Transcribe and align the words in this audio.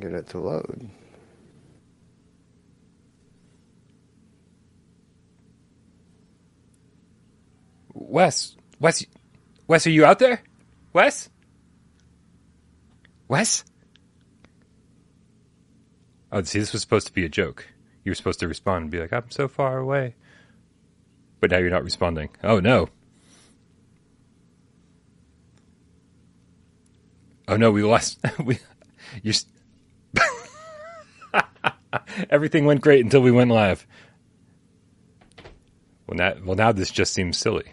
can't 0.00 0.12
get 0.12 0.18
it 0.18 0.28
to 0.28 0.38
load. 0.38 0.90
Wes, 7.94 8.56
Wes, 8.80 9.04
Wes, 9.66 9.86
are 9.86 9.90
you 9.90 10.04
out 10.04 10.18
there? 10.18 10.42
Wes, 10.92 11.28
Wes. 13.26 13.64
Oh, 16.30 16.42
see, 16.42 16.58
this 16.58 16.72
was 16.72 16.82
supposed 16.82 17.06
to 17.06 17.12
be 17.12 17.24
a 17.24 17.28
joke. 17.28 17.66
You 18.04 18.10
were 18.10 18.14
supposed 18.14 18.40
to 18.40 18.48
respond 18.48 18.82
and 18.82 18.90
be 18.90 19.00
like, 19.00 19.12
"I'm 19.12 19.30
so 19.30 19.48
far 19.48 19.78
away," 19.78 20.14
but 21.40 21.50
now 21.50 21.58
you're 21.58 21.70
not 21.70 21.84
responding. 21.84 22.30
Oh 22.42 22.60
no. 22.60 22.88
Oh 27.46 27.56
no, 27.56 27.70
we 27.70 27.82
lost. 27.82 28.20
we, 28.44 28.58
you. 29.22 29.32
Everything 32.30 32.64
went 32.64 32.80
great 32.80 33.04
until 33.04 33.20
we 33.20 33.30
went 33.30 33.50
live. 33.50 33.86
Well, 36.06 36.16
now, 36.16 36.34
well, 36.44 36.56
now 36.56 36.72
this 36.72 36.90
just 36.90 37.12
seems 37.12 37.36
silly. 37.36 37.64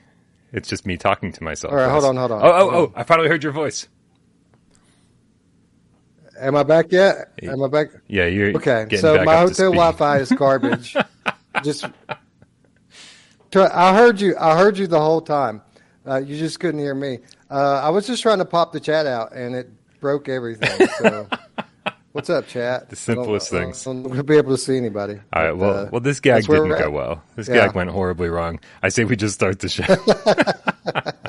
It's 0.52 0.70
just 0.70 0.86
me 0.86 0.98
talking 0.98 1.32
to 1.34 1.44
myself. 1.44 1.74
All 1.74 1.80
right, 1.80 1.90
hold 1.90 2.06
on, 2.06 2.16
hold 2.16 2.32
on. 2.32 2.42
Oh, 2.42 2.52
oh, 2.52 2.70
oh! 2.76 2.94
I 2.96 3.04
finally 3.04 3.28
heard 3.28 3.44
your 3.44 3.52
voice. 3.52 3.88
Am 6.40 6.56
I 6.56 6.64
back 6.64 6.92
yet? 6.92 7.32
Am 7.44 7.64
I 7.64 7.68
back? 7.68 7.88
Yeah, 8.08 8.26
you're 8.26 8.56
Okay, 8.58 8.88
so 8.98 9.24
my 9.24 9.38
hotel. 9.38 9.72
Wi-Fi 9.72 10.18
is 10.20 10.32
garbage. 10.38 10.96
just, 11.64 11.86
I 13.56 13.96
heard 13.96 14.20
you. 14.20 14.36
I 14.38 14.58
heard 14.58 14.78
you 14.78 14.88
the 14.88 15.00
whole 15.00 15.22
time. 15.22 15.62
Uh, 16.08 16.18
you 16.18 16.38
just 16.38 16.60
couldn't 16.60 16.80
hear 16.80 16.94
me. 16.94 17.20
Uh, 17.50 17.82
I 17.84 17.90
was 17.90 18.06
just 18.06 18.22
trying 18.22 18.40
to 18.40 18.46
pop 18.46 18.74
the 18.74 18.80
chat 18.80 19.08
out, 19.08 19.34
and 19.34 19.56
it 19.56 19.70
broke 20.00 20.30
everything. 20.30 20.88
So, 21.00 21.28
what's 22.16 22.30
up, 22.30 22.48
chat? 22.48 22.90
The 22.90 22.96
simplest 22.96 23.54
I 23.54 23.60
things. 23.60 23.86
I 23.86 23.92
don't, 23.92 24.10
I 24.10 24.16
don't 24.16 24.26
be 24.26 24.38
able 24.38 24.52
to 24.52 24.58
see 24.58 24.78
anybody. 24.78 25.20
All 25.34 25.44
right. 25.44 25.52
Well, 25.52 25.78
uh, 25.78 25.90
well, 25.92 26.00
this 26.00 26.22
gag 26.22 26.48
didn't 26.48 26.70
go 26.70 26.90
well. 26.90 27.22
This 27.36 27.50
Yeah. 27.50 27.68
gag 27.68 27.76
went 27.76 27.90
horribly 27.90 28.30
wrong. 28.30 28.62
I 28.82 28.88
say 28.88 29.04
we 29.04 29.18
just 29.18 29.36
start 29.36 29.60
the 29.60 29.68
show. 29.68 29.84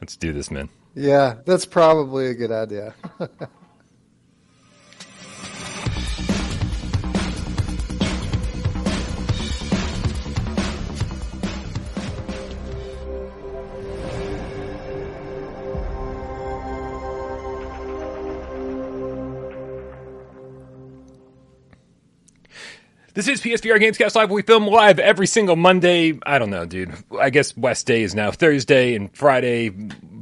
Let's 0.00 0.16
do 0.16 0.32
this, 0.32 0.48
man. 0.48 0.68
Yeah, 0.94 1.34
that's 1.44 1.66
probably 1.66 2.28
a 2.28 2.34
good 2.34 2.52
idea. 2.52 2.94
This 23.16 23.28
is 23.28 23.40
PSVR 23.40 23.80
Gamescast 23.80 24.14
Live. 24.14 24.30
We 24.30 24.42
film 24.42 24.66
live 24.66 24.98
every 24.98 25.26
single 25.26 25.56
Monday. 25.56 26.18
I 26.26 26.38
don't 26.38 26.50
know, 26.50 26.66
dude. 26.66 26.92
I 27.18 27.30
guess 27.30 27.56
West 27.56 27.86
Day 27.86 28.02
is 28.02 28.14
now 28.14 28.30
Thursday 28.30 28.94
and 28.94 29.10
Friday. 29.16 29.70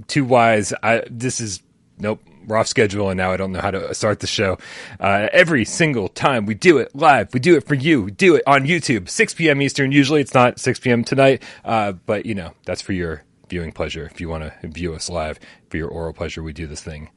Two 0.07 0.25
wise. 0.25 0.73
I, 0.81 1.03
this 1.11 1.41
is 1.41 1.61
nope. 1.99 2.21
We're 2.47 2.57
off 2.57 2.69
schedule, 2.69 3.11
and 3.11 3.19
now 3.19 3.33
I 3.33 3.37
don't 3.37 3.51
know 3.51 3.61
how 3.61 3.73
to 3.73 3.93
start 3.97 4.21
the 4.21 4.29
show. 4.29 4.59
Uh, 5.01 5.29
every 5.33 5.65
single 5.65 6.07
time 6.07 6.47
we 6.47 6.55
do 6.55 6.79
it 6.79 6.95
live, 6.95 7.35
we 7.35 7.41
do 7.41 7.57
it 7.57 7.67
for 7.67 7.75
you. 7.75 8.03
We 8.05 8.11
do 8.13 8.37
it 8.37 8.45
on 8.47 8.65
YouTube, 8.65 9.09
6 9.09 9.35
p.m. 9.35 9.61
Eastern. 9.61 9.91
Usually 9.91 10.21
it's 10.21 10.33
not 10.33 10.61
6 10.61 10.79
p.m. 10.79 11.03
tonight, 11.03 11.43
uh, 11.65 11.95
but 12.07 12.27
you 12.27 12.37
know 12.37 12.53
that's 12.65 12.81
for 12.81 12.93
your 12.93 13.25
viewing 13.49 13.73
pleasure. 13.73 14.07
If 14.07 14.21
you 14.21 14.29
want 14.29 14.45
to 14.45 14.69
view 14.69 14.95
us 14.95 15.11
live 15.11 15.41
for 15.69 15.79
your 15.79 15.89
oral 15.89 16.13
pleasure, 16.13 16.45
we 16.45 16.53
do 16.53 16.69
this 16.69 16.81
thing 16.81 17.11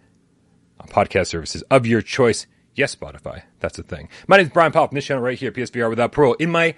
on 0.79 0.87
podcast 0.87 1.27
services 1.27 1.61
of 1.69 1.85
your 1.85 2.01
choice. 2.01 2.47
Yes, 2.77 2.95
Spotify. 2.95 3.41
That's 3.59 3.79
a 3.79 3.83
thing. 3.83 4.07
My 4.27 4.37
name 4.37 4.45
is 4.45 4.51
Brian 4.51 4.71
Powell 4.71 4.87
from 4.87 4.95
this 4.95 5.05
channel 5.05 5.23
right 5.23 5.37
here, 5.37 5.51
PSVR 5.51 5.89
Without 5.89 6.11
Parole, 6.11 6.35
in 6.35 6.51
my 6.51 6.75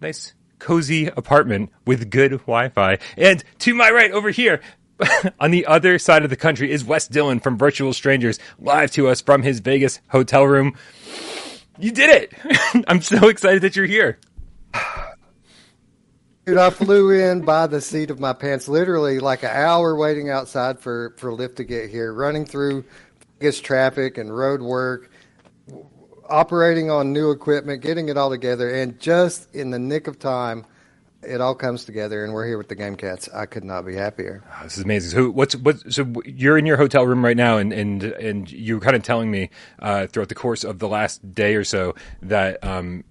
nice, 0.00 0.34
cozy 0.60 1.08
apartment 1.08 1.72
with 1.84 2.10
good 2.10 2.30
Wi 2.30 2.68
Fi. 2.68 2.98
And 3.16 3.42
to 3.58 3.74
my 3.74 3.90
right 3.90 4.12
over 4.12 4.30
here, 4.30 4.60
on 5.40 5.50
the 5.50 5.66
other 5.66 5.98
side 5.98 6.22
of 6.22 6.30
the 6.30 6.36
country, 6.36 6.70
is 6.70 6.84
Wes 6.84 7.08
Dillon 7.08 7.40
from 7.40 7.58
Virtual 7.58 7.92
Strangers, 7.92 8.38
live 8.60 8.92
to 8.92 9.08
us 9.08 9.20
from 9.20 9.42
his 9.42 9.58
Vegas 9.58 9.98
hotel 10.10 10.44
room. 10.44 10.76
You 11.76 11.90
did 11.90 12.08
it! 12.08 12.84
I'm 12.88 13.02
so 13.02 13.26
excited 13.26 13.62
that 13.62 13.74
you're 13.74 13.86
here. 13.86 14.20
Dude, 16.44 16.56
I 16.56 16.70
flew 16.70 17.10
in 17.10 17.40
by 17.40 17.66
the 17.66 17.80
seat 17.80 18.12
of 18.12 18.20
my 18.20 18.32
pants, 18.32 18.68
literally 18.68 19.18
like 19.18 19.42
an 19.42 19.50
hour 19.52 19.96
waiting 19.96 20.30
outside 20.30 20.78
for 20.78 21.16
for 21.18 21.32
Lyft 21.32 21.56
to 21.56 21.64
get 21.64 21.90
here, 21.90 22.12
running 22.12 22.44
through 22.44 22.84
Vegas 23.40 23.60
traffic 23.60 24.18
and 24.18 24.34
road 24.34 24.62
work, 24.62 25.10
operating 26.28 26.90
on 26.90 27.12
new 27.12 27.30
equipment, 27.30 27.82
getting 27.82 28.08
it 28.08 28.16
all 28.16 28.30
together, 28.30 28.74
and 28.74 28.98
just 29.00 29.54
in 29.54 29.70
the 29.70 29.78
nick 29.78 30.06
of 30.06 30.18
time, 30.18 30.64
it 31.22 31.40
all 31.40 31.54
comes 31.54 31.84
together, 31.84 32.24
and 32.24 32.32
we're 32.32 32.46
here 32.46 32.58
with 32.58 32.68
the 32.68 32.74
Game 32.74 32.96
Cats. 32.96 33.28
I 33.34 33.46
could 33.46 33.64
not 33.64 33.84
be 33.84 33.94
happier. 33.94 34.42
Oh, 34.48 34.64
this 34.64 34.78
is 34.78 34.84
amazing. 34.84 35.10
So 35.10 35.30
what's 35.30 35.56
what? 35.56 35.92
So 35.92 36.12
you're 36.24 36.58
in 36.58 36.66
your 36.66 36.76
hotel 36.76 37.06
room 37.06 37.24
right 37.24 37.36
now, 37.36 37.58
and 37.58 37.72
and 37.72 38.02
and 38.02 38.50
you 38.50 38.76
were 38.76 38.80
kind 38.80 38.96
of 38.96 39.02
telling 39.02 39.30
me 39.30 39.50
uh, 39.80 40.06
throughout 40.06 40.28
the 40.28 40.34
course 40.34 40.64
of 40.64 40.78
the 40.78 40.88
last 40.88 41.34
day 41.34 41.54
or 41.54 41.64
so 41.64 41.94
that 42.22 42.62
um, 42.64 43.04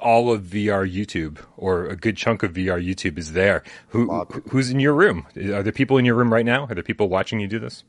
all 0.00 0.30
of 0.30 0.42
VR 0.42 0.90
YouTube 0.90 1.38
or 1.56 1.86
a 1.86 1.96
good 1.96 2.16
chunk 2.16 2.42
of 2.42 2.52
VR 2.52 2.84
YouTube 2.84 3.18
is 3.18 3.32
there. 3.32 3.62
Who 3.88 4.24
who's 4.50 4.70
in 4.70 4.80
your 4.80 4.94
room? 4.94 5.26
Are 5.36 5.62
there 5.62 5.72
people 5.72 5.96
in 5.96 6.04
your 6.04 6.14
room 6.14 6.32
right 6.32 6.44
now? 6.46 6.66
Are 6.66 6.74
there 6.74 6.82
people 6.82 7.08
watching 7.08 7.40
you 7.40 7.48
do 7.48 7.58
this? 7.58 7.84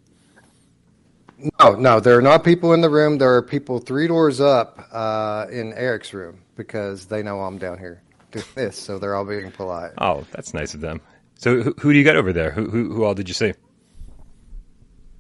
No, 1.38 1.76
no, 1.76 2.00
there 2.00 2.18
are 2.18 2.22
not 2.22 2.44
people 2.44 2.74
in 2.74 2.82
the 2.82 2.90
room. 2.90 3.18
There 3.18 3.36
are 3.36 3.42
people 3.42 3.80
three 3.80 4.08
doors 4.08 4.40
up 4.40 4.88
uh, 4.92 5.48
in 5.52 5.74
Eric's 5.74 6.14
room 6.14 6.42
because 6.56 7.06
they 7.06 7.24
know 7.24 7.42
I'm 7.42 7.58
down 7.58 7.78
here 7.78 8.02
doing 8.32 8.46
this, 8.56 8.78
so 8.78 8.98
they're 8.98 9.16
all 9.16 9.26
being 9.26 9.52
polite. 9.52 9.92
Oh, 9.98 10.26
that's 10.32 10.54
nice 10.54 10.74
of 10.74 10.82
them. 10.82 11.02
So 11.36 11.62
who, 11.62 11.76
who 11.80 11.94
do 11.94 12.00
you 12.00 12.06
got 12.06 12.16
over 12.16 12.32
there? 12.32 12.52
Who, 12.52 12.70
who 12.70 12.94
who 12.94 13.04
all 13.04 13.14
did 13.14 13.28
you 13.28 13.34
see? 13.34 13.54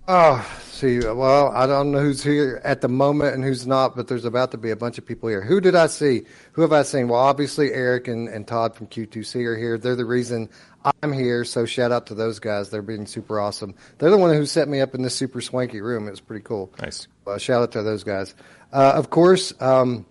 Oh, 0.07 0.47
see, 0.69 0.99
well, 0.99 1.51
I 1.51 1.65
don't 1.65 1.91
know 1.91 1.99
who's 1.99 2.23
here 2.23 2.61
at 2.63 2.81
the 2.81 2.87
moment 2.87 3.33
and 3.33 3.43
who's 3.43 3.65
not, 3.65 3.95
but 3.95 4.07
there's 4.07 4.23
about 4.23 4.51
to 4.51 4.57
be 4.57 4.69
a 4.69 4.75
bunch 4.75 4.99
of 4.99 5.05
people 5.05 5.29
here. 5.29 5.41
Who 5.41 5.59
did 5.59 5.73
I 5.73 5.87
see? 5.87 6.25
Who 6.51 6.61
have 6.61 6.71
I 6.71 6.83
seen? 6.83 7.07
Well, 7.07 7.19
obviously 7.19 7.73
Eric 7.73 8.07
and, 8.07 8.27
and 8.29 8.47
Todd 8.47 8.75
from 8.75 8.85
Q2C 8.85 9.43
are 9.45 9.57
here. 9.57 9.79
They're 9.79 9.95
the 9.95 10.05
reason 10.05 10.47
I'm 11.01 11.11
here, 11.11 11.43
so 11.43 11.65
shout 11.65 11.91
out 11.91 12.07
to 12.07 12.15
those 12.15 12.39
guys. 12.39 12.69
They're 12.69 12.81
being 12.81 13.07
super 13.07 13.39
awesome. 13.39 13.73
They're 13.97 14.11
the 14.11 14.17
one 14.17 14.33
who 14.35 14.45
set 14.45 14.67
me 14.67 14.81
up 14.81 14.93
in 14.93 15.01
this 15.01 15.15
super 15.15 15.41
swanky 15.41 15.81
room. 15.81 16.07
It 16.07 16.11
was 16.11 16.21
pretty 16.21 16.43
cool. 16.43 16.71
Nice. 16.79 17.07
Uh, 17.25 17.37
shout 17.37 17.63
out 17.63 17.71
to 17.71 17.81
those 17.81 18.03
guys. 18.03 18.35
Uh, 18.71 18.93
of 18.95 19.09
course, 19.09 19.53
um, 19.59 20.05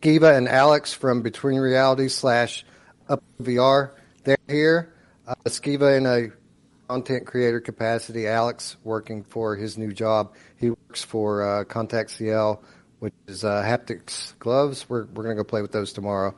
Skiba 0.00 0.36
and 0.36 0.48
Alex 0.48 0.92
from 0.92 1.22
Between 1.22 1.58
Reality 1.58 2.08
slash 2.08 2.64
Up 3.08 3.24
VR. 3.42 3.90
They're 4.22 4.36
here. 4.46 4.94
Uh, 5.26 5.34
Skiba 5.46 5.96
in 5.96 6.06
a 6.06 6.28
content 6.88 7.26
creator 7.26 7.60
capacity. 7.60 8.28
Alex 8.28 8.76
working 8.84 9.24
for 9.24 9.56
his 9.56 9.76
new 9.76 9.92
job. 9.92 10.34
He 10.56 10.70
works 10.70 11.02
for 11.02 11.42
uh, 11.42 11.64
Contact 11.64 12.16
CI, 12.16 12.54
which 13.00 13.14
is 13.26 13.44
uh, 13.44 13.62
haptics 13.62 14.38
gloves. 14.38 14.88
We're 14.88 15.06
we're 15.06 15.24
gonna 15.24 15.34
go 15.34 15.44
play 15.44 15.62
with 15.62 15.72
those 15.72 15.92
tomorrow. 15.92 16.36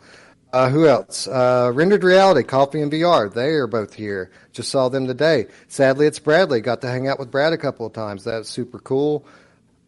Uh, 0.52 0.68
who 0.68 0.86
else? 0.88 1.28
Uh, 1.28 1.70
Rendered 1.72 2.02
Reality, 2.02 2.42
Coffee 2.42 2.82
and 2.82 2.90
VR. 2.90 3.32
They 3.32 3.50
are 3.50 3.66
both 3.68 3.94
here. 3.94 4.30
Just 4.52 4.70
saw 4.70 4.88
them 4.88 5.06
today. 5.06 5.46
Sadly, 5.68 6.06
it's 6.06 6.18
Bradley. 6.18 6.60
Got 6.60 6.80
to 6.80 6.88
hang 6.88 7.06
out 7.06 7.18
with 7.18 7.30
Brad 7.30 7.52
a 7.52 7.58
couple 7.58 7.86
of 7.86 7.92
times. 7.92 8.24
That's 8.24 8.48
super 8.48 8.78
cool. 8.80 9.24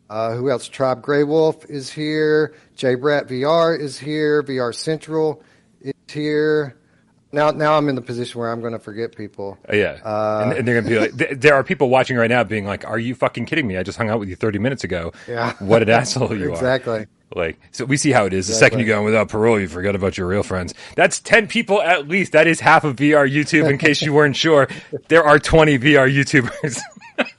Uh, 0.09 0.34
who 0.34 0.50
else? 0.50 0.69
Tribe 0.69 1.03
Grey 1.03 1.25
Wolf 1.25 1.65
is 1.71 1.91
here. 1.91 2.55
J 2.77 2.95
Brat 2.95 3.28
VR 3.28 3.78
is 3.78 3.99
here. 3.99 4.43
VR 4.43 4.75
Central 4.75 5.43
is 5.81 5.95
here. 6.09 6.77
Now, 7.34 7.50
now 7.50 7.79
I'm 7.79 7.89
in 7.89 7.94
the 7.94 8.03
position 8.03 8.39
where 8.39 8.53
I'm 8.53 8.61
going 8.61 8.75
to 8.75 8.79
forget 8.79 9.17
people. 9.17 9.56
Uh, 9.69 9.75
yeah, 9.75 10.43
and, 10.43 10.53
and 10.53 10.69
they're 10.69 10.83
gonna 10.83 10.94
be 10.94 10.99
like, 11.00 11.17
th- 11.17 11.41
there 11.41 11.55
are 11.55 11.65
people 11.65 11.89
watching 11.89 12.19
right 12.19 12.29
now 12.29 12.44
being 12.44 12.67
like, 12.67 12.87
"Are 12.87 12.99
you 12.99 13.15
fucking 13.15 13.47
kidding 13.47 13.67
me? 13.67 13.79
I 13.79 13.83
just 13.83 13.97
hung 13.97 14.11
out 14.11 14.21
with 14.21 14.29
you 14.29 14.37
30 14.37 14.59
minutes 14.59 14.84
ago. 14.84 15.12
Yeah. 15.27 15.55
what 15.61 15.81
an 15.81 15.89
asshole 15.89 16.37
you 16.37 16.49
are." 16.50 16.53
exactly. 16.53 17.06
Like, 17.34 17.58
so 17.70 17.84
we 17.84 17.96
see 17.96 18.11
how 18.12 18.26
it 18.26 18.32
is. 18.32 18.49
The 18.49 18.55
second 18.55 18.81
you 18.81 18.84
go 18.87 18.99
in 18.99 19.05
without 19.05 19.29
parole, 19.29 19.58
you 19.58 19.69
forget 19.69 19.94
about 19.94 20.19
your 20.19 20.26
real 20.26 20.43
friends. 20.43 20.75
That's 20.96 21.19
10 21.20 21.46
people 21.49 21.81
at 21.81 22.08
least. 22.08 22.32
That 22.32 22.46
is 22.46 22.61
half 22.61 22.84
of 22.84 22.96
VR 22.96 23.31
YouTube, 23.31 23.69
in 23.70 23.79
case 23.79 24.02
you 24.02 24.12
weren't 24.12 24.37
sure. 24.37 24.69
There 25.08 25.25
are 25.25 25.38
20 25.38 25.79
VR 25.79 26.12
YouTubers. 26.12 26.79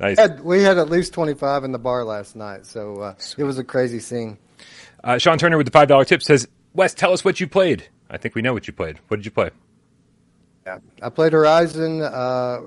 nice. 0.00 0.18
Had- 0.18 0.42
We 0.44 0.62
had 0.62 0.78
at 0.78 0.88
least 0.90 1.12
25 1.12 1.64
in 1.64 1.72
the 1.72 1.78
bar 1.78 2.04
last 2.04 2.36
night, 2.36 2.66
so 2.66 2.96
uh, 3.00 3.14
it 3.36 3.44
was 3.44 3.58
a 3.58 3.64
crazy 3.64 4.00
scene. 4.00 4.38
Uh, 5.02 5.18
Sean 5.18 5.38
Turner 5.38 5.56
with 5.56 5.70
the 5.70 5.78
$5 5.78 6.06
tip 6.06 6.22
says, 6.22 6.46
Wes, 6.74 6.94
tell 6.94 7.12
us 7.12 7.24
what 7.24 7.40
you 7.40 7.46
played. 7.46 7.88
I 8.10 8.16
think 8.18 8.34
we 8.34 8.42
know 8.42 8.52
what 8.52 8.66
you 8.66 8.72
played. 8.72 8.98
What 9.08 9.16
did 9.18 9.24
you 9.26 9.32
play? 9.32 9.50
Yeah. 10.66 10.78
I 11.02 11.08
played 11.08 11.32
Horizon, 11.32 12.02
uh, 12.02 12.60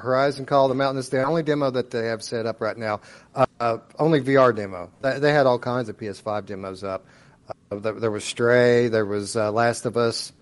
Horizon 0.00 0.46
Call 0.46 0.68
the 0.68 0.74
Mountain. 0.74 0.98
It's 1.00 1.08
the 1.08 1.22
only 1.24 1.42
demo 1.42 1.70
that 1.70 1.90
they 1.90 2.06
have 2.06 2.22
set 2.22 2.46
up 2.46 2.60
right 2.60 2.76
now. 2.76 3.00
Uh, 3.34 3.44
uh, 3.60 3.78
only 3.98 4.20
VR 4.20 4.54
demo. 4.56 4.90
They, 5.02 5.18
they 5.18 5.32
had 5.32 5.46
all 5.46 5.58
kinds 5.58 5.88
of 5.88 5.96
PS5 5.98 6.46
demos 6.46 6.82
up. 6.82 7.06
Uh, 7.70 7.78
there, 7.78 7.92
there 7.92 8.10
was 8.10 8.24
Stray. 8.24 8.88
There 8.88 9.06
was 9.06 9.36
uh, 9.36 9.52
Last 9.52 9.86
of 9.86 9.96
Us. 9.96 10.32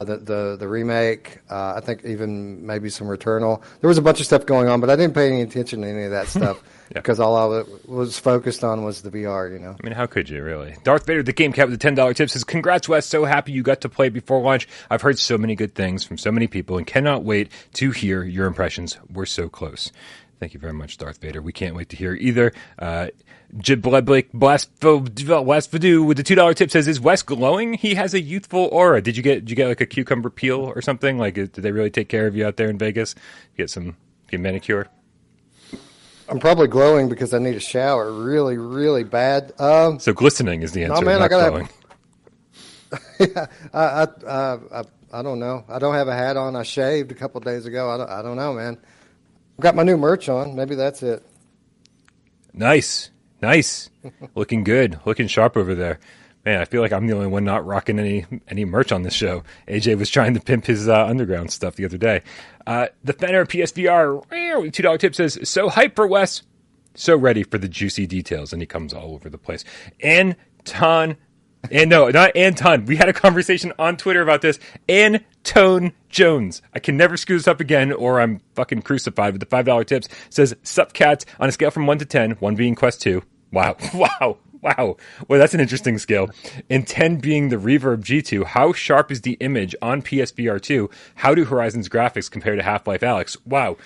the 0.00 0.16
the, 0.16 0.56
the 0.58 0.68
remake. 0.68 1.38
Uh, 1.48 1.74
I 1.76 1.80
think 1.80 2.04
even 2.04 2.66
maybe 2.66 2.90
some 2.90 3.06
Returnal. 3.06 3.62
There 3.80 3.88
was 3.88 3.98
a 3.98 4.02
bunch 4.02 4.18
of 4.18 4.26
stuff 4.26 4.46
going 4.46 4.68
on, 4.68 4.80
but 4.80 4.90
I 4.90 4.96
didn't 4.96 5.14
pay 5.14 5.28
any 5.28 5.42
attention 5.42 5.82
to 5.82 5.88
any 5.88 6.04
of 6.04 6.10
that 6.10 6.26
stuff 6.36 6.62
yeah. 6.90 6.94
because 6.94 7.20
all 7.20 7.36
I 7.36 7.64
was 7.86 8.18
focused 8.18 8.64
on 8.64 8.84
was 8.84 9.02
the 9.02 9.10
VR. 9.10 9.52
You 9.52 9.58
know. 9.58 9.76
I 9.78 9.86
mean, 9.86 9.94
how 9.94 10.06
could 10.06 10.28
you 10.28 10.42
really? 10.42 10.74
Darth 10.82 11.06
Vader, 11.06 11.22
the 11.22 11.32
game 11.32 11.52
cat 11.52 11.68
with 11.68 11.78
the 11.78 11.82
ten 11.82 11.94
dollar 11.94 12.14
tip 12.14 12.30
says, 12.30 12.44
"Congrats, 12.44 12.88
Wes! 12.88 13.06
So 13.06 13.24
happy 13.24 13.52
you 13.52 13.62
got 13.62 13.82
to 13.82 13.88
play 13.88 14.08
before 14.08 14.40
launch. 14.40 14.66
I've 14.90 15.02
heard 15.02 15.18
so 15.18 15.38
many 15.38 15.54
good 15.54 15.74
things 15.74 16.02
from 16.02 16.18
so 16.18 16.32
many 16.32 16.46
people, 16.46 16.78
and 16.78 16.86
cannot 16.86 17.22
wait 17.22 17.52
to 17.74 17.90
hear 17.90 18.24
your 18.24 18.46
impressions. 18.46 18.98
We're 19.12 19.26
so 19.26 19.48
close." 19.48 19.92
Thank 20.40 20.54
you 20.54 20.60
very 20.60 20.72
much, 20.72 20.96
Darth 20.96 21.20
Vader. 21.20 21.42
We 21.42 21.52
can't 21.52 21.76
wait 21.76 21.90
to 21.90 21.96
hear 21.96 22.14
either. 22.14 22.52
Uh, 22.78 23.08
Blake 23.52 24.32
Blast 24.32 24.70
with 24.82 25.82
the 25.82 26.22
two 26.24 26.34
dollar 26.34 26.54
tip 26.54 26.70
says, 26.70 26.88
"Is 26.88 26.98
Wes 26.98 27.22
glowing? 27.22 27.74
He 27.74 27.94
has 27.94 28.14
a 28.14 28.20
youthful 28.20 28.70
aura. 28.72 29.02
Did 29.02 29.18
you 29.18 29.22
get 29.22 29.40
did 29.40 29.50
you 29.50 29.56
get 29.56 29.68
like 29.68 29.82
a 29.82 29.86
cucumber 29.86 30.30
peel 30.30 30.60
or 30.60 30.80
something? 30.80 31.18
Like, 31.18 31.34
did 31.34 31.52
they 31.52 31.72
really 31.72 31.90
take 31.90 32.08
care 32.08 32.26
of 32.26 32.34
you 32.34 32.46
out 32.46 32.56
there 32.56 32.70
in 32.70 32.78
Vegas? 32.78 33.14
Get 33.58 33.68
some 33.68 33.96
get 34.30 34.40
manicure." 34.40 34.88
I'm 36.26 36.38
probably 36.38 36.68
glowing 36.68 37.10
because 37.10 37.34
I 37.34 37.38
need 37.38 37.56
a 37.56 37.60
shower 37.60 38.10
really, 38.10 38.56
really 38.56 39.04
bad. 39.04 39.52
Um, 39.60 39.98
so 39.98 40.14
glistening 40.14 40.62
is 40.62 40.72
the 40.72 40.84
answer. 40.84 41.04
No, 41.04 41.10
man, 41.10 41.20
I 41.20 41.28
gotta. 41.28 41.50
Glowing. 41.50 41.68
Have, 43.18 43.30
yeah, 43.36 43.46
I, 43.74 43.84
I, 43.84 44.58
I, 44.72 44.84
I, 45.12 45.22
don't 45.22 45.40
know. 45.40 45.64
I 45.68 45.78
don't 45.78 45.94
have 45.94 46.08
a 46.08 46.14
hat 46.14 46.36
on. 46.36 46.56
I 46.56 46.62
shaved 46.62 47.10
a 47.10 47.14
couple 47.14 47.40
days 47.40 47.66
ago. 47.66 47.90
I 47.90 47.96
don't, 47.98 48.10
I 48.10 48.22
don't 48.22 48.36
know, 48.36 48.54
man. 48.54 48.78
I've 49.60 49.64
got 49.64 49.76
my 49.76 49.82
new 49.82 49.98
merch 49.98 50.30
on. 50.30 50.54
Maybe 50.54 50.74
that's 50.74 51.02
it. 51.02 51.22
Nice. 52.54 53.10
Nice. 53.42 53.90
Looking 54.34 54.64
good. 54.64 54.98
Looking 55.04 55.26
sharp 55.26 55.54
over 55.54 55.74
there. 55.74 56.00
Man, 56.46 56.62
I 56.62 56.64
feel 56.64 56.80
like 56.80 56.94
I'm 56.94 57.06
the 57.06 57.12
only 57.12 57.26
one 57.26 57.44
not 57.44 57.66
rocking 57.66 57.98
any 57.98 58.24
any 58.48 58.64
merch 58.64 58.90
on 58.90 59.02
this 59.02 59.12
show. 59.12 59.42
AJ 59.68 59.98
was 59.98 60.08
trying 60.08 60.32
to 60.32 60.40
pimp 60.40 60.64
his 60.64 60.88
uh, 60.88 61.04
underground 61.04 61.52
stuff 61.52 61.76
the 61.76 61.84
other 61.84 61.98
day. 61.98 62.22
Uh, 62.66 62.86
the 63.04 63.12
Fenner 63.12 63.44
PSVR 63.44 64.72
two 64.72 64.82
dollar 64.82 64.96
tip 64.96 65.14
says 65.14 65.38
so 65.46 65.68
hype 65.68 65.94
for 65.94 66.06
Wes, 66.06 66.42
so 66.94 67.14
ready 67.14 67.42
for 67.42 67.58
the 67.58 67.68
juicy 67.68 68.06
details, 68.06 68.54
and 68.54 68.62
he 68.62 68.66
comes 68.66 68.94
all 68.94 69.12
over 69.12 69.28
the 69.28 69.36
place. 69.36 69.62
Anton 70.02 71.18
and 71.70 71.90
no, 71.90 72.08
not 72.08 72.34
Anton. 72.36 72.86
We 72.86 72.96
had 72.96 73.08
a 73.08 73.12
conversation 73.12 73.72
on 73.78 73.96
Twitter 73.96 74.22
about 74.22 74.42
this. 74.42 74.58
Antone 74.88 75.92
Jones. 76.08 76.62
I 76.74 76.78
can 76.78 76.96
never 76.96 77.16
screw 77.16 77.36
this 77.36 77.48
up 77.48 77.60
again, 77.60 77.92
or 77.92 78.20
I'm 78.20 78.40
fucking 78.54 78.82
crucified 78.82 79.32
with 79.32 79.40
the 79.40 79.46
five 79.46 79.66
dollar 79.66 79.84
tips. 79.84 80.08
Says 80.30 80.54
sup 80.62 80.92
cats 80.92 81.26
on 81.38 81.48
a 81.48 81.52
scale 81.52 81.70
from 81.70 81.86
one 81.86 81.98
to 81.98 82.04
ten, 82.04 82.32
one 82.32 82.56
being 82.56 82.74
Quest 82.74 83.02
two. 83.02 83.22
Wow, 83.52 83.76
wow, 83.94 84.38
wow. 84.62 84.96
Well, 85.28 85.38
that's 85.38 85.54
an 85.54 85.60
interesting 85.60 85.98
scale. 85.98 86.30
And 86.68 86.86
ten 86.86 87.16
being 87.16 87.50
the 87.50 87.56
Reverb 87.56 88.02
G2. 88.02 88.44
How 88.46 88.72
sharp 88.72 89.10
is 89.12 89.20
the 89.20 89.34
image 89.34 89.74
on 89.82 90.02
PSVR 90.02 90.60
two? 90.60 90.88
How 91.16 91.34
do 91.34 91.44
Horizon's 91.44 91.88
graphics 91.88 92.30
compare 92.30 92.56
to 92.56 92.62
Half 92.62 92.86
Life 92.86 93.02
Alyx? 93.02 93.36
Wow 93.44 93.76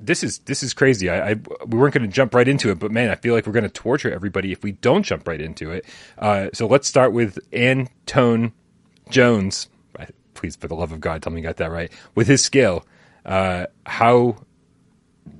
this 0.00 0.22
is 0.22 0.38
this 0.40 0.62
is 0.62 0.74
crazy. 0.74 1.10
I, 1.10 1.30
I 1.30 1.34
we 1.66 1.78
weren't 1.78 1.94
going 1.94 2.06
to 2.06 2.12
jump 2.12 2.34
right 2.34 2.46
into 2.46 2.70
it, 2.70 2.78
but 2.78 2.90
man, 2.90 3.10
I 3.10 3.16
feel 3.16 3.34
like 3.34 3.46
we're 3.46 3.52
going 3.52 3.64
to 3.64 3.68
torture 3.68 4.12
everybody 4.12 4.52
if 4.52 4.62
we 4.62 4.72
don't 4.72 5.02
jump 5.02 5.26
right 5.26 5.40
into 5.40 5.70
it. 5.70 5.84
Uh, 6.18 6.48
so 6.52 6.66
let's 6.66 6.88
start 6.88 7.12
with 7.12 7.38
Antone 7.52 8.52
Jones. 9.10 9.68
Please, 10.34 10.54
for 10.54 10.68
the 10.68 10.74
love 10.76 10.92
of 10.92 11.00
God, 11.00 11.20
tell 11.20 11.32
me 11.32 11.40
you 11.40 11.46
got 11.46 11.56
that 11.56 11.72
right. 11.72 11.90
With 12.14 12.28
his 12.28 12.40
skill, 12.44 12.86
uh, 13.26 13.66
how 13.86 14.36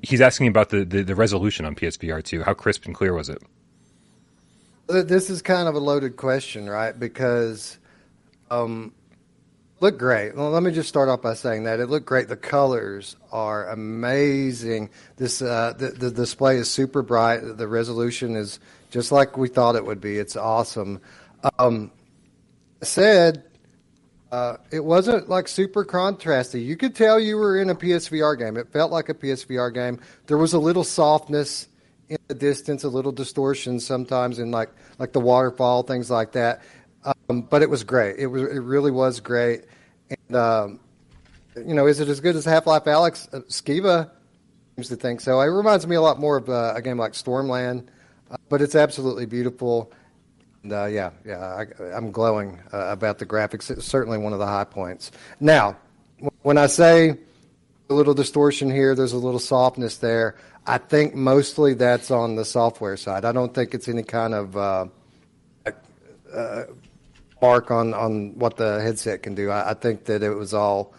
he's 0.03 0.21
asking 0.21 0.49
about 0.49 0.71
the, 0.71 0.85
the, 0.85 1.03
the 1.03 1.15
resolution 1.15 1.65
on 1.65 1.77
PSVR 1.77 2.23
two. 2.23 2.43
How 2.43 2.53
crisp 2.53 2.85
and 2.85 2.95
clear 2.95 3.15
was 3.15 3.29
it? 3.29 3.41
This 4.89 5.31
is 5.31 5.41
kind 5.41 5.69
of 5.69 5.77
a 5.77 5.79
loaded 5.79 6.17
question, 6.17 6.69
right? 6.69 6.99
Because 6.99 7.79
um, 8.51 8.93
Look 9.81 9.97
great. 9.97 10.35
Well, 10.35 10.51
let 10.51 10.65
me 10.65 10.73
just 10.73 10.89
start 10.89 11.09
off 11.09 11.23
by 11.23 11.35
saying 11.35 11.65
that 11.65 11.79
it 11.79 11.87
looked 11.87 12.07
great. 12.07 12.27
The 12.27 12.37
colors 12.37 13.17
are 13.31 13.69
amazing. 13.69 14.91
This 15.17 15.41
uh, 15.41 15.75
the, 15.79 15.91
the 15.91 16.11
display 16.11 16.57
is 16.57 16.69
super 16.69 17.01
bright. 17.01 17.39
The 17.39 17.69
resolution 17.69 18.35
is 18.35 18.59
just 18.91 19.13
like 19.13 19.37
we 19.37 19.49
thought 19.49 19.77
it 19.77 19.85
would 19.85 20.01
be. 20.01 20.19
It's 20.19 20.35
awesome. 20.35 21.01
Um, 21.61 21.93
said 22.83 23.45
uh, 24.33 24.57
it 24.73 24.85
wasn't 24.85 25.29
like 25.29 25.47
super 25.47 25.85
contrasty. 25.85 26.65
You 26.65 26.77
could 26.77 26.97
tell 26.97 27.21
you 27.21 27.37
were 27.37 27.59
in 27.59 27.71
a 27.71 27.75
PSVR 27.75 28.37
game. 28.37 28.57
It 28.57 28.73
felt 28.73 28.91
like 28.91 29.09
a 29.09 29.15
PSVR 29.15 29.73
game. 29.73 30.01
There 30.27 30.39
was 30.39 30.55
a 30.55 30.59
little 30.59 30.85
softness 30.85 31.69
in 32.09 32.19
the 32.27 32.35
distance, 32.35 32.85
a 32.85 32.89
little 32.89 33.13
distortion 33.13 33.81
sometimes 33.81 34.39
in 34.39 34.51
like 34.51 34.71
like 34.99 35.13
the 35.13 35.21
waterfall, 35.21 35.83
things 35.83 36.11
like 36.11 36.33
that. 36.33 36.63
Um, 37.29 37.43
but 37.43 37.63
it 37.63 37.71
was 37.71 37.85
great. 37.85 38.17
It 38.19 38.27
was. 38.27 38.43
It 38.43 38.61
really 38.61 38.91
was 38.91 39.21
great. 39.21 39.65
And 40.11 40.37
um, 40.37 40.81
you 41.67 41.75
know, 41.75 41.87
is 41.87 42.01
it 42.01 42.09
as 42.09 42.21
good 42.21 42.37
as 42.37 42.45
Half 42.45 42.67
Life 42.67 42.85
Alyx? 42.85 43.33
Uh, 43.33 43.41
Skiba 43.43 44.11
seems 44.77 44.89
to 44.89 44.97
think 44.97 45.21
so. 45.21 45.41
It 45.41 45.47
reminds 45.47 45.87
me 45.87 45.97
a 45.97 46.01
lot 46.01 46.19
more 46.19 46.37
of 46.37 46.49
uh, 46.49 46.73
a 46.75 46.83
game 46.83 46.99
like 46.99 47.13
Stormland, 47.13 47.87
uh, 48.31 48.37
but 48.49 48.63
it's 48.63 48.75
absolutely 48.75 49.27
beautiful. 49.27 49.93
And, 50.63 50.73
uh, 50.73 50.87
yeah, 50.87 51.11
yeah, 51.25 51.65
I, 51.81 51.97
am 51.97 52.11
glowing 52.11 52.61
uh, 52.73 52.87
about 52.89 53.19
the 53.19 53.27
graphics. 53.27 53.71
It's 53.71 53.87
certainly 53.87 54.19
one 54.19 54.33
of 54.33 54.39
the 54.39 54.47
high 54.47 54.65
points. 54.65 55.11
Now, 55.41 55.77
when 56.43 56.59
I 56.59 56.67
say 56.67 57.17
a 57.91 57.95
little 57.95 58.15
distortion 58.15 58.71
here, 58.71 58.95
there's 58.95 59.13
a 59.13 59.19
little 59.19 59.41
softness 59.41 59.99
there. 59.99 60.37
I 60.67 60.79
think 60.79 61.15
mostly 61.15 61.75
that's 61.75 62.11
on 62.11 62.37
the 62.37 62.45
software 62.45 62.97
side. 62.97 63.25
I 63.25 63.33
don't 63.33 63.55
think 63.55 63.73
it's 63.73 63.89
any 63.89 64.03
kind 64.03 64.35
of 64.35 64.91
uh, 67.41 67.71
on, 67.71 67.95
on 67.95 68.39
what 68.39 68.57
the 68.57 68.81
headset 68.81 69.23
can 69.23 69.35
do. 69.35 69.51
I, 69.51 69.71
I 69.71 69.75
think 69.75 70.05
that 70.05 70.23
it 70.23 70.31
was 70.31 70.55
all 70.55 70.95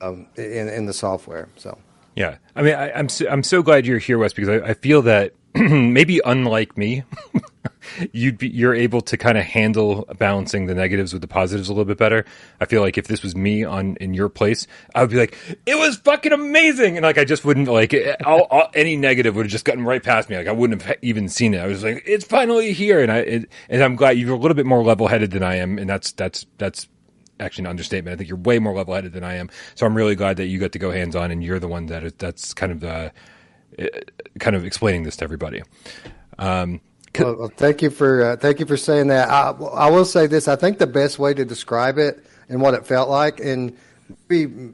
um, 0.00 0.26
in 0.36 0.68
in 0.68 0.86
the 0.86 0.92
software. 0.92 1.48
So 1.56 1.78
yeah, 2.16 2.36
I 2.56 2.62
mean, 2.62 2.74
I, 2.74 2.88
am 2.98 3.08
so, 3.08 3.28
I'm 3.28 3.42
so 3.42 3.62
glad 3.62 3.86
you're 3.86 3.98
here, 3.98 4.18
Wes, 4.18 4.32
because 4.32 4.48
I, 4.48 4.70
I 4.70 4.74
feel 4.74 5.02
that 5.02 5.34
maybe 5.54 6.20
unlike 6.24 6.76
me, 6.78 7.02
you'd 8.12 8.38
be, 8.38 8.48
you're 8.48 8.74
able 8.74 9.00
to 9.00 9.16
kind 9.16 9.36
of 9.36 9.44
handle 9.44 10.06
balancing 10.18 10.66
the 10.66 10.74
negatives 10.74 11.12
with 11.12 11.22
the 11.22 11.28
positives 11.28 11.68
a 11.68 11.72
little 11.72 11.84
bit 11.84 11.98
better. 11.98 12.24
I 12.60 12.66
feel 12.66 12.82
like 12.82 12.96
if 12.96 13.08
this 13.08 13.22
was 13.22 13.34
me 13.34 13.64
on 13.64 13.96
in 13.96 14.14
your 14.14 14.28
place, 14.28 14.66
I 14.94 15.00
would 15.00 15.10
be 15.10 15.16
like, 15.16 15.36
it 15.66 15.76
was 15.76 15.96
fucking 15.96 16.32
amazing, 16.32 16.96
and 16.96 17.04
like 17.04 17.18
I 17.18 17.24
just 17.24 17.44
wouldn't 17.44 17.68
like 17.68 17.94
all, 18.24 18.46
all, 18.50 18.70
any 18.74 18.96
negative 18.96 19.34
would 19.36 19.46
have 19.46 19.52
just 19.52 19.64
gotten 19.64 19.84
right 19.84 20.02
past 20.02 20.30
me. 20.30 20.36
Like 20.36 20.46
I 20.46 20.52
wouldn't 20.52 20.82
have 20.82 20.96
even 21.02 21.28
seen 21.28 21.54
it. 21.54 21.58
I 21.58 21.66
was 21.66 21.82
like, 21.82 22.02
it's 22.06 22.24
finally 22.24 22.72
here, 22.72 23.02
and 23.02 23.10
I 23.10 23.18
it, 23.18 23.50
and 23.68 23.82
I'm 23.82 23.96
glad 23.96 24.18
you're 24.18 24.34
a 24.34 24.38
little 24.38 24.54
bit 24.54 24.66
more 24.66 24.82
level 24.84 25.08
headed 25.08 25.32
than 25.32 25.42
I 25.42 25.56
am, 25.56 25.78
and 25.78 25.88
that's 25.88 26.12
that's 26.12 26.46
that's 26.58 26.88
actually 27.40 27.62
an 27.62 27.70
understatement. 27.70 28.14
I 28.14 28.16
think 28.16 28.28
you're 28.28 28.38
way 28.38 28.58
more 28.58 28.74
level 28.74 28.94
headed 28.94 29.12
than 29.12 29.24
I 29.24 29.34
am. 29.34 29.50
So 29.74 29.86
I'm 29.86 29.96
really 29.96 30.14
glad 30.14 30.36
that 30.36 30.46
you 30.46 30.58
got 30.58 30.72
to 30.72 30.78
go 30.78 30.90
hands 30.90 31.16
on, 31.16 31.30
and 31.30 31.42
you're 31.42 31.58
the 31.58 31.68
one 31.68 31.86
that 31.86 32.18
that's 32.18 32.54
kind 32.54 32.70
of 32.70 32.80
the 32.80 33.12
kind 34.38 34.56
of 34.56 34.64
explaining 34.64 35.04
this 35.04 35.16
to 35.16 35.24
everybody. 35.24 35.62
Um, 36.38 36.80
well, 37.18 37.36
well, 37.36 37.52
thank 37.54 37.82
you 37.82 37.90
for 37.90 38.22
uh, 38.22 38.36
thank 38.36 38.60
you 38.60 38.66
for 38.66 38.76
saying 38.76 39.08
that. 39.08 39.28
I, 39.28 39.50
I, 39.50 39.90
will 39.90 40.04
say 40.04 40.26
this: 40.26 40.48
I 40.48 40.56
think 40.56 40.78
the 40.78 40.86
best 40.86 41.18
way 41.18 41.34
to 41.34 41.44
describe 41.44 41.98
it 41.98 42.24
and 42.48 42.60
what 42.60 42.74
it 42.74 42.86
felt 42.86 43.08
like, 43.08 43.40
and 43.40 43.76
maybe 44.28 44.72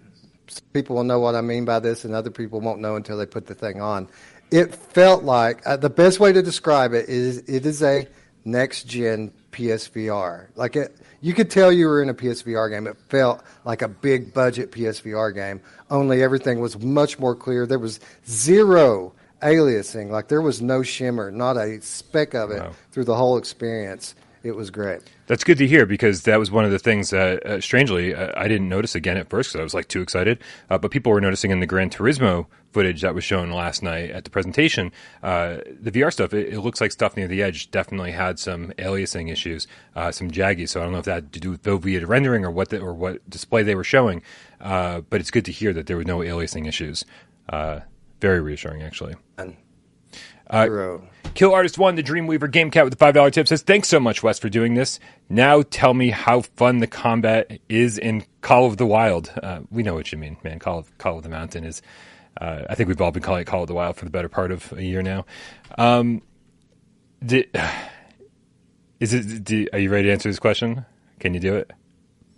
people 0.73 0.97
will 0.97 1.05
know 1.05 1.19
what 1.19 1.35
I 1.35 1.41
mean 1.41 1.65
by 1.65 1.81
this, 1.81 2.05
and 2.05 2.15
other 2.15 2.31
people 2.31 2.61
won't 2.61 2.81
know 2.81 2.97
until 2.97 3.17
they 3.17 3.27
put 3.27 3.47
the 3.47 3.55
thing 3.55 3.81
on. 3.81 4.09
It 4.51 4.75
felt 4.75 5.25
like 5.25 5.67
uh, 5.67 5.77
the 5.77 5.91
best 5.91 6.21
way 6.21 6.33
to 6.33 6.43
describe 6.43 6.93
it 6.93 7.09
is 7.09 7.39
it 7.49 7.67
is 7.67 7.83
a 7.83 8.07
next 8.45 8.85
gen 8.87 9.33
PSVR. 9.53 10.49
Like 10.55 10.77
it, 10.77 10.97
you 11.21 11.35
could 11.35 11.51
tell 11.51 11.73
you 11.73 11.87
were 11.87 12.03
in 12.03 12.09
a 12.09 12.15
PSVR 12.15 12.71
game. 12.71 12.87
It 12.87 12.97
felt 13.09 13.43
like 13.65 13.83
a 13.83 13.89
big 13.89 14.33
budget 14.33 14.71
PSVR 14.71 15.35
game. 15.35 15.61
Only 15.91 16.23
everything 16.23 16.61
was 16.61 16.79
much 16.79 17.19
more 17.19 17.35
clear. 17.35 17.67
There 17.67 17.79
was 17.79 18.01
zero 18.29 19.13
aliasing. 19.43 20.11
Like 20.11 20.29
there 20.29 20.43
was 20.43 20.61
no 20.61 20.83
shimmer, 20.83 21.31
not 21.31 21.57
a 21.57 21.81
speck 21.81 22.35
of 22.35 22.51
it 22.51 22.63
through 22.93 23.05
the 23.05 23.15
whole 23.15 23.37
experience. 23.37 24.15
It 24.43 24.55
was 24.55 24.71
great. 24.71 25.01
That's 25.27 25.43
good 25.43 25.59
to 25.59 25.67
hear 25.67 25.87
because 25.87 26.23
that 26.23 26.39
was 26.39 26.53
one 26.53 26.65
of 26.65 26.71
the 26.71 26.79
things 26.79 27.11
that, 27.11 27.45
uh, 27.45 27.61
strangely, 27.61 28.15
uh, 28.15 28.31
I 28.37 28.47
didn't 28.47 28.69
notice 28.69 28.95
again 28.95 29.17
at 29.17 29.29
first 29.29 29.51
because 29.51 29.61
I 29.61 29.65
was 29.65 29.75
like 29.75 29.89
too 29.89 30.03
excited. 30.03 30.39
Uh, 30.71 30.79
but 30.79 30.93
people 30.93 31.11
were 31.11 31.21
noticing 31.21 31.51
in 31.51 31.59
the 31.59 31.67
Gran 31.67 31.91
Turismo 31.91 32.47
footage 32.71 33.01
that 33.01 33.13
was 33.13 33.25
shown 33.25 33.51
last 33.51 33.83
night 33.83 34.11
at 34.11 34.23
the 34.23 34.31
presentation, 34.31 34.93
uh, 35.25 35.57
the 35.81 35.91
VR 35.91 36.13
stuff. 36.13 36.33
It, 36.33 36.53
it, 36.53 36.61
looks 36.61 36.81
like 36.81 36.93
stuff 36.93 37.17
near 37.17 37.27
the 37.27 37.43
edge 37.43 37.73
definitely 37.73 38.13
had 38.13 38.39
some 38.39 38.69
aliasing 38.79 39.33
issues, 39.33 39.67
uh, 39.97 40.13
some 40.13 40.31
jaggy. 40.31 40.69
So 40.69 40.81
I 40.81 40.85
don't 40.85 40.93
know 40.93 40.99
if 40.99 41.07
that 41.07 41.15
had 41.15 41.33
to 41.33 41.41
do 41.41 41.51
with 41.51 41.65
Foveated 41.65 42.07
rendering 42.07 42.45
or 42.45 42.51
what 42.53 42.69
the, 42.69 42.79
or 42.79 42.95
what 42.95 43.29
display 43.29 43.65
they 43.65 43.75
were 43.75 43.83
showing. 43.83 44.23
Uh, 44.61 45.01
but 45.03 45.21
it's 45.21 45.31
good 45.31 45.45
to 45.45 45.53
hear 45.53 45.73
that 45.73 45.87
there 45.87 45.97
were 45.97 46.05
no 46.05 46.19
aliasing 46.19 46.67
issues. 46.67 47.05
very 48.21 48.41
reassuring, 48.41 48.83
actually. 48.83 49.15
And 49.39 49.57
uh, 50.49 50.99
Kill 51.35 51.53
Artist 51.53 51.77
One, 51.79 51.97
the 51.97 52.03
Dreamweaver 52.03 52.51
Game 52.51 52.71
Cat 52.71 52.85
with 52.85 52.93
the 52.93 52.99
five 52.99 53.15
dollar 53.15 53.31
tip 53.31 53.49
says, 53.49 53.63
"Thanks 53.63 53.89
so 53.89 54.01
much, 54.01 54.23
Wes, 54.23 54.39
for 54.39 54.49
doing 54.49 54.75
this. 54.75 54.99
Now 55.29 55.63
tell 55.63 55.93
me 55.93 56.11
how 56.11 56.43
fun 56.43 56.79
the 56.79 56.87
combat 56.87 57.59
is 57.69 57.99
in 57.99 58.25
Call 58.41 58.67
of 58.67 58.77
the 58.77 58.87
Wild. 58.87 59.33
Uh, 59.43 59.61
we 59.71 59.83
know 59.83 59.95
what 59.95 60.13
you 60.13 60.19
mean, 60.19 60.37
man. 60.45 60.59
Call 60.59 60.79
of 60.79 60.99
Call 60.99 61.19
of 61.19 61.23
the 61.25 61.29
Mountain 61.29 61.65
is. 61.65 61.83
Uh, 62.41 62.63
I 62.69 62.75
think 62.75 62.89
we've 62.89 63.01
all 63.01 63.11
been 63.11 63.23
calling 63.23 63.43
it 63.43 63.47
Call 63.47 63.63
of 63.63 63.69
the 63.69 63.75
Wild 63.75 63.97
for 63.97 64.05
the 64.05 64.11
better 64.11 64.29
part 64.29 64.53
of 64.53 64.73
a 64.73 64.83
year 64.83 65.03
now. 65.03 65.25
Um, 65.79 66.23
did, 67.25 67.49
is 69.01 69.13
it? 69.13 69.45
Do, 69.45 69.67
are 69.73 69.79
you 69.79 69.91
ready 69.91 70.09
to 70.09 70.13
answer 70.13 70.29
this 70.29 70.39
question? 70.39 70.85
Can 71.19 71.35
you 71.35 71.41
do 71.41 71.55
it? 71.57 71.71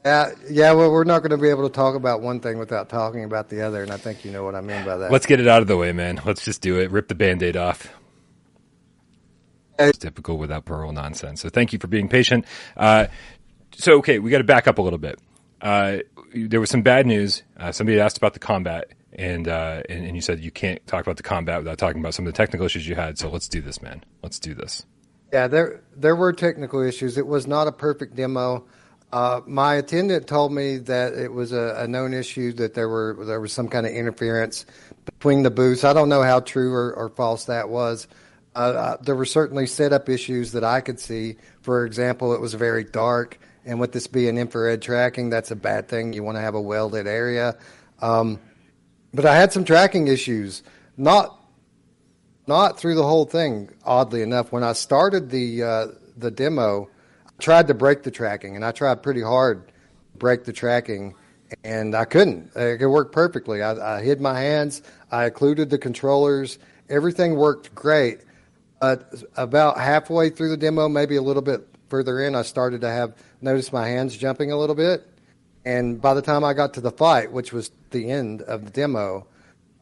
Uh, 0.05 0.31
yeah, 0.49 0.73
well, 0.73 0.91
we're 0.91 1.05
not 1.05 1.21
going 1.21 1.31
to 1.31 1.39
be 1.39 1.49
able 1.49 1.69
to 1.69 1.75
talk 1.75 1.95
about 1.95 2.23
one 2.23 2.41
thing 2.41 2.59
without 2.59 2.89
talking 2.89 3.25
about 3.25 3.49
the 3.49 3.63
other, 3.63 3.83
and 3.83 3.91
I 3.91 3.97
think 3.97 4.25
you 4.25 4.31
know 4.31 4.45
what 4.45 4.55
I 4.55 4.61
mean 4.61 4.85
by 4.85 4.97
that. 4.97 5.11
Let's 5.11 5.27
get 5.27 5.41
it 5.41 5.49
out 5.49 5.61
of 5.61 5.69
the 5.69 5.77
way, 5.77 5.93
man. 5.93 6.21
Let's 6.25 6.45
just 6.45 6.63
do 6.63 6.79
it. 6.79 6.91
Rip 6.91 7.09
the 7.09 7.15
band 7.15 7.43
aid 7.43 7.57
off. 7.57 7.89
It's 9.79 9.99
typical 9.99 10.39
without 10.39 10.65
Parole 10.65 10.93
nonsense. 10.93 11.41
So 11.41 11.49
thank 11.49 11.73
you 11.73 11.79
for 11.79 11.87
being 11.87 12.09
patient. 12.09 12.45
Uh, 12.77 13.07
so, 13.73 13.99
okay, 13.99 14.19
we 14.19 14.31
got 14.31 14.39
to 14.39 14.45
back 14.45 14.67
up 14.67 14.79
a 14.79 14.83
little 14.83 14.99
bit. 14.99 15.21
Uh, 15.61 15.99
there 16.35 16.61
was 16.61 16.71
some 16.71 16.83
bad 16.83 17.07
news. 17.07 17.43
Uh, 17.57 17.73
somebody 17.73 18.01
asked 18.01 18.17
about 18.17 18.33
the 18.33 18.41
combat, 18.41 18.93
and, 19.13 19.49
uh, 19.49 19.83
and 19.89 20.05
and 20.05 20.15
you 20.15 20.21
said 20.21 20.41
you 20.41 20.51
can't 20.51 20.85
talk 20.87 21.03
about 21.03 21.17
the 21.17 21.23
combat 21.23 21.59
without 21.59 21.79
talking 21.79 22.01
about 22.01 22.15
some 22.15 22.27
of 22.27 22.33
the 22.33 22.37
technical 22.37 22.67
issues 22.67 22.89
you 22.89 22.95
had. 22.95 23.19
So 23.19 23.29
let's 23.29 23.49
do 23.49 23.61
this, 23.61 23.83
man. 23.83 24.05
Let's 24.23 24.39
do 24.39 24.55
this. 24.55 24.85
Yeah, 25.33 25.49
there 25.49 25.83
there 25.97 26.17
were 26.17 26.33
technical 26.33 26.81
issues. 26.81 27.19
It 27.19 27.27
was 27.27 27.47
not 27.47 27.67
a 27.67 27.73
perfect 27.73 28.17
demo. 28.17 28.65
Uh, 29.11 29.41
my 29.47 29.77
attendant 29.77 30.27
told 30.27 30.53
me 30.53 30.77
that 30.77 31.15
it 31.15 31.33
was 31.33 31.53
a, 31.53 31.77
a, 31.79 31.89
known 31.89 32.13
issue 32.13 32.53
that 32.53 32.75
there 32.75 32.91
were 32.91 33.17
there 33.25 33.41
was 33.41 33.55
some 33.55 33.67
kind 33.67 33.87
of 33.87 33.93
interference 33.93 34.67
between 35.07 35.43
the 35.43 35.51
booths. 35.51 35.83
I 35.83 35.95
don't 35.95 36.11
know 36.11 36.23
how 36.23 36.41
true 36.41 36.75
or, 36.75 36.93
or 36.93 37.09
false 37.09 37.47
that 37.47 37.71
was. 37.71 38.07
Uh, 38.55 38.59
uh, 38.59 38.97
there 39.01 39.15
were 39.15 39.25
certainly 39.25 39.67
setup 39.67 40.11
issues 40.11 40.53
that 40.53 40.63
I 40.63 40.83
could 40.83 41.01
see. 41.01 41.37
For 41.63 41.87
example, 41.87 42.35
it 42.35 42.41
was 42.41 42.53
very 42.53 42.85
dark, 42.85 43.39
and 43.65 43.81
with 43.81 43.93
this 43.93 44.07
being 44.07 44.37
infrared 44.37 44.83
tracking, 44.83 45.31
that's 45.31 45.51
a 45.51 45.57
bad 45.57 45.89
thing. 45.89 46.13
You 46.13 46.23
want 46.23 46.37
to 46.37 46.43
have 46.43 46.55
a 46.55 46.59
lit 46.59 47.07
area. 47.07 47.57
Um, 48.03 48.39
but 49.15 49.25
I 49.25 49.37
had 49.37 49.55
some 49.55 49.65
tracking 49.65 50.09
issues, 50.09 50.63
not 50.99 51.35
not 52.47 52.79
through 52.79 52.97
the 52.97 53.05
whole 53.05 53.25
thing. 53.25 53.71
Oddly 53.85 54.21
enough, 54.21 54.53
when 54.53 54.65
I 54.65 54.75
started 54.75 55.31
the 55.31 55.63
uh, 55.63 55.87
the 56.15 56.31
demo 56.31 56.91
tried 57.39 57.69
to 57.69 57.75
break 57.75 58.03
the 58.03 58.11
tracking, 58.11 58.57
and 58.57 58.65
I 58.65 58.73
tried 58.73 59.03
pretty 59.03 59.23
hard 59.23 59.69
to 59.69 60.19
break 60.19 60.45
the 60.45 60.53
tracking, 60.53 61.15
and 61.65 61.95
I 61.95 62.05
couldn't. 62.05 62.51
It 62.57 62.87
worked 62.87 63.13
perfectly. 63.13 63.63
I, 63.63 63.97
I 63.97 64.03
hid 64.03 64.21
my 64.21 64.39
hands. 64.39 64.83
I 65.11 65.25
occluded 65.25 65.71
the 65.71 65.79
controllers. 65.79 66.59
Everything 66.89 67.37
worked 67.37 67.75
great. 67.75 68.21
But 68.81 69.13
about 69.37 69.79
halfway 69.79 70.31
through 70.31 70.51
the 70.51 70.57
demo, 70.57 70.89
maybe 70.89 71.17
a 71.17 71.23
little 71.23 71.43
bit 71.43 71.67
further 71.89 72.21
in, 72.21 72.35
I 72.35 72.43
started 72.43 72.83
to 72.83 72.91
have 72.91 73.17
noticed 73.41 73.73
my 73.73 73.89
hands 73.89 74.17
jumping 74.17 74.53
a 74.53 74.57
little 74.57 74.77
bit. 74.77 75.07
And 75.65 76.01
by 76.01 76.15
the 76.15 76.23
time 76.23 76.45
I 76.45 76.55
got 76.55 76.75
to 76.75 76.81
the 76.81 76.91
fight, 76.91 77.33
which 77.33 77.53
was 77.53 77.71
the 77.91 78.11
end 78.11 78.43
of 78.43 78.65
the 78.65 78.71
demo, 78.71 79.27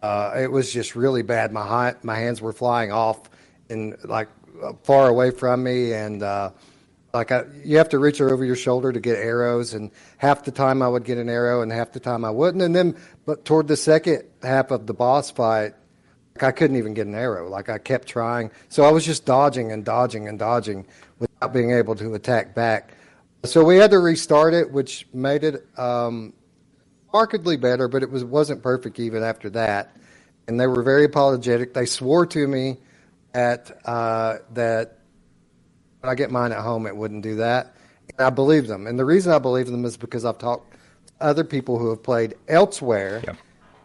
uh, 0.02 0.32
it 0.36 0.50
was 0.50 0.72
just 0.72 0.96
really 0.96 1.22
bad. 1.22 1.52
My 1.52 1.94
my 2.02 2.16
hands 2.16 2.40
were 2.40 2.52
flying 2.52 2.92
off 2.92 3.28
and 3.68 3.96
like 4.04 4.28
far 4.82 5.08
away 5.08 5.30
from 5.30 5.62
me, 5.62 5.92
and 5.92 6.22
uh, 6.22 6.50
like 7.16 7.32
I, 7.32 7.44
you 7.64 7.78
have 7.78 7.88
to 7.90 7.98
reach 7.98 8.20
over 8.20 8.44
your 8.44 8.56
shoulder 8.56 8.92
to 8.92 9.00
get 9.00 9.16
arrows, 9.16 9.74
and 9.74 9.90
half 10.18 10.44
the 10.44 10.50
time 10.50 10.82
I 10.82 10.88
would 10.88 11.04
get 11.04 11.18
an 11.18 11.28
arrow, 11.28 11.62
and 11.62 11.72
half 11.72 11.92
the 11.92 12.00
time 12.00 12.24
I 12.24 12.30
wouldn't. 12.30 12.62
And 12.62 12.74
then, 12.74 12.96
but 13.24 13.44
toward 13.44 13.68
the 13.68 13.76
second 13.76 14.24
half 14.42 14.70
of 14.70 14.86
the 14.86 14.94
boss 14.94 15.30
fight, 15.30 15.74
like 16.34 16.42
I 16.42 16.52
couldn't 16.52 16.76
even 16.76 16.94
get 16.94 17.06
an 17.06 17.14
arrow. 17.14 17.48
Like 17.48 17.68
I 17.68 17.78
kept 17.78 18.06
trying, 18.06 18.50
so 18.68 18.84
I 18.84 18.90
was 18.90 19.04
just 19.04 19.24
dodging 19.24 19.72
and 19.72 19.84
dodging 19.84 20.28
and 20.28 20.38
dodging 20.38 20.86
without 21.18 21.52
being 21.52 21.72
able 21.72 21.94
to 21.96 22.14
attack 22.14 22.54
back. 22.54 22.92
So 23.44 23.64
we 23.64 23.76
had 23.76 23.90
to 23.92 23.98
restart 23.98 24.54
it, 24.54 24.70
which 24.70 25.06
made 25.12 25.44
it 25.44 25.66
um, 25.78 26.32
markedly 27.12 27.56
better, 27.56 27.88
but 27.88 28.02
it 28.02 28.10
was 28.10 28.24
wasn't 28.24 28.62
perfect 28.62 28.98
even 29.00 29.22
after 29.22 29.48
that. 29.50 29.96
And 30.48 30.60
they 30.60 30.66
were 30.66 30.82
very 30.82 31.04
apologetic. 31.04 31.74
They 31.74 31.86
swore 31.86 32.26
to 32.26 32.46
me 32.46 32.76
at 33.34 33.76
uh, 33.84 34.38
that 34.52 34.98
I 36.08 36.14
get 36.14 36.30
mine 36.30 36.52
at 36.52 36.60
home, 36.60 36.86
it 36.86 36.96
wouldn't 36.96 37.22
do 37.22 37.36
that. 37.36 37.74
And 38.18 38.26
I 38.26 38.30
believe 38.30 38.66
them. 38.66 38.86
And 38.86 38.98
the 38.98 39.04
reason 39.04 39.32
I 39.32 39.38
believe 39.38 39.66
them 39.66 39.84
is 39.84 39.96
because 39.96 40.24
I've 40.24 40.38
talked 40.38 40.72
to 40.72 40.78
other 41.20 41.44
people 41.44 41.78
who 41.78 41.90
have 41.90 42.02
played 42.02 42.34
elsewhere. 42.48 43.22
Yeah. 43.24 43.34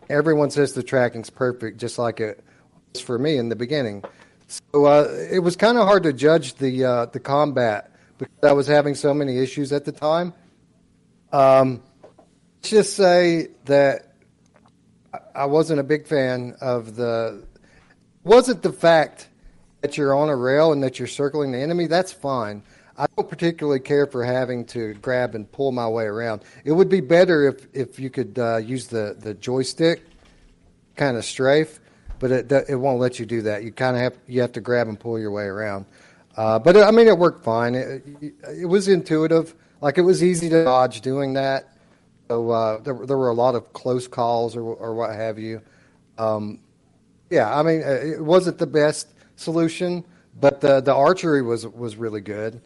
Everyone 0.10 0.52
says 0.52 0.74
the 0.74 0.84
tracking's 0.84 1.30
perfect, 1.30 1.80
just 1.80 1.98
like 1.98 2.20
it 2.20 2.44
was 2.94 3.02
for 3.02 3.18
me 3.18 3.38
in 3.38 3.50
the 3.50 3.56
beginning. 3.56 4.04
So 4.48 4.86
uh, 4.86 5.08
it 5.32 5.40
was 5.40 5.56
kind 5.56 5.78
of 5.78 5.88
hard 5.88 6.04
to 6.04 6.14
judge 6.14 6.56
the 6.56 6.84
uh, 6.84 7.06
the 7.06 7.22
combat 7.22 7.96
because 8.18 8.44
I 8.44 8.52
was 8.52 8.68
having 8.68 8.96
so 8.96 9.14
many 9.14 9.38
issues 9.38 9.72
at 9.72 9.86
the 9.86 9.94
time. 9.94 10.34
Um, 11.32 11.82
let's 12.58 12.70
just 12.70 12.96
say 12.96 13.48
that 13.66 14.14
I 15.34 15.46
wasn't 15.46 15.80
a 15.80 15.84
big 15.84 16.08
fan 16.08 16.56
of 16.60 16.96
the. 16.96 17.46
Wasn't 18.24 18.62
the 18.62 18.74
fact 18.74 19.30
that 19.82 19.98
you're 19.98 20.16
on 20.16 20.30
a 20.30 20.36
rail 20.36 20.72
and 20.72 20.82
that 20.84 21.00
you're 21.00 21.08
circling 21.08 21.52
the 21.52 21.60
enemy, 21.60 21.88
that's 21.88 22.14
fine. 22.14 22.64
I 22.98 23.08
don't 23.16 23.28
particularly 23.28 23.80
care 23.80 24.06
for 24.06 24.24
having 24.24 24.66
to 24.66 24.94
grab 24.96 25.34
and 25.34 25.52
pull 25.52 25.72
my 25.72 25.88
way 25.88 26.06
around. 26.06 26.44
It 26.64 26.72
would 26.72 26.90
be 26.90 27.02
better 27.02 27.48
if, 27.48 27.68
if 27.74 28.00
you 28.00 28.10
could 28.10 28.38
uh, 28.38 28.58
use 28.58 28.88
the, 28.88 29.16
the 29.18 29.34
joystick 29.34 30.04
kind 30.96 31.18
of 31.18 31.26
strafe, 31.26 31.80
but 32.20 32.32
it, 32.32 32.52
it 32.70 32.76
won't 32.76 33.00
let 33.00 33.20
you 33.20 33.26
do 33.26 33.42
that. 33.44 33.64
You 33.64 33.72
kind 33.72 33.96
of 33.96 34.04
have 34.04 34.18
you 34.28 34.42
have 34.42 34.52
to 34.52 34.62
grab 34.62 34.88
and 34.88 35.00
pull 35.00 35.18
your 35.18 35.32
way 35.32 35.46
around. 35.46 35.86
Uh, 36.38 36.60
but 36.60 36.78
I 36.78 36.92
mean, 36.92 37.08
it 37.08 37.18
worked 37.18 37.44
fine. 37.44 37.76
It, 37.76 38.04
it, 38.22 38.66
was 38.66 38.88
intuitive. 38.88 39.56
Like 39.82 39.98
it 39.98 40.02
was 40.02 40.24
easy 40.24 40.50
to 40.50 40.64
dodge 40.64 41.02
doing 41.02 41.34
that. 41.34 41.74
So 42.30 42.52
uh, 42.52 42.80
there, 42.82 42.94
there 43.06 43.18
were 43.18 43.30
a 43.30 43.34
lot 43.34 43.56
of 43.56 43.74
close 43.74 44.08
calls 44.08 44.56
or, 44.56 44.62
or 44.62 44.94
what 44.94 45.14
have 45.14 45.40
you. 45.40 45.62
Um, 46.18 46.60
yeah, 47.30 47.58
I 47.58 47.64
mean, 47.64 47.82
it 47.82 48.24
wasn't 48.24 48.58
the 48.58 48.68
best 48.68 49.08
solution, 49.42 50.04
but 50.40 50.62
the 50.62 50.82
the 50.82 50.94
archery 50.94 51.42
was 51.42 51.68
was 51.68 51.96
really 51.96 52.22
good, 52.22 52.62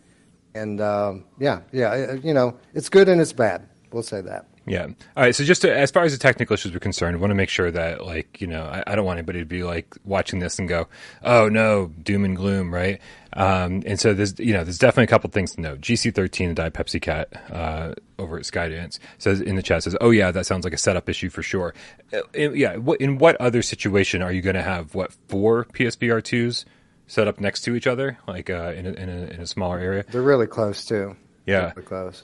and 0.53 0.81
um, 0.81 1.25
yeah, 1.39 1.61
yeah, 1.71 2.13
you 2.13 2.33
know, 2.33 2.57
it's 2.73 2.89
good 2.89 3.09
and 3.09 3.19
it's 3.19 3.33
bad. 3.33 3.67
We'll 3.91 4.03
say 4.03 4.21
that. 4.21 4.47
Yeah. 4.67 4.85
All 4.85 5.23
right. 5.23 5.35
So 5.35 5.43
just 5.43 5.61
to, 5.61 5.75
as 5.75 5.91
far 5.91 6.03
as 6.03 6.11
the 6.11 6.17
technical 6.17 6.55
issues 6.55 6.73
are 6.73 6.79
concerned, 6.79 7.15
I 7.15 7.19
want 7.19 7.31
to 7.31 7.35
make 7.35 7.49
sure 7.49 7.69
that, 7.69 8.03
like, 8.03 8.41
you 8.41 8.47
know, 8.47 8.63
I, 8.63 8.83
I, 8.87 8.95
don't 8.95 9.05
want 9.05 9.19
anybody 9.19 9.39
to 9.39 9.45
be 9.45 9.63
like 9.63 9.95
watching 10.03 10.39
this 10.39 10.57
and 10.57 10.67
go, 10.67 10.87
"Oh 11.23 11.49
no, 11.49 11.91
doom 12.01 12.25
and 12.25 12.35
gloom," 12.35 12.73
right? 12.73 12.99
Um, 13.33 13.83
and 13.85 13.99
so 13.99 14.13
there's, 14.13 14.39
you 14.39 14.53
know, 14.53 14.63
there's 14.63 14.79
definitely 14.79 15.03
a 15.03 15.07
couple 15.07 15.29
things 15.29 15.53
to 15.55 15.61
note. 15.61 15.81
GC13, 15.81 16.49
the 16.49 16.53
Diet 16.55 16.73
Pepsi 16.73 16.99
Cat 16.99 17.29
uh, 17.51 17.93
over 18.17 18.37
at 18.37 18.43
Skydance 18.43 18.97
says 19.19 19.39
in 19.39 19.55
the 19.55 19.61
chat 19.61 19.83
says, 19.83 19.95
"Oh 20.01 20.09
yeah, 20.09 20.31
that 20.31 20.47
sounds 20.47 20.63
like 20.63 20.73
a 20.73 20.79
setup 20.79 21.09
issue 21.09 21.29
for 21.29 21.43
sure." 21.43 21.75
Uh, 22.11 22.21
in, 22.33 22.55
yeah. 22.55 22.75
In 22.99 23.19
what 23.19 23.35
other 23.39 23.61
situation 23.61 24.23
are 24.23 24.31
you 24.31 24.41
going 24.41 24.55
to 24.55 24.63
have 24.63 24.95
what 24.95 25.13
four 25.27 25.65
PSVR 25.65 26.23
twos 26.23 26.65
set 27.05 27.27
up 27.27 27.39
next 27.39 27.61
to 27.61 27.75
each 27.75 27.85
other, 27.85 28.17
like 28.27 28.49
uh, 28.49 28.73
in, 28.75 28.87
a, 28.87 28.91
in, 28.93 29.09
a, 29.09 29.21
in 29.27 29.41
a 29.41 29.45
smaller 29.45 29.77
area. 29.77 30.05
They're 30.09 30.23
really 30.23 30.47
close 30.47 30.85
too. 30.85 31.15
Yeah. 31.45 31.73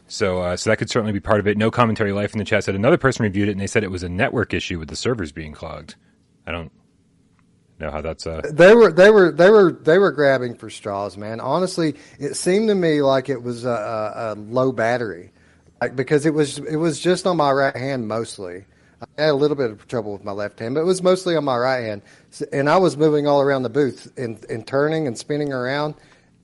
So, 0.07 0.41
uh, 0.41 0.57
so 0.57 0.69
that 0.69 0.77
could 0.77 0.89
certainly 0.89 1.13
be 1.13 1.19
part 1.19 1.39
of 1.39 1.47
it. 1.47 1.57
No 1.57 1.69
commentary 1.69 2.11
life 2.11 2.33
in 2.33 2.39
the 2.39 2.45
chat 2.45 2.63
said 2.63 2.75
another 2.75 2.97
person 2.97 3.23
reviewed 3.23 3.49
it 3.49 3.51
and 3.51 3.61
they 3.61 3.67
said 3.67 3.83
it 3.83 3.91
was 3.91 4.03
a 4.03 4.09
network 4.09 4.53
issue 4.53 4.79
with 4.79 4.89
the 4.89 4.95
servers 4.95 5.31
being 5.31 5.53
clogged. 5.53 5.95
I 6.47 6.51
don't 6.51 6.71
know 7.79 7.91
how 7.91 8.01
that's. 8.01 8.25
Uh... 8.25 8.41
They 8.51 8.73
were 8.73 8.91
they 8.91 9.11
were 9.11 9.31
they 9.31 9.49
were 9.49 9.71
they 9.71 9.97
were 9.97 10.11
grabbing 10.11 10.55
for 10.55 10.69
straws, 10.69 11.17
man. 11.17 11.39
Honestly, 11.39 11.95
it 12.19 12.35
seemed 12.35 12.69
to 12.69 12.75
me 12.75 13.01
like 13.01 13.29
it 13.29 13.41
was 13.41 13.65
a, 13.65 13.69
a, 13.69 14.33
a 14.33 14.35
low 14.35 14.71
battery, 14.71 15.31
like 15.81 15.95
because 15.95 16.25
it 16.25 16.33
was 16.33 16.57
it 16.59 16.77
was 16.77 16.99
just 16.99 17.27
on 17.27 17.37
my 17.37 17.51
right 17.51 17.75
hand 17.75 18.07
mostly. 18.07 18.65
I 19.17 19.23
had 19.23 19.31
a 19.31 19.33
little 19.33 19.57
bit 19.57 19.71
of 19.71 19.87
trouble 19.87 20.13
with 20.13 20.23
my 20.23 20.31
left 20.31 20.59
hand, 20.59 20.75
but 20.75 20.81
it 20.81 20.85
was 20.85 21.01
mostly 21.01 21.35
on 21.35 21.43
my 21.43 21.57
right 21.57 21.81
hand. 21.81 22.03
And 22.53 22.69
I 22.69 22.77
was 22.77 22.95
moving 22.95 23.27
all 23.27 23.41
around 23.41 23.63
the 23.63 23.69
booth 23.69 24.11
and, 24.15 24.43
and 24.47 24.65
turning 24.65 25.07
and 25.07 25.17
spinning 25.17 25.51
around. 25.51 25.95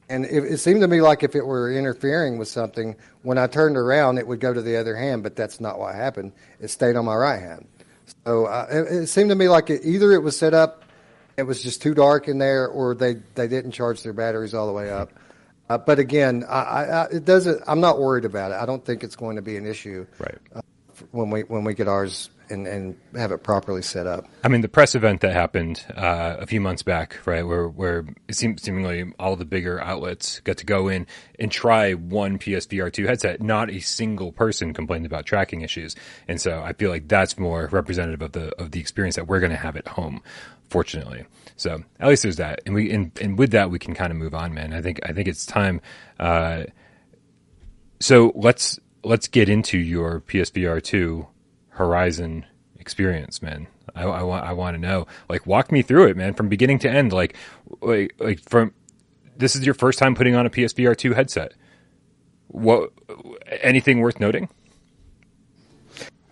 And 0.09 0.25
it, 0.25 0.43
it, 0.45 0.57
seemed 0.57 0.81
to 0.81 0.87
me 0.87 1.01
like 1.01 1.23
if 1.23 1.35
it 1.35 1.45
were 1.45 1.71
interfering 1.71 2.37
with 2.37 2.47
something, 2.47 2.95
when 3.23 3.37
I 3.37 3.47
turned 3.47 3.75
around, 3.75 4.17
it 4.17 4.27
would 4.27 4.39
go 4.39 4.53
to 4.53 4.61
the 4.61 4.77
other 4.77 4.95
hand, 4.95 5.21
but 5.21 5.35
that's 5.35 5.59
not 5.59 5.79
what 5.79 5.95
happened. 5.95 6.31
It 6.61 6.69
stayed 6.69 6.95
on 6.95 7.05
my 7.05 7.15
right 7.15 7.41
hand. 7.41 7.67
So 8.25 8.45
uh, 8.45 8.67
it, 8.69 8.93
it, 8.93 9.07
seemed 9.07 9.31
to 9.31 9.35
me 9.35 9.49
like 9.49 9.69
it, 9.69 9.81
either 9.83 10.13
it 10.13 10.23
was 10.23 10.37
set 10.37 10.53
up, 10.53 10.83
it 11.35 11.43
was 11.43 11.61
just 11.61 11.81
too 11.81 11.93
dark 11.93 12.29
in 12.29 12.37
there, 12.37 12.67
or 12.67 12.95
they, 12.95 13.15
they 13.35 13.49
didn't 13.49 13.71
charge 13.71 14.01
their 14.01 14.13
batteries 14.13 14.53
all 14.53 14.65
the 14.65 14.73
way 14.73 14.89
up. 14.89 15.11
Uh, 15.69 15.77
but 15.77 15.99
again, 15.99 16.45
I, 16.47 16.61
I, 16.61 17.03
it 17.07 17.25
doesn't. 17.25 17.61
I'm 17.67 17.81
not 17.81 17.99
worried 17.99 18.23
about 18.23 18.51
it. 18.51 18.55
I 18.55 18.65
don't 18.65 18.83
think 18.85 19.03
it's 19.03 19.17
going 19.17 19.35
to 19.35 19.41
be 19.41 19.57
an 19.57 19.65
issue. 19.65 20.07
Right. 20.17 20.37
Uh, 20.55 20.61
when 21.11 21.29
we 21.29 21.41
when 21.41 21.65
we 21.65 21.73
get 21.73 21.89
ours 21.89 22.29
and, 22.49 22.67
and 22.67 22.97
have 23.15 23.31
it 23.31 23.43
properly 23.43 23.81
set 23.81 24.07
up. 24.07 24.25
I 24.43 24.47
mean, 24.47 24.61
the 24.61 24.69
press 24.69 24.95
event 24.95 25.21
that 25.21 25.33
happened 25.33 25.85
uh, 25.95 26.37
a 26.39 26.45
few 26.45 26.61
months 26.61 26.83
back, 26.83 27.19
right, 27.25 27.43
where 27.43 27.67
where 27.67 28.05
seemingly 28.29 29.11
all 29.19 29.35
the 29.35 29.45
bigger 29.45 29.81
outlets 29.81 30.39
got 30.41 30.57
to 30.57 30.65
go 30.65 30.87
in 30.87 31.07
and 31.39 31.51
try 31.51 31.93
one 31.93 32.37
PSVR 32.37 32.91
two 32.91 33.07
headset. 33.07 33.41
Not 33.41 33.69
a 33.69 33.79
single 33.79 34.31
person 34.31 34.73
complained 34.73 35.05
about 35.05 35.25
tracking 35.25 35.61
issues, 35.61 35.95
and 36.27 36.39
so 36.39 36.61
I 36.61 36.73
feel 36.73 36.89
like 36.89 37.07
that's 37.07 37.37
more 37.37 37.67
representative 37.71 38.21
of 38.21 38.31
the 38.31 38.55
of 38.61 38.71
the 38.71 38.79
experience 38.79 39.15
that 39.15 39.27
we're 39.27 39.39
going 39.39 39.51
to 39.51 39.57
have 39.57 39.75
at 39.75 39.87
home. 39.87 40.21
Fortunately, 40.69 41.25
so 41.55 41.83
at 41.99 42.09
least 42.09 42.23
there's 42.23 42.35
that, 42.37 42.61
and 42.65 42.75
we 42.75 42.91
and, 42.91 43.11
and 43.21 43.37
with 43.37 43.51
that 43.51 43.71
we 43.71 43.79
can 43.79 43.93
kind 43.93 44.11
of 44.11 44.17
move 44.17 44.33
on, 44.33 44.53
man. 44.53 44.73
I 44.73 44.81
think 44.81 44.99
I 45.03 45.13
think 45.13 45.27
it's 45.27 45.45
time. 45.45 45.81
Uh, 46.19 46.63
so 47.99 48.31
let's 48.35 48.79
let's 49.03 49.27
get 49.27 49.49
into 49.49 49.77
your 49.77 50.21
PSVR 50.21 50.83
two 50.83 51.27
Horizon 51.77 52.45
experience, 52.79 53.41
man. 53.41 53.67
I, 53.95 54.03
I 54.03 54.23
want 54.23 54.45
I 54.45 54.53
want 54.53 54.75
to 54.75 54.81
know. 54.81 55.07
Like, 55.29 55.45
walk 55.45 55.71
me 55.71 55.81
through 55.81 56.07
it, 56.07 56.17
man, 56.17 56.33
from 56.33 56.49
beginning 56.49 56.79
to 56.79 56.89
end. 56.89 57.13
Like, 57.13 57.35
like, 57.81 58.13
like 58.19 58.39
from 58.41 58.73
this 59.37 59.55
is 59.55 59.65
your 59.65 59.75
first 59.75 59.99
time 59.99 60.15
putting 60.15 60.35
on 60.35 60.45
a 60.45 60.49
PSVR 60.49 60.97
two 60.97 61.13
headset. 61.13 61.53
What 62.47 62.91
anything 63.61 63.99
worth 63.99 64.19
noting? 64.19 64.49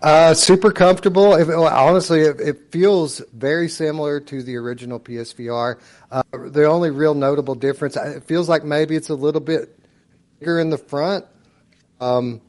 Uh, 0.02 0.34
super 0.34 0.72
comfortable. 0.72 1.34
If, 1.34 1.50
honestly, 1.50 2.22
it, 2.22 2.40
it, 2.40 2.72
feels 2.72 3.24
very 3.34 3.68
similar 3.68 4.20
to 4.20 4.44
the 4.44 4.56
original 4.56 5.00
PSVR. 5.00 5.80
Uh, 6.12 6.22
the 6.32 6.66
only 6.66 6.92
real 6.92 7.16
notable 7.16 7.56
difference, 7.56 7.96
it 7.98 8.24
feels 8.24 8.48
like 8.48 8.64
maybe 8.64 8.96
it's 8.96 9.10
a 9.10 9.16
little 9.16 9.42
bit 9.42 9.80
bigger 10.40 10.60
in 10.60 10.70
the 10.70 10.78
front, 10.78 11.26
um, 12.00 12.40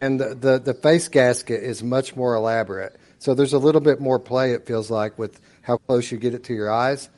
and 0.00 0.20
the, 0.20 0.34
the, 0.34 0.58
the 0.58 0.74
face 0.74 1.08
gasket 1.08 1.62
is 1.62 1.82
much 1.82 2.16
more 2.16 2.34
elaborate. 2.34 2.96
So 3.18 3.34
there's 3.34 3.52
a 3.52 3.58
little 3.58 3.80
bit 3.80 4.00
more 4.00 4.18
play. 4.18 4.52
It 4.52 4.66
feels 4.66 4.90
like 4.90 5.18
with 5.18 5.40
how 5.62 5.78
close 5.78 6.12
you 6.12 6.18
get 6.18 6.34
it 6.34 6.44
to 6.44 6.54
your 6.54 6.70
eyes. 6.70 7.08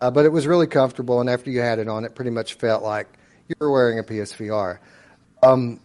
Uh, 0.00 0.10
but 0.10 0.24
it 0.24 0.30
was 0.30 0.48
really 0.48 0.66
comfortable, 0.66 1.20
and 1.20 1.30
after 1.30 1.48
you 1.50 1.60
had 1.60 1.78
it 1.78 1.86
on, 1.86 2.04
it 2.04 2.16
pretty 2.16 2.32
much 2.32 2.54
felt 2.54 2.82
like 2.82 3.06
you 3.46 3.54
were 3.60 3.70
wearing 3.70 4.00
a 4.00 4.02
PSVR. 4.02 4.78
Um, 5.44 5.78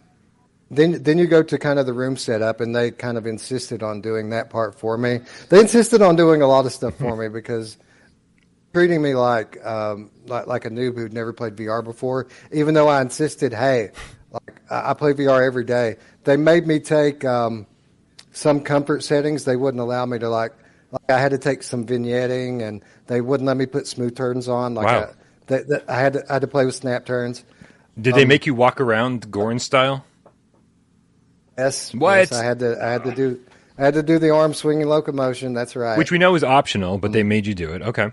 then 0.70 1.02
then 1.02 1.18
you 1.18 1.26
go 1.26 1.42
to 1.42 1.58
kind 1.58 1.78
of 1.78 1.86
the 1.86 1.92
room 1.92 2.16
setup, 2.16 2.60
and 2.60 2.74
they 2.74 2.90
kind 2.90 3.16
of 3.16 3.26
insisted 3.26 3.82
on 3.82 4.00
doing 4.00 4.30
that 4.30 4.50
part 4.50 4.74
for 4.74 4.98
me. 4.98 5.20
They 5.48 5.60
insisted 5.60 6.02
on 6.02 6.16
doing 6.16 6.42
a 6.42 6.48
lot 6.48 6.66
of 6.66 6.72
stuff 6.72 6.96
for 6.96 7.16
me 7.16 7.28
because 7.32 7.76
treating 8.74 9.00
me 9.00 9.14
like 9.14 9.64
um, 9.64 10.10
like, 10.26 10.46
like 10.46 10.64
a 10.64 10.70
noob 10.70 10.96
who'd 10.96 11.12
never 11.12 11.32
played 11.32 11.54
VR 11.54 11.82
before. 11.82 12.26
Even 12.52 12.74
though 12.74 12.88
I 12.88 13.00
insisted, 13.00 13.52
hey, 13.52 13.92
like 14.32 14.60
I, 14.70 14.94
play 14.94 15.12
VR 15.12 15.46
every 15.46 15.64
day. 15.64 15.96
They 16.24 16.36
made 16.36 16.66
me 16.66 16.80
take 16.80 17.24
um, 17.24 17.66
some 18.32 18.60
comfort 18.60 19.02
settings. 19.02 19.44
They 19.44 19.56
wouldn't 19.56 19.80
allow 19.80 20.06
me 20.06 20.18
to 20.18 20.28
like. 20.28 20.52
Like 20.90 21.10
I 21.10 21.18
had 21.18 21.32
to 21.32 21.38
take 21.38 21.62
some 21.62 21.84
vignetting, 21.84 22.62
and 22.66 22.82
they 23.08 23.20
wouldn't 23.20 23.46
let 23.46 23.58
me 23.58 23.66
put 23.66 23.86
smooth 23.86 24.16
turns 24.16 24.48
on. 24.48 24.74
Like 24.74 24.86
wow. 24.86 25.00
I, 25.02 25.08
they, 25.46 25.62
they, 25.62 25.80
I 25.86 26.00
had 26.00 26.14
to, 26.14 26.24
I 26.30 26.34
had 26.34 26.42
to 26.42 26.48
play 26.48 26.64
with 26.64 26.74
snap 26.74 27.04
turns. 27.04 27.44
Did 28.00 28.14
um, 28.14 28.18
they 28.18 28.24
make 28.24 28.46
you 28.46 28.54
walk 28.54 28.80
around 28.80 29.30
Gorn 29.30 29.58
style? 29.58 30.04
Yes. 31.58 31.92
What? 31.92 32.18
Yes, 32.18 32.32
I 32.32 32.42
had 32.42 32.60
to. 32.60 32.82
I 32.82 32.90
had 32.90 33.04
to 33.04 33.14
do. 33.14 33.40
I 33.76 33.84
had 33.84 33.94
to 33.94 34.02
do 34.02 34.18
the 34.18 34.30
arm 34.30 34.54
swinging 34.54 34.88
locomotion. 34.88 35.52
That's 35.52 35.76
right. 35.76 35.98
Which 35.98 36.10
we 36.10 36.18
know 36.18 36.34
is 36.34 36.42
optional, 36.42 36.98
but 36.98 37.12
they 37.12 37.22
made 37.22 37.46
you 37.46 37.54
do 37.54 37.72
it. 37.72 37.82
Okay. 37.82 38.10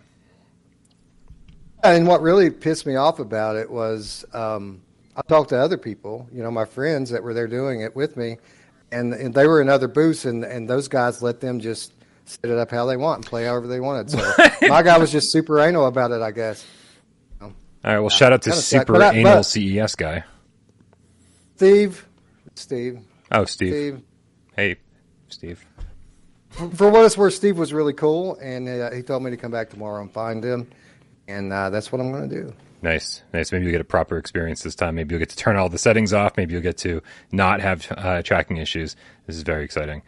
And 1.84 2.08
what 2.08 2.22
really 2.22 2.50
pissed 2.50 2.86
me 2.86 2.96
off 2.96 3.20
about 3.20 3.56
it 3.56 3.70
was 3.70 4.26
um, 4.34 4.82
I 5.16 5.22
talked 5.22 5.50
to 5.50 5.58
other 5.58 5.78
people, 5.78 6.28
you 6.34 6.44
know, 6.44 6.52
my 6.52 6.66
friends 6.66 7.10
that 7.12 7.24
were 7.24 7.34
there 7.34 7.48
doing 7.48 7.82
it 7.82 7.96
with 7.96 8.18
me, 8.18 8.38
and, 8.92 9.14
and 9.14 9.34
they 9.34 9.48
were 9.48 9.62
in 9.62 9.70
other 9.70 9.88
booths, 9.88 10.26
and, 10.26 10.44
and 10.44 10.70
those 10.70 10.88
guys 10.88 11.22
let 11.22 11.40
them 11.40 11.60
just 11.60 11.94
set 12.26 12.50
it 12.50 12.58
up 12.58 12.72
how 12.72 12.86
they 12.86 12.98
want 12.98 13.20
and 13.20 13.26
play 13.26 13.46
however 13.46 13.68
they 13.68 13.80
wanted. 13.80 14.10
So 14.10 14.18
my 14.68 14.84
guy 14.84 14.98
was 14.98 15.12
just 15.12 15.32
super 15.32 15.60
anal 15.60 15.88
about 15.88 16.12
it, 16.12 16.22
I 16.22 16.32
guess. 16.32 16.66
All 17.42 17.52
right. 17.84 18.00
Well, 18.00 18.10
shout 18.10 18.34
out 18.34 18.42
to 18.44 18.54
super 18.54 19.02
I, 19.02 19.14
anal 19.14 19.44
CES 19.44 19.96
guy. 19.96 20.24
Steve. 21.56 22.06
Steve. 22.56 23.00
Oh, 23.32 23.46
Steve. 23.46 23.74
Steve. 23.74 24.02
Hey, 24.56 24.76
Steve. 25.30 25.66
For 26.50 26.90
what 26.90 27.06
it's 27.06 27.18
worth, 27.18 27.34
Steve 27.34 27.58
was 27.58 27.74
really 27.74 27.94
cool, 27.94 28.38
and 28.42 28.68
uh, 28.68 28.92
he 28.92 29.02
told 29.02 29.24
me 29.24 29.32
to 29.32 29.38
come 29.38 29.52
back 29.52 29.70
tomorrow 29.70 30.02
and 30.02 30.12
find 30.12 30.44
him, 30.44 30.70
and 31.28 31.52
uh, 31.52 31.70
that's 31.70 31.92
what 31.92 32.02
I'm 32.02 32.12
going 32.12 32.30
to 32.30 32.44
do. 32.44 32.54
Nice, 32.86 33.24
nice. 33.34 33.52
Maybe 33.52 33.66
you'll 33.66 33.72
get 33.72 33.82
a 33.82 33.84
proper 33.84 34.16
experience 34.16 34.62
this 34.62 34.76
time. 34.76 34.94
Maybe 34.94 35.16
you'll 35.16 35.20
get 35.20 35.30
to 35.30 35.36
turn 35.36 35.56
all 35.56 35.70
the 35.70 35.80
settings 35.80 36.14
off. 36.14 36.38
Maybe 36.38 36.54
you'll 36.54 36.62
get 36.62 36.78
to 36.78 37.02
not 37.32 37.60
have 37.60 37.92
uh, 37.98 38.22
tracking 38.22 38.58
issues. 38.58 38.96
This 39.26 39.36
is 39.36 39.42
very 39.42 39.64
exciting. 39.64 40.04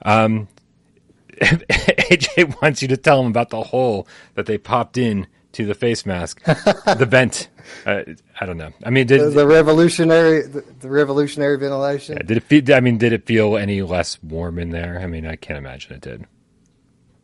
Um, 0.00 0.48
AJ 1.42 2.62
wants 2.62 2.80
you 2.80 2.88
to 2.88 2.96
tell 2.96 3.20
him 3.20 3.26
about 3.26 3.50
the 3.50 3.62
hole 3.62 4.08
that 4.34 4.46
they 4.46 4.56
popped 4.56 4.96
in 4.96 5.26
to 5.52 5.66
the 5.66 5.74
face 5.74 6.06
mask, 6.06 6.42
the 6.46 7.06
vent. 7.06 7.50
Uh, 7.84 8.04
I 8.40 8.46
don't 8.46 8.56
know. 8.56 8.72
I 8.82 8.88
mean, 8.88 9.06
did 9.06 9.20
the, 9.20 9.28
the 9.28 9.46
revolutionary 9.46 10.46
the, 10.46 10.64
the, 10.80 10.88
revolutionary 10.88 11.58
ventilation? 11.58 12.16
Yeah, 12.16 12.22
did 12.22 12.38
it 12.38 12.44
feel? 12.44 12.74
I 12.74 12.80
mean, 12.80 12.96
did 12.96 13.12
it 13.12 13.26
feel 13.26 13.58
any 13.58 13.82
less 13.82 14.22
warm 14.22 14.58
in 14.58 14.70
there? 14.70 14.98
I 15.02 15.06
mean, 15.06 15.26
I 15.26 15.36
can't 15.36 15.58
imagine 15.58 15.92
it 15.92 16.00
did. 16.00 16.26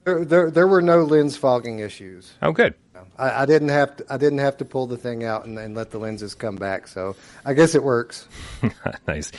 There, 0.05 0.25
there, 0.25 0.51
there 0.51 0.67
were 0.67 0.83
no 0.83 1.03
lens 1.03 1.37
fogging 1.37 1.79
issues. 1.79 2.35
Oh, 2.43 2.53
good. 2.53 2.75
I, 3.19 3.43
I, 3.43 3.47
didn't 3.47 3.71
have 3.71 3.97
to. 3.97 4.07
I 4.09 4.17
didn't 4.17 4.39
have 4.39 4.57
to 4.59 4.65
pull 4.65 4.87
the 4.87 4.97
thing 4.97 5.25
out 5.25 5.45
and, 5.45 5.59
and, 5.59 5.75
let 5.75 5.91
the 5.91 5.99
lenses 5.99 6.35
come 6.35 6.57
back. 6.57 6.87
So 6.87 7.17
I 7.45 7.55
guess 7.55 7.75
it 7.75 7.83
works. 7.83 8.29
nice. 9.09 9.33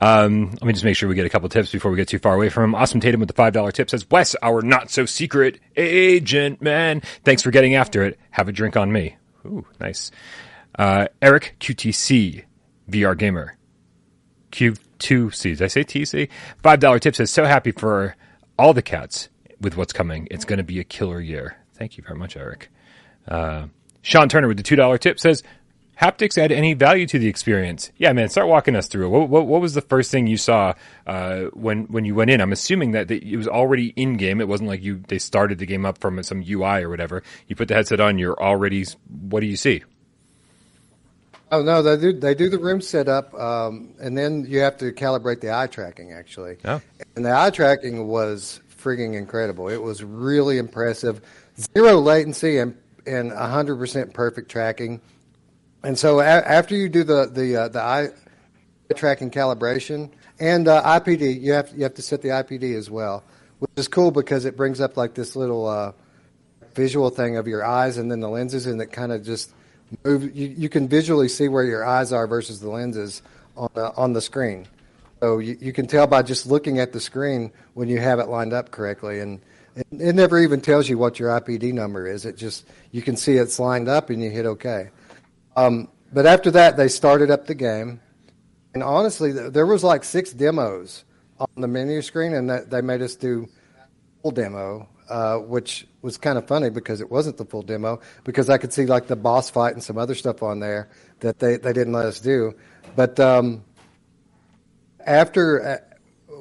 Um, 0.00 0.50
let 0.50 0.62
me 0.62 0.72
just 0.72 0.84
make 0.84 0.96
sure 0.96 1.08
we 1.08 1.14
get 1.14 1.24
a 1.24 1.30
couple 1.30 1.48
tips 1.48 1.72
before 1.72 1.90
we 1.90 1.96
get 1.96 2.08
too 2.08 2.18
far 2.18 2.34
away 2.34 2.50
from 2.50 2.64
him. 2.64 2.74
Awesome 2.74 3.00
Tatum 3.00 3.20
with 3.20 3.28
the 3.28 3.34
five 3.34 3.52
dollar 3.52 3.72
tip 3.72 3.88
says, 3.88 4.08
"Wes, 4.10 4.36
our 4.42 4.60
not 4.60 4.90
so 4.90 5.06
secret 5.06 5.60
agent 5.76 6.60
man, 6.60 7.00
thanks 7.24 7.42
for 7.42 7.50
getting 7.50 7.74
after 7.74 8.02
it. 8.02 8.18
Have 8.30 8.48
a 8.48 8.52
drink 8.52 8.76
on 8.76 8.92
me." 8.92 9.16
Ooh, 9.46 9.66
nice. 9.80 10.10
Uh, 10.78 11.08
Eric 11.20 11.56
QTC 11.58 12.44
VR 12.90 13.16
gamer 13.16 13.56
Q2C. 14.52 15.42
Did 15.42 15.62
I 15.62 15.66
say 15.68 15.84
TC? 15.84 16.28
Five 16.62 16.80
dollar 16.80 16.98
tip 16.98 17.16
says, 17.16 17.30
"So 17.30 17.44
happy 17.44 17.72
for 17.72 18.14
all 18.58 18.74
the 18.74 18.82
cats." 18.82 19.28
With 19.60 19.76
what's 19.76 19.92
coming, 19.92 20.26
it's 20.28 20.44
going 20.44 20.56
to 20.56 20.64
be 20.64 20.80
a 20.80 20.84
killer 20.84 21.20
year. 21.20 21.56
Thank 21.74 21.96
you 21.96 22.02
very 22.02 22.18
much, 22.18 22.36
Eric. 22.36 22.68
Uh, 23.26 23.66
Sean 24.02 24.28
Turner 24.28 24.48
with 24.48 24.56
the 24.56 24.62
two 24.62 24.76
dollar 24.76 24.98
tip 24.98 25.18
says, 25.20 25.42
"Haptics 26.00 26.36
add 26.36 26.50
any 26.50 26.74
value 26.74 27.06
to 27.06 27.18
the 27.18 27.28
experience?" 27.28 27.90
Yeah, 27.96 28.12
man, 28.12 28.28
start 28.28 28.48
walking 28.48 28.74
us 28.74 28.88
through 28.88 29.06
it. 29.06 29.08
What, 29.10 29.28
what, 29.28 29.46
what 29.46 29.60
was 29.60 29.74
the 29.74 29.80
first 29.80 30.10
thing 30.10 30.26
you 30.26 30.36
saw 30.36 30.74
uh, 31.06 31.44
when 31.52 31.84
when 31.84 32.04
you 32.04 32.14
went 32.14 32.30
in? 32.30 32.40
I'm 32.40 32.52
assuming 32.52 32.92
that 32.92 33.10
it 33.10 33.36
was 33.36 33.48
already 33.48 33.88
in 33.96 34.16
game. 34.16 34.40
It 34.40 34.48
wasn't 34.48 34.68
like 34.68 34.82
you 34.82 35.02
they 35.08 35.18
started 35.18 35.58
the 35.58 35.66
game 35.66 35.86
up 35.86 35.98
from 35.98 36.22
some 36.22 36.44
UI 36.46 36.82
or 36.82 36.88
whatever. 36.88 37.22
You 37.46 37.56
put 37.56 37.68
the 37.68 37.74
headset 37.74 38.00
on, 38.00 38.18
you're 38.18 38.40
already. 38.40 38.84
What 39.08 39.40
do 39.40 39.46
you 39.46 39.56
see? 39.56 39.82
Oh 41.52 41.62
no, 41.62 41.82
they 41.82 41.98
do 41.98 42.18
they 42.18 42.34
do 42.34 42.48
the 42.48 42.58
room 42.58 42.80
setup, 42.80 43.34
um, 43.34 43.94
and 44.00 44.16
then 44.16 44.46
you 44.48 44.60
have 44.60 44.78
to 44.78 44.90
calibrate 44.90 45.42
the 45.42 45.54
eye 45.54 45.66
tracking 45.66 46.12
actually. 46.12 46.56
Oh. 46.64 46.80
And 47.14 47.26
the 47.26 47.36
eye 47.36 47.50
tracking 47.50 48.08
was 48.08 48.60
frigging 48.82 49.14
incredible. 49.14 49.68
It 49.68 49.82
was 49.82 50.02
really 50.02 50.56
impressive. 50.56 51.20
Zero 51.76 52.00
latency 52.00 52.56
and 52.56 52.74
and 53.06 53.30
100% 53.30 54.12
perfect 54.12 54.50
tracking. 54.50 55.00
And 55.82 55.98
so 55.98 56.20
a- 56.20 56.24
after 56.24 56.76
you 56.76 56.88
do 56.88 57.02
the 57.04 57.26
the 57.26 57.56
uh, 57.56 57.68
the 57.68 57.80
eye 57.80 58.08
tracking 58.94 59.30
calibration 59.30 60.10
and 60.38 60.68
uh, 60.68 60.82
IPD, 60.82 61.40
you 61.40 61.52
have 61.52 61.72
you 61.74 61.82
have 61.82 61.94
to 61.94 62.02
set 62.02 62.22
the 62.22 62.28
IPD 62.28 62.76
as 62.76 62.90
well, 62.90 63.24
which 63.58 63.70
is 63.76 63.88
cool 63.88 64.10
because 64.10 64.44
it 64.44 64.56
brings 64.56 64.80
up 64.80 64.96
like 64.96 65.14
this 65.14 65.34
little 65.34 65.66
uh, 65.66 65.92
visual 66.74 67.10
thing 67.10 67.36
of 67.36 67.46
your 67.46 67.64
eyes 67.64 67.98
and 67.98 68.10
then 68.10 68.20
the 68.20 68.28
lenses, 68.28 68.66
and 68.66 68.80
it 68.80 68.92
kind 68.92 69.12
of 69.12 69.24
just 69.24 69.52
move. 70.04 70.34
You, 70.36 70.48
you 70.48 70.68
can 70.68 70.88
visually 70.88 71.28
see 71.28 71.48
where 71.48 71.64
your 71.64 71.84
eyes 71.84 72.12
are 72.12 72.26
versus 72.26 72.60
the 72.60 72.70
lenses 72.70 73.22
on 73.56 73.70
on 73.74 74.12
the 74.12 74.20
screen. 74.20 74.66
So 75.20 75.38
you, 75.38 75.56
you 75.60 75.72
can 75.72 75.86
tell 75.86 76.06
by 76.06 76.22
just 76.22 76.46
looking 76.46 76.80
at 76.80 76.92
the 76.92 77.00
screen 77.00 77.52
when 77.74 77.88
you 77.88 77.98
have 77.98 78.18
it 78.18 78.28
lined 78.28 78.52
up 78.52 78.70
correctly, 78.70 79.20
and 79.20 79.40
it, 79.76 80.14
never 80.14 80.38
even 80.38 80.60
tells 80.60 80.88
you 80.88 80.98
what 80.98 81.18
your 81.18 81.30
IPD 81.30 81.72
number 81.72 82.06
is. 82.06 82.24
It 82.24 82.36
just 82.36 82.66
you 82.90 83.02
can 83.02 83.16
see 83.16 83.34
it's 83.34 83.58
lined 83.58 83.88
up 83.88 84.10
and 84.10 84.22
you 84.22 84.30
hit 84.30 84.46
OK. 84.46 84.90
Um, 85.56 85.88
but 86.12 86.26
after 86.26 86.50
that, 86.52 86.76
they 86.76 86.88
started 86.88 87.30
up 87.30 87.46
the 87.46 87.54
game, 87.54 88.00
and 88.74 88.82
honestly, 88.82 89.32
there 89.32 89.66
was 89.66 89.82
like 89.82 90.04
six 90.04 90.32
demos 90.32 91.04
on 91.38 91.48
the 91.56 91.68
menu 91.68 92.02
screen, 92.02 92.34
and 92.34 92.50
they 92.50 92.82
made 92.82 93.02
us 93.02 93.16
do 93.16 93.48
full 94.20 94.30
demo, 94.30 94.88
uh, 95.08 95.38
which 95.38 95.86
was 96.02 96.18
kind 96.18 96.36
of 96.36 96.46
funny 96.46 96.68
because 96.68 97.00
it 97.00 97.10
wasn't 97.10 97.36
the 97.36 97.44
full 97.44 97.62
demo 97.62 98.00
because 98.24 98.50
I 98.50 98.58
could 98.58 98.72
see 98.72 98.86
like 98.86 99.06
the 99.06 99.16
boss 99.16 99.50
fight 99.50 99.74
and 99.74 99.82
some 99.82 99.98
other 99.98 100.14
stuff 100.14 100.42
on 100.42 100.60
there 100.60 100.90
that 101.20 101.38
they, 101.38 101.56
they 101.56 101.72
didn't 101.72 101.92
let 101.92 102.06
us 102.06 102.20
do. 102.20 102.54
But 102.96 103.18
um, 103.20 103.64
after, 105.06 105.82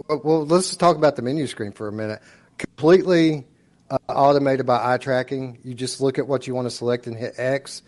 uh, 0.10 0.16
well, 0.24 0.46
let's 0.46 0.76
talk 0.76 0.98
about 0.98 1.16
the 1.16 1.22
menu 1.22 1.48
screen 1.48 1.72
for 1.72 1.88
a 1.88 1.92
minute 1.92 2.22
completely 2.62 3.46
uh, 3.90 3.98
automated 4.10 4.66
by 4.66 4.94
eye 4.94 4.98
tracking. 4.98 5.60
You 5.64 5.74
just 5.74 6.02
look 6.02 6.18
at 6.18 6.28
what 6.28 6.48
you 6.48 6.56
want 6.56 6.66
to 6.66 6.72
select 6.72 7.08
and 7.08 7.16
hit 7.16 7.34
X. 7.38 7.82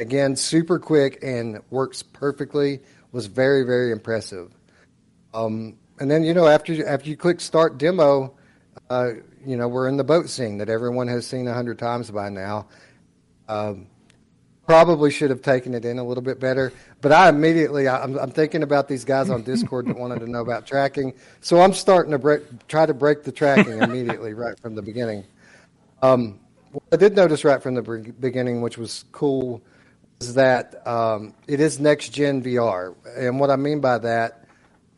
Again, 0.00 0.36
super 0.36 0.78
quick 0.78 1.18
and 1.22 1.60
works 1.70 2.02
perfectly. 2.02 2.80
Was 3.12 3.26
very 3.26 3.62
very 3.64 3.92
impressive. 3.92 4.52
Um, 5.32 5.76
and 6.00 6.10
then 6.10 6.24
you 6.24 6.34
know 6.34 6.46
after 6.46 6.72
you, 6.72 6.84
after 6.84 7.08
you 7.08 7.16
click 7.16 7.40
Start 7.40 7.78
Demo, 7.78 8.34
uh, 8.90 9.10
you 9.46 9.56
know 9.56 9.68
we're 9.68 9.88
in 9.88 9.96
the 9.96 10.04
boat 10.04 10.28
scene 10.28 10.58
that 10.58 10.68
everyone 10.68 11.06
has 11.08 11.26
seen 11.26 11.46
a 11.46 11.54
hundred 11.54 11.78
times 11.78 12.10
by 12.10 12.28
now. 12.28 12.66
Um, 13.48 13.86
probably 14.66 15.10
should 15.10 15.30
have 15.30 15.42
taken 15.42 15.74
it 15.74 15.84
in 15.84 15.98
a 15.98 16.04
little 16.04 16.22
bit 16.22 16.40
better. 16.40 16.72
But 17.00 17.12
I 17.12 17.28
immediately, 17.28 17.88
I'm, 17.88 18.18
I'm 18.18 18.30
thinking 18.30 18.62
about 18.62 18.88
these 18.88 19.04
guys 19.04 19.30
on 19.30 19.42
Discord 19.42 19.86
that 19.86 19.98
wanted 19.98 20.20
to 20.20 20.30
know 20.30 20.40
about 20.40 20.66
tracking. 20.66 21.14
So 21.40 21.60
I'm 21.60 21.74
starting 21.74 22.12
to 22.12 22.18
break, 22.18 22.66
try 22.66 22.86
to 22.86 22.94
break 22.94 23.24
the 23.24 23.32
tracking 23.32 23.78
immediately 23.80 24.34
right 24.34 24.58
from 24.58 24.74
the 24.74 24.82
beginning. 24.82 25.24
Um, 26.02 26.40
what 26.72 26.82
I 26.92 26.96
did 26.96 27.14
notice 27.14 27.44
right 27.44 27.62
from 27.62 27.74
the 27.74 27.82
beginning, 28.18 28.62
which 28.62 28.78
was 28.78 29.04
cool, 29.12 29.62
is 30.20 30.34
that 30.34 30.86
um, 30.86 31.34
it 31.46 31.60
is 31.60 31.78
next 31.78 32.10
gen 32.10 32.42
VR. 32.42 32.94
And 33.16 33.38
what 33.38 33.50
I 33.50 33.56
mean 33.56 33.80
by 33.80 33.98
that, 33.98 34.44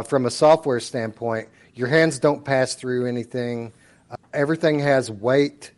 from 0.07 0.27
a 0.27 0.31
software 0.31 0.81
standpoint, 0.81 1.49
your 1.75 1.89
hands 1.89 2.19
don't 2.19 2.45
pass 2.45 2.75
through 2.75 3.07
anything. 3.07 3.73
Uh, 4.11 4.17
everything 4.33 4.79
has 4.79 5.11
weight 5.11 5.73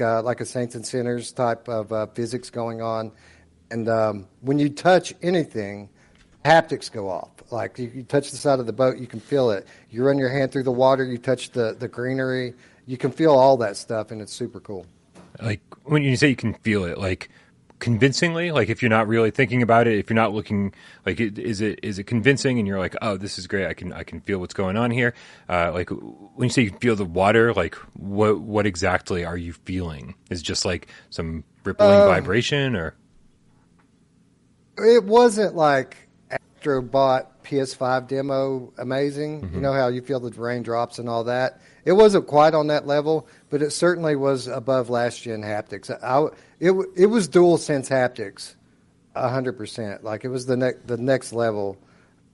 uh, 0.00 0.22
like 0.22 0.40
a 0.40 0.44
saints 0.44 0.74
and 0.74 0.86
sinners 0.86 1.32
type 1.32 1.68
of 1.68 1.92
uh, 1.92 2.06
physics 2.06 2.50
going 2.50 2.82
on. 2.82 3.12
And 3.70 3.88
um, 3.88 4.26
when 4.40 4.58
you 4.58 4.68
touch 4.68 5.14
anything, 5.22 5.88
haptics 6.44 6.90
go 6.90 7.08
off. 7.08 7.30
Like 7.50 7.78
you, 7.78 7.90
you, 7.94 8.02
touch 8.02 8.30
the 8.30 8.36
side 8.36 8.60
of 8.60 8.66
the 8.66 8.72
boat, 8.72 8.98
you 8.98 9.06
can 9.06 9.20
feel 9.20 9.50
it. 9.50 9.66
You 9.90 10.04
run 10.04 10.18
your 10.18 10.30
hand 10.30 10.52
through 10.52 10.64
the 10.64 10.72
water, 10.72 11.04
you 11.04 11.18
touch 11.18 11.50
the, 11.50 11.76
the 11.78 11.88
greenery, 11.88 12.54
you 12.86 12.96
can 12.96 13.10
feel 13.10 13.32
all 13.32 13.56
that 13.58 13.76
stuff, 13.76 14.10
and 14.10 14.20
it's 14.20 14.32
super 14.32 14.60
cool. 14.60 14.86
Like 15.40 15.60
when 15.84 16.02
you 16.02 16.16
say 16.16 16.28
you 16.28 16.36
can 16.36 16.54
feel 16.54 16.84
it, 16.84 16.98
like 16.98 17.30
convincingly, 17.78 18.50
like 18.50 18.68
if 18.68 18.82
you're 18.82 18.88
not 18.90 19.08
really 19.08 19.30
thinking 19.30 19.62
about 19.62 19.86
it, 19.86 19.98
if 19.98 20.10
you're 20.10 20.14
not 20.14 20.32
looking, 20.32 20.74
like 21.06 21.20
is 21.20 21.60
it 21.60 21.80
is 21.82 21.98
it 21.98 22.04
convincing, 22.04 22.58
and 22.58 22.66
you're 22.66 22.78
like, 22.78 22.96
oh, 23.02 23.16
this 23.16 23.38
is 23.38 23.46
great, 23.46 23.66
I 23.66 23.74
can 23.74 23.92
I 23.92 24.04
can 24.04 24.20
feel 24.20 24.38
what's 24.38 24.54
going 24.54 24.76
on 24.76 24.90
here. 24.90 25.14
Uh, 25.48 25.72
like 25.72 25.90
when 25.90 26.46
you 26.46 26.50
say 26.50 26.62
you 26.62 26.70
feel 26.80 26.96
the 26.96 27.04
water, 27.04 27.52
like 27.52 27.74
what 27.94 28.40
what 28.40 28.66
exactly 28.66 29.24
are 29.24 29.36
you 29.36 29.52
feeling? 29.52 30.14
Is 30.30 30.42
just 30.42 30.64
like 30.64 30.88
some 31.10 31.44
rippling 31.64 32.00
um, 32.00 32.08
vibration, 32.08 32.76
or 32.76 32.94
it 34.78 35.04
wasn't 35.04 35.54
like 35.54 35.96
Astrobot 36.30 37.26
PS5 37.48 38.06
demo 38.06 38.72
amazing. 38.78 39.42
Mm-hmm. 39.42 39.54
You 39.54 39.60
know 39.60 39.72
how 39.72 39.88
you 39.88 40.02
feel 40.02 40.20
the 40.20 40.30
raindrops 40.30 40.98
and 40.98 41.08
all 41.08 41.24
that. 41.24 41.60
It 41.84 41.92
wasn't 41.92 42.26
quite 42.26 42.54
on 42.54 42.66
that 42.66 42.86
level, 42.86 43.26
but 43.48 43.62
it 43.62 43.70
certainly 43.70 44.14
was 44.14 44.46
above 44.46 44.90
last 44.90 45.22
gen 45.22 45.42
haptics. 45.42 45.90
I, 45.90 46.34
it 46.60 46.72
it 46.96 47.06
was 47.06 47.26
dual 47.26 47.56
sense 47.56 47.88
haptics, 47.88 48.54
hundred 49.16 49.54
percent. 49.54 50.04
Like 50.04 50.24
it 50.24 50.28
was 50.28 50.46
the 50.46 50.56
next 50.56 50.86
the 50.86 50.98
next 50.98 51.32
level, 51.32 51.78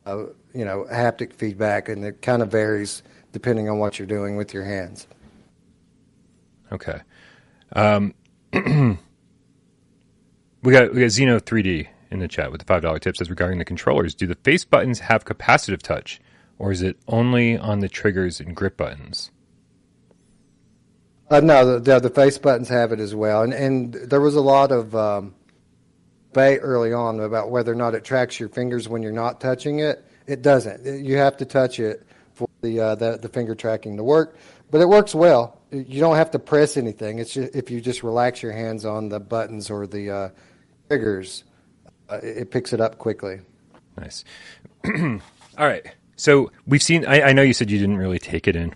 of, 0.04 0.34
you 0.52 0.64
know, 0.64 0.86
haptic 0.90 1.32
feedback, 1.32 1.88
and 1.88 2.04
it 2.04 2.20
kind 2.20 2.42
of 2.42 2.50
varies 2.50 3.02
depending 3.32 3.68
on 3.68 3.78
what 3.78 3.98
you're 3.98 4.06
doing 4.06 4.36
with 4.36 4.52
your 4.52 4.64
hands. 4.64 5.06
Okay. 6.72 7.00
Um, 7.72 8.14
we 8.52 8.62
got 10.72 10.92
we 10.92 11.00
got 11.00 11.10
Xeno 11.10 11.40
3D 11.40 11.88
in 12.10 12.18
the 12.20 12.28
chat 12.28 12.50
with 12.50 12.60
the 12.60 12.66
five 12.66 12.82
dollar 12.82 12.98
tip 12.98 13.16
says 13.16 13.30
regarding 13.30 13.58
the 13.58 13.64
controllers, 13.64 14.14
do 14.14 14.26
the 14.26 14.34
face 14.36 14.64
buttons 14.64 15.00
have 15.00 15.24
capacitive 15.24 15.82
touch, 15.82 16.20
or 16.58 16.72
is 16.72 16.82
it 16.82 16.96
only 17.08 17.58
on 17.58 17.80
the 17.80 17.88
triggers 17.88 18.40
and 18.40 18.54
grip 18.54 18.76
buttons? 18.76 19.30
Uh, 21.30 21.40
no, 21.40 21.78
the, 21.78 21.98
the 22.00 22.10
face 22.10 22.38
buttons 22.38 22.68
have 22.68 22.92
it 22.92 23.00
as 23.00 23.14
well, 23.14 23.42
and 23.42 23.52
and 23.52 23.94
there 23.94 24.20
was 24.20 24.34
a 24.34 24.40
lot 24.40 24.70
of 24.70 24.94
um, 24.94 25.34
debate 26.32 26.60
early 26.62 26.92
on 26.92 27.20
about 27.20 27.50
whether 27.50 27.72
or 27.72 27.76
not 27.76 27.94
it 27.94 28.04
tracks 28.04 28.38
your 28.38 28.48
fingers 28.48 28.88
when 28.88 29.02
you're 29.02 29.12
not 29.12 29.40
touching 29.40 29.78
it. 29.78 30.04
It 30.26 30.42
doesn't. 30.42 31.04
You 31.04 31.16
have 31.16 31.36
to 31.38 31.44
touch 31.44 31.78
it 31.78 32.06
for 32.34 32.48
the 32.60 32.80
uh, 32.80 32.94
the, 32.96 33.18
the 33.18 33.28
finger 33.28 33.54
tracking 33.54 33.96
to 33.96 34.04
work, 34.04 34.36
but 34.70 34.80
it 34.80 34.88
works 34.88 35.14
well. 35.14 35.60
You 35.70 36.00
don't 36.00 36.16
have 36.16 36.30
to 36.32 36.38
press 36.38 36.76
anything. 36.76 37.18
It's 37.18 37.34
just, 37.34 37.54
if 37.54 37.70
you 37.70 37.80
just 37.80 38.02
relax 38.02 38.42
your 38.42 38.52
hands 38.52 38.84
on 38.84 39.08
the 39.08 39.18
buttons 39.18 39.70
or 39.70 39.86
the 39.86 40.10
uh, 40.10 40.28
triggers 40.88 41.44
uh, 42.08 42.20
it 42.22 42.50
picks 42.50 42.72
it 42.72 42.80
up 42.80 42.98
quickly. 42.98 43.40
Nice. 43.96 44.24
All 44.86 45.20
right. 45.58 45.86
So 46.16 46.50
we've 46.66 46.82
seen. 46.82 47.06
I, 47.06 47.22
I, 47.22 47.32
know 47.32 47.42
you 47.42 47.52
said 47.52 47.70
you 47.70 47.78
didn't 47.78 47.96
really 47.96 48.18
take 48.18 48.46
it 48.46 48.56
in, 48.56 48.74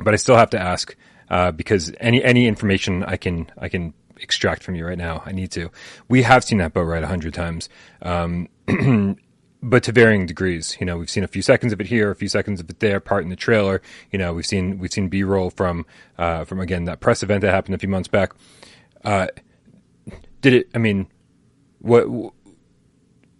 but 0.00 0.14
I 0.14 0.16
still 0.16 0.36
have 0.36 0.50
to 0.50 0.58
ask 0.58 0.96
uh, 1.30 1.52
because 1.52 1.92
any 2.00 2.22
any 2.22 2.46
information 2.46 3.04
I 3.04 3.16
can 3.16 3.50
I 3.58 3.68
can 3.68 3.94
extract 4.20 4.62
from 4.62 4.74
you 4.74 4.86
right 4.86 4.98
now, 4.98 5.22
I 5.24 5.32
need 5.32 5.50
to. 5.52 5.70
We 6.08 6.22
have 6.22 6.44
seen 6.44 6.58
that 6.58 6.72
boat 6.72 6.84
ride 6.84 7.02
a 7.02 7.06
hundred 7.06 7.34
times, 7.34 7.68
um, 8.02 8.48
but 9.62 9.82
to 9.84 9.92
varying 9.92 10.26
degrees. 10.26 10.76
You 10.80 10.86
know, 10.86 10.96
we've 10.96 11.10
seen 11.10 11.24
a 11.24 11.28
few 11.28 11.42
seconds 11.42 11.72
of 11.72 11.80
it 11.80 11.86
here, 11.86 12.10
a 12.10 12.16
few 12.16 12.28
seconds 12.28 12.60
of 12.60 12.70
it 12.70 12.80
there, 12.80 13.00
part 13.00 13.24
in 13.24 13.30
the 13.30 13.36
trailer. 13.36 13.82
You 14.10 14.18
know, 14.18 14.32
we've 14.32 14.46
seen 14.46 14.78
we've 14.78 14.92
seen 14.92 15.08
B 15.08 15.22
roll 15.22 15.50
from 15.50 15.86
uh, 16.16 16.44
from 16.44 16.60
again 16.60 16.84
that 16.84 17.00
press 17.00 17.22
event 17.22 17.42
that 17.42 17.52
happened 17.52 17.74
a 17.74 17.78
few 17.78 17.88
months 17.88 18.08
back. 18.08 18.32
Uh, 19.04 19.28
did 20.40 20.54
it? 20.54 20.68
I 20.74 20.78
mean, 20.78 21.08
what 21.80 22.32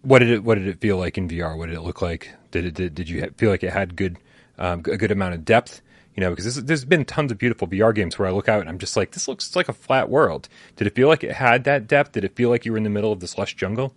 what 0.03 0.21
did 0.21 0.31
it 0.31 0.45
what 0.45 0.57
did 0.57 0.67
it 0.67 0.81
feel 0.81 0.97
like 0.97 1.19
in 1.19 1.29
VR? 1.29 1.57
What 1.57 1.67
did 1.67 1.77
it 1.77 1.83
look 1.83 2.03
like? 2.03 2.31
Did 2.51 2.65
it 2.65 2.75
did, 2.75 2.95
did 2.95 3.09
you 3.09 3.31
feel 3.37 3.51
like 3.51 3.63
it 3.63 3.73
had 3.73 3.97
good 3.97 4.19
um, 4.59 4.81
a 4.81 4.97
good 4.97 5.11
amount 5.11 5.35
of 5.35 5.45
depth? 5.45 5.83
You 6.15 6.23
know, 6.23 6.31
because 6.31 6.45
this, 6.45 6.57
there's 6.57 6.85
been 6.85 7.05
tons 7.05 7.31
of 7.31 7.39
beautiful 7.39 7.69
VR 7.69 7.95
games 7.95 8.19
where 8.19 8.27
I 8.27 8.33
look 8.33 8.49
out 8.49 8.61
and 8.61 8.69
I'm 8.69 8.79
just 8.79 8.97
like, 8.97 9.13
this 9.13 9.29
looks 9.29 9.55
like 9.55 9.69
a 9.69 9.73
flat 9.73 10.11
world. 10.11 10.49
Did 10.75 10.89
it 10.89 10.95
feel 10.97 11.07
like 11.07 11.23
it 11.23 11.33
had 11.33 11.63
that 11.65 11.87
depth? 11.87 12.13
Did 12.13 12.25
it 12.25 12.35
feel 12.35 12.51
like 12.51 12.65
you 12.65 12.73
were 12.73 12.79
in 12.79 12.83
the 12.83 12.91
middle 12.91 13.13
of 13.13 13.21
this 13.21 13.39
lush 13.39 13.55
jungle? 13.55 13.95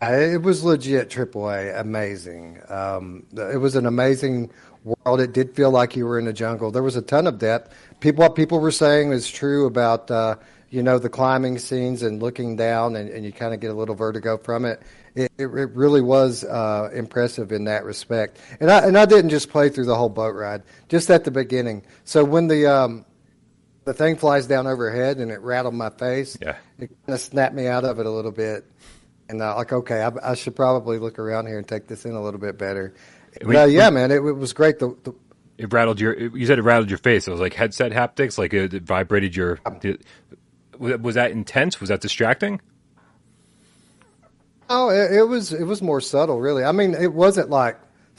It 0.00 0.42
was 0.42 0.64
legit 0.64 1.10
AAA, 1.10 1.78
amazing. 1.78 2.60
Um, 2.68 3.26
it 3.36 3.60
was 3.60 3.76
an 3.76 3.86
amazing 3.86 4.50
world. 4.84 5.20
It 5.20 5.32
did 5.32 5.54
feel 5.54 5.70
like 5.70 5.96
you 5.96 6.06
were 6.06 6.18
in 6.18 6.26
a 6.26 6.32
jungle. 6.32 6.70
There 6.70 6.82
was 6.82 6.96
a 6.96 7.02
ton 7.02 7.26
of 7.26 7.38
depth. 7.38 7.74
People, 8.00 8.22
what 8.22 8.34
people 8.34 8.58
were 8.58 8.70
saying 8.70 9.10
was 9.10 9.30
true 9.30 9.66
about 9.66 10.10
uh, 10.10 10.36
you 10.74 10.82
know 10.82 10.98
the 10.98 11.08
climbing 11.08 11.56
scenes 11.58 12.02
and 12.02 12.20
looking 12.20 12.56
down 12.56 12.96
and, 12.96 13.08
and 13.08 13.24
you 13.24 13.30
kind 13.30 13.54
of 13.54 13.60
get 13.60 13.70
a 13.70 13.74
little 13.74 13.94
vertigo 13.94 14.36
from 14.36 14.64
it. 14.64 14.82
It, 15.14 15.30
it, 15.38 15.44
it 15.44 15.70
really 15.70 16.00
was 16.00 16.42
uh, 16.42 16.90
impressive 16.92 17.52
in 17.52 17.64
that 17.64 17.84
respect. 17.84 18.40
And 18.58 18.68
I, 18.68 18.80
and 18.80 18.98
I 18.98 19.06
didn't 19.06 19.30
just 19.30 19.50
play 19.50 19.68
through 19.68 19.84
the 19.84 19.94
whole 19.94 20.08
boat 20.08 20.34
ride 20.34 20.64
just 20.88 21.10
at 21.10 21.22
the 21.22 21.30
beginning. 21.30 21.84
So 22.02 22.24
when 22.24 22.48
the 22.48 22.66
um, 22.66 23.04
the 23.84 23.94
thing 23.94 24.16
flies 24.16 24.48
down 24.48 24.66
overhead 24.66 25.18
and 25.18 25.30
it 25.30 25.40
rattled 25.42 25.74
my 25.74 25.90
face 25.90 26.36
yeah. 26.42 26.56
it 26.80 26.88
kind 27.06 27.14
of 27.14 27.20
snapped 27.20 27.54
me 27.54 27.68
out 27.68 27.84
of 27.84 28.00
it 28.00 28.06
a 28.06 28.10
little 28.10 28.32
bit. 28.32 28.64
And 29.28 29.40
uh, 29.40 29.54
like 29.54 29.72
okay 29.72 30.02
I, 30.02 30.32
I, 30.32 30.34
should 30.34 30.56
probably 30.56 30.98
look 30.98 31.20
around 31.20 31.46
here 31.46 31.58
and 31.58 31.68
take 31.68 31.86
this 31.86 32.04
in 32.04 32.12
a 32.12 32.22
little 32.22 32.40
bit 32.40 32.58
better. 32.58 32.94
But, 33.40 33.56
uh, 33.56 33.64
yeah 33.66 33.90
man 33.90 34.10
it, 34.10 34.16
it 34.16 34.32
was 34.32 34.52
great. 34.52 34.80
The, 34.80 34.96
the 35.04 35.14
it 35.56 35.72
rattled 35.72 36.00
your 36.00 36.18
you 36.18 36.46
said 36.46 36.58
it 36.58 36.62
rattled 36.62 36.90
your 36.90 36.98
face. 36.98 37.28
It 37.28 37.30
was 37.30 37.38
like 37.38 37.54
headset 37.54 37.92
haptics 37.92 38.38
like 38.38 38.52
it, 38.52 38.74
it 38.74 38.82
vibrated 38.82 39.36
your 39.36 39.60
was 40.78 41.14
that 41.14 41.30
intense? 41.30 41.80
Was 41.80 41.88
that 41.88 42.00
distracting? 42.00 42.60
Oh, 44.70 44.88
it, 44.88 45.12
it, 45.12 45.22
was. 45.24 45.52
It 45.52 45.64
was 45.64 45.82
more 45.82 46.00
subtle, 46.00 46.40
really. 46.40 46.64
I 46.64 46.72
mean, 46.72 46.94
it 46.94 47.12
wasn't 47.12 47.50
like 47.50 47.78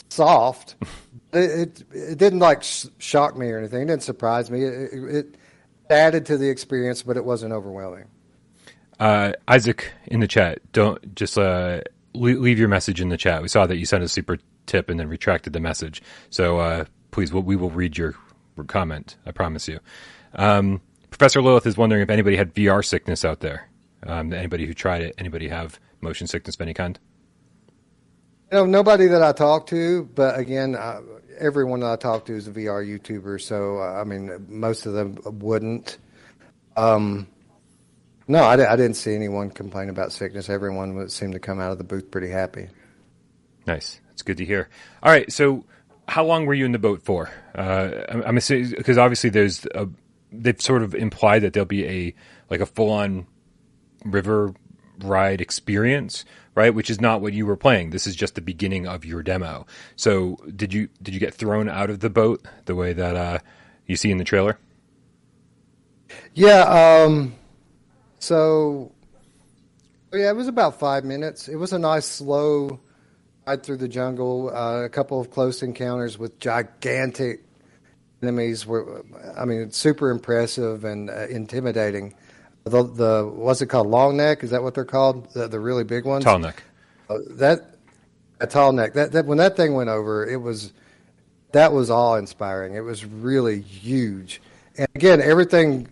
soft. 0.09 0.75
it, 1.33 1.37
it, 1.37 1.83
it 1.91 2.17
didn't 2.17 2.39
like 2.39 2.63
sh- 2.63 2.85
shock 2.99 3.37
me 3.37 3.49
or 3.49 3.57
anything. 3.57 3.81
It 3.81 3.85
didn't 3.85 4.03
surprise 4.03 4.51
me. 4.51 4.63
It, 4.63 4.93
it, 4.93 5.35
added 5.89 6.25
to 6.27 6.37
the 6.37 6.49
experience, 6.49 7.03
but 7.03 7.17
it 7.17 7.25
wasn't 7.25 7.53
overwhelming. 7.53 8.05
Uh, 8.99 9.33
Isaac 9.47 9.91
in 10.05 10.19
the 10.19 10.27
chat, 10.27 10.59
don't 10.71 11.15
just 11.15 11.37
uh, 11.37 11.81
leave 12.13 12.57
your 12.57 12.67
message 12.67 13.01
in 13.01 13.09
the 13.09 13.17
chat. 13.17 13.41
We 13.41 13.47
saw 13.49 13.67
that 13.67 13.77
you 13.77 13.85
sent 13.85 14.03
a 14.03 14.07
super 14.07 14.39
tip 14.65 14.89
and 14.89 14.99
then 14.99 15.09
retracted 15.09 15.53
the 15.53 15.59
message. 15.59 16.01
So 16.29 16.59
uh, 16.59 16.85
please, 17.11 17.31
we'll, 17.31 17.43
we 17.43 17.55
will 17.55 17.69
read 17.69 17.97
your 17.97 18.15
comment. 18.67 19.17
I 19.25 19.31
promise 19.31 19.67
you. 19.67 19.79
Um, 20.33 20.81
Professor 21.17 21.41
Lilith 21.41 21.65
is 21.65 21.78
wondering 21.78 22.01
if 22.01 22.10
anybody 22.10 22.36
had 22.36 22.54
VR 22.54 22.84
sickness 22.84 23.23
out 23.23 23.39
there. 23.39 23.69
Um, 24.06 24.34
anybody 24.34 24.65
who 24.65 24.73
tried 24.73 25.01
it, 25.01 25.15
anybody 25.17 25.47
have 25.47 25.80
motion 26.01 26.28
sickness 26.28 26.56
of 26.56 26.62
any 26.62 26.73
kind? 26.73 26.99
You 28.51 28.58
know, 28.58 28.65
nobody 28.65 29.08
that 29.08 29.23
I 29.23 29.32
talked 29.32 29.69
to, 29.69 30.10
but 30.13 30.38
again, 30.38 30.75
uh, 30.75 30.99
everyone 31.39 31.80
that 31.80 31.89
I 31.89 31.95
talked 31.95 32.28
to 32.28 32.36
is 32.36 32.49
a 32.49 32.51
VR 32.51 32.86
YouTuber, 32.86 33.39
so 33.39 33.78
uh, 33.78 33.93
I 33.93 34.04
mean, 34.04 34.45
most 34.49 34.86
of 34.86 34.91
them 34.91 35.17
wouldn't. 35.23 35.99
Um, 36.75 37.28
no, 38.28 38.43
I, 38.43 38.73
I, 38.73 38.75
didn't 38.75 38.95
see 38.95 39.15
anyone 39.15 39.51
complain 39.51 39.88
about 39.88 40.12
sickness. 40.12 40.49
Everyone 40.49 40.95
would 40.95 41.13
seem 41.13 41.32
to 41.32 41.39
come 41.39 41.62
out 41.62 41.71
of 41.71 41.78
the 41.78 41.86
booth 41.86 42.12
pretty 42.12 42.30
happy. 42.30 42.67
Nice. 43.65 44.01
That's 44.10 44.21
good 44.21 44.36
to 44.39 44.45
hear. 44.45 44.67
All 45.01 45.13
right, 45.13 45.32
so 45.32 45.63
how 46.10 46.25
long 46.25 46.45
were 46.45 46.54
you 46.54 46.65
in 46.65 46.73
the 46.73 46.78
boat 46.78 47.04
for? 47.04 47.30
Uh, 47.58 48.04
I'm, 48.10 48.21
I'm 48.23 48.38
assuming 48.38 48.71
because 48.71 48.97
obviously 48.97 49.30
there's 49.30 49.65
a 49.73 49.88
they've 50.41 50.61
sort 50.61 50.83
of 50.83 50.95
implied 50.95 51.39
that 51.39 51.53
there'll 51.53 51.65
be 51.65 51.85
a 51.85 52.15
like 52.49 52.59
a 52.59 52.65
full 52.65 52.91
on 52.91 53.27
river 54.03 54.53
ride 54.99 55.41
experience, 55.41 56.25
right? 56.53 56.73
Which 56.73 56.89
is 56.89 57.01
not 57.01 57.21
what 57.21 57.33
you 57.33 57.45
were 57.45 57.57
playing. 57.57 57.89
This 57.89 58.07
is 58.07 58.15
just 58.15 58.35
the 58.35 58.41
beginning 58.41 58.87
of 58.87 59.05
your 59.05 59.23
demo. 59.23 59.65
So 59.95 60.37
did 60.55 60.73
you 60.73 60.89
did 61.01 61.13
you 61.13 61.19
get 61.19 61.33
thrown 61.33 61.69
out 61.69 61.89
of 61.89 61.99
the 61.99 62.09
boat 62.09 62.45
the 62.65 62.75
way 62.75 62.93
that 62.93 63.15
uh, 63.15 63.39
you 63.85 63.95
see 63.95 64.11
in 64.11 64.17
the 64.17 64.23
trailer? 64.23 64.57
Yeah. 66.33 67.03
Um, 67.05 67.35
so 68.19 68.91
yeah, 70.13 70.29
it 70.29 70.35
was 70.35 70.47
about 70.47 70.79
five 70.79 71.03
minutes. 71.03 71.47
It 71.47 71.55
was 71.55 71.73
a 71.73 71.79
nice 71.79 72.05
slow 72.05 72.79
ride 73.45 73.63
through 73.63 73.77
the 73.77 73.87
jungle. 73.87 74.51
Uh, 74.55 74.83
a 74.83 74.89
couple 74.89 75.19
of 75.19 75.31
close 75.31 75.61
encounters 75.61 76.17
with 76.17 76.39
gigantic 76.39 77.41
enemies 78.25 78.65
were, 78.65 79.05
I 79.38 79.45
mean, 79.45 79.71
super 79.71 80.09
impressive 80.09 80.83
and 80.83 81.09
uh, 81.09 81.27
intimidating. 81.27 82.15
The, 82.63 82.83
the 82.83 83.31
what's 83.31 83.61
it 83.61 83.67
called? 83.67 83.88
Long 83.88 84.17
neck? 84.17 84.43
Is 84.43 84.49
that 84.49 84.63
what 84.63 84.73
they're 84.73 84.85
called? 84.85 85.31
The, 85.33 85.47
the 85.47 85.59
really 85.59 85.83
big 85.83 86.05
ones? 86.05 86.23
Tall 86.23 86.39
neck. 86.39 86.63
Uh, 87.07 87.19
that 87.31 87.77
a 88.39 88.47
tall 88.47 88.71
neck. 88.71 88.93
That, 88.93 89.11
that 89.11 89.25
when 89.27 89.38
that 89.38 89.55
thing 89.55 89.75
went 89.75 89.89
over, 89.89 90.27
it 90.27 90.38
was 90.38 90.73
that 91.51 91.71
was 91.71 91.91
awe 91.91 92.15
inspiring. 92.15 92.73
It 92.73 92.81
was 92.81 93.05
really 93.05 93.61
huge, 93.61 94.41
and 94.77 94.88
again, 94.95 95.21
everything 95.21 95.88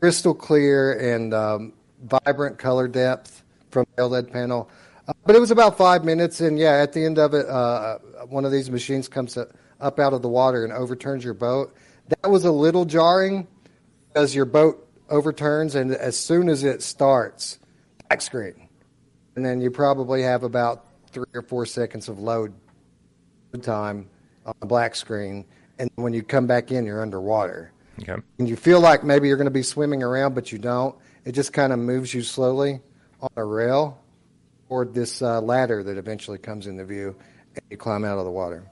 crystal 0.00 0.34
clear 0.34 0.92
and 1.14 1.34
um, 1.34 1.72
vibrant 2.04 2.56
color 2.56 2.88
depth 2.88 3.44
from 3.70 3.84
the 3.96 4.06
LED 4.06 4.32
panel. 4.32 4.70
Uh, 5.06 5.12
but 5.26 5.36
it 5.36 5.40
was 5.40 5.50
about 5.50 5.76
five 5.76 6.06
minutes, 6.06 6.40
and 6.40 6.58
yeah, 6.58 6.72
at 6.72 6.94
the 6.94 7.04
end 7.04 7.18
of 7.18 7.34
it, 7.34 7.46
uh, 7.46 7.98
one 8.28 8.46
of 8.46 8.52
these 8.52 8.70
machines 8.70 9.08
comes 9.08 9.36
up 9.36 9.50
up 9.80 9.98
out 9.98 10.12
of 10.12 10.22
the 10.22 10.28
water 10.28 10.64
and 10.64 10.72
overturns 10.72 11.24
your 11.24 11.34
boat. 11.34 11.74
That 12.08 12.30
was 12.30 12.44
a 12.44 12.52
little 12.52 12.84
jarring 12.84 13.46
because 14.08 14.34
your 14.34 14.44
boat 14.44 14.88
overturns, 15.10 15.74
and 15.74 15.92
as 15.92 16.16
soon 16.16 16.48
as 16.48 16.64
it 16.64 16.82
starts, 16.82 17.58
back 18.08 18.22
screen. 18.22 18.68
and 19.36 19.44
then 19.44 19.60
you 19.60 19.70
probably 19.70 20.22
have 20.22 20.42
about 20.42 20.86
three 21.12 21.26
or 21.34 21.42
four 21.42 21.64
seconds 21.64 22.08
of 22.08 22.18
load 22.18 22.52
time 23.62 24.08
on 24.44 24.54
the 24.60 24.66
black 24.66 24.94
screen, 24.94 25.44
and 25.78 25.90
when 25.96 26.12
you 26.12 26.22
come 26.22 26.46
back 26.46 26.70
in, 26.70 26.84
you're 26.84 27.02
underwater. 27.02 27.72
Okay. 28.00 28.16
And 28.38 28.48
you 28.48 28.56
feel 28.56 28.80
like 28.80 29.02
maybe 29.04 29.28
you're 29.28 29.36
going 29.36 29.46
to 29.46 29.50
be 29.50 29.62
swimming 29.62 30.02
around, 30.02 30.34
but 30.34 30.52
you 30.52 30.58
don't. 30.58 30.94
It 31.24 31.32
just 31.32 31.52
kind 31.52 31.72
of 31.72 31.78
moves 31.78 32.14
you 32.14 32.22
slowly 32.22 32.80
on 33.20 33.30
a 33.36 33.44
rail 33.44 33.98
toward 34.68 34.94
this 34.94 35.22
uh, 35.22 35.40
ladder 35.40 35.82
that 35.82 35.96
eventually 35.96 36.38
comes 36.38 36.66
into 36.66 36.84
view, 36.84 37.16
and 37.54 37.62
you 37.70 37.76
climb 37.76 38.04
out 38.04 38.18
of 38.18 38.24
the 38.24 38.30
water. 38.30 38.64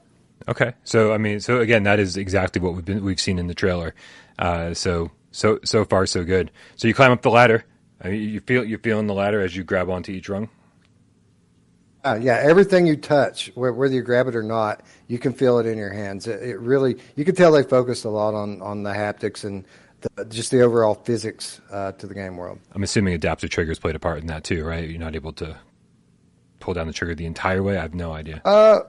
Okay. 0.49 0.75
So 0.85 1.13
I 1.13 1.19
mean, 1.19 1.41
so 1.41 1.61
again, 1.61 1.83
that 1.85 1.99
is 1.99 2.17
exactly 2.17 2.61
what 2.61 2.75
we've 2.75 2.85
been 2.85 3.05
we've 3.05 3.21
seen 3.21 3.39
in 3.39 3.47
the 3.47 3.55
trailer. 3.55 3.95
Uh, 4.39 4.75
so 4.75 5.11
so 5.31 5.59
so 5.65 5.85
far 5.85 6.07
so 6.07 6.25
good. 6.25 6.51
So 6.77 6.89
you 6.89 6.95
climb 6.95 7.13
up 7.13 7.23
the 7.23 7.31
ladder. 7.31 7.65
I 8.01 8.09
mean, 8.11 8.29
you 8.29 8.41
feel 8.41 8.65
you're 8.65 8.79
feeling 8.79 9.07
the 9.07 9.15
ladder 9.15 9.41
as 9.41 9.57
you 9.57 9.65
grab 9.65 9.91
onto 9.91 10.13
each 10.13 10.29
rung. 10.29 10.49
Uh, 12.05 12.17
yeah, 12.23 12.39
everything 12.41 12.87
you 12.87 12.95
touch, 12.95 13.51
whether 13.57 13.93
you 13.93 14.01
grab 14.01 14.29
it 14.29 14.37
or 14.37 14.43
not, 14.43 14.83
you 15.09 15.19
can 15.19 15.33
feel 15.33 15.59
it 15.59 15.67
in 15.67 15.77
your 15.77 15.93
hands. 15.93 16.29
It, 16.29 16.41
it 16.41 16.61
really, 16.61 16.99
you 17.17 17.25
can 17.25 17.35
tell 17.35 17.51
they 17.51 17.65
focused 17.65 18.05
a 18.05 18.09
lot 18.09 18.33
on, 18.33 18.63
on 18.63 18.85
the 18.85 18.93
haptics 18.93 19.43
and 19.43 19.65
the, 20.03 20.25
just 20.27 20.53
the 20.53 20.63
overall 20.63 20.95
physics 20.95 21.61
uh, 21.73 21.91
to 21.93 22.07
the 22.07 22.15
game 22.15 22.37
world. 22.37 22.61
I'm 22.71 22.85
assuming 22.85 23.15
adaptive 23.15 23.51
triggers 23.51 23.81
played 23.81 23.97
a 23.97 23.99
part 23.99 24.21
in 24.21 24.29
that 24.29 24.45
too, 24.45 24.65
right? 24.65 24.89
You're 24.89 25.01
not 25.01 25.17
able 25.17 25.33
to 25.33 25.59
pull 26.61 26.75
down 26.75 26.87
the 26.87 26.93
trigger 26.93 27.17
the 27.17 27.27
entire 27.27 27.61
way. 27.61 27.77
I 27.77 27.83
have 27.83 27.95
no 27.95 28.13
idea. 28.13 28.41
Uh, 28.45 28.83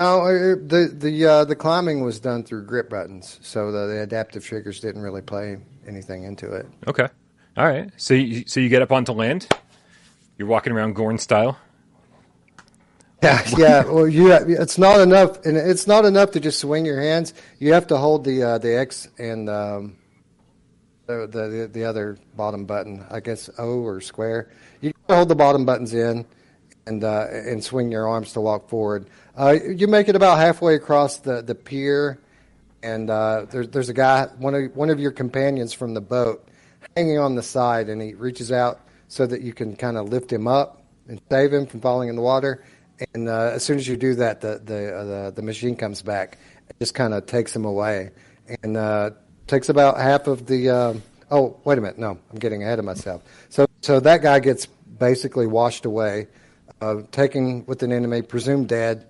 no, 0.00 0.54
the 0.54 0.90
the 0.92 1.26
uh, 1.26 1.44
the 1.44 1.54
climbing 1.54 2.02
was 2.02 2.18
done 2.18 2.42
through 2.42 2.64
grip 2.64 2.88
buttons, 2.88 3.38
so 3.42 3.70
the, 3.70 3.86
the 3.86 4.02
adaptive 4.02 4.44
triggers 4.44 4.80
didn't 4.80 5.02
really 5.02 5.22
play 5.22 5.58
anything 5.86 6.24
into 6.24 6.52
it. 6.52 6.66
Okay. 6.86 7.06
All 7.56 7.66
right. 7.66 7.90
So 7.98 8.14
you, 8.14 8.44
so 8.46 8.60
you 8.60 8.68
get 8.70 8.80
up 8.80 8.92
onto 8.92 9.12
land. 9.12 9.46
You're 10.38 10.48
walking 10.48 10.72
around 10.72 10.94
Gorn 10.94 11.18
style. 11.18 11.58
Yeah, 13.22 13.42
yeah. 13.58 13.84
Well, 13.84 14.08
you 14.08 14.32
it's 14.32 14.78
not 14.78 14.98
enough, 14.98 15.44
and 15.44 15.54
it's 15.54 15.86
not 15.86 16.06
enough 16.06 16.30
to 16.30 16.40
just 16.40 16.58
swing 16.58 16.86
your 16.86 17.02
hands. 17.02 17.34
You 17.58 17.74
have 17.74 17.86
to 17.88 17.98
hold 17.98 18.24
the 18.24 18.42
uh, 18.42 18.56
the 18.56 18.78
X 18.78 19.08
and 19.18 19.50
um, 19.50 19.98
the, 21.06 21.26
the 21.26 21.68
the 21.70 21.84
other 21.84 22.16
bottom 22.34 22.64
button. 22.64 23.04
I 23.10 23.20
guess 23.20 23.50
O 23.58 23.80
or 23.80 24.00
square. 24.00 24.48
You 24.80 24.94
hold 25.06 25.28
the 25.28 25.34
bottom 25.34 25.66
buttons 25.66 25.92
in, 25.92 26.24
and 26.86 27.04
uh, 27.04 27.26
and 27.30 27.62
swing 27.62 27.90
your 27.90 28.08
arms 28.08 28.32
to 28.34 28.40
walk 28.40 28.68
forward. 28.68 29.08
Uh, 29.36 29.56
you 29.76 29.86
make 29.86 30.08
it 30.08 30.16
about 30.16 30.38
halfway 30.38 30.74
across 30.74 31.18
the 31.18 31.42
the 31.42 31.54
pier, 31.54 32.18
and 32.82 33.10
uh, 33.10 33.46
there's 33.50 33.68
there's 33.68 33.88
a 33.88 33.94
guy, 33.94 34.26
one 34.38 34.54
of 34.54 34.76
one 34.76 34.90
of 34.90 35.00
your 35.00 35.12
companions 35.12 35.72
from 35.72 35.94
the 35.94 36.00
boat, 36.00 36.46
hanging 36.96 37.18
on 37.18 37.34
the 37.34 37.42
side, 37.42 37.88
and 37.88 38.00
he 38.00 38.14
reaches 38.14 38.50
out 38.52 38.80
so 39.08 39.26
that 39.26 39.40
you 39.42 39.52
can 39.52 39.76
kind 39.76 39.96
of 39.96 40.08
lift 40.08 40.32
him 40.32 40.46
up 40.46 40.82
and 41.08 41.20
save 41.30 41.52
him 41.52 41.66
from 41.66 41.80
falling 41.80 42.08
in 42.08 42.16
the 42.16 42.22
water 42.22 42.62
and 43.14 43.28
uh, 43.28 43.52
as 43.54 43.64
soon 43.64 43.78
as 43.78 43.88
you 43.88 43.96
do 43.96 44.14
that, 44.16 44.40
the 44.40 44.60
the 44.64 44.94
uh, 44.94 45.04
the, 45.04 45.32
the, 45.36 45.42
machine 45.42 45.76
comes 45.76 46.02
back 46.02 46.38
and 46.68 46.78
just 46.78 46.94
kind 46.94 47.14
of 47.14 47.26
takes 47.26 47.54
him 47.54 47.64
away, 47.64 48.10
and 48.62 48.76
uh, 48.76 49.10
takes 49.46 49.68
about 49.68 49.98
half 49.98 50.26
of 50.26 50.46
the. 50.46 50.70
Um, 50.70 51.02
oh, 51.30 51.56
wait 51.64 51.78
a 51.78 51.80
minute! 51.80 51.98
No, 51.98 52.18
I'm 52.30 52.38
getting 52.38 52.62
ahead 52.62 52.78
of 52.78 52.84
myself. 52.84 53.22
So 53.48 53.66
so 53.80 54.00
that 54.00 54.22
guy 54.22 54.40
gets 54.40 54.66
basically 54.66 55.46
washed 55.46 55.86
away, 55.86 56.28
uh, 56.80 57.02
taken 57.12 57.64
with 57.66 57.82
an 57.82 57.92
enemy, 57.92 58.22
presumed 58.22 58.68
dead. 58.68 59.06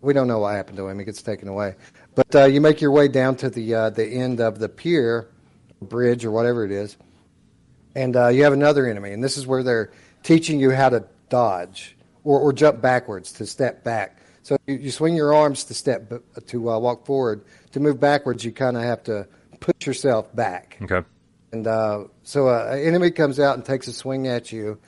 We 0.00 0.12
don't 0.12 0.28
know 0.28 0.38
what 0.38 0.54
happened 0.54 0.76
to 0.76 0.88
him. 0.88 0.98
He 0.98 1.04
gets 1.04 1.22
taken 1.22 1.48
away, 1.48 1.74
but 2.14 2.34
uh, 2.34 2.44
you 2.44 2.60
make 2.60 2.80
your 2.80 2.92
way 2.92 3.08
down 3.08 3.36
to 3.36 3.50
the 3.50 3.74
uh, 3.74 3.90
the 3.90 4.06
end 4.06 4.40
of 4.40 4.58
the 4.58 4.68
pier, 4.68 5.28
bridge 5.82 6.24
or 6.24 6.30
whatever 6.30 6.64
it 6.64 6.70
is, 6.70 6.96
and 7.94 8.14
you 8.14 8.44
have 8.44 8.52
another 8.52 8.86
enemy, 8.86 9.12
and 9.12 9.22
this 9.22 9.36
is 9.36 9.46
where 9.46 9.62
they're 9.62 9.90
teaching 10.22 10.60
you 10.60 10.70
how 10.70 10.88
to 10.88 11.04
dodge 11.28 11.96
or, 12.24 12.38
or 12.40 12.52
jump 12.52 12.80
backwards 12.80 13.32
to 13.32 13.46
step 13.46 13.84
back. 13.84 14.18
So 14.42 14.56
you, 14.66 14.76
you 14.76 14.90
swing 14.90 15.14
your 15.14 15.34
arms 15.34 15.64
to 15.64 15.74
step 15.74 16.12
to 16.46 16.70
uh, 16.70 16.78
walk 16.78 17.06
forward. 17.06 17.44
To 17.72 17.80
move 17.80 18.00
backwards, 18.00 18.44
you 18.44 18.52
kind 18.52 18.76
of 18.76 18.82
have 18.82 19.02
to 19.04 19.26
push 19.60 19.86
yourself 19.86 20.34
back. 20.34 20.78
Okay. 20.82 21.06
And 21.52 21.66
uh, 21.66 22.04
so 22.22 22.48
uh, 22.48 22.70
an 22.72 22.78
enemy 22.80 23.10
comes 23.10 23.40
out 23.40 23.56
and 23.56 23.64
takes 23.64 23.88
a 23.88 23.92
swing 23.92 24.26
at 24.26 24.52
you. 24.52 24.78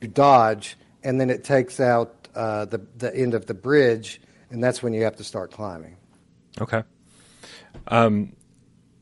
You 0.00 0.08
dodge, 0.08 0.76
and 1.04 1.20
then 1.20 1.30
it 1.30 1.44
takes 1.44 1.80
out 1.80 2.28
uh, 2.34 2.64
the 2.66 2.80
the 2.96 3.14
end 3.14 3.34
of 3.34 3.46
the 3.46 3.54
bridge, 3.54 4.20
and 4.50 4.62
that's 4.62 4.82
when 4.82 4.92
you 4.92 5.04
have 5.04 5.16
to 5.16 5.24
start 5.24 5.52
climbing. 5.52 5.96
Okay. 6.60 6.82
Um, 7.88 8.34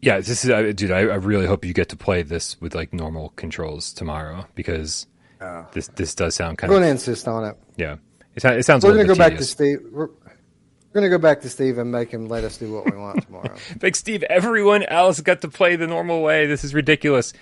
yeah, 0.01 0.19
this 0.19 0.45
is, 0.45 0.51
uh, 0.51 0.73
dude. 0.75 0.91
I, 0.91 1.01
I 1.01 1.17
really 1.17 1.47
hope 1.47 1.65
you 1.65 1.75
get 1.75 1.91
to 1.91 1.97
play 1.97 2.23
this 2.23 2.61
with 2.61 2.75
like 2.75 2.93
normal 2.93 3.31
controls 3.31 3.93
tomorrow 3.93 4.47
because 4.55 5.07
uh, 5.41 5.65
this 5.73 5.89
this 5.89 6.15
does 6.15 6.35
sound 6.35 6.59
kind 6.59 6.71
I'm 6.71 6.77
of. 6.77 6.81
going 6.81 6.89
to 6.89 6.93
insist 6.93 7.29
on 7.29 7.45
it. 7.45 7.57
Yeah, 7.77 7.97
it, 8.35 8.45
it 8.45 8.65
sounds. 8.65 8.85
We're 8.85 8.95
going 8.95 9.07
to 9.07 9.15
go 9.15 9.15
tedious. 9.15 9.31
back 9.31 9.39
to 9.39 9.45
Steve. 9.45 9.81
We're, 9.93 10.07
we're 10.07 11.01
going 11.03 11.11
to 11.11 11.17
go 11.17 11.23
back 11.23 11.43
to 11.43 11.49
Steve 11.51 11.79
and 11.79 11.93
make 11.93 12.11
him 12.11 12.29
let 12.29 12.45
us 12.45 12.57
do 12.57 12.73
what 12.73 12.85
we 12.87 12.99
want 12.99 13.23
tomorrow. 13.25 13.55
like 13.83 13.95
Steve, 13.95 14.25
everyone 14.25 14.83
else 14.85 15.21
got 15.21 15.43
to 15.43 15.49
play 15.49 15.77
the 15.77 15.87
normal 15.87 16.23
way. 16.23 16.47
This 16.47 16.65
is 16.65 16.75
ridiculous. 16.75 17.33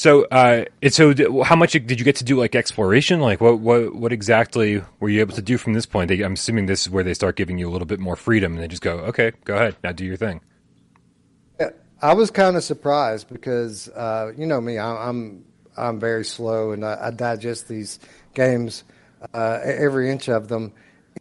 So, 0.00 0.24
uh, 0.30 0.64
it's 0.80 0.96
so 0.96 1.42
how 1.42 1.56
much 1.56 1.72
did 1.72 1.98
you 1.98 2.06
get 2.06 2.16
to 2.16 2.24
do 2.24 2.40
like 2.40 2.54
exploration? 2.54 3.20
Like, 3.20 3.42
what 3.42 3.58
what 3.58 3.94
what 3.94 4.12
exactly 4.14 4.82
were 4.98 5.10
you 5.10 5.20
able 5.20 5.34
to 5.34 5.42
do 5.42 5.58
from 5.58 5.74
this 5.74 5.84
point? 5.84 6.10
I'm 6.10 6.32
assuming 6.32 6.64
this 6.64 6.80
is 6.80 6.88
where 6.88 7.04
they 7.04 7.12
start 7.12 7.36
giving 7.36 7.58
you 7.58 7.68
a 7.68 7.70
little 7.70 7.84
bit 7.84 8.00
more 8.00 8.16
freedom, 8.16 8.54
and 8.54 8.62
they 8.62 8.66
just 8.66 8.80
go, 8.80 8.92
"Okay, 9.00 9.32
go 9.44 9.56
ahead, 9.56 9.76
now 9.84 9.92
do 9.92 10.06
your 10.06 10.16
thing." 10.16 10.40
I 12.00 12.14
was 12.14 12.30
kind 12.30 12.56
of 12.56 12.64
surprised 12.64 13.28
because 13.28 13.90
uh, 13.90 14.32
you 14.38 14.46
know 14.46 14.58
me, 14.58 14.78
I, 14.78 15.06
I'm 15.06 15.44
I'm 15.76 16.00
very 16.00 16.24
slow 16.24 16.72
and 16.72 16.82
I, 16.82 17.08
I 17.08 17.10
digest 17.10 17.68
these 17.68 18.00
games, 18.32 18.84
uh, 19.34 19.58
every 19.62 20.10
inch 20.10 20.30
of 20.30 20.48
them. 20.48 20.72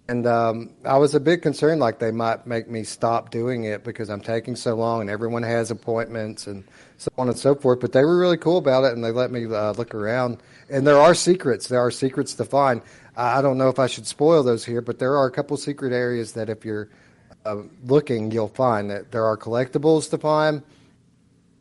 And 0.08 0.26
um, 0.26 0.70
I 0.86 0.98
was 1.00 1.16
a 1.16 1.20
bit 1.20 1.42
concerned, 1.42 1.82
like 1.82 2.00
they 2.00 2.12
might 2.12 2.48
make 2.48 2.70
me 2.70 2.86
stop 2.86 3.30
doing 3.30 3.66
it 3.66 3.84
because 3.84 4.10
I'm 4.10 4.22
taking 4.22 4.56
so 4.56 4.76
long, 4.76 5.02
and 5.02 5.10
everyone 5.10 5.44
has 5.44 5.70
appointments 5.70 6.48
and 6.48 6.64
so 7.00 7.10
on 7.18 7.30
and 7.30 7.38
so 7.38 7.56
forth. 7.56 7.80
But 7.80 7.94
they 7.94 8.04
were 8.04 8.20
really 8.20 8.38
cool 8.38 8.58
about 8.58 8.84
it, 8.84 8.94
and 8.94 9.04
they 9.04 9.12
let 9.12 9.32
me 9.32 9.46
uh, 9.46 9.72
look 9.72 9.96
around. 9.96 10.38
And 10.70 10.86
there 10.86 11.00
are 11.00 11.16
secrets. 11.16 11.68
There 11.68 11.80
are 11.80 11.90
secrets 11.90 12.36
to 12.36 12.46
find. 12.46 12.82
I 13.16 13.42
don't 13.42 13.58
know 13.58 13.70
if 13.70 13.80
I 13.80 13.88
should 13.88 14.06
spoil 14.06 14.44
those 14.44 14.64
here, 14.64 14.82
but 14.82 15.00
there 15.00 15.18
are 15.18 15.26
a 15.26 15.32
couple 15.32 15.58
secret 15.58 15.92
areas 15.92 16.34
that 16.34 16.50
if 16.50 16.64
you're 16.64 16.90
uh, 17.46 17.64
looking, 17.84 18.32
you'll 18.32 18.48
find 18.48 18.92
that 18.92 19.12
there 19.12 19.26
are 19.26 19.36
collectibles 19.36 20.10
to 20.12 20.18
find. 20.18 20.62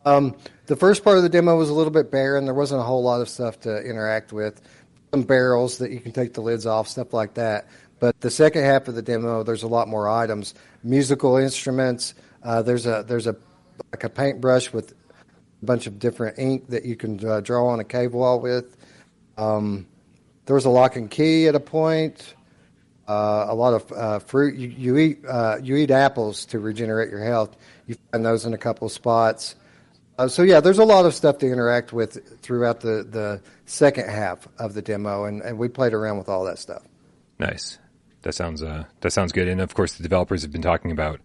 Um, 0.04 0.36
the 0.66 0.76
first 0.76 1.02
part 1.02 1.16
of 1.16 1.22
the 1.22 1.28
demo 1.28 1.56
was 1.56 1.70
a 1.70 1.74
little 1.74 1.92
bit 1.92 2.10
barren. 2.10 2.44
There 2.44 2.54
wasn't 2.54 2.80
a 2.80 2.84
whole 2.84 3.02
lot 3.02 3.20
of 3.20 3.28
stuff 3.28 3.60
to 3.60 3.82
interact 3.82 4.32
with. 4.32 4.60
Some 5.12 5.22
barrels 5.22 5.78
that 5.78 5.90
you 5.90 6.00
can 6.00 6.12
take 6.12 6.34
the 6.34 6.42
lids 6.42 6.66
off, 6.66 6.88
stuff 6.88 7.12
like 7.12 7.34
that. 7.34 7.66
But 8.00 8.20
the 8.20 8.30
second 8.30 8.64
half 8.64 8.88
of 8.88 8.94
the 8.94 9.02
demo, 9.02 9.42
there's 9.42 9.62
a 9.62 9.68
lot 9.68 9.88
more 9.88 10.08
items, 10.08 10.54
musical 10.82 11.36
instruments. 11.36 12.14
Uh, 12.42 12.62
there's 12.62 12.86
a 12.86 13.04
there's 13.06 13.26
a 13.26 13.34
like 13.92 14.04
a 14.04 14.08
paintbrush 14.08 14.72
with 14.72 14.94
a 15.62 15.64
bunch 15.64 15.86
of 15.86 15.98
different 15.98 16.38
ink 16.38 16.68
that 16.68 16.84
you 16.84 16.96
can 16.96 17.24
uh, 17.24 17.40
draw 17.40 17.68
on 17.68 17.80
a 17.80 17.84
cave 17.84 18.14
wall 18.14 18.40
with. 18.40 18.76
Um, 19.36 19.86
there 20.46 20.54
was 20.54 20.64
a 20.64 20.70
lock 20.70 20.96
and 20.96 21.10
key 21.10 21.46
at 21.46 21.54
a 21.54 21.60
point. 21.60 22.34
Uh, 23.06 23.46
a 23.48 23.54
lot 23.54 23.74
of 23.74 23.92
uh, 23.92 24.18
fruit. 24.18 24.54
You, 24.56 24.68
you 24.68 24.98
eat 24.98 25.24
uh, 25.26 25.58
you 25.62 25.76
eat 25.76 25.90
apples 25.90 26.44
to 26.46 26.58
regenerate 26.58 27.10
your 27.10 27.24
health. 27.24 27.56
You 27.86 27.96
find 28.12 28.24
those 28.24 28.44
in 28.44 28.52
a 28.52 28.58
couple 28.58 28.86
of 28.86 28.92
spots. 28.92 29.56
Uh, 30.18 30.28
so 30.28 30.42
yeah, 30.42 30.60
there's 30.60 30.78
a 30.78 30.84
lot 30.84 31.06
of 31.06 31.14
stuff 31.14 31.38
to 31.38 31.46
interact 31.46 31.92
with 31.92 32.40
throughout 32.42 32.80
the, 32.80 33.06
the 33.08 33.40
second 33.66 34.10
half 34.10 34.48
of 34.58 34.74
the 34.74 34.82
demo, 34.82 35.24
and, 35.24 35.40
and 35.42 35.56
we 35.58 35.68
played 35.68 35.94
around 35.94 36.18
with 36.18 36.28
all 36.28 36.44
that 36.44 36.58
stuff. 36.58 36.82
Nice. 37.38 37.78
That 38.22 38.34
sounds 38.34 38.62
uh, 38.62 38.84
that 39.00 39.12
sounds 39.12 39.32
good. 39.32 39.48
And 39.48 39.60
of 39.60 39.74
course, 39.74 39.94
the 39.94 40.02
developers 40.02 40.42
have 40.42 40.50
been 40.50 40.62
talking 40.62 40.90
about 40.90 41.20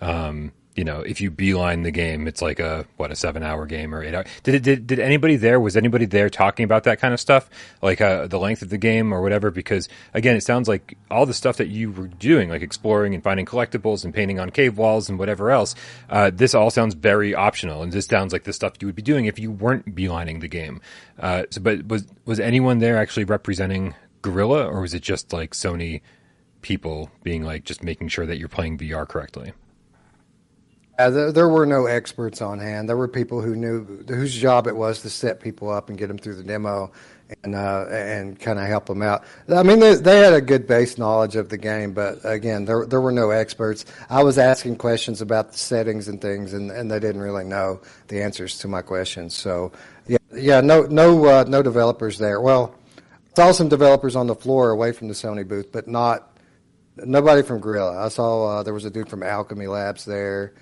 um, 0.00 0.52
you 0.78 0.84
know, 0.84 1.00
if 1.00 1.20
you 1.20 1.28
beeline 1.28 1.82
the 1.82 1.90
game, 1.90 2.28
it's 2.28 2.40
like 2.40 2.60
a 2.60 2.86
what 2.98 3.10
a 3.10 3.16
seven 3.16 3.42
hour 3.42 3.66
game 3.66 3.92
or 3.92 4.00
eight 4.00 4.14
hour. 4.14 4.24
Did 4.44 4.54
it, 4.54 4.62
did 4.62 4.86
did 4.86 5.00
anybody 5.00 5.34
there? 5.34 5.58
Was 5.58 5.76
anybody 5.76 6.04
there 6.04 6.30
talking 6.30 6.62
about 6.62 6.84
that 6.84 7.00
kind 7.00 7.12
of 7.12 7.18
stuff, 7.18 7.50
like 7.82 8.00
uh, 8.00 8.28
the 8.28 8.38
length 8.38 8.62
of 8.62 8.68
the 8.68 8.78
game 8.78 9.12
or 9.12 9.20
whatever? 9.20 9.50
Because 9.50 9.88
again, 10.14 10.36
it 10.36 10.44
sounds 10.44 10.68
like 10.68 10.96
all 11.10 11.26
the 11.26 11.34
stuff 11.34 11.56
that 11.56 11.66
you 11.66 11.90
were 11.90 12.06
doing, 12.06 12.48
like 12.48 12.62
exploring 12.62 13.12
and 13.12 13.24
finding 13.24 13.44
collectibles 13.44 14.04
and 14.04 14.14
painting 14.14 14.38
on 14.38 14.50
cave 14.50 14.78
walls 14.78 15.08
and 15.08 15.18
whatever 15.18 15.50
else. 15.50 15.74
Uh, 16.08 16.30
this 16.32 16.54
all 16.54 16.70
sounds 16.70 16.94
very 16.94 17.34
optional, 17.34 17.82
and 17.82 17.90
this 17.90 18.06
sounds 18.06 18.32
like 18.32 18.44
the 18.44 18.52
stuff 18.52 18.74
you 18.80 18.86
would 18.86 18.94
be 18.94 19.02
doing 19.02 19.24
if 19.24 19.36
you 19.36 19.50
weren't 19.50 19.96
beelining 19.96 20.40
the 20.40 20.46
game. 20.46 20.80
Uh, 21.18 21.42
so, 21.50 21.60
but 21.60 21.88
was 21.88 22.06
was 22.24 22.38
anyone 22.38 22.78
there 22.78 22.98
actually 22.98 23.24
representing 23.24 23.96
Guerrilla, 24.22 24.64
or 24.64 24.82
was 24.82 24.94
it 24.94 25.02
just 25.02 25.32
like 25.32 25.54
Sony 25.54 26.02
people 26.62 27.10
being 27.24 27.42
like 27.42 27.64
just 27.64 27.82
making 27.82 28.06
sure 28.06 28.26
that 28.26 28.38
you're 28.38 28.46
playing 28.46 28.78
VR 28.78 29.08
correctly? 29.08 29.52
Uh, 30.98 31.10
there, 31.10 31.32
there, 31.32 31.48
were 31.48 31.64
no 31.64 31.86
experts 31.86 32.42
on 32.42 32.58
hand. 32.58 32.88
There 32.88 32.96
were 32.96 33.06
people 33.06 33.40
who 33.40 33.54
knew 33.54 34.04
whose 34.08 34.34
job 34.34 34.66
it 34.66 34.74
was 34.74 35.02
to 35.02 35.10
set 35.10 35.38
people 35.38 35.70
up 35.70 35.88
and 35.88 35.96
get 35.96 36.08
them 36.08 36.18
through 36.18 36.34
the 36.34 36.42
demo 36.42 36.90
and 37.44 37.54
uh, 37.54 37.86
and 37.88 38.38
kind 38.38 38.58
of 38.58 38.66
help 38.66 38.86
them 38.86 39.02
out. 39.02 39.22
I 39.48 39.62
mean, 39.62 39.80
they, 39.80 39.94
they, 39.94 40.20
had 40.20 40.32
a 40.32 40.40
good 40.40 40.66
base 40.66 40.98
knowledge 40.98 41.36
of 41.36 41.50
the 41.50 41.58
game, 41.58 41.92
but 41.92 42.18
again, 42.24 42.64
there 42.64 42.86
there 42.86 43.00
were 43.00 43.12
no 43.12 43.30
experts. 43.30 43.84
I 44.10 44.22
was 44.22 44.38
asking 44.38 44.76
questions 44.76 45.20
about 45.20 45.52
the 45.52 45.58
settings 45.58 46.08
and 46.08 46.20
things, 46.20 46.52
and, 46.52 46.70
and 46.70 46.90
they 46.90 46.98
didn't 46.98 47.20
really 47.20 47.44
know 47.44 47.80
the 48.08 48.22
answers 48.22 48.58
to 48.58 48.68
my 48.68 48.82
questions. 48.82 49.34
So 49.34 49.72
yeah, 50.06 50.18
yeah, 50.34 50.60
no 50.60 50.82
no 50.82 51.26
uh, 51.26 51.44
no 51.46 51.62
developers 51.62 52.18
there. 52.18 52.40
Well, 52.40 52.74
saw 53.36 53.52
some 53.52 53.68
developers 53.68 54.16
on 54.16 54.26
the 54.26 54.34
floor 54.34 54.70
away 54.70 54.92
from 54.92 55.08
the 55.08 55.14
Sony 55.14 55.46
booth, 55.46 55.70
but 55.70 55.86
not 55.86 56.36
nobody 56.96 57.42
from 57.42 57.60
Guerrilla. 57.60 58.04
I 58.04 58.08
saw 58.08 58.46
uh, 58.58 58.62
there 58.62 58.74
was 58.74 58.84
a 58.84 58.90
dude 58.90 59.08
from 59.08 59.22
Alchemy 59.22 59.66
Labs 59.66 60.04
there. 60.04 60.54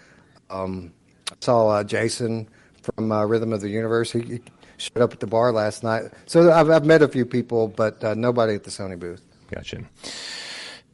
Um, 0.50 0.92
I 1.30 1.34
saw 1.40 1.68
uh, 1.68 1.84
Jason 1.84 2.48
from 2.82 3.12
uh, 3.12 3.24
Rhythm 3.24 3.52
of 3.52 3.60
the 3.60 3.68
Universe. 3.68 4.12
He, 4.12 4.20
he, 4.20 4.40
showed 4.78 5.02
up 5.02 5.12
at 5.12 5.20
the 5.20 5.26
bar 5.26 5.52
last 5.52 5.82
night. 5.82 6.04
So 6.26 6.52
I've, 6.52 6.68
I've 6.68 6.84
met 6.84 7.00
a 7.00 7.08
few 7.08 7.24
people, 7.24 7.68
but 7.68 8.02
uh, 8.04 8.14
nobody 8.14 8.54
at 8.54 8.64
the 8.64 8.70
Sony 8.70 8.98
booth. 8.98 9.22
Gotcha. 9.50 9.82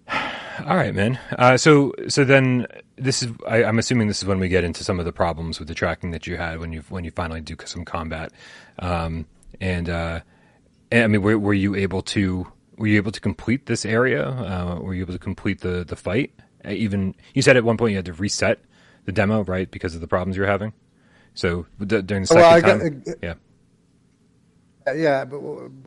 All 0.67 0.77
right, 0.77 0.95
man. 0.95 1.19
Uh, 1.37 1.57
so 1.57 1.93
so 2.09 2.25
then 2.25 2.67
this 2.97 3.23
is 3.23 3.33
I, 3.49 3.65
am 3.65 3.79
assuming 3.79 4.09
this 4.09 4.19
is 4.19 4.25
when 4.27 4.39
we 4.39 4.49
get 4.49 4.65
into 4.65 4.85
some 4.85 4.99
of 4.99 5.05
the 5.05 5.13
problems 5.13 5.59
with 5.59 5.69
the 5.69 5.75
tracking 5.75 6.11
that 6.11 6.27
you 6.27 6.37
had 6.37 6.61
when 6.61 6.73
you 6.73 6.83
when 6.91 7.05
you 7.05 7.11
finally 7.11 7.41
do 7.41 7.57
some 7.65 7.85
combat. 7.85 8.33
Um, 8.79 9.27
and, 9.61 9.89
uh, 9.89 10.21
and 10.91 11.05
I 11.05 11.07
mean, 11.07 11.23
were, 11.23 11.39
were, 11.39 11.55
you 11.55 11.75
able 11.75 12.03
to 12.03 12.47
were 12.77 12.87
you 12.87 12.97
able 12.97 13.13
to 13.13 13.21
complete 13.21 13.67
this 13.67 13.85
area? 13.85 14.29
Uh, 14.29 14.79
were 14.81 14.95
you 14.95 15.03
able 15.03 15.13
to 15.13 15.19
complete 15.19 15.61
the 15.61 15.85
the 15.85 15.97
fight? 15.97 16.33
Uh, 16.65 16.71
even 16.71 17.15
you 17.35 17.43
said 17.43 17.57
at 17.57 17.65
one 17.65 17.77
point 17.77 17.93
you 17.93 17.97
had 17.97 18.07
to 18.07 18.13
reset 18.13 18.61
the 19.05 19.13
demo, 19.13 19.45
right, 19.45 19.71
because 19.71 19.95
of 19.95 20.01
the 20.01 20.07
problems 20.07 20.37
you're 20.37 20.47
having. 20.47 20.73
So 21.35 21.67
d- 21.79 22.03
during 22.03 22.23
the 22.23 22.27
second 22.27 22.43
well, 22.43 22.61
time, 22.61 23.03
got, 23.05 23.17
yeah. 23.23 23.35
Uh, 24.87 24.93
yeah, 24.93 25.25
but 25.25 25.41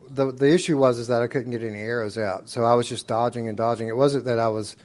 the 0.09 0.31
the 0.31 0.53
issue 0.53 0.77
was 0.77 0.97
is 0.97 1.07
that 1.07 1.21
I 1.21 1.27
couldn't 1.27 1.51
get 1.51 1.61
any 1.61 1.79
arrows 1.79 2.17
out, 2.17 2.49
so 2.49 2.63
I 2.63 2.75
was 2.75 2.87
just 2.87 3.07
dodging 3.07 3.47
and 3.47 3.57
dodging. 3.57 3.87
It 3.87 3.97
wasn't 3.97 4.25
that 4.25 4.39
I 4.39 4.47
was 4.47 4.75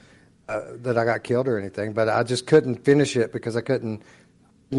uh, 0.49 0.61
that 0.81 0.97
I 0.97 1.05
got 1.05 1.23
killed 1.23 1.47
or 1.47 1.57
anything, 1.57 1.93
but 1.93 2.09
I 2.09 2.23
just 2.23 2.45
couldn't 2.45 2.83
finish 2.83 3.15
it 3.15 3.31
because 3.31 3.55
I 3.55 3.61
couldn't 3.61 4.03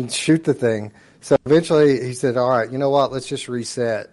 shoot 0.08 0.44
the 0.44 0.54
thing. 0.54 0.92
So 1.20 1.36
eventually 1.46 2.04
he 2.04 2.12
said, 2.12 2.36
"All 2.36 2.50
right, 2.50 2.70
you 2.70 2.78
know 2.78 2.90
what? 2.90 3.10
Let's 3.10 3.26
just 3.26 3.48
reset," 3.48 4.10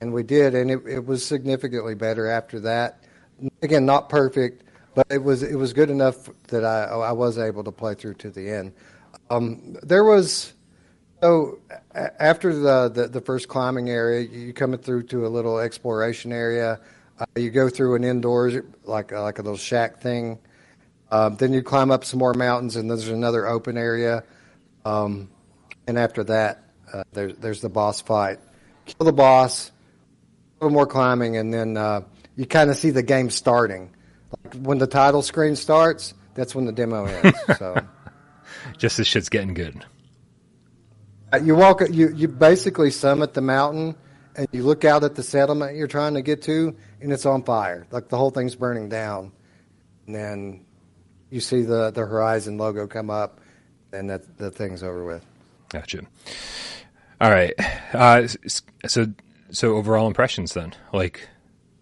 and 0.00 0.12
we 0.12 0.22
did, 0.22 0.54
and 0.54 0.70
it, 0.70 0.86
it 0.86 1.04
was 1.04 1.24
significantly 1.24 1.94
better 1.94 2.26
after 2.26 2.60
that. 2.60 3.04
Again, 3.62 3.84
not 3.84 4.08
perfect, 4.08 4.62
but 4.96 5.06
it 5.10 5.22
was 5.22 5.44
it 5.44 5.54
was 5.54 5.72
good 5.72 5.90
enough 5.90 6.28
that 6.48 6.64
I 6.64 6.84
I 6.86 7.12
was 7.12 7.38
able 7.38 7.62
to 7.62 7.70
play 7.70 7.94
through 7.94 8.14
to 8.14 8.30
the 8.30 8.50
end. 8.50 8.72
Um, 9.30 9.76
there 9.82 10.02
was 10.02 10.54
so 11.22 11.58
after 11.94 12.52
the, 12.54 12.88
the, 12.88 13.08
the 13.08 13.20
first 13.20 13.46
climbing 13.46 13.90
area, 13.90 14.20
you 14.20 14.52
coming 14.52 14.80
through 14.80 15.04
to 15.04 15.26
a 15.26 15.28
little 15.28 15.58
exploration 15.58 16.32
area. 16.32 16.80
Uh, 17.18 17.24
you 17.36 17.50
go 17.50 17.68
through 17.68 17.94
an 17.94 18.04
indoors 18.04 18.62
like 18.84 19.12
uh, 19.12 19.22
like 19.22 19.38
a 19.38 19.42
little 19.42 19.58
shack 19.58 20.00
thing. 20.00 20.38
Um, 21.10 21.36
then 21.36 21.52
you 21.52 21.62
climb 21.62 21.90
up 21.90 22.04
some 22.04 22.18
more 22.18 22.34
mountains, 22.34 22.76
and 22.76 22.90
there's 22.90 23.08
another 23.08 23.46
open 23.46 23.76
area. 23.76 24.24
Um, 24.84 25.28
and 25.86 25.98
after 25.98 26.24
that, 26.24 26.64
uh, 26.92 27.04
there's 27.12 27.36
there's 27.36 27.60
the 27.60 27.68
boss 27.68 28.00
fight. 28.00 28.38
Kill 28.86 29.04
the 29.04 29.12
boss, 29.12 29.70
a 30.60 30.64
little 30.64 30.74
more 30.74 30.86
climbing, 30.86 31.36
and 31.36 31.52
then 31.52 31.76
uh, 31.76 32.00
you 32.34 32.46
kind 32.46 32.70
of 32.70 32.76
see 32.76 32.90
the 32.90 33.02
game 33.02 33.28
starting. 33.28 33.90
When 34.58 34.78
the 34.78 34.86
title 34.86 35.22
screen 35.22 35.56
starts, 35.56 36.14
that's 36.34 36.54
when 36.54 36.64
the 36.64 36.72
demo 36.72 37.04
ends. 37.04 37.38
so, 37.58 37.84
just 38.78 38.98
as 38.98 39.06
shit's 39.06 39.28
getting 39.28 39.54
good. 39.54 39.84
Uh, 41.32 41.38
you 41.38 41.54
walk, 41.54 41.82
you 41.90 42.12
you 42.14 42.28
basically 42.28 42.90
summit 42.90 43.34
the 43.34 43.40
mountain, 43.40 43.96
and 44.36 44.46
you 44.52 44.62
look 44.62 44.84
out 44.84 45.02
at 45.02 45.14
the 45.14 45.22
settlement 45.22 45.76
you're 45.76 45.88
trying 45.88 46.14
to 46.14 46.22
get 46.22 46.42
to, 46.42 46.76
and 47.00 47.12
it's 47.12 47.26
on 47.26 47.42
fire. 47.42 47.86
Like 47.90 48.08
the 48.08 48.16
whole 48.16 48.30
thing's 48.30 48.54
burning 48.54 48.88
down, 48.88 49.32
and 50.06 50.14
then 50.14 50.64
you 51.30 51.40
see 51.40 51.62
the 51.62 51.90
the 51.90 52.06
Horizon 52.06 52.58
logo 52.58 52.86
come 52.86 53.10
up, 53.10 53.40
and 53.92 54.10
that 54.10 54.38
the 54.38 54.50
thing's 54.50 54.82
over 54.82 55.04
with. 55.04 55.24
Gotcha. 55.70 56.02
All 57.20 57.30
right. 57.30 57.54
Uh, 57.92 58.28
so 58.86 59.06
so 59.50 59.76
overall 59.76 60.06
impressions 60.06 60.54
then, 60.54 60.74
like, 60.92 61.28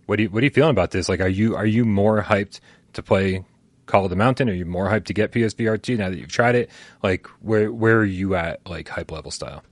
what 0.06 0.16
do 0.16 0.24
you 0.24 0.30
what 0.30 0.42
are 0.42 0.46
you 0.46 0.50
feeling 0.50 0.70
about 0.70 0.90
this? 0.90 1.08
Like, 1.08 1.20
are 1.20 1.28
you 1.28 1.56
are 1.56 1.66
you 1.66 1.84
more 1.84 2.22
hyped 2.22 2.60
to 2.94 3.02
play 3.02 3.44
Call 3.86 4.04
of 4.04 4.10
the 4.10 4.16
Mountain? 4.16 4.48
Are 4.48 4.54
you 4.54 4.64
more 4.64 4.88
hyped 4.88 5.06
to 5.06 5.14
get 5.14 5.32
PSVR 5.32 5.80
two 5.80 5.96
now 5.96 6.10
that 6.10 6.18
you've 6.18 6.32
tried 6.32 6.54
it? 6.54 6.70
Like, 7.02 7.26
where 7.40 7.72
where 7.72 7.98
are 7.98 8.04
you 8.04 8.34
at? 8.34 8.66
Like 8.68 8.88
hype 8.88 9.10
level 9.10 9.30
style, 9.30 9.62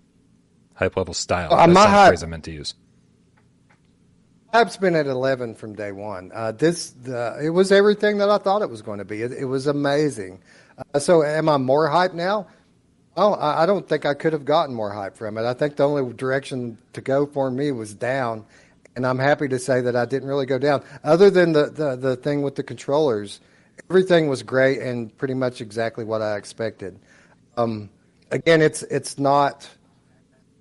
hype 0.75 0.97
level 0.97 1.15
style. 1.15 1.51
Well, 1.51 1.59
That's 1.59 1.73
not 1.73 1.89
hype, 1.89 2.11
phrase 2.11 2.23
I 2.23 2.27
meant 2.27 2.45
to 2.45 2.53
use. 2.53 2.75
Hype's 4.53 4.77
been 4.77 4.95
at 4.95 5.07
eleven 5.07 5.55
from 5.55 5.75
day 5.75 5.93
one. 5.93 6.31
Uh, 6.35 6.53
this 6.53 6.91
the, 6.91 7.39
it 7.43 7.51
was 7.51 7.73
everything 7.73 8.19
that 8.19 8.29
I 8.29 8.39
thought 8.39 8.63
it 8.63 8.71
was 8.71 8.83
going 8.83 8.99
to 8.99 9.05
be. 9.05 9.23
It, 9.23 9.33
it 9.33 9.47
was 9.47 9.67
amazing. 9.67 10.43
Uh, 10.95 10.99
so, 10.99 11.23
am 11.23 11.49
I 11.49 11.57
more 11.57 11.89
hyped 11.89 12.15
now? 12.15 12.49
Oh, 13.17 13.35
I, 13.35 13.63
I 13.63 13.67
don't 13.67 13.87
think 13.87 14.07
I 14.07 14.15
could 14.15 14.33
have 14.33 14.45
gotten 14.45 14.75
more 14.75 14.91
hype 14.91 15.17
from 15.17 15.37
it. 15.37 15.45
I 15.45 15.55
think 15.55 15.77
the 15.77 15.87
only 15.87 16.13
direction 16.15 16.79
to 16.95 17.01
go 17.01 17.27
for 17.27 17.51
me 17.51 17.71
was 17.73 17.95
down, 17.95 18.45
and 18.95 19.07
I'm 19.07 19.19
happy 19.19 19.49
to 19.49 19.59
say 19.59 19.81
that 19.81 19.97
I 19.97 20.05
didn't 20.05 20.29
really 20.29 20.47
go 20.47 20.59
down. 20.59 20.83
Other 21.05 21.31
than 21.31 21.53
the 21.53 21.67
the, 21.71 21.97
the 21.97 22.17
thing 22.17 22.43
with 22.43 22.57
the 22.57 22.63
controllers 22.63 23.41
everything 23.91 24.29
was 24.29 24.43
great 24.43 24.81
and 24.81 25.17
pretty 25.19 25.35
much 25.35 25.61
exactly 25.61 26.05
what 26.05 26.23
I 26.23 26.37
expected. 26.37 26.99
Um, 27.57 27.91
again, 28.31 28.63
it's 28.63 28.83
it's 28.85 29.19
not 29.19 29.69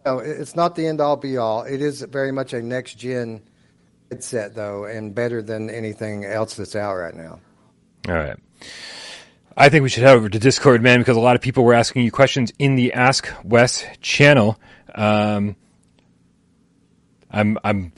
you 0.06 0.12
know, 0.12 0.20
it's 0.20 0.56
not 0.56 0.76
the 0.76 0.88
end 0.88 1.02
all 1.02 1.16
be 1.16 1.38
all. 1.38 1.64
It 1.64 1.82
is 1.82 2.02
very 2.02 2.32
much 2.32 2.54
a 2.54 2.62
next 2.62 2.96
gen 2.96 3.42
headset 4.10 4.56
though, 4.56 4.86
and 4.86 5.14
better 5.16 5.42
than 5.42 5.70
anything 5.70 6.26
else 6.26 6.56
that's 6.56 6.76
out 6.76 6.96
right 6.96 7.16
now. 7.16 7.40
All 8.08 8.16
right. 8.16 8.38
I 9.56 9.70
think 9.70 9.84
we 9.84 9.90
should 9.90 10.04
head 10.04 10.16
over 10.16 10.30
to 10.30 10.40
Discord, 10.40 10.82
man, 10.82 11.00
because 11.00 11.18
a 11.18 11.22
lot 11.22 11.36
of 11.36 11.42
people 11.42 11.64
were 11.64 11.74
asking 11.74 12.04
you 12.04 12.12
questions 12.12 12.54
in 12.58 12.76
the 12.76 12.94
Ask 12.94 13.30
Wes 13.44 13.86
channel. 14.02 14.60
Um, 14.96 15.56
I'm 17.30 17.58
I'm 17.64 17.94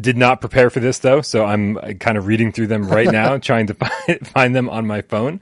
did 0.00 0.16
not 0.16 0.40
prepare 0.40 0.70
for 0.70 0.80
this 0.80 0.98
though, 0.98 1.20
so 1.20 1.44
I'm 1.44 1.76
kind 1.98 2.18
of 2.18 2.26
reading 2.26 2.52
through 2.52 2.68
them 2.68 2.88
right 2.88 3.10
now, 3.10 3.38
trying 3.38 3.66
to 3.68 3.74
find, 3.74 4.28
find 4.28 4.54
them 4.54 4.68
on 4.68 4.86
my 4.86 5.02
phone. 5.02 5.40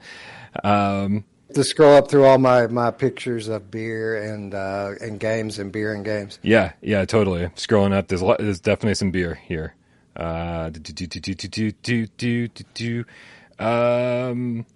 Um, 0.65 1.25
to 1.55 1.65
scroll 1.65 1.97
up 1.97 2.11
through 2.11 2.25
all 2.25 2.39
my, 2.39 2.67
my 2.67 2.91
pictures 2.91 3.49
of 3.49 3.71
beer 3.71 4.23
and 4.23 4.55
uh, 4.55 4.93
and 5.01 5.19
games 5.19 5.59
and 5.59 5.73
beer 5.73 5.95
and 5.95 6.05
games. 6.05 6.39
Yeah, 6.43 6.73
yeah, 6.83 7.05
totally. 7.05 7.47
Scrolling 7.57 7.95
up, 7.95 8.09
there's 8.09 8.21
a 8.21 8.27
lot, 8.27 8.39
there's 8.39 8.61
definitely 8.61 8.95
some 8.95 9.11
beer 9.11 9.35
here. 9.35 9.75
Uh, 10.15 10.71
do, 10.71 10.81
do, 10.81 11.07
do, 11.07 11.07
do, 11.07 11.35
do, 11.35 11.73
do, 11.73 12.07
do, 12.07 12.49
do, 12.49 12.65
do. 12.75 13.05
Um, 13.65 14.67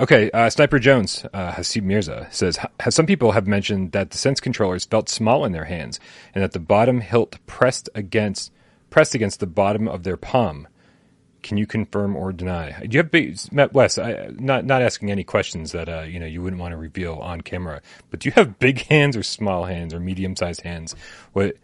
Okay, 0.00 0.30
uh, 0.30 0.48
Sniper 0.48 0.78
Jones, 0.78 1.26
uh, 1.32 1.52
Hasib 1.52 1.82
Mirza 1.82 2.28
says, 2.30 2.56
some 2.88 3.06
people 3.06 3.32
have 3.32 3.48
mentioned 3.48 3.90
that 3.92 4.10
the 4.10 4.18
Sense 4.18 4.38
controllers 4.38 4.84
felt 4.84 5.08
small 5.08 5.44
in 5.44 5.50
their 5.50 5.64
hands, 5.64 5.98
and 6.34 6.44
that 6.44 6.52
the 6.52 6.60
bottom 6.60 7.00
hilt 7.00 7.38
pressed 7.46 7.88
against 7.96 8.52
pressed 8.90 9.14
against 9.14 9.40
the 9.40 9.46
bottom 9.46 9.88
of 9.88 10.04
their 10.04 10.16
palm. 10.16 10.68
Can 11.42 11.56
you 11.56 11.66
confirm 11.66 12.16
or 12.16 12.32
deny? 12.32 12.70
Do 12.80 12.96
you 12.96 12.98
have 12.98 13.10
big, 13.10 13.38
Wes? 13.72 13.98
I, 13.98 14.30
not 14.38 14.64
not 14.64 14.82
asking 14.82 15.10
any 15.10 15.24
questions 15.24 15.72
that 15.72 15.88
uh, 15.88 16.02
you 16.02 16.20
know 16.20 16.26
you 16.26 16.42
wouldn't 16.42 16.60
want 16.60 16.72
to 16.72 16.76
reveal 16.76 17.14
on 17.14 17.40
camera, 17.40 17.82
but 18.10 18.20
do 18.20 18.28
you 18.28 18.32
have 18.36 18.58
big 18.60 18.86
hands 18.86 19.16
or 19.16 19.24
small 19.24 19.64
hands 19.64 19.92
or 19.94 19.98
medium 19.98 20.36
sized 20.36 20.62
hands? 20.62 20.94
What? 21.32 21.56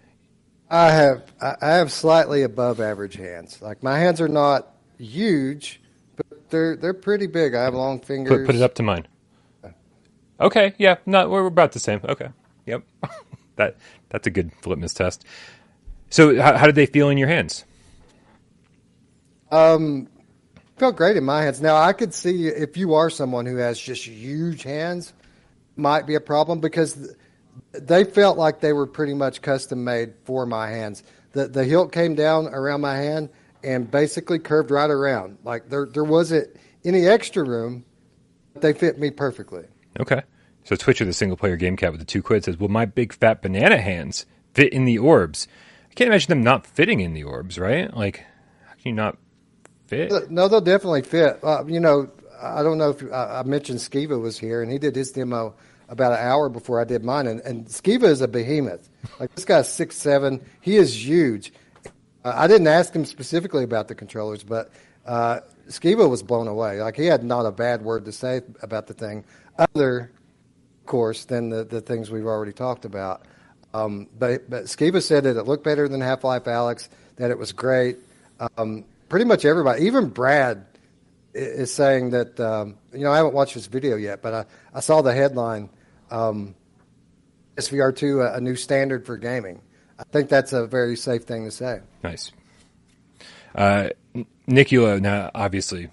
I 0.68 0.90
have 0.90 1.22
I 1.40 1.74
have 1.74 1.92
slightly 1.92 2.42
above 2.42 2.80
average 2.80 3.14
hands. 3.14 3.62
Like 3.62 3.82
my 3.82 3.98
hands 3.98 4.20
are 4.20 4.28
not 4.28 4.74
huge 4.98 5.80
they're 6.54 6.76
they're 6.76 6.94
pretty 6.94 7.26
big. 7.26 7.54
I 7.54 7.64
have 7.64 7.74
long 7.74 8.00
fingers. 8.00 8.38
Put, 8.38 8.46
put 8.46 8.54
it 8.54 8.62
up 8.62 8.74
to 8.76 8.82
mine. 8.82 9.08
Okay, 10.40 10.74
yeah, 10.78 10.96
not 11.04 11.30
we're 11.30 11.46
about 11.46 11.72
the 11.72 11.80
same. 11.80 12.00
Okay, 12.04 12.28
yep, 12.64 12.84
that 13.56 13.76
that's 14.08 14.26
a 14.26 14.30
good 14.30 14.52
litmus 14.64 14.94
test. 14.94 15.24
So, 16.10 16.40
how, 16.40 16.56
how 16.56 16.66
did 16.66 16.76
they 16.76 16.86
feel 16.86 17.08
in 17.08 17.18
your 17.18 17.28
hands? 17.28 17.64
Um, 19.50 20.08
felt 20.76 20.96
great 20.96 21.16
in 21.16 21.24
my 21.24 21.42
hands. 21.42 21.60
Now 21.60 21.76
I 21.76 21.92
could 21.92 22.14
see 22.14 22.46
if 22.46 22.76
you 22.76 22.94
are 22.94 23.10
someone 23.10 23.46
who 23.46 23.56
has 23.56 23.78
just 23.78 24.06
huge 24.06 24.62
hands, 24.62 25.12
might 25.76 26.06
be 26.06 26.14
a 26.14 26.20
problem 26.20 26.60
because 26.60 27.14
they 27.72 28.04
felt 28.04 28.38
like 28.38 28.60
they 28.60 28.72
were 28.72 28.86
pretty 28.86 29.14
much 29.14 29.42
custom 29.42 29.82
made 29.82 30.14
for 30.24 30.46
my 30.46 30.68
hands. 30.68 31.02
The 31.32 31.48
the 31.48 31.64
hilt 31.64 31.90
came 31.90 32.14
down 32.14 32.46
around 32.46 32.80
my 32.80 32.96
hand 32.96 33.30
and 33.64 33.90
basically 33.90 34.38
curved 34.38 34.70
right 34.70 34.90
around. 34.90 35.38
Like 35.44 35.68
there 35.68 35.86
there 35.86 36.04
wasn't 36.04 36.48
any 36.84 37.06
extra 37.06 37.44
room. 37.44 37.84
They 38.54 38.72
fit 38.72 38.98
me 38.98 39.10
perfectly. 39.10 39.64
Okay. 39.98 40.22
So 40.64 40.76
Twitcher, 40.76 41.04
the 41.04 41.12
single 41.12 41.36
player 41.36 41.56
game 41.56 41.76
cat 41.76 41.92
with 41.92 42.00
the 42.00 42.06
two 42.06 42.22
quid 42.22 42.44
says, 42.44 42.58
"Will 42.58 42.68
my 42.68 42.84
big 42.84 43.12
fat 43.12 43.42
banana 43.42 43.78
hands 43.78 44.26
fit 44.54 44.72
in 44.72 44.84
the 44.84 44.98
orbs?" 44.98 45.48
I 45.90 45.94
can't 45.94 46.08
imagine 46.08 46.28
them 46.28 46.42
not 46.42 46.66
fitting 46.66 47.00
in 47.00 47.12
the 47.14 47.24
orbs, 47.24 47.58
right? 47.58 47.94
Like, 47.94 48.24
how 48.66 48.74
can 48.74 48.82
you 48.84 48.92
not 48.94 49.16
fit? 49.86 50.30
No, 50.30 50.48
they'll 50.48 50.60
definitely 50.60 51.02
fit. 51.02 51.38
Uh, 51.42 51.64
you 51.66 51.78
know, 51.78 52.10
I 52.42 52.62
don't 52.62 52.78
know 52.78 52.90
if 52.90 53.12
I, 53.12 53.40
I 53.40 53.42
mentioned 53.44 53.78
Skiba 53.78 54.20
was 54.20 54.38
here, 54.38 54.62
and 54.62 54.72
he 54.72 54.78
did 54.78 54.96
his 54.96 55.12
demo 55.12 55.54
about 55.88 56.12
an 56.12 56.18
hour 56.18 56.48
before 56.48 56.80
I 56.80 56.84
did 56.84 57.04
mine. 57.04 57.26
And, 57.26 57.40
and 57.42 57.66
Skiba 57.66 58.04
is 58.04 58.22
a 58.22 58.28
behemoth. 58.28 58.88
Like 59.20 59.34
this 59.34 59.44
guy's 59.44 59.72
six 59.72 59.96
seven. 59.96 60.44
He 60.60 60.76
is 60.76 61.06
huge. 61.06 61.52
Uh, 62.24 62.32
I 62.34 62.46
didn't 62.46 62.66
ask 62.66 62.94
him 62.94 63.04
specifically 63.04 63.64
about 63.64 63.88
the 63.88 63.94
controllers, 63.94 64.42
but 64.42 64.70
uh, 65.06 65.40
Skiba 65.68 66.08
was 66.08 66.22
blown 66.22 66.48
away. 66.48 66.80
Like 66.80 66.96
he 66.96 67.06
had 67.06 67.22
not 67.22 67.46
a 67.46 67.52
bad 67.52 67.82
word 67.82 68.04
to 68.06 68.12
say 68.12 68.40
about 68.62 68.86
the 68.86 68.94
thing, 68.94 69.24
other, 69.58 70.10
of 70.80 70.86
course, 70.86 71.26
than 71.26 71.50
the, 71.50 71.64
the 71.64 71.80
things 71.80 72.10
we've 72.10 72.26
already 72.26 72.52
talked 72.52 72.84
about. 72.84 73.26
Um, 73.74 74.08
but 74.18 74.48
but 74.48 74.64
Skiba 74.64 75.02
said 75.02 75.24
that 75.24 75.36
it 75.36 75.44
looked 75.44 75.64
better 75.64 75.88
than 75.88 76.00
Half 76.00 76.24
Life 76.24 76.44
Alyx, 76.44 76.88
that 77.16 77.30
it 77.30 77.38
was 77.38 77.52
great. 77.52 77.98
Um, 78.56 78.84
pretty 79.08 79.24
much 79.24 79.44
everybody, 79.44 79.84
even 79.84 80.08
Brad, 80.08 80.64
is 81.34 81.72
saying 81.72 82.10
that. 82.10 82.38
Um, 82.40 82.76
you 82.92 83.00
know, 83.00 83.12
I 83.12 83.16
haven't 83.16 83.34
watched 83.34 83.54
this 83.54 83.66
video 83.66 83.96
yet, 83.96 84.22
but 84.22 84.32
I, 84.32 84.44
I 84.72 84.80
saw 84.80 85.02
the 85.02 85.12
headline. 85.12 85.68
Um, 86.10 86.54
SVR 87.56 87.94
two, 87.94 88.22
a, 88.22 88.34
a 88.34 88.40
new 88.40 88.56
standard 88.56 89.04
for 89.04 89.16
gaming. 89.16 89.60
I 89.98 90.04
think 90.04 90.28
that's 90.28 90.52
a 90.52 90.66
very 90.66 90.96
safe 90.96 91.24
thing 91.24 91.44
to 91.44 91.50
say. 91.50 91.80
Nice. 92.02 92.32
Uh, 93.54 93.90
Nicula, 94.48 95.00
now 95.00 95.30
obviously 95.34 95.88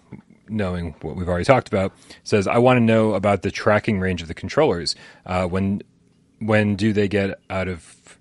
knowing 0.49 0.95
what 1.01 1.15
we've 1.15 1.29
already 1.29 1.45
talked 1.45 1.67
about, 1.67 1.93
says, 2.23 2.47
"I 2.47 2.57
want 2.57 2.77
to 2.77 2.81
know 2.81 3.13
about 3.13 3.41
the 3.41 3.51
tracking 3.51 3.99
range 3.99 4.21
of 4.21 4.27
the 4.27 4.33
controllers. 4.33 4.95
Uh, 5.25 5.45
when 5.45 5.81
when 6.39 6.75
do 6.75 6.91
they 6.91 7.07
get 7.07 7.39
out 7.49 7.67
of 7.67 8.19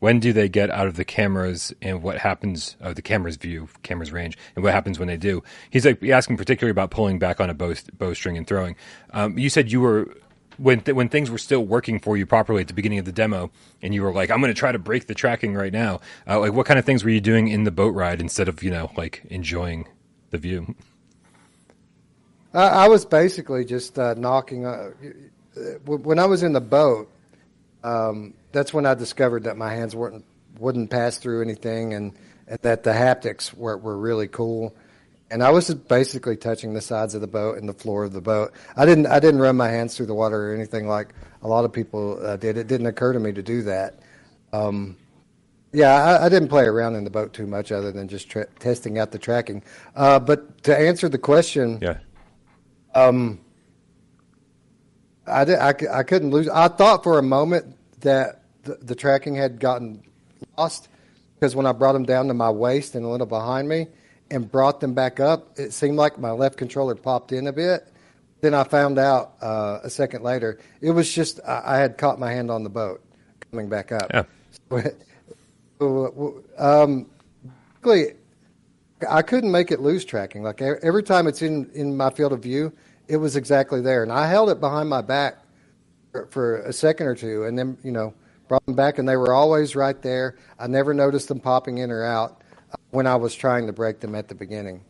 when 0.00 0.18
do 0.18 0.32
they 0.32 0.48
get 0.48 0.70
out 0.70 0.86
of 0.86 0.96
the 0.96 1.04
cameras 1.04 1.74
and 1.82 2.02
what 2.02 2.18
happens 2.18 2.76
of 2.80 2.86
uh, 2.86 2.94
the 2.94 3.02
camera's 3.02 3.36
view, 3.36 3.68
camera's 3.82 4.12
range, 4.12 4.36
and 4.56 4.64
what 4.64 4.72
happens 4.72 4.98
when 4.98 5.08
they 5.08 5.18
do? 5.18 5.42
He's 5.68 5.84
like 5.84 6.02
asking 6.04 6.38
particularly 6.38 6.70
about 6.70 6.90
pulling 6.90 7.18
back 7.18 7.38
on 7.38 7.50
a 7.50 7.54
bow, 7.54 7.74
bowstring 7.98 8.38
and 8.38 8.46
throwing. 8.46 8.76
Um, 9.10 9.38
you 9.38 9.50
said 9.50 9.70
you 9.70 9.80
were 9.82 10.16
when 10.60 10.80
th- 10.80 10.94
when 10.94 11.08
things 11.08 11.30
were 11.30 11.38
still 11.38 11.64
working 11.64 11.98
for 11.98 12.16
you 12.16 12.26
properly 12.26 12.60
at 12.60 12.68
the 12.68 12.74
beginning 12.74 12.98
of 12.98 13.06
the 13.06 13.12
demo, 13.12 13.50
and 13.82 13.94
you 13.94 14.02
were 14.02 14.12
like, 14.12 14.30
"I'm 14.30 14.40
going 14.40 14.52
to 14.52 14.58
try 14.58 14.72
to 14.72 14.78
break 14.78 15.06
the 15.06 15.14
tracking 15.14 15.54
right 15.54 15.72
now." 15.72 16.00
Uh, 16.26 16.38
like, 16.38 16.52
what 16.52 16.66
kind 16.66 16.78
of 16.78 16.84
things 16.84 17.02
were 17.02 17.10
you 17.10 17.20
doing 17.20 17.48
in 17.48 17.64
the 17.64 17.70
boat 17.70 17.94
ride 17.94 18.20
instead 18.20 18.48
of 18.48 18.62
you 18.62 18.70
know 18.70 18.90
like 18.96 19.22
enjoying 19.30 19.88
the 20.30 20.38
view? 20.38 20.74
I, 22.52 22.88
was 22.88 23.04
basically 23.04 23.64
just 23.64 23.98
uh, 23.98 24.14
knocking. 24.14 24.66
Uh, 24.66 24.90
when 25.84 26.18
I 26.18 26.26
was 26.26 26.42
in 26.42 26.52
the 26.52 26.60
boat, 26.60 27.08
um, 27.84 28.34
that's 28.52 28.74
when 28.74 28.86
I 28.86 28.94
discovered 28.94 29.44
that 29.44 29.56
my 29.56 29.72
hands 29.72 29.94
weren't 29.94 30.24
wouldn't 30.58 30.90
pass 30.90 31.16
through 31.16 31.42
anything, 31.42 31.94
and, 31.94 32.12
and 32.48 32.58
that 32.62 32.82
the 32.82 32.90
haptics 32.90 33.54
were 33.54 33.78
were 33.78 33.96
really 33.96 34.28
cool. 34.28 34.74
And 35.30 35.42
I 35.42 35.50
was 35.50 35.68
just 35.68 35.86
basically 35.86 36.36
touching 36.36 36.74
the 36.74 36.80
sides 36.80 37.14
of 37.14 37.20
the 37.20 37.28
boat 37.28 37.58
and 37.58 37.68
the 37.68 37.72
floor 37.72 38.04
of 38.04 38.12
the 38.12 38.20
boat. 38.20 38.52
I 38.76 38.84
didn't 38.84 39.06
I 39.06 39.20
didn't 39.20 39.40
run 39.40 39.56
my 39.56 39.68
hands 39.68 39.96
through 39.96 40.06
the 40.06 40.14
water 40.14 40.50
or 40.50 40.54
anything 40.54 40.88
like 40.88 41.14
a 41.42 41.48
lot 41.48 41.64
of 41.64 41.72
people 41.72 42.24
uh, 42.24 42.36
did. 42.36 42.56
It 42.56 42.66
didn't 42.66 42.86
occur 42.86 43.12
to 43.12 43.20
me 43.20 43.32
to 43.32 43.42
do 43.42 43.62
that. 43.62 44.00
Um, 44.52 44.96
yeah, 45.72 45.94
I, 45.94 46.26
I, 46.26 46.28
didn't 46.28 46.48
play 46.48 46.64
around 46.64 46.96
in 46.96 47.04
the 47.04 47.10
boat 47.10 47.32
too 47.32 47.46
much, 47.46 47.70
other 47.70 47.92
than 47.92 48.08
just 48.08 48.28
tra- 48.28 48.48
testing 48.58 48.98
out 48.98 49.12
the 49.12 49.20
tracking. 49.20 49.62
Uh, 49.94 50.18
but 50.18 50.64
to 50.64 50.76
answer 50.76 51.08
the 51.08 51.18
question, 51.18 51.78
yeah, 51.80 51.98
um, 52.96 53.38
I, 55.28 55.44
did, 55.44 55.58
I, 55.60 55.74
I 55.92 56.02
couldn't 56.02 56.30
lose. 56.30 56.48
I 56.48 56.66
thought 56.66 57.04
for 57.04 57.18
a 57.18 57.22
moment 57.22 57.76
that 58.00 58.42
the, 58.64 58.74
the 58.82 58.96
tracking 58.96 59.36
had 59.36 59.60
gotten 59.60 60.02
lost 60.58 60.88
because 61.34 61.54
when 61.54 61.66
I 61.66 61.72
brought 61.72 61.92
them 61.92 62.04
down 62.04 62.26
to 62.28 62.34
my 62.34 62.50
waist 62.50 62.94
and 62.96 63.04
a 63.04 63.08
little 63.08 63.26
behind 63.26 63.68
me 63.68 63.86
and 64.30 64.50
brought 64.50 64.80
them 64.80 64.94
back 64.94 65.20
up, 65.20 65.58
it 65.58 65.72
seemed 65.72 65.96
like 65.96 66.18
my 66.18 66.30
left 66.30 66.56
controller 66.56 66.94
popped 66.94 67.32
in 67.32 67.46
a 67.46 67.52
bit. 67.52 67.88
Then 68.40 68.54
I 68.54 68.64
found 68.64 68.98
out 68.98 69.34
uh, 69.42 69.80
a 69.82 69.90
second 69.90 70.22
later 70.22 70.58
it 70.80 70.92
was 70.92 71.12
just 71.12 71.40
I, 71.46 71.62
I, 71.64 71.76
had 71.78 71.98
caught 71.98 72.18
my 72.18 72.32
hand 72.32 72.50
on 72.50 72.62
the 72.62 72.70
boat 72.70 73.02
coming 73.50 73.68
back 73.68 73.92
up. 73.92 74.10
Yeah. 74.12 74.22
So, 75.78 76.42
um, 76.58 77.06
I 79.08 79.22
couldn't 79.22 79.50
make 79.50 79.70
it 79.70 79.80
lose 79.80 80.04
tracking. 80.04 80.42
Like 80.42 80.62
every 80.62 81.02
time 81.02 81.26
it's 81.26 81.42
in, 81.42 81.70
in 81.74 81.96
my 81.96 82.10
field 82.10 82.32
of 82.32 82.42
view, 82.42 82.72
it 83.08 83.16
was 83.16 83.36
exactly 83.36 83.80
there, 83.80 84.02
and 84.02 84.12
I 84.12 84.28
held 84.28 84.50
it 84.50 84.60
behind 84.60 84.88
my 84.88 85.02
back 85.02 85.38
for, 86.12 86.26
for 86.26 86.56
a 86.58 86.72
second 86.72 87.06
or 87.06 87.14
two, 87.14 87.44
and 87.44 87.58
then 87.58 87.76
you 87.82 87.90
know 87.90 88.14
brought 88.48 88.64
them 88.66 88.74
back, 88.74 88.98
and 88.98 89.08
they 89.08 89.16
were 89.16 89.32
always 89.32 89.74
right 89.74 90.00
there. 90.00 90.36
I 90.58 90.66
never 90.66 90.94
noticed 90.94 91.28
them 91.28 91.40
popping 91.40 91.78
in 91.78 91.90
or 91.90 92.04
out 92.04 92.39
when 92.90 93.06
I 93.06 93.16
was 93.16 93.34
trying 93.34 93.66
to 93.66 93.72
break 93.72 94.00
them 94.00 94.14
at 94.14 94.28
the 94.28 94.34
beginning. 94.34 94.84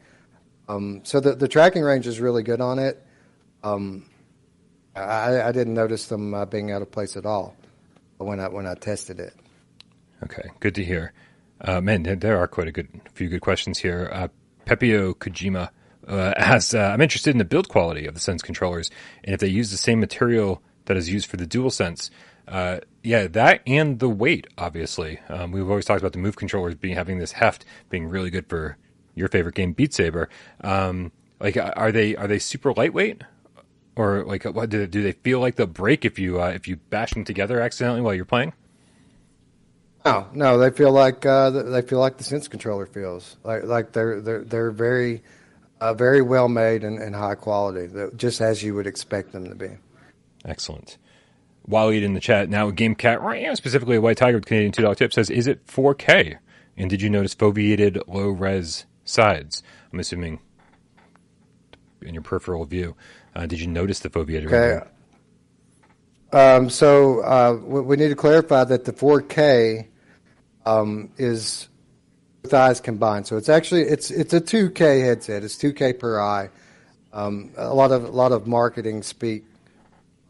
Um, 0.69 1.01
so 1.05 1.21
the 1.21 1.35
the 1.35 1.49
tracking 1.49 1.83
range 1.83 2.07
is 2.07 2.21
really 2.21 2.43
good 2.43 2.61
on 2.61 2.79
it. 2.79 3.05
Um, 3.63 4.09
I, 4.95 5.43
I, 5.43 5.53
didn't 5.53 5.75
notice 5.75 6.07
them 6.07 6.33
uh, 6.33 6.47
being 6.47 6.73
out 6.73 6.81
of 6.81 6.91
place 6.91 7.17
at 7.17 7.27
all 7.27 7.55
when 8.19 8.41
I 8.41 8.49
when 8.49 8.67
I 8.67 8.75
tested 8.75 9.21
it. 9.21 9.35
Okay, 10.23 10.49
good 10.61 10.75
to 10.77 10.85
hear. 10.85 11.13
Uh, 11.61 11.81
man, 11.81 12.03
there 12.03 12.39
are 12.39 12.47
quite 12.47 12.69
a 12.69 12.73
good 12.73 12.89
few 13.13 13.29
good 13.29 13.41
questions 13.41 13.79
here. 13.79 14.09
Uh, 14.13 14.29
Pepio 14.65 15.15
Kojima 15.15 15.71
uh, 16.07 16.33
asks, 16.37 16.75
uh, 16.75 16.91
I'm 16.93 17.01
interested 17.01 17.31
in 17.31 17.39
the 17.39 17.45
build 17.45 17.69
quality 17.69 18.07
of 18.07 18.15
the 18.15 18.21
Sense 18.21 18.43
controllers 18.43 18.91
and 19.25 19.35
if 19.35 19.41
they 19.41 19.49
use 19.49 19.71
the 19.71 19.77
same 19.77 20.01
material 20.01 20.63
that 20.87 20.97
is 20.97 21.11
used 21.11 21.27
for 21.27 21.37
the 21.37 21.47
DualSense. 21.47 22.11
Uh, 22.49 22.81
yeah, 23.03 23.27
that 23.29 23.63
and 23.67 23.99
the 23.99 24.09
weight, 24.09 24.47
obviously. 24.59 25.21
Um, 25.29 25.53
we've 25.53 25.69
always 25.69 25.85
talked 25.85 26.01
about 26.01 26.13
the 26.13 26.19
Move 26.19 26.37
controllers 26.37 26.75
being 26.75 26.95
having 26.95 27.19
this 27.19 27.33
heft 27.33 27.65
being 27.89 28.07
really 28.07 28.31
good 28.31 28.47
for 28.47 28.77
your 29.15 29.29
favorite 29.29 29.55
game, 29.55 29.73
Beat 29.73 29.95
Saber. 29.95 30.29
Um, 30.63 31.13
like, 31.41 31.57
are 31.57 31.93
they 31.93 32.17
are 32.17 32.27
they 32.27 32.39
super 32.39 32.73
lightweight, 32.73 33.23
or 33.97 34.25
like, 34.25 34.45
what, 34.45 34.71
do, 34.71 34.87
do 34.87 35.03
they 35.03 35.13
feel 35.13 35.41
like 35.41 35.57
they'll 35.57 35.67
break 35.67 36.05
if 36.05 36.19
you 36.19 36.41
uh, 36.41 36.49
if 36.49 36.69
you 36.69 36.77
bash 36.77 37.13
them 37.13 37.25
together 37.25 37.61
accidentally 37.61 38.03
while 38.03 38.15
you're 38.15 38.25
playing? 38.25 38.53
No, 40.05 40.29
no, 40.33 40.59
they 40.59 40.71
feel 40.71 40.93
like 40.93 41.27
uh, 41.27 41.51
they 41.51 41.83
feel 41.83 41.99
like 41.99 42.17
the 42.17 42.25
Sense 42.25 42.49
controller 42.49 42.87
feels 42.87 43.37
like 43.45 43.65
like 43.65 43.93
they're 43.93 44.21
they're 44.21 44.45
they're 44.45 44.71
very 44.71 45.23
uh, 45.81 45.95
very 45.95 46.23
well 46.23 46.49
made 46.49 46.85
and, 46.85 46.99
and 46.99 47.15
high 47.15 47.35
quality, 47.35 47.89
just 48.17 48.41
as 48.41 48.63
you 48.63 48.75
would 48.75 48.87
expect 48.87 49.33
them 49.33 49.49
to 49.49 49.55
be. 49.55 49.71
Excellent. 50.45 50.99
Waleed 51.71 52.03
in 52.03 52.15
the 52.15 52.21
chat 52.21 52.49
now, 52.49 52.71
GameCat, 52.71 53.21
right 53.21 53.57
specifically 53.57 53.97
a 53.97 54.01
White 54.01 54.17
Tiger 54.17 54.37
with 54.37 54.47
Canadian 54.47 54.73
two 54.73 54.83
dollar 54.83 54.95
tip 54.95 55.13
says, 55.13 55.31
"Is 55.31 55.47
it 55.47 55.67
4K? 55.67 56.39
And 56.77 56.89
did 56.89 57.03
you 57.03 57.11
notice 57.11 57.35
foveated 57.35 58.03
low 58.07 58.29
res 58.29 58.87
sides? 59.05 59.63
I'm 59.93 60.01
assuming 60.01 60.41
in 62.03 62.15
your 62.15 62.23
peripheral 62.23 62.65
view. 62.65 62.97
Uh, 63.35 63.47
did 63.47 63.61
you 63.61 63.67
notice 63.67 64.01
the 64.01 64.11
foveated? 64.11 64.47
Okay. 64.47 64.87
Um, 66.33 66.71
so 66.71 67.21
uh, 67.21 67.55
we 67.55 67.97
need 67.97 68.09
to 68.09 68.17
clarify 68.17 68.65
that 68.65 68.85
the 68.85 68.93
4K 68.93 69.89
um, 70.65 71.11
is 71.17 71.69
with 72.43 72.55
eyes 72.55 72.81
combined. 72.81 73.27
So 73.27 73.37
it's 73.37 73.49
actually 73.49 73.83
it's 73.83 74.11
it's 74.11 74.33
a 74.33 74.41
2K 74.41 75.05
headset. 75.05 75.45
It's 75.45 75.57
2K 75.57 75.99
per 75.99 76.21
eye. 76.21 76.51
Um, 77.13 77.51
a 77.57 77.75
lot 77.75 77.91
of 77.91 78.05
a 78.05 78.11
lot 78.11 78.33
of 78.33 78.47
marketing 78.47 79.03
speak, 79.03 79.45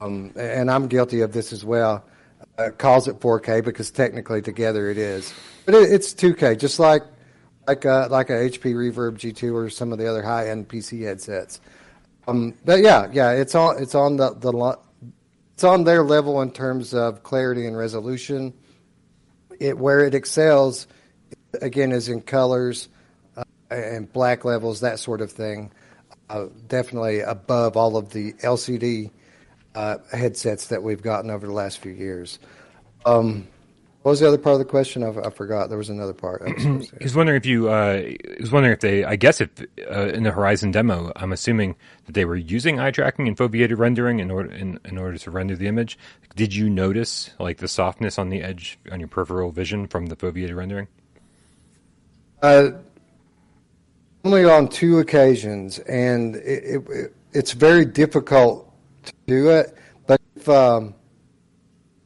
um, 0.01 0.33
and 0.37 0.71
I'm 0.71 0.89
guilty 0.89 1.21
of 1.21 1.33
this 1.33 1.53
as 1.53 1.65
well. 1.65 2.05
Uh, 2.59 2.71
calls 2.71 3.09
it 3.09 3.21
4K 3.21 3.65
because 3.65 3.91
technically 3.91 4.43
together 4.43 4.91
it 4.91 4.99
is, 4.99 5.33
but 5.67 5.75
it, 5.75 5.93
it's 5.93 6.13
2K, 6.15 6.59
just 6.59 6.79
like 6.79 7.03
like 7.67 7.85
a, 7.85 8.09
like 8.11 8.31
a 8.31 8.33
HP 8.33 8.75
Reverb 8.75 9.19
G2 9.19 9.55
or 9.55 9.71
some 9.71 9.93
of 9.93 9.99
the 9.99 10.09
other 10.09 10.23
high 10.23 10.49
end 10.49 10.69
PC 10.69 11.03
headsets. 11.03 11.61
Um, 12.27 12.55
but 12.65 12.81
yeah, 12.81 13.09
yeah, 13.13 13.33
it's 13.33 13.55
on 13.55 13.81
it's 13.81 13.95
on 13.95 14.17
the 14.17 14.35
the 14.35 14.79
it's 15.55 15.65
on 15.65 15.85
their 15.85 16.03
level 16.03 16.41
in 16.43 16.51
terms 16.51 16.95
of 16.95 17.23
clarity 17.23 17.67
and 17.67 17.77
resolution. 17.77 18.55
It 19.59 19.79
where 19.79 20.01
it 20.05 20.15
excels 20.15 20.87
again 21.61 21.93
is 21.93 22.09
in 22.09 22.23
colors 22.23 22.89
uh, 23.37 23.45
and 23.71 24.13
black 24.13 24.45
levels, 24.45 24.81
that 24.81 24.99
sort 24.99 25.21
of 25.21 25.31
thing. 25.33 25.73
Uh, 26.29 26.47
definitely 26.69 27.21
above 27.21 27.77
all 27.77 27.97
of 27.97 28.11
the 28.11 28.33
LCD 28.35 29.11
uh, 29.75 29.99
headsets 30.13 30.69
that 30.69 30.83
we've 30.83 31.03
gotten 31.03 31.31
over 31.31 31.47
the 31.47 31.53
last 31.53 31.79
few 31.79 31.93
years. 31.93 32.39
Um, 33.05 33.49
what 34.03 34.13
was 34.13 34.21
the 34.21 34.29
other 34.29 34.39
part 34.39 34.55
of 34.55 34.61
the 34.61 34.65
question? 34.65 35.03
I, 35.03 35.11
I 35.11 35.31
forgot. 35.31 35.69
There 35.69 35.77
was 35.77 35.91
another 35.91 36.15
part. 36.15 36.41
I 36.43 36.53
was, 36.53 36.93
was 37.01 37.15
wondering 37.17 37.37
if 37.37 37.45
you. 37.45 37.69
Uh, 37.69 38.13
was 38.41 38.51
wondering 38.51 38.73
if 38.73 38.81
they. 38.81 39.05
I 39.05 39.17
guess 39.17 39.43
if 39.43 39.51
uh, 39.91 40.09
in 40.09 40.23
the 40.23 40.31
Horizon 40.31 40.71
demo, 40.71 41.13
I'm 41.17 41.33
assuming 41.33 41.77
that 42.07 42.13
they 42.13 42.25
were 42.25 42.37
using 42.37 42.81
eye 42.81 42.93
tracking 42.93 43.29
and 43.29 43.37
foveated 43.37 43.79
rendering 43.79 44.21
in 44.21 44.31
order 44.31 44.51
in, 44.51 44.81
in 44.87 44.97
order 44.97 45.19
to 45.19 45.31
render 45.31 45.55
the 45.55 45.67
image. 45.67 45.99
Did 46.35 46.55
you 46.55 46.71
notice 46.71 47.31
like 47.39 47.59
the 47.59 47.69
softness 47.69 48.19
on 48.19 48.31
the 48.31 48.43
edge 48.43 48.79
on 48.91 49.01
your 49.01 49.09
peripheral 49.09 49.51
vision 49.51 49.87
from 49.87 50.07
the 50.07 50.17
foveated 50.17 50.57
rendering? 50.57 50.89
Uh, 52.41 52.71
only 54.25 54.47
on 54.47 54.69
two 54.69 54.99
occasions, 54.99 55.79
and 55.81 56.37
it, 56.37 56.85
it, 56.89 57.15
it's 57.33 57.53
very 57.53 57.85
difficult 57.85 58.70
do 59.31 59.51
it. 59.51 59.75
But 60.07 60.21
if 60.37 60.49
um, 60.49 60.95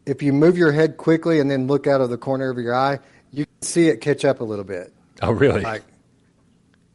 if 0.06 0.22
you 0.22 0.32
move 0.32 0.56
your 0.56 0.72
head 0.72 0.96
quickly 0.96 1.40
and 1.40 1.50
then 1.50 1.66
look 1.66 1.86
out 1.86 2.00
of 2.00 2.10
the 2.10 2.18
corner 2.18 2.50
of 2.50 2.58
your 2.58 2.74
eye, 2.74 3.00
you 3.32 3.46
can 3.46 3.62
see 3.62 3.88
it 3.88 4.00
catch 4.00 4.24
up 4.24 4.40
a 4.40 4.44
little 4.44 4.64
bit. 4.64 4.92
Oh, 5.22 5.32
really? 5.32 5.62
Like, 5.62 5.82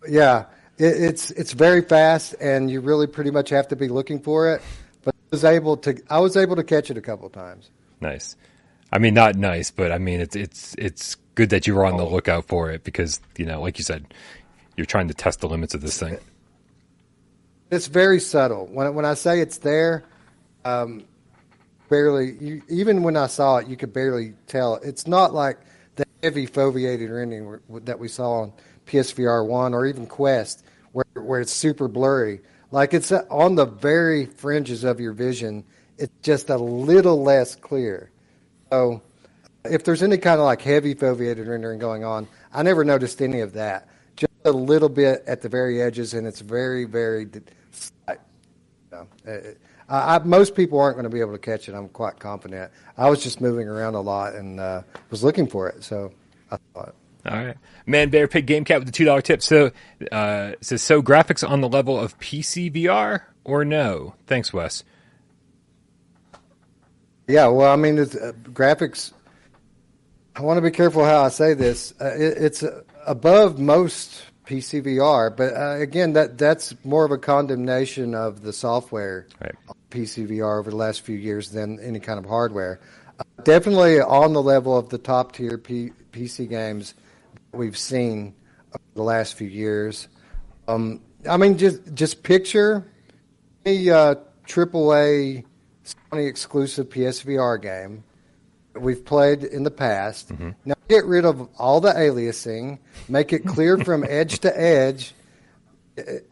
yeah, 0.07 0.45
it, 0.77 1.01
it's 1.03 1.31
it's 1.31 1.53
very 1.53 1.81
fast, 1.81 2.35
and 2.39 2.69
you 2.69 2.81
really 2.81 3.07
pretty 3.07 3.31
much 3.31 3.49
have 3.49 3.67
to 3.69 3.75
be 3.75 3.87
looking 3.87 4.19
for 4.19 4.53
it. 4.53 4.61
But 5.03 5.15
I 5.15 5.27
was 5.31 5.43
able 5.43 5.77
to 5.77 6.01
I 6.09 6.19
was 6.19 6.37
able 6.37 6.55
to 6.55 6.63
catch 6.63 6.91
it 6.91 6.97
a 6.97 7.01
couple 7.01 7.25
of 7.25 7.33
times. 7.33 7.69
Nice. 7.99 8.35
I 8.91 8.97
mean, 8.97 9.13
not 9.13 9.35
nice, 9.35 9.71
but 9.71 9.91
I 9.91 9.97
mean, 9.97 10.19
it's 10.19 10.35
it's 10.35 10.75
it's 10.77 11.15
good 11.35 11.49
that 11.49 11.67
you 11.67 11.75
were 11.75 11.85
on 11.85 11.97
the 11.97 12.05
lookout 12.05 12.45
for 12.47 12.71
it 12.71 12.83
because 12.83 13.19
you 13.37 13.45
know, 13.45 13.61
like 13.61 13.77
you 13.77 13.83
said, 13.83 14.13
you're 14.77 14.85
trying 14.85 15.07
to 15.09 15.13
test 15.13 15.41
the 15.41 15.47
limits 15.47 15.73
of 15.73 15.81
this 15.81 15.99
thing. 15.99 16.17
It's 17.71 17.87
very 17.87 18.19
subtle. 18.19 18.67
When 18.67 18.93
when 18.95 19.05
I 19.05 19.13
say 19.13 19.41
it's 19.41 19.59
there, 19.59 20.03
um, 20.65 21.03
barely. 21.89 22.37
You, 22.39 22.61
even 22.69 23.03
when 23.03 23.17
I 23.17 23.27
saw 23.27 23.57
it, 23.57 23.67
you 23.67 23.75
could 23.75 23.93
barely 23.93 24.33
tell. 24.47 24.75
It's 24.75 25.07
not 25.07 25.33
like 25.33 25.59
the 25.95 26.05
heavy 26.23 26.47
foveated 26.47 27.13
rendering 27.13 27.59
that 27.85 27.99
we 27.99 28.07
saw 28.07 28.41
on 28.41 28.53
PSVR 28.85 29.45
one 29.45 29.73
or 29.73 29.85
even 29.85 30.07
Quest, 30.07 30.63
where 30.91 31.05
where 31.15 31.41
it's 31.41 31.53
super 31.53 31.87
blurry. 31.87 32.41
Like 32.71 32.93
it's 32.93 33.11
uh, 33.11 33.23
on 33.29 33.55
the 33.55 33.65
very 33.65 34.25
fringes 34.25 34.83
of 34.83 34.99
your 34.99 35.13
vision. 35.13 35.63
It's 35.97 36.13
just 36.21 36.49
a 36.49 36.57
little 36.57 37.21
less 37.21 37.55
clear. 37.55 38.11
So 38.71 39.01
if 39.65 39.83
there's 39.83 40.03
any 40.03 40.17
kind 40.17 40.39
of 40.39 40.45
like 40.45 40.61
heavy 40.61 40.95
foveated 40.95 41.47
rendering 41.47 41.79
going 41.79 42.03
on, 42.03 42.27
I 42.53 42.63
never 42.63 42.83
noticed 42.83 43.21
any 43.21 43.41
of 43.41 43.53
that. 43.53 43.89
Just 44.15 44.31
a 44.45 44.51
little 44.51 44.89
bit 44.89 45.23
at 45.27 45.41
the 45.41 45.49
very 45.49 45.81
edges, 45.81 46.13
and 46.13 46.25
it's 46.27 46.41
very, 46.41 46.85
very. 46.85 47.27
Uh, 48.07 48.13
you 48.13 48.17
know, 48.91 49.07
uh, 49.27 49.37
I, 49.89 50.19
most 50.19 50.55
people 50.55 50.79
aren't 50.79 50.95
going 50.95 51.05
to 51.05 51.09
be 51.09 51.19
able 51.19 51.31
to 51.31 51.39
catch 51.39 51.67
it. 51.67 51.73
I'm 51.73 51.89
quite 51.89 52.19
confident. 52.19 52.71
I 52.97 53.09
was 53.09 53.23
just 53.23 53.41
moving 53.41 53.67
around 53.67 53.95
a 53.95 54.01
lot 54.01 54.35
and 54.35 54.59
uh, 54.59 54.83
was 55.09 55.23
looking 55.23 55.47
for 55.47 55.67
it, 55.67 55.83
so 55.83 56.11
I 56.51 56.57
thought. 56.73 56.95
All 57.25 57.35
right, 57.35 57.57
man, 57.85 58.09
bear 58.09 58.27
pig 58.27 58.45
game 58.45 58.63
cat 58.63 58.79
with 58.79 58.87
the 58.87 58.93
two 58.93 59.03
dollar 59.03 59.21
tip. 59.21 59.41
So 59.41 59.71
uh, 60.11 60.53
says 60.61 60.81
so 60.81 61.01
graphics 61.01 61.47
on 61.47 61.61
the 61.61 61.67
level 61.67 61.99
of 61.99 62.17
PC 62.19 62.71
VR 62.73 63.23
or 63.43 63.65
no? 63.65 64.15
Thanks, 64.25 64.53
Wes. 64.53 64.83
Yeah, 67.27 67.47
well, 67.47 67.71
I 67.71 67.75
mean, 67.75 67.97
it's, 67.97 68.15
uh, 68.15 68.31
graphics. 68.45 69.11
I 70.35 70.41
want 70.41 70.57
to 70.57 70.61
be 70.61 70.71
careful 70.71 71.03
how 71.03 71.23
I 71.23 71.29
say 71.29 71.53
this. 71.53 71.93
Uh, 71.99 72.15
it, 72.15 72.37
it's 72.37 72.63
uh, 72.63 72.83
above 73.05 73.59
most 73.59 74.23
PC 74.49 74.83
VR, 74.83 75.35
but 75.35 75.53
uh, 75.55 75.79
again, 75.79 76.13
that 76.13 76.39
that's 76.39 76.73
more 76.83 77.05
of 77.05 77.11
a 77.11 77.19
condemnation 77.19 78.15
of 78.15 78.41
the 78.41 78.51
software 78.51 79.27
right. 79.39 79.53
PC 79.91 80.27
VR 80.27 80.59
over 80.59 80.71
the 80.71 80.75
last 80.75 81.01
few 81.01 81.15
years 81.15 81.51
than 81.51 81.79
any 81.79 81.99
kind 81.99 82.17
of 82.17 82.25
hardware. 82.25 82.79
Uh, 83.19 83.23
definitely 83.43 84.01
on 84.01 84.33
the 84.33 84.41
level 84.41 84.75
of 84.75 84.89
the 84.89 84.97
top 84.97 85.33
tier 85.33 85.59
P- 85.59 85.91
PC 86.11 86.49
games 86.49 86.95
we've 87.53 87.77
seen 87.77 88.33
over 88.73 88.83
the 88.95 89.03
last 89.03 89.35
few 89.35 89.47
years. 89.47 90.07
Um, 90.67 91.01
I 91.29 91.37
mean, 91.37 91.55
just 91.59 91.93
just 91.93 92.23
picture 92.23 92.87
a 93.67 93.89
uh, 93.89 94.15
AAA 94.47 95.45
Sony 95.85 96.27
exclusive 96.27 96.89
PSVR 96.89 97.61
game 97.61 98.03
we've 98.81 99.03
played 99.03 99.43
in 99.43 99.63
the 99.63 99.71
past. 99.71 100.29
Mm-hmm. 100.29 100.49
Now 100.65 100.75
get 100.87 101.05
rid 101.05 101.25
of 101.25 101.47
all 101.57 101.81
the 101.81 101.91
aliasing, 101.91 102.79
make 103.07 103.33
it 103.33 103.45
clear 103.45 103.77
from 103.77 104.03
edge 104.07 104.39
to 104.39 104.59
edge. 104.59 105.13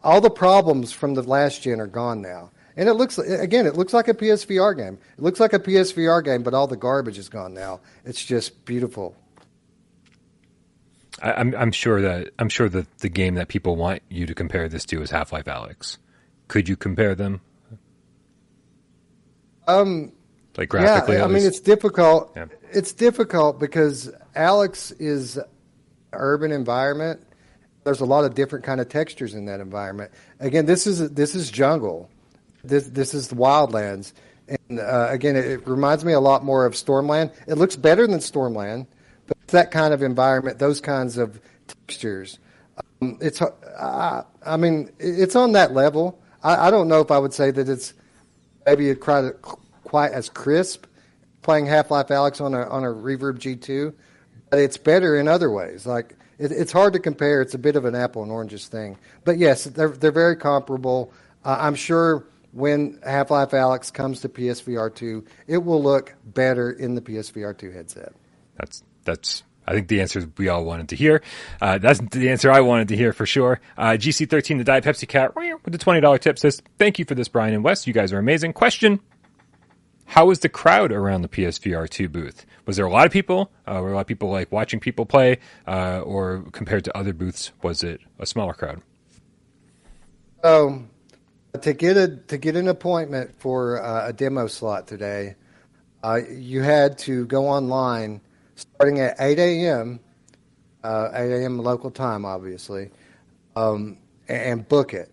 All 0.02 0.20
the 0.20 0.30
problems 0.30 0.92
from 0.92 1.14
the 1.14 1.22
last 1.22 1.62
gen 1.62 1.80
are 1.80 1.86
gone 1.86 2.22
now. 2.22 2.50
And 2.76 2.88
it 2.88 2.94
looks 2.94 3.18
again, 3.18 3.66
it 3.66 3.74
looks 3.74 3.92
like 3.92 4.06
a 4.08 4.14
PSVR 4.14 4.76
game. 4.76 4.98
It 5.16 5.22
looks 5.22 5.40
like 5.40 5.52
a 5.52 5.58
PSVR 5.58 6.24
game, 6.24 6.42
but 6.42 6.54
all 6.54 6.68
the 6.68 6.76
garbage 6.76 7.18
is 7.18 7.28
gone 7.28 7.52
now. 7.52 7.80
It's 8.04 8.24
just 8.24 8.64
beautiful. 8.64 9.16
I, 11.20 11.32
I'm 11.32 11.54
I'm 11.56 11.72
sure 11.72 12.00
that 12.00 12.30
I'm 12.38 12.48
sure 12.48 12.68
that 12.68 12.98
the 12.98 13.08
game 13.08 13.34
that 13.34 13.48
people 13.48 13.74
want 13.74 14.02
you 14.08 14.26
to 14.26 14.34
compare 14.34 14.68
this 14.68 14.84
to 14.86 15.02
is 15.02 15.10
Half 15.10 15.32
Life 15.32 15.46
Alyx. 15.46 15.98
Could 16.46 16.68
you 16.68 16.76
compare 16.76 17.14
them? 17.14 17.40
Um, 19.66 20.12
like 20.58 20.68
graphically, 20.68 21.16
yeah, 21.16 21.24
I 21.24 21.28
mean 21.28 21.44
it's 21.44 21.60
difficult. 21.60 22.32
Yeah. 22.34 22.46
It's 22.72 22.92
difficult 22.92 23.60
because 23.60 24.10
Alyx 24.34 24.92
is 24.98 25.38
urban 26.12 26.50
environment. 26.50 27.22
There's 27.84 28.00
a 28.00 28.04
lot 28.04 28.24
of 28.24 28.34
different 28.34 28.64
kind 28.64 28.80
of 28.80 28.88
textures 28.88 29.34
in 29.34 29.46
that 29.46 29.60
environment. 29.60 30.10
Again, 30.40 30.66
this 30.66 30.86
is 30.86 31.10
this 31.12 31.36
is 31.36 31.50
jungle. 31.52 32.10
This 32.64 32.88
this 32.88 33.14
is 33.14 33.28
the 33.28 33.36
wildlands, 33.36 34.12
and 34.48 34.80
uh, 34.80 35.06
again, 35.10 35.36
it, 35.36 35.46
it, 35.46 35.68
reminds 35.68 36.04
me 36.04 36.12
a 36.12 36.20
lot 36.20 36.44
more 36.44 36.66
of 36.66 36.72
Stormland. 36.74 37.32
It 37.46 37.54
looks 37.54 37.76
better 37.76 38.08
than 38.08 38.18
Stormland, 38.18 38.88
but 39.28 39.36
it's 39.44 39.52
that 39.52 39.70
kind 39.70 39.94
of 39.94 40.02
environment, 40.02 40.58
those 40.58 40.80
kinds 40.80 41.18
of 41.18 41.40
textures. 41.68 42.40
Um, 43.00 43.16
it's 43.20 43.40
uh, 43.40 44.24
I 44.44 44.56
mean, 44.56 44.90
it's 44.98 45.36
on 45.36 45.52
that 45.52 45.72
level. 45.72 46.20
I, 46.42 46.66
I, 46.66 46.70
don't 46.72 46.88
know 46.88 47.00
if 47.00 47.12
I 47.12 47.18
would 47.18 47.32
say 47.32 47.52
that 47.52 47.68
it's 47.68 47.94
maybe 48.66 48.92
quite 48.96 49.32
quite 49.88 50.12
as 50.12 50.28
crisp 50.28 50.84
playing 51.40 51.64
Half 51.64 51.90
Life 51.90 52.08
Alyx 52.08 52.42
on 52.42 52.52
a 52.52 52.68
on 52.68 52.84
a 52.84 52.88
Reverb 52.88 53.38
G2, 53.38 53.94
but 54.50 54.58
it's 54.58 54.76
better 54.76 55.16
in 55.16 55.26
other 55.26 55.50
ways. 55.50 55.86
Like 55.86 56.14
it, 56.38 56.52
it's 56.52 56.72
hard 56.72 56.92
to 56.92 56.98
compare. 56.98 57.40
It's 57.40 57.54
a 57.54 57.58
bit 57.58 57.74
of 57.74 57.86
an 57.86 57.94
apple 57.94 58.22
and 58.22 58.30
oranges 58.30 58.68
thing. 58.68 58.98
But 59.24 59.38
yes, 59.38 59.64
they're 59.64 59.88
they're 59.88 60.12
very 60.12 60.36
comparable. 60.36 61.10
Uh, 61.44 61.56
I'm 61.58 61.74
sure 61.74 62.26
when 62.52 63.00
Half 63.02 63.30
Life 63.30 63.50
Alyx 63.50 63.90
comes 63.90 64.20
to 64.20 64.28
PSVR 64.28 64.94
2, 64.94 65.24
it 65.46 65.58
will 65.58 65.82
look 65.82 66.14
better 66.24 66.70
in 66.70 66.94
the 66.94 67.00
PSVR 67.00 67.56
2 67.56 67.70
headset. 67.70 68.12
That's 68.56 68.82
that's. 69.04 69.42
I 69.66 69.72
think 69.72 69.88
the 69.88 70.00
answer 70.00 70.26
we 70.38 70.48
all 70.48 70.64
wanted 70.64 70.88
to 70.90 70.96
hear. 70.96 71.22
Uh, 71.60 71.76
that's 71.76 72.00
the 72.00 72.30
answer 72.30 72.50
I 72.50 72.60
wanted 72.60 72.88
to 72.88 72.96
hear 72.96 73.12
for 73.12 73.26
sure. 73.26 73.60
Uh, 73.76 73.90
GC13, 73.90 74.56
the 74.56 74.64
Diet 74.64 74.82
Pepsi 74.82 75.06
Cat, 75.06 75.36
with 75.36 75.72
the 75.72 75.78
$20 75.78 76.20
tip 76.20 76.38
says, 76.38 76.62
Thank 76.78 76.98
you 76.98 77.04
for 77.04 77.14
this, 77.14 77.28
Brian 77.28 77.52
and 77.52 77.62
Wes. 77.62 77.86
You 77.86 77.92
guys 77.92 78.10
are 78.14 78.18
amazing. 78.18 78.54
Question 78.54 78.98
How 80.08 80.24
was 80.24 80.38
the 80.38 80.48
crowd 80.48 80.90
around 80.90 81.20
the 81.20 81.28
PSVR 81.28 81.88
2 81.88 82.08
booth? 82.08 82.46
Was 82.64 82.76
there 82.78 82.86
a 82.86 82.90
lot 82.90 83.04
of 83.04 83.12
people? 83.12 83.50
Uh, 83.66 83.80
were 83.82 83.92
a 83.92 83.94
lot 83.94 84.00
of 84.00 84.06
people 84.06 84.30
like 84.30 84.50
watching 84.50 84.80
people 84.80 85.04
play? 85.04 85.38
Uh, 85.66 86.00
or 86.00 86.44
compared 86.50 86.84
to 86.86 86.96
other 86.96 87.12
booths, 87.12 87.52
was 87.62 87.82
it 87.82 88.00
a 88.18 88.24
smaller 88.24 88.54
crowd? 88.54 88.80
Um, 90.42 90.88
to 91.60 91.74
get 91.74 91.98
a 91.98 92.16
to 92.28 92.38
get 92.38 92.56
an 92.56 92.68
appointment 92.68 93.38
for 93.38 93.82
uh, 93.82 94.08
a 94.08 94.12
demo 94.14 94.46
slot 94.46 94.86
today, 94.86 95.34
uh, 96.02 96.20
you 96.30 96.62
had 96.62 96.96
to 97.00 97.26
go 97.26 97.46
online 97.46 98.22
starting 98.56 99.00
at 99.00 99.14
8 99.20 99.38
a.m. 99.38 100.00
Uh, 100.82 101.10
8 101.12 101.42
a.m. 101.42 101.58
local 101.58 101.90
time, 101.90 102.24
obviously, 102.24 102.90
um, 103.56 103.98
and, 104.26 104.42
and, 104.42 104.68
book 104.68 104.94
it. 104.94 105.12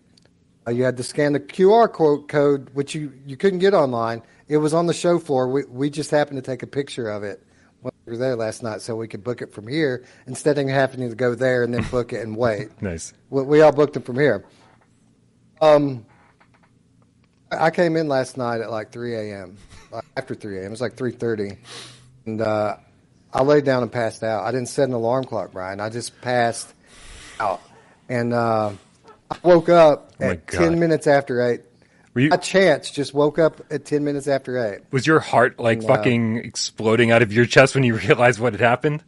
Uh, 0.66 0.70
you 0.70 0.84
had 0.84 0.96
to 0.96 1.02
scan 1.02 1.34
the 1.34 1.40
QR 1.40 1.92
code, 2.28 2.70
which 2.72 2.94
you, 2.94 3.12
you 3.26 3.36
couldn't 3.36 3.58
get 3.58 3.74
online. 3.74 4.22
It 4.48 4.58
was 4.58 4.74
on 4.74 4.86
the 4.86 4.94
show 4.94 5.18
floor. 5.18 5.48
We, 5.48 5.64
we 5.64 5.90
just 5.90 6.10
happened 6.10 6.42
to 6.42 6.50
take 6.50 6.62
a 6.62 6.66
picture 6.66 7.08
of 7.08 7.24
it 7.24 7.42
when 7.80 7.92
we 8.04 8.12
were 8.12 8.18
there 8.18 8.36
last 8.36 8.62
night, 8.62 8.80
so 8.80 8.94
we 8.94 9.08
could 9.08 9.24
book 9.24 9.42
it 9.42 9.52
from 9.52 9.66
here 9.66 10.04
instead 10.26 10.58
of 10.58 10.68
having 10.68 11.08
to 11.08 11.14
go 11.14 11.34
there 11.34 11.62
and 11.64 11.74
then 11.74 11.82
book 11.90 12.12
it 12.12 12.22
and 12.22 12.36
wait. 12.36 12.80
nice. 12.80 13.12
We, 13.30 13.42
we 13.42 13.60
all 13.60 13.72
booked 13.72 13.96
it 13.96 14.04
from 14.04 14.16
here. 14.16 14.44
Um, 15.60 16.06
I 17.50 17.70
came 17.70 17.96
in 17.96 18.08
last 18.08 18.36
night 18.36 18.60
at 18.60 18.70
like 18.70 18.90
3 18.92 19.14
a.m. 19.14 19.56
After 20.16 20.34
3 20.34 20.58
a.m. 20.58 20.66
It 20.66 20.70
was 20.70 20.80
like 20.80 20.96
3:30, 20.96 21.56
and 22.26 22.40
uh, 22.40 22.76
I 23.32 23.42
laid 23.42 23.64
down 23.64 23.82
and 23.82 23.90
passed 23.90 24.22
out. 24.22 24.44
I 24.44 24.50
didn't 24.50 24.68
set 24.68 24.88
an 24.88 24.94
alarm 24.94 25.24
clock, 25.24 25.52
Brian. 25.52 25.80
I 25.80 25.88
just 25.88 26.20
passed 26.20 26.72
out, 27.40 27.62
and 28.08 28.34
uh, 28.34 28.72
I 29.30 29.36
woke 29.42 29.68
up 29.68 30.12
oh 30.20 30.24
at 30.24 30.46
10 30.48 30.78
minutes 30.78 31.06
after 31.06 31.40
eight. 31.40 31.62
You, 32.16 32.30
a 32.32 32.38
chance 32.38 32.90
just 32.90 33.12
woke 33.12 33.38
up 33.38 33.60
at 33.70 33.84
10 33.84 34.02
minutes 34.02 34.26
after 34.26 34.56
eight. 34.58 34.80
Was 34.90 35.06
your 35.06 35.20
heart 35.20 35.60
like 35.60 35.82
fucking 35.82 36.38
exploding 36.38 37.10
out 37.10 37.22
of 37.22 37.30
your 37.30 37.44
chest 37.44 37.74
when 37.74 37.84
you 37.84 37.94
realized 37.98 38.40
what 38.40 38.54
had 38.54 38.60
happened? 38.60 39.04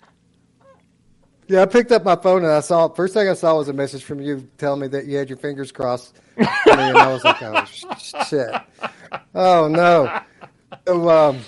Yeah, 1.46 1.62
I 1.62 1.66
picked 1.66 1.90
up 1.92 2.04
my 2.04 2.16
phone 2.16 2.44
and 2.44 2.52
I 2.52 2.60
saw 2.60 2.88
first 2.88 3.14
thing 3.14 3.26
I 3.26 3.32
saw 3.32 3.56
was 3.56 3.68
a 3.68 3.72
message 3.72 4.04
from 4.04 4.20
you 4.20 4.46
telling 4.58 4.80
me 4.80 4.88
that 4.88 5.06
you 5.06 5.16
had 5.16 5.30
your 5.30 5.38
fingers 5.38 5.72
crossed, 5.72 6.20
and 6.36 6.46
I 6.46 7.10
was 7.10 7.24
like, 7.24 7.42
"Oh 7.42 7.64
shit! 7.64 8.50
Oh 9.34 9.66
no!" 9.66 10.20
So 10.86 11.08
um, 11.08 11.38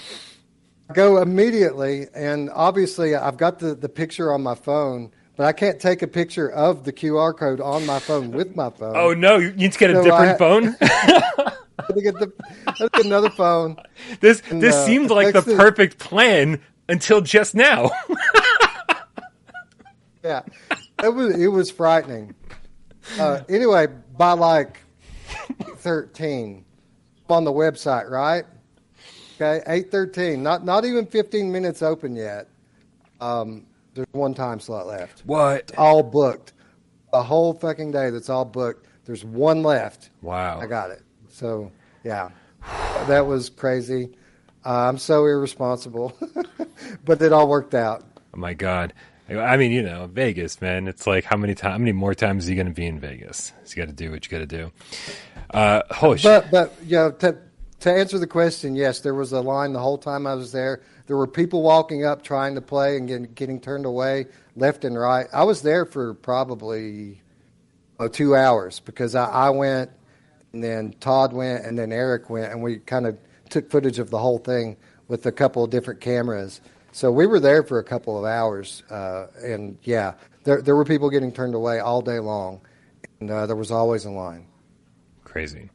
I 0.88 0.94
go 0.94 1.20
immediately, 1.20 2.06
and 2.14 2.48
obviously 2.48 3.14
I've 3.14 3.36
got 3.36 3.58
the 3.58 3.74
the 3.74 3.90
picture 3.90 4.32
on 4.32 4.42
my 4.42 4.54
phone, 4.54 5.12
but 5.40 5.46
I 5.46 5.52
can't 5.52 5.80
take 5.80 6.02
a 6.02 6.06
picture 6.06 6.50
of 6.50 6.84
the 6.84 6.92
QR 6.92 7.34
code 7.34 7.62
on 7.62 7.86
my 7.86 7.98
phone 7.98 8.30
with 8.30 8.54
my 8.54 8.68
phone. 8.68 8.94
Oh 8.94 9.14
no! 9.14 9.38
You 9.38 9.52
need 9.52 9.72
to 9.72 9.78
get 9.78 9.90
a 9.90 9.94
so 9.94 10.04
different 10.04 10.32
I, 10.32 10.36
phone. 10.36 10.76
I 10.82 12.00
get, 12.02 12.18
the, 12.18 12.30
I 12.66 12.88
get 12.92 13.06
another 13.06 13.30
phone. 13.30 13.78
This 14.20 14.42
and, 14.50 14.62
this 14.62 14.74
uh, 14.74 14.84
seemed 14.84 15.08
like 15.08 15.32
the 15.32 15.40
perfect 15.40 15.96
plan 15.96 16.60
until 16.90 17.22
just 17.22 17.54
now 17.54 17.90
yeah, 20.22 20.42
it 21.02 21.08
was 21.08 21.40
it 21.40 21.48
was 21.48 21.70
frightening. 21.70 22.34
Uh, 23.18 23.40
anyway, 23.48 23.86
by 24.18 24.32
like 24.32 24.80
thirteen, 25.76 26.66
on 27.30 27.44
the 27.44 27.52
website, 27.52 28.10
right? 28.10 28.44
Okay, 29.36 29.62
eight 29.68 29.90
thirteen. 29.90 30.42
Not 30.42 30.66
not 30.66 30.84
even 30.84 31.06
fifteen 31.06 31.50
minutes 31.50 31.80
open 31.80 32.14
yet. 32.14 32.46
Um, 33.22 33.64
there's 33.94 34.06
one 34.12 34.34
time 34.34 34.60
slot 34.60 34.86
left. 34.86 35.22
What? 35.26 35.60
It's 35.60 35.72
all 35.78 36.02
booked. 36.02 36.52
The 37.12 37.22
whole 37.22 37.54
fucking 37.54 37.90
day. 37.90 38.10
That's 38.10 38.28
all 38.28 38.44
booked. 38.44 38.86
There's 39.04 39.24
one 39.24 39.62
left. 39.62 40.10
Wow. 40.22 40.60
I 40.60 40.66
got 40.66 40.90
it. 40.90 41.02
So 41.28 41.72
yeah, 42.04 42.30
that 43.06 43.26
was 43.26 43.50
crazy. 43.50 44.10
Uh, 44.64 44.88
I'm 44.88 44.98
so 44.98 45.24
irresponsible, 45.24 46.16
but 47.04 47.22
it 47.22 47.32
all 47.32 47.48
worked 47.48 47.74
out. 47.74 48.04
Oh 48.34 48.38
my 48.38 48.54
god. 48.54 48.92
I 49.28 49.56
mean, 49.56 49.70
you 49.70 49.82
know, 49.82 50.08
Vegas, 50.12 50.60
man. 50.60 50.88
It's 50.88 51.06
like 51.06 51.24
how 51.24 51.36
many 51.36 51.54
times, 51.54 51.72
how 51.72 51.78
many 51.78 51.92
more 51.92 52.14
times 52.14 52.46
are 52.46 52.50
you 52.50 52.56
going 52.56 52.66
to 52.66 52.72
be 52.72 52.86
in 52.86 52.98
Vegas? 52.98 53.52
So 53.64 53.76
you 53.76 53.82
got 53.82 53.88
to 53.88 53.94
do 53.94 54.10
what 54.10 54.24
you 54.24 54.30
got 54.30 54.38
to 54.38 54.46
do. 54.46 54.72
Uh, 55.50 55.82
holy 55.90 56.18
but, 56.20 56.50
but, 56.50 56.74
you 56.84 56.96
know, 56.96 57.12
to, 57.12 57.38
to 57.80 57.92
answer 57.92 58.18
the 58.18 58.26
question, 58.26 58.74
yes, 58.74 59.00
there 59.00 59.14
was 59.14 59.32
a 59.32 59.40
line 59.40 59.72
the 59.72 59.78
whole 59.78 59.98
time 59.98 60.26
I 60.26 60.34
was 60.34 60.50
there. 60.50 60.82
There 61.10 61.16
were 61.16 61.26
people 61.26 61.62
walking 61.62 62.04
up 62.04 62.22
trying 62.22 62.54
to 62.54 62.60
play 62.60 62.96
and 62.96 63.08
getting, 63.08 63.32
getting 63.32 63.60
turned 63.60 63.84
away 63.84 64.26
left 64.54 64.84
and 64.84 64.96
right. 64.96 65.26
I 65.32 65.42
was 65.42 65.60
there 65.60 65.84
for 65.84 66.14
probably 66.14 67.20
oh, 67.98 68.06
two 68.06 68.36
hours 68.36 68.78
because 68.78 69.16
I, 69.16 69.24
I 69.24 69.50
went, 69.50 69.90
and 70.52 70.62
then 70.62 70.94
Todd 71.00 71.32
went, 71.32 71.64
and 71.64 71.76
then 71.76 71.90
Eric 71.90 72.30
went, 72.30 72.52
and 72.52 72.62
we 72.62 72.78
kind 72.78 73.08
of 73.08 73.18
took 73.48 73.72
footage 73.72 73.98
of 73.98 74.10
the 74.10 74.18
whole 74.18 74.38
thing 74.38 74.76
with 75.08 75.26
a 75.26 75.32
couple 75.32 75.64
of 75.64 75.70
different 75.70 76.00
cameras. 76.00 76.60
So 76.92 77.10
we 77.10 77.26
were 77.26 77.40
there 77.40 77.64
for 77.64 77.80
a 77.80 77.84
couple 77.84 78.16
of 78.16 78.24
hours, 78.24 78.84
uh, 78.88 79.26
and 79.42 79.78
yeah, 79.82 80.14
there 80.44 80.62
there 80.62 80.76
were 80.76 80.84
people 80.84 81.10
getting 81.10 81.32
turned 81.32 81.56
away 81.56 81.80
all 81.80 82.02
day 82.02 82.20
long, 82.20 82.60
and 83.18 83.28
uh, 83.32 83.46
there 83.46 83.56
was 83.56 83.72
always 83.72 84.04
a 84.04 84.10
line. 84.12 84.46
Crazy. 85.24 85.70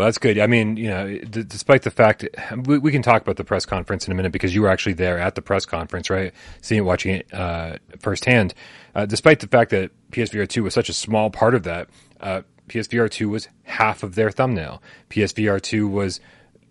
Well, 0.00 0.06
that's 0.06 0.16
good. 0.16 0.38
I 0.38 0.46
mean, 0.46 0.78
you 0.78 0.88
know, 0.88 1.18
d- 1.18 1.42
despite 1.42 1.82
the 1.82 1.90
fact 1.90 2.24
we, 2.64 2.78
we, 2.78 2.90
can 2.90 3.02
talk 3.02 3.20
about 3.20 3.36
the 3.36 3.44
press 3.44 3.66
conference 3.66 4.06
in 4.06 4.12
a 4.12 4.14
minute 4.14 4.32
because 4.32 4.54
you 4.54 4.62
were 4.62 4.70
actually 4.70 4.94
there 4.94 5.18
at 5.18 5.34
the 5.34 5.42
press 5.42 5.66
conference, 5.66 6.08
right? 6.08 6.32
Seeing 6.62 6.78
it, 6.78 6.84
watching 6.86 7.16
it 7.16 7.34
uh, 7.34 7.76
firsthand. 7.98 8.54
Uh, 8.94 9.04
despite 9.04 9.40
the 9.40 9.46
fact 9.46 9.72
that 9.72 9.90
PSVR 10.10 10.48
two 10.48 10.62
was 10.62 10.72
such 10.72 10.88
a 10.88 10.94
small 10.94 11.28
part 11.28 11.54
of 11.54 11.64
that, 11.64 11.90
uh, 12.18 12.40
PSVR 12.70 13.10
two 13.10 13.28
was 13.28 13.48
half 13.64 14.02
of 14.02 14.14
their 14.14 14.30
thumbnail. 14.30 14.82
PSVR 15.10 15.60
two 15.60 15.86
was 15.86 16.18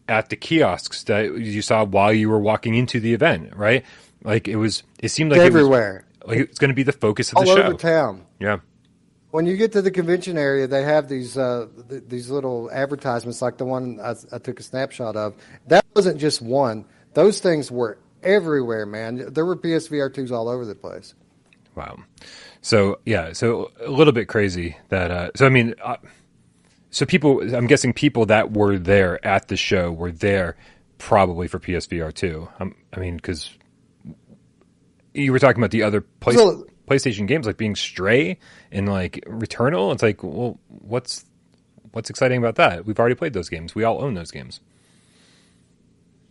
at 0.08 0.30
the 0.30 0.36
kiosks 0.36 1.04
that 1.04 1.38
you 1.38 1.62
saw 1.62 1.86
while 1.86 2.12
you 2.12 2.32
were 2.32 2.40
walking 2.40 2.74
into 2.74 3.00
the 3.00 3.14
event, 3.14 3.56
right? 3.56 3.86
Like 4.24 4.48
it 4.48 4.56
was. 4.56 4.82
It 5.04 5.10
seemed 5.10 5.30
like 5.30 5.42
everywhere. 5.42 6.04
It 6.22 6.28
was, 6.28 6.36
like 6.36 6.50
it's 6.50 6.58
going 6.58 6.70
to 6.70 6.76
be 6.76 6.82
the 6.82 6.94
focus 6.94 7.32
of 7.32 7.38
All 7.38 7.44
the 7.44 7.50
show. 7.50 7.62
All 7.62 7.68
over 7.68 7.78
town. 7.78 8.26
Yeah 8.40 8.58
when 9.32 9.46
you 9.46 9.58
get 9.58 9.72
to 9.74 9.82
the 9.82 9.92
convention 9.92 10.38
area, 10.38 10.68
they 10.68 10.84
have 10.84 11.08
these 11.08 11.38
uh, 11.38 11.68
th- 11.90 12.04
these 12.08 12.30
little 12.30 12.70
advertisements, 12.72 13.42
like 13.42 13.58
the 13.58 13.66
one 13.66 14.00
I, 14.00 14.16
I, 14.32 14.40
took 14.40 14.60
a 14.60 14.64
snapshot 14.64 15.16
of. 15.16 15.36
That 15.68 15.86
wasn't 15.96 16.20
just 16.20 16.42
one; 16.42 16.86
those 17.14 17.40
things 17.40 17.72
were 17.72 18.00
everywhere, 18.24 18.86
man. 18.86 19.32
There 19.34 19.46
were 19.46 19.56
PSVR 19.56 20.14
twos 20.14 20.32
all 20.32 20.50
over 20.50 20.66
the 20.66 20.76
place. 20.76 21.14
Wow. 21.76 22.00
So 22.62 23.00
yeah, 23.06 23.34
so 23.34 23.72
a 23.80 23.90
little 23.92 24.14
bit 24.14 24.28
crazy 24.28 24.78
that. 24.90 25.12
Uh, 25.12 25.30
so 25.36 25.46
I 25.46 25.50
mean, 25.50 25.76
uh, 25.84 25.98
so 26.90 27.06
people, 27.06 27.56
I'm 27.56 27.68
guessing 27.68 27.94
people 27.94 28.26
that 28.28 28.52
were 28.52 28.78
there 28.78 29.24
at 29.26 29.48
the 29.48 29.58
show 29.58 29.92
were 29.92 30.12
there 30.12 30.58
probably 30.98 31.48
for 31.48 31.60
PSVR 31.60 32.14
two. 32.14 32.50
Um, 32.60 32.76
I 32.92 33.00
mean, 33.00 33.16
because 33.16 33.52
you 35.14 35.32
were 35.32 35.40
talking 35.40 35.62
about 35.62 35.72
the 35.72 35.84
other 35.84 36.02
place. 36.02 36.38
So, 36.38 36.66
PlayStation 36.90 37.28
games 37.28 37.46
like 37.46 37.58
being 37.58 37.76
Stray 37.76 38.40
and 38.72 38.90
like 38.90 39.24
Returnal. 39.26 39.94
It's 39.94 40.04
like, 40.04 40.24
well, 40.24 40.60
what's 40.68 41.26
what's 41.92 42.10
exciting 42.10 42.38
about 42.38 42.56
that? 42.56 42.86
We've 42.86 43.00
already 43.00 43.16
played 43.16 43.34
those 43.34 43.50
games. 43.50 43.76
We 43.76 43.84
all 43.84 44.04
own 44.04 44.14
those 44.14 44.32
games. 44.32 44.60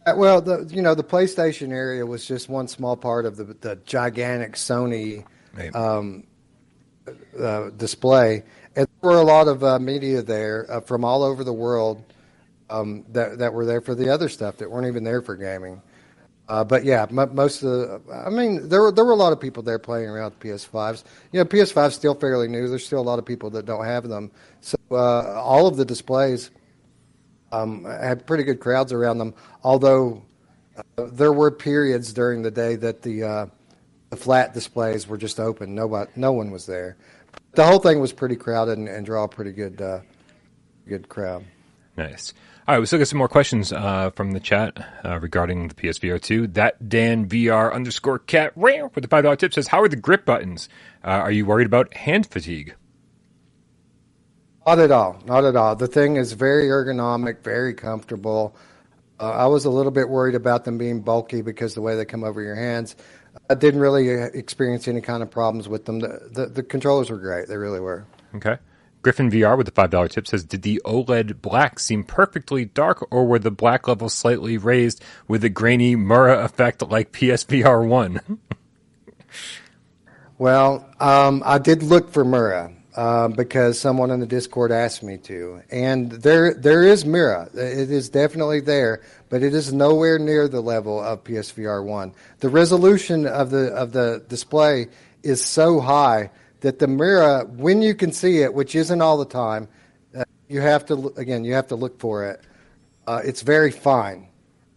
Uh, 0.06 0.14
well, 0.16 0.40
the 0.40 0.68
you 0.70 0.82
know 0.82 0.94
the 0.94 1.04
PlayStation 1.04 1.70
area 1.72 2.04
was 2.04 2.26
just 2.26 2.48
one 2.48 2.68
small 2.68 2.96
part 2.96 3.26
of 3.26 3.36
the 3.36 3.44
the 3.44 3.76
gigantic 3.84 4.54
Sony 4.54 5.24
right. 5.54 5.74
um, 5.74 6.24
uh, 7.38 7.70
display, 7.70 8.42
and 8.74 8.88
there 9.00 9.10
were 9.10 9.18
a 9.18 9.24
lot 9.24 9.48
of 9.48 9.62
uh, 9.62 9.78
media 9.78 10.22
there 10.22 10.66
uh, 10.70 10.80
from 10.80 11.04
all 11.04 11.22
over 11.22 11.44
the 11.44 11.52
world 11.52 12.02
um, 12.70 13.04
that 13.10 13.38
that 13.38 13.52
were 13.52 13.64
there 13.64 13.80
for 13.80 13.94
the 13.94 14.08
other 14.08 14.28
stuff 14.28 14.56
that 14.58 14.70
weren't 14.70 14.86
even 14.86 15.04
there 15.04 15.22
for 15.22 15.36
gaming. 15.36 15.82
Uh, 16.48 16.64
but 16.64 16.82
yeah, 16.84 17.06
m- 17.10 17.34
most 17.34 17.62
of 17.62 17.70
the, 17.70 18.00
I 18.12 18.30
mean, 18.30 18.68
there 18.68 18.80
were 18.80 18.90
there 18.90 19.04
were 19.04 19.12
a 19.12 19.16
lot 19.16 19.32
of 19.34 19.40
people 19.40 19.62
there 19.62 19.78
playing 19.78 20.08
around 20.08 20.32
with 20.32 20.40
PS5s. 20.40 21.04
You 21.30 21.40
know, 21.40 21.44
PS5's 21.44 21.94
still 21.94 22.14
fairly 22.14 22.48
new. 22.48 22.68
There's 22.68 22.86
still 22.86 23.00
a 23.00 23.02
lot 23.02 23.18
of 23.18 23.26
people 23.26 23.50
that 23.50 23.66
don't 23.66 23.84
have 23.84 24.08
them. 24.08 24.30
So 24.60 24.78
uh, 24.90 25.34
all 25.34 25.66
of 25.66 25.76
the 25.76 25.84
displays 25.84 26.50
um, 27.52 27.84
had 27.84 28.26
pretty 28.26 28.44
good 28.44 28.60
crowds 28.60 28.92
around 28.92 29.18
them. 29.18 29.34
Although 29.62 30.22
uh, 30.76 31.06
there 31.12 31.32
were 31.34 31.50
periods 31.50 32.14
during 32.14 32.40
the 32.40 32.50
day 32.50 32.76
that 32.76 33.02
the 33.02 33.24
uh, 33.24 33.46
the 34.08 34.16
flat 34.16 34.54
displays 34.54 35.06
were 35.06 35.18
just 35.18 35.38
open. 35.38 35.74
Nobody, 35.74 36.10
no 36.16 36.32
one 36.32 36.50
was 36.50 36.64
there. 36.64 36.96
The 37.52 37.64
whole 37.64 37.78
thing 37.78 38.00
was 38.00 38.12
pretty 38.12 38.36
crowded 38.36 38.78
and, 38.78 38.88
and 38.88 39.04
draw 39.04 39.24
a 39.24 39.28
pretty 39.28 39.52
good 39.52 39.82
uh, 39.82 40.00
good 40.86 41.10
crowd. 41.10 41.44
Nice. 41.98 42.32
All 42.68 42.74
right, 42.74 42.80
we 42.80 42.84
still 42.84 42.98
got 42.98 43.08
some 43.08 43.16
more 43.16 43.28
questions 43.28 43.72
uh, 43.72 44.10
from 44.10 44.32
the 44.32 44.40
chat 44.40 44.76
uh, 45.02 45.18
regarding 45.20 45.68
the 45.68 45.74
PSVR 45.74 46.20
2. 46.20 46.48
That 46.48 46.86
Dan 46.86 47.26
VR 47.26 47.72
underscore 47.72 48.18
cat 48.18 48.54
with 48.58 48.92
the 48.92 49.08
$5 49.08 49.38
tip 49.38 49.54
says, 49.54 49.68
How 49.68 49.80
are 49.80 49.88
the 49.88 49.96
grip 49.96 50.26
buttons? 50.26 50.68
Uh, 51.02 51.12
are 51.12 51.30
you 51.30 51.46
worried 51.46 51.66
about 51.66 51.94
hand 51.94 52.26
fatigue? 52.26 52.74
Not 54.66 54.80
at 54.80 54.90
all. 54.90 55.18
Not 55.24 55.46
at 55.46 55.56
all. 55.56 55.76
The 55.76 55.86
thing 55.86 56.16
is 56.16 56.34
very 56.34 56.64
ergonomic, 56.64 57.42
very 57.42 57.72
comfortable. 57.72 58.54
Uh, 59.18 59.30
I 59.30 59.46
was 59.46 59.64
a 59.64 59.70
little 59.70 59.90
bit 59.90 60.10
worried 60.10 60.34
about 60.34 60.66
them 60.66 60.76
being 60.76 61.00
bulky 61.00 61.40
because 61.40 61.72
the 61.72 61.80
way 61.80 61.96
they 61.96 62.04
come 62.04 62.22
over 62.22 62.42
your 62.42 62.54
hands. 62.54 62.96
I 63.48 63.54
didn't 63.54 63.80
really 63.80 64.14
uh, 64.14 64.26
experience 64.34 64.86
any 64.88 65.00
kind 65.00 65.22
of 65.22 65.30
problems 65.30 65.70
with 65.70 65.86
them. 65.86 66.00
The, 66.00 66.28
the, 66.30 66.46
the 66.48 66.62
controllers 66.62 67.08
were 67.08 67.16
great. 67.16 67.48
They 67.48 67.56
really 67.56 67.80
were. 67.80 68.04
Okay. 68.34 68.58
Griffin 69.02 69.30
VR 69.30 69.56
with 69.56 69.66
the 69.66 69.72
$5 69.72 70.10
tip 70.10 70.26
says, 70.26 70.44
Did 70.44 70.62
the 70.62 70.80
OLED 70.84 71.40
black 71.40 71.78
seem 71.78 72.04
perfectly 72.04 72.64
dark, 72.64 73.06
or 73.10 73.26
were 73.26 73.38
the 73.38 73.50
black 73.50 73.86
levels 73.86 74.14
slightly 74.14 74.58
raised 74.58 75.02
with 75.26 75.44
a 75.44 75.48
grainy 75.48 75.94
Mura 75.96 76.44
effect 76.44 76.82
like 76.82 77.12
PSVR 77.12 77.86
1? 77.86 78.38
well, 80.38 80.88
um, 80.98 81.42
I 81.44 81.58
did 81.58 81.82
look 81.82 82.10
for 82.10 82.24
Mura. 82.24 82.74
Uh, 82.96 83.28
because 83.28 83.78
someone 83.78 84.10
in 84.10 84.18
the 84.18 84.26
Discord 84.26 84.72
asked 84.72 85.04
me 85.04 85.18
to, 85.18 85.62
and 85.70 86.10
there 86.10 86.52
there 86.52 86.82
is 86.82 87.04
Mura. 87.04 87.48
It 87.54 87.92
is 87.92 88.08
definitely 88.08 88.58
there, 88.58 89.02
but 89.28 89.44
it 89.44 89.54
is 89.54 89.72
nowhere 89.72 90.18
near 90.18 90.48
the 90.48 90.60
level 90.60 91.00
of 91.00 91.22
PSVR 91.22 91.84
one. 91.84 92.12
The 92.40 92.48
resolution 92.48 93.24
of 93.24 93.50
the 93.50 93.68
of 93.68 93.92
the 93.92 94.24
display 94.28 94.88
is 95.22 95.44
so 95.44 95.78
high 95.78 96.30
that 96.60 96.78
the 96.78 96.88
Mura, 96.88 97.44
when 97.44 97.82
you 97.82 97.94
can 97.94 98.12
see 98.12 98.38
it, 98.38 98.52
which 98.52 98.74
isn't 98.74 99.00
all 99.00 99.16
the 99.16 99.24
time, 99.24 99.68
uh, 100.16 100.24
you 100.48 100.60
have 100.60 100.84
to 100.86 101.12
again 101.16 101.44
you 101.44 101.54
have 101.54 101.68
to 101.68 101.76
look 101.76 101.98
for 102.00 102.24
it. 102.26 102.40
Uh, 103.06 103.20
it's 103.24 103.42
very 103.42 103.70
fine. 103.70 104.28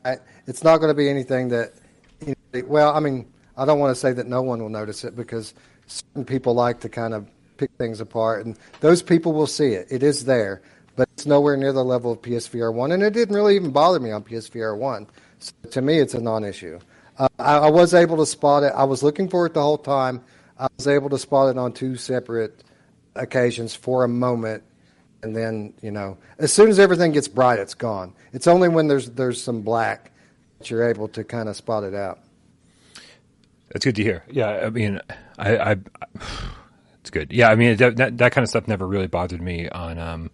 I, 0.05 0.17
it's 0.47 0.63
not 0.63 0.77
going 0.77 0.89
to 0.89 0.95
be 0.95 1.09
anything 1.09 1.49
that. 1.49 1.73
You 2.25 2.35
know, 2.53 2.63
well, 2.67 2.95
I 2.95 2.99
mean, 2.99 3.31
I 3.57 3.65
don't 3.65 3.79
want 3.79 3.95
to 3.95 3.99
say 3.99 4.13
that 4.13 4.27
no 4.27 4.41
one 4.41 4.61
will 4.61 4.69
notice 4.69 5.03
it 5.03 5.15
because 5.15 5.53
certain 5.87 6.25
people 6.25 6.53
like 6.53 6.79
to 6.81 6.89
kind 6.89 7.13
of 7.13 7.27
pick 7.57 7.71
things 7.77 7.99
apart, 7.99 8.45
and 8.45 8.57
those 8.79 9.01
people 9.01 9.33
will 9.33 9.47
see 9.47 9.73
it. 9.73 9.87
It 9.89 10.03
is 10.03 10.25
there, 10.25 10.61
but 10.95 11.09
it's 11.13 11.25
nowhere 11.25 11.57
near 11.57 11.73
the 11.73 11.83
level 11.83 12.11
of 12.11 12.21
PSVR 12.21 12.73
one, 12.73 12.91
and 12.91 13.01
it 13.01 13.13
didn't 13.13 13.35
really 13.35 13.55
even 13.55 13.71
bother 13.71 13.99
me 13.99 14.11
on 14.11 14.23
PSVR 14.23 14.77
one. 14.77 15.07
So 15.39 15.53
to 15.71 15.81
me, 15.81 15.99
it's 15.99 16.13
a 16.13 16.21
non-issue. 16.21 16.79
Uh, 17.17 17.27
I, 17.39 17.57
I 17.57 17.69
was 17.69 17.93
able 17.93 18.17
to 18.17 18.25
spot 18.25 18.63
it. 18.63 18.73
I 18.75 18.83
was 18.83 19.03
looking 19.03 19.29
for 19.29 19.45
it 19.45 19.53
the 19.53 19.61
whole 19.61 19.77
time. 19.77 20.23
I 20.61 20.67
was 20.77 20.87
able 20.87 21.09
to 21.09 21.17
spot 21.17 21.49
it 21.49 21.57
on 21.57 21.73
two 21.73 21.95
separate 21.95 22.63
occasions 23.15 23.73
for 23.73 24.03
a 24.03 24.07
moment, 24.07 24.63
and 25.23 25.35
then 25.35 25.73
you 25.81 25.89
know, 25.89 26.19
as 26.37 26.53
soon 26.53 26.69
as 26.69 26.77
everything 26.77 27.11
gets 27.11 27.27
bright, 27.27 27.57
it's 27.57 27.73
gone. 27.73 28.13
It's 28.31 28.45
only 28.45 28.69
when 28.69 28.87
there's 28.87 29.09
there's 29.09 29.41
some 29.41 29.61
black 29.63 30.11
that 30.59 30.69
you're 30.69 30.87
able 30.87 31.07
to 31.09 31.23
kind 31.23 31.49
of 31.49 31.55
spot 31.55 31.83
it 31.83 31.95
out. 31.95 32.19
That's 33.69 33.85
good 33.85 33.95
to 33.95 34.03
hear. 34.03 34.23
Yeah, 34.29 34.49
I 34.49 34.69
mean, 34.69 35.01
I, 35.39 35.57
I, 35.57 35.71
I 35.71 35.77
it's 36.99 37.09
good. 37.09 37.33
Yeah, 37.33 37.49
I 37.49 37.55
mean, 37.55 37.77
that, 37.77 37.97
that, 37.97 38.17
that 38.19 38.31
kind 38.31 38.43
of 38.43 38.49
stuff 38.49 38.67
never 38.67 38.85
really 38.85 39.07
bothered 39.07 39.41
me 39.41 39.67
on 39.67 39.97
um 39.97 40.29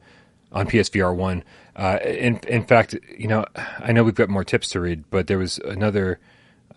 on 0.52 0.68
PSVR 0.68 1.16
one. 1.16 1.46
Uh, 1.74 2.00
in 2.04 2.38
in 2.50 2.66
fact, 2.66 2.98
you 3.18 3.30
know, 3.30 3.46
I 3.56 3.94
know 3.94 4.04
we've 4.04 4.14
got 4.14 4.28
more 4.28 4.44
tips 4.44 4.68
to 4.70 4.82
read, 4.82 5.06
but 5.10 5.28
there 5.28 5.38
was 5.38 5.58
another 5.60 6.20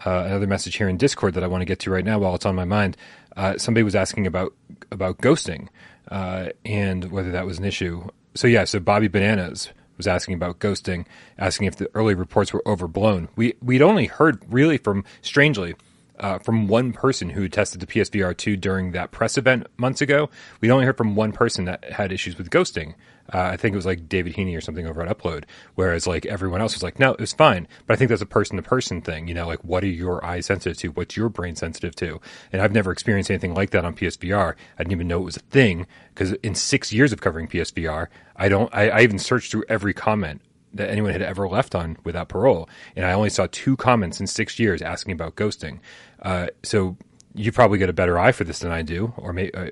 uh, 0.07 0.23
another 0.27 0.47
message 0.47 0.77
here 0.77 0.89
in 0.89 0.97
Discord 0.97 1.35
that 1.35 1.43
I 1.43 1.49
want 1.49 1.63
to 1.63 1.67
get 1.67 1.81
to 1.81 1.91
right 1.91 2.05
now 2.05 2.21
while 2.21 2.37
it's 2.37 2.47
on 2.47 2.55
my 2.55 2.65
mind 2.65 2.97
uh, 3.37 3.59
somebody 3.59 3.85
was 3.85 3.95
asking 3.95 4.27
about 4.27 4.55
about 4.91 5.19
ghosting 5.19 5.69
uh, 6.11 6.51
and 6.65 7.11
whether 7.11 7.31
that 7.31 7.47
was 7.47 7.59
an 7.59 7.65
issue. 7.65 8.07
So 8.35 8.47
yeah, 8.47 8.65
so 8.65 8.81
Bobby 8.81 9.09
Bananas 9.09 9.71
was 9.97 10.07
asking 10.07 10.35
about 10.35 10.59
ghosting, 10.61 11.07
asking 11.39 11.67
if 11.67 11.77
the 11.77 11.91
early 11.95 12.15
reports 12.15 12.53
were 12.53 12.63
overblown. 12.67 13.29
We 13.37 13.55
we'd 13.63 13.83
only 13.83 14.07
heard 14.07 14.43
really 14.49 14.79
from 14.79 15.05
strangely. 15.23 15.75
Uh, 16.21 16.39
from 16.39 16.69
one 16.69 16.93
person 16.93 17.31
who 17.31 17.49
tested 17.49 17.81
the 17.81 17.87
PSVR 17.87 18.37
2 18.37 18.55
during 18.55 18.93
that 18.93 19.11
press 19.11 19.39
event 19.39 19.67
months 19.79 20.03
ago. 20.03 20.29
We'd 20.61 20.71
only 20.71 20.85
heard 20.85 20.99
from 20.99 21.17
one 21.17 21.33
person 21.33 21.65
that 21.65 21.83
had 21.93 22.13
issues 22.13 22.37
with 22.37 22.51
ghosting. 22.51 22.95
Uh, 23.33 23.39
I 23.53 23.57
think 23.57 23.73
it 23.73 23.77
was 23.77 23.87
like 23.87 24.09
David 24.09 24.35
Heaney 24.35 24.57
or 24.57 24.61
something 24.61 24.87
over 24.87 25.03
at 25.03 25.17
Upload, 25.17 25.45
whereas 25.77 26.07
like 26.07 26.27
everyone 26.27 26.61
else 26.61 26.75
was 26.75 26.83
like, 26.83 26.99
no, 26.99 27.13
it 27.13 27.21
was 27.21 27.33
fine. 27.33 27.69
But 27.87 27.95
I 27.95 27.97
think 27.97 28.09
that's 28.09 28.23
a 28.23 28.27
person 28.27 28.57
to 28.57 28.63
person 28.63 29.01
thing, 29.01 29.29
you 29.29 29.35
know, 29.35 29.47
like 29.47 29.65
what 29.65 29.85
are 29.85 29.89
your 29.89 30.25
eyes 30.25 30.47
sensitive 30.47 30.77
to? 30.79 30.89
What's 30.89 31.17
your 31.17 31.29
brain 31.29 31.57
sensitive 31.57 31.95
to? 31.97 32.21
And 32.53 32.61
I've 32.61 32.73
never 32.73 32.91
experienced 32.91 33.31
anything 33.31 33.55
like 33.55 33.71
that 33.71 33.85
on 33.85 33.95
PSVR. 33.95 34.55
I 34.55 34.83
didn't 34.83 34.93
even 34.93 35.09
know 35.09 35.21
it 35.21 35.25
was 35.25 35.37
a 35.37 35.41
thing 35.41 35.87
because 36.15 36.33
in 36.43 36.55
six 36.55 36.93
years 36.93 37.13
of 37.13 37.21
covering 37.21 37.47
PSVR, 37.47 38.09
I 38.37 38.49
don't, 38.49 38.75
I, 38.75 38.89
I 38.91 39.01
even 39.03 39.19
searched 39.19 39.53
through 39.53 39.65
every 39.69 39.95
comment 39.95 40.43
that 40.75 40.91
anyone 40.91 41.13
had 41.13 41.23
ever 41.23 41.49
left 41.49 41.75
on 41.75 41.97
without 42.05 42.29
parole. 42.29 42.69
And 42.95 43.05
I 43.05 43.13
only 43.13 43.31
saw 43.31 43.47
two 43.51 43.77
comments 43.77 44.21
in 44.21 44.27
six 44.27 44.59
years 44.59 44.83
asking 44.83 45.13
about 45.13 45.37
ghosting. 45.37 45.81
Uh, 46.23 46.49
so 46.63 46.97
you 47.35 47.53
probably 47.53 47.79
get 47.79 47.89
a 47.89 47.93
better 47.93 48.19
eye 48.19 48.33
for 48.33 48.45
this 48.45 48.61
than 48.61 48.71
I 48.71 48.83
do, 48.83 49.13
or 49.17 49.33
may, 49.33 49.51
uh, 49.53 49.71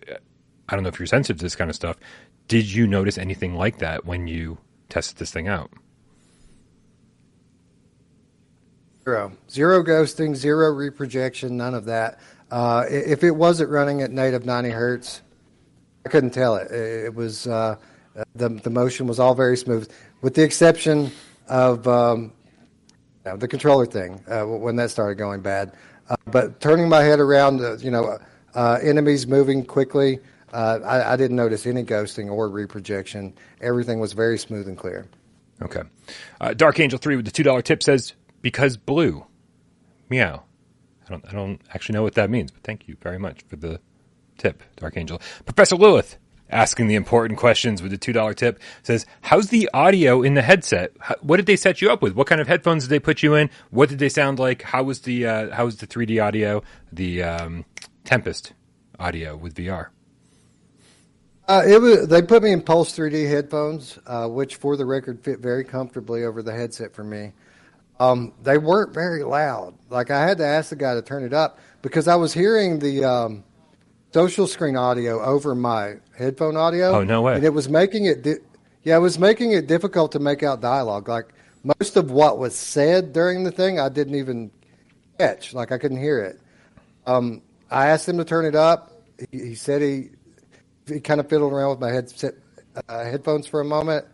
I 0.68 0.74
don't 0.74 0.82
know 0.82 0.88
if 0.88 0.98
you're 0.98 1.06
sensitive 1.06 1.38
to 1.38 1.44
this 1.44 1.56
kind 1.56 1.70
of 1.70 1.76
stuff. 1.76 1.96
Did 2.48 2.70
you 2.70 2.86
notice 2.86 3.18
anything 3.18 3.54
like 3.54 3.78
that 3.78 4.04
when 4.04 4.26
you 4.26 4.58
tested 4.88 5.18
this 5.18 5.32
thing 5.32 5.48
out? 5.48 5.70
Zero, 9.04 9.32
zero 9.50 9.82
ghosting, 9.82 10.34
zero 10.34 10.70
reprojection, 10.70 11.56
none 11.56 11.74
of 11.74 11.86
that. 11.86 12.18
Uh, 12.50 12.84
if 12.88 13.24
it 13.24 13.30
wasn't 13.30 13.70
running 13.70 14.02
at 14.02 14.10
native 14.10 14.44
90 14.44 14.70
hertz, 14.70 15.22
I 16.04 16.10
couldn't 16.10 16.30
tell 16.30 16.56
it. 16.56 16.70
It 16.70 17.14
was 17.14 17.46
uh, 17.46 17.76
the 18.34 18.48
the 18.48 18.70
motion 18.70 19.06
was 19.06 19.18
all 19.18 19.34
very 19.34 19.56
smooth, 19.56 19.90
with 20.20 20.34
the 20.34 20.42
exception 20.42 21.10
of 21.48 21.86
um, 21.86 22.32
you 23.24 23.32
know, 23.32 23.36
the 23.36 23.48
controller 23.48 23.86
thing 23.86 24.22
uh, 24.28 24.44
when 24.44 24.76
that 24.76 24.90
started 24.90 25.16
going 25.16 25.40
bad. 25.40 25.72
Uh, 26.08 26.16
but 26.26 26.60
turning 26.60 26.88
my 26.88 27.02
head 27.02 27.20
around, 27.20 27.60
uh, 27.60 27.76
you 27.78 27.90
know, 27.90 28.18
uh, 28.54 28.78
enemies 28.82 29.26
moving 29.26 29.64
quickly, 29.64 30.18
I, 30.52 31.12
I, 31.12 31.16
didn't 31.16 31.36
notice 31.36 31.66
any 31.66 31.84
ghosting 31.84 32.30
or 32.30 32.48
reprojection. 32.48 33.34
Everything 33.60 34.00
was 34.00 34.14
very 34.14 34.38
smooth 34.38 34.66
and 34.66 34.78
clear. 34.78 35.06
Okay. 35.60 35.82
Dark 36.56 36.80
Angel 36.80 36.98
three 36.98 37.16
with 37.16 37.26
the 37.26 37.30
two 37.30 37.42
dollar 37.42 37.60
tip 37.60 37.82
says 37.82 38.14
because 38.40 38.76
blue, 38.76 39.26
meow. 40.08 40.44
I 41.06 41.10
don't 41.10 41.24
I 41.28 41.32
don't 41.32 41.60
actually 41.74 41.94
know 41.94 42.02
what 42.02 42.14
that 42.14 42.30
means, 42.30 42.50
but 42.50 42.62
thank 42.62 42.88
you 42.88 42.96
very 43.02 43.18
much 43.18 43.42
for 43.48 43.56
the 43.56 43.80
tip, 44.38 44.62
Dark 44.76 44.96
Angel. 44.96 45.20
Professor 45.44 45.76
Lilith 45.76 46.16
asking 46.50 46.88
the 46.88 46.94
important 46.94 47.38
questions 47.38 47.82
with 47.82 47.90
the 47.90 47.98
$2 47.98 48.34
tip 48.34 48.60
says, 48.82 49.06
How's 49.22 49.48
the 49.48 49.68
audio 49.72 50.22
in 50.22 50.34
the 50.34 50.42
headset? 50.42 50.92
How, 51.00 51.16
what 51.20 51.36
did 51.36 51.46
they 51.46 51.56
set 51.56 51.82
you 51.82 51.90
up 51.90 52.02
with? 52.02 52.14
What 52.14 52.26
kind 52.26 52.40
of 52.40 52.46
headphones 52.46 52.84
did 52.84 52.90
they 52.90 53.00
put 53.00 53.22
you 53.22 53.34
in? 53.34 53.50
What 53.70 53.88
did 53.88 53.98
they 53.98 54.08
sound 54.08 54.38
like? 54.38 54.62
How 54.62 54.82
was 54.82 55.00
the, 55.00 55.26
uh, 55.26 55.54
how 55.54 55.64
was 55.64 55.76
the 55.76 55.86
3D 55.86 56.22
audio, 56.24 56.62
the 56.92 57.22
um, 57.22 57.64
Tempest 58.04 58.52
audio 58.98 59.36
with 59.36 59.54
VR? 59.54 59.88
Uh, 61.48 61.62
it 61.66 61.80
was. 61.80 62.06
They 62.08 62.20
put 62.20 62.42
me 62.42 62.52
in 62.52 62.60
Pulse 62.60 62.94
3D 62.96 63.26
headphones, 63.26 63.98
uh, 64.06 64.28
which, 64.28 64.56
for 64.56 64.76
the 64.76 64.84
record, 64.84 65.24
fit 65.24 65.38
very 65.38 65.64
comfortably 65.64 66.24
over 66.24 66.42
the 66.42 66.52
headset 66.52 66.92
for 66.92 67.02
me. 67.02 67.32
Um, 67.98 68.34
they 68.42 68.58
weren't 68.58 68.92
very 68.92 69.24
loud. 69.24 69.74
Like 69.88 70.10
I 70.10 70.26
had 70.26 70.38
to 70.38 70.46
ask 70.46 70.68
the 70.68 70.76
guy 70.76 70.94
to 70.94 71.02
turn 71.02 71.24
it 71.24 71.32
up 71.32 71.58
because 71.80 72.06
I 72.06 72.16
was 72.16 72.34
hearing 72.34 72.78
the 72.78 73.04
um, 73.04 73.44
social 74.12 74.46
screen 74.46 74.76
audio 74.76 75.22
over 75.22 75.54
my 75.54 75.96
headphone 76.16 76.56
audio. 76.56 76.98
Oh 76.98 77.04
no 77.04 77.22
way! 77.22 77.36
And 77.36 77.44
it 77.44 77.52
was 77.52 77.68
making 77.68 78.06
it. 78.06 78.22
Di- 78.22 78.36
yeah, 78.82 78.96
it 78.96 79.00
was 79.00 79.18
making 79.18 79.52
it 79.52 79.66
difficult 79.66 80.12
to 80.12 80.18
make 80.18 80.42
out 80.42 80.60
dialogue. 80.60 81.08
Like 81.08 81.26
most 81.64 81.96
of 81.96 82.10
what 82.10 82.38
was 82.38 82.54
said 82.54 83.12
during 83.12 83.44
the 83.44 83.50
thing, 83.50 83.78
I 83.78 83.88
didn't 83.88 84.14
even 84.14 84.50
catch. 85.18 85.52
Like 85.52 85.72
I 85.72 85.78
couldn't 85.78 85.98
hear 85.98 86.20
it. 86.20 86.40
Um, 87.06 87.42
I 87.70 87.88
asked 87.88 88.08
him 88.08 88.18
to 88.18 88.24
turn 88.24 88.44
it 88.44 88.54
up. 88.54 89.02
He, 89.30 89.38
he 89.38 89.54
said 89.54 89.82
he 89.82 90.10
he 90.86 91.00
kind 91.00 91.20
of 91.20 91.28
fiddled 91.28 91.52
around 91.52 91.70
with 91.70 91.80
my 91.80 91.90
headset 91.90 92.34
uh, 92.88 93.04
headphones 93.04 93.46
for 93.46 93.60
a 93.60 93.64
moment, 93.64 94.06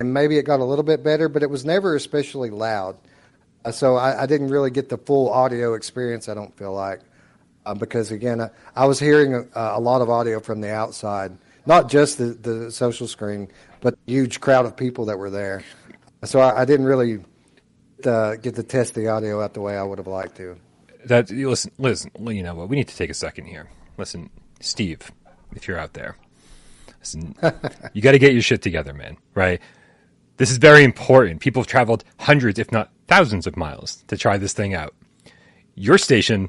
and 0.00 0.14
maybe 0.14 0.38
it 0.38 0.44
got 0.44 0.60
a 0.60 0.64
little 0.64 0.84
bit 0.84 1.02
better, 1.02 1.28
but 1.28 1.42
it 1.42 1.50
was 1.50 1.64
never 1.64 1.96
especially 1.96 2.50
loud. 2.50 2.96
Uh, 3.64 3.72
so 3.72 3.96
I, 3.96 4.22
I, 4.22 4.26
didn't 4.26 4.48
really 4.48 4.70
get 4.70 4.90
the 4.90 4.98
full 4.98 5.30
audio 5.30 5.72
experience. 5.74 6.28
I 6.28 6.34
don't 6.34 6.56
feel 6.56 6.74
like 6.74 7.00
uh, 7.66 7.74
because 7.74 8.10
again, 8.10 8.40
I, 8.40 8.50
I 8.76 8.86
was 8.86 8.98
hearing 8.98 9.34
a, 9.34 9.48
a, 9.54 9.80
lot 9.80 10.02
of 10.02 10.10
audio 10.10 10.40
from 10.40 10.60
the 10.60 10.72
outside, 10.72 11.36
not 11.66 11.88
just 11.88 12.18
the, 12.18 12.26
the 12.26 12.70
social 12.70 13.06
screen, 13.06 13.48
but 13.80 13.94
the 14.06 14.12
huge 14.12 14.40
crowd 14.40 14.66
of 14.66 14.76
people 14.76 15.06
that 15.06 15.18
were 15.18 15.30
there. 15.30 15.62
So 16.24 16.40
I, 16.40 16.62
I 16.62 16.64
didn't 16.64 16.86
really 16.86 17.20
uh, 18.04 18.36
get 18.36 18.54
to 18.56 18.62
test 18.62 18.94
the 18.94 19.08
audio 19.08 19.42
out 19.42 19.54
the 19.54 19.60
way 19.60 19.76
I 19.76 19.82
would 19.82 19.98
have 19.98 20.06
liked 20.06 20.36
to. 20.36 20.56
That 21.06 21.30
listen, 21.30 21.70
listen. 21.78 22.10
You 22.26 22.42
know 22.42 22.54
what? 22.54 22.68
We 22.68 22.76
need 22.76 22.88
to 22.88 22.96
take 22.96 23.10
a 23.10 23.14
second 23.14 23.46
here. 23.46 23.68
Listen, 23.98 24.30
Steve, 24.60 25.10
if 25.54 25.68
you're 25.68 25.78
out 25.78 25.92
there, 25.92 26.16
listen, 27.00 27.34
you 27.92 28.00
got 28.00 28.12
to 28.12 28.18
get 28.18 28.32
your 28.32 28.42
shit 28.42 28.62
together, 28.62 28.94
man. 28.94 29.16
Right? 29.34 29.60
This 30.36 30.50
is 30.50 30.56
very 30.56 30.82
important. 30.82 31.40
People 31.40 31.62
have 31.62 31.68
traveled 31.68 32.04
hundreds, 32.18 32.58
if 32.58 32.72
not 32.72 32.90
thousands, 33.06 33.46
of 33.46 33.56
miles 33.56 34.02
to 34.08 34.16
try 34.16 34.36
this 34.36 34.52
thing 34.52 34.74
out. 34.74 34.94
Your 35.76 35.98
station 35.98 36.48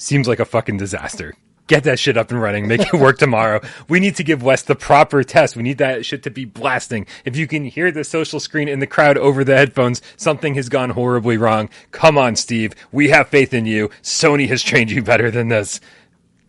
seems 0.00 0.26
like 0.26 0.40
a 0.40 0.44
fucking 0.44 0.76
disaster. 0.76 1.34
Get 1.70 1.84
that 1.84 2.00
shit 2.00 2.16
up 2.16 2.32
and 2.32 2.42
running. 2.42 2.66
Make 2.66 2.80
it 2.80 2.94
work 2.94 3.18
tomorrow. 3.18 3.60
We 3.88 4.00
need 4.00 4.16
to 4.16 4.24
give 4.24 4.42
Wes 4.42 4.62
the 4.62 4.74
proper 4.74 5.22
test. 5.22 5.54
We 5.54 5.62
need 5.62 5.78
that 5.78 6.04
shit 6.04 6.24
to 6.24 6.30
be 6.30 6.44
blasting. 6.44 7.06
If 7.24 7.36
you 7.36 7.46
can 7.46 7.64
hear 7.64 7.92
the 7.92 8.02
social 8.02 8.40
screen 8.40 8.66
in 8.66 8.80
the 8.80 8.88
crowd 8.88 9.16
over 9.16 9.44
the 9.44 9.56
headphones, 9.56 10.02
something 10.16 10.54
has 10.54 10.68
gone 10.68 10.90
horribly 10.90 11.36
wrong. 11.36 11.70
Come 11.92 12.18
on, 12.18 12.34
Steve. 12.34 12.74
We 12.90 13.10
have 13.10 13.28
faith 13.28 13.54
in 13.54 13.66
you. 13.66 13.90
Sony 14.02 14.48
has 14.48 14.64
trained 14.64 14.90
you 14.90 15.00
better 15.00 15.30
than 15.30 15.46
this. 15.46 15.80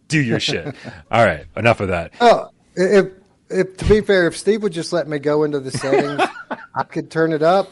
Do 0.08 0.20
your 0.20 0.40
shit. 0.40 0.76
All 1.12 1.24
right. 1.24 1.46
Enough 1.56 1.82
of 1.82 1.90
that. 1.90 2.14
Oh, 2.20 2.50
if, 2.76 3.06
if 3.52 3.78
to 3.78 3.86
be 3.86 4.02
fair, 4.02 4.26
if 4.26 4.36
Steve 4.36 4.64
would 4.64 4.74
just 4.74 4.92
let 4.92 5.08
me 5.08 5.20
go 5.20 5.44
into 5.44 5.60
the 5.60 5.70
settings, 5.70 6.20
I 6.76 6.82
could 6.82 7.12
turn 7.12 7.32
it 7.32 7.44
up. 7.44 7.70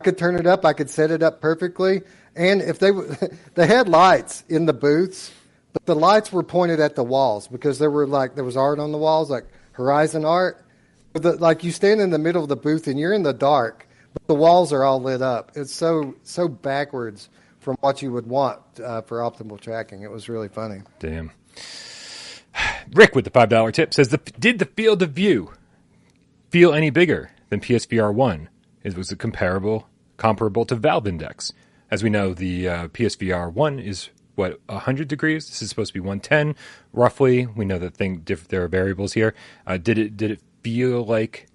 I 0.00 0.04
could 0.04 0.18
turn 0.18 0.34
it 0.34 0.48
up. 0.48 0.64
I 0.64 0.72
could 0.72 0.90
set 0.90 1.12
it 1.12 1.22
up 1.22 1.40
perfectly 1.40 2.02
and 2.36 2.62
if 2.62 2.78
they 2.78 2.90
they 3.54 3.66
had 3.66 3.88
lights 3.88 4.44
in 4.48 4.66
the 4.66 4.72
booths, 4.72 5.32
but 5.72 5.86
the 5.86 5.94
lights 5.94 6.32
were 6.32 6.42
pointed 6.42 6.80
at 6.80 6.94
the 6.94 7.04
walls 7.04 7.48
because 7.48 7.78
there 7.78 7.90
were 7.90 8.06
like 8.06 8.34
there 8.34 8.44
was 8.44 8.56
art 8.56 8.78
on 8.78 8.92
the 8.92 8.98
walls, 8.98 9.30
like 9.30 9.46
horizon 9.72 10.24
art. 10.24 10.64
The, 11.14 11.36
like 11.36 11.62
you 11.62 11.72
stand 11.72 12.00
in 12.00 12.10
the 12.10 12.18
middle 12.18 12.42
of 12.42 12.48
the 12.48 12.56
booth 12.56 12.86
and 12.86 12.98
you're 12.98 13.12
in 13.12 13.22
the 13.22 13.34
dark, 13.34 13.86
but 14.14 14.26
the 14.26 14.34
walls 14.34 14.72
are 14.72 14.82
all 14.82 15.00
lit 15.00 15.20
up. 15.20 15.52
It's 15.54 15.72
so 15.72 16.14
so 16.22 16.48
backwards 16.48 17.28
from 17.60 17.76
what 17.80 18.02
you 18.02 18.12
would 18.12 18.26
want 18.26 18.60
uh, 18.82 19.02
for 19.02 19.18
optimal 19.18 19.60
tracking. 19.60 20.02
It 20.02 20.10
was 20.10 20.28
really 20.28 20.48
funny. 20.48 20.82
Damn. 20.98 21.32
Rick 22.92 23.14
with 23.14 23.24
the 23.24 23.30
five 23.30 23.48
dollar 23.48 23.72
tip 23.72 23.94
says, 23.94 24.08
the, 24.08 24.18
"Did 24.38 24.58
the 24.58 24.66
field 24.66 25.02
of 25.02 25.10
view 25.10 25.52
feel 26.50 26.72
any 26.72 26.90
bigger 26.90 27.30
than 27.50 27.60
PSVR 27.60 28.12
one? 28.12 28.48
It 28.82 28.96
was 28.96 29.12
it 29.12 29.18
comparable 29.18 29.86
comparable 30.16 30.64
to 30.66 30.74
Valve 30.76 31.06
Index." 31.06 31.52
As 31.92 32.02
we 32.02 32.08
know, 32.08 32.32
the 32.32 32.66
uh, 32.70 32.88
PSVR 32.88 33.52
1 33.52 33.78
is 33.78 34.08
what 34.34 34.58
100 34.64 35.08
degrees. 35.08 35.50
This 35.50 35.60
is 35.60 35.68
supposed 35.68 35.88
to 35.88 35.92
be 35.92 36.00
110 36.00 36.56
roughly. 36.94 37.44
We 37.44 37.66
know 37.66 37.78
that 37.78 37.94
thing 37.94 38.20
diff- 38.20 38.48
there 38.48 38.64
are 38.64 38.68
variables 38.68 39.12
here. 39.12 39.34
Uh, 39.66 39.76
did 39.76 39.98
it 39.98 40.16
did 40.16 40.30
it 40.30 40.40
feel 40.62 41.04
like 41.04 41.48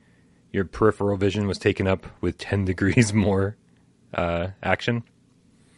your 0.53 0.63
peripheral 0.63 1.17
vision 1.17 1.47
was 1.47 1.57
taken 1.57 1.87
up 1.87 2.05
with 2.21 2.37
10 2.37 2.65
degrees 2.71 3.13
more 3.13 3.57
uh, 4.13 4.49
action? 4.61 5.03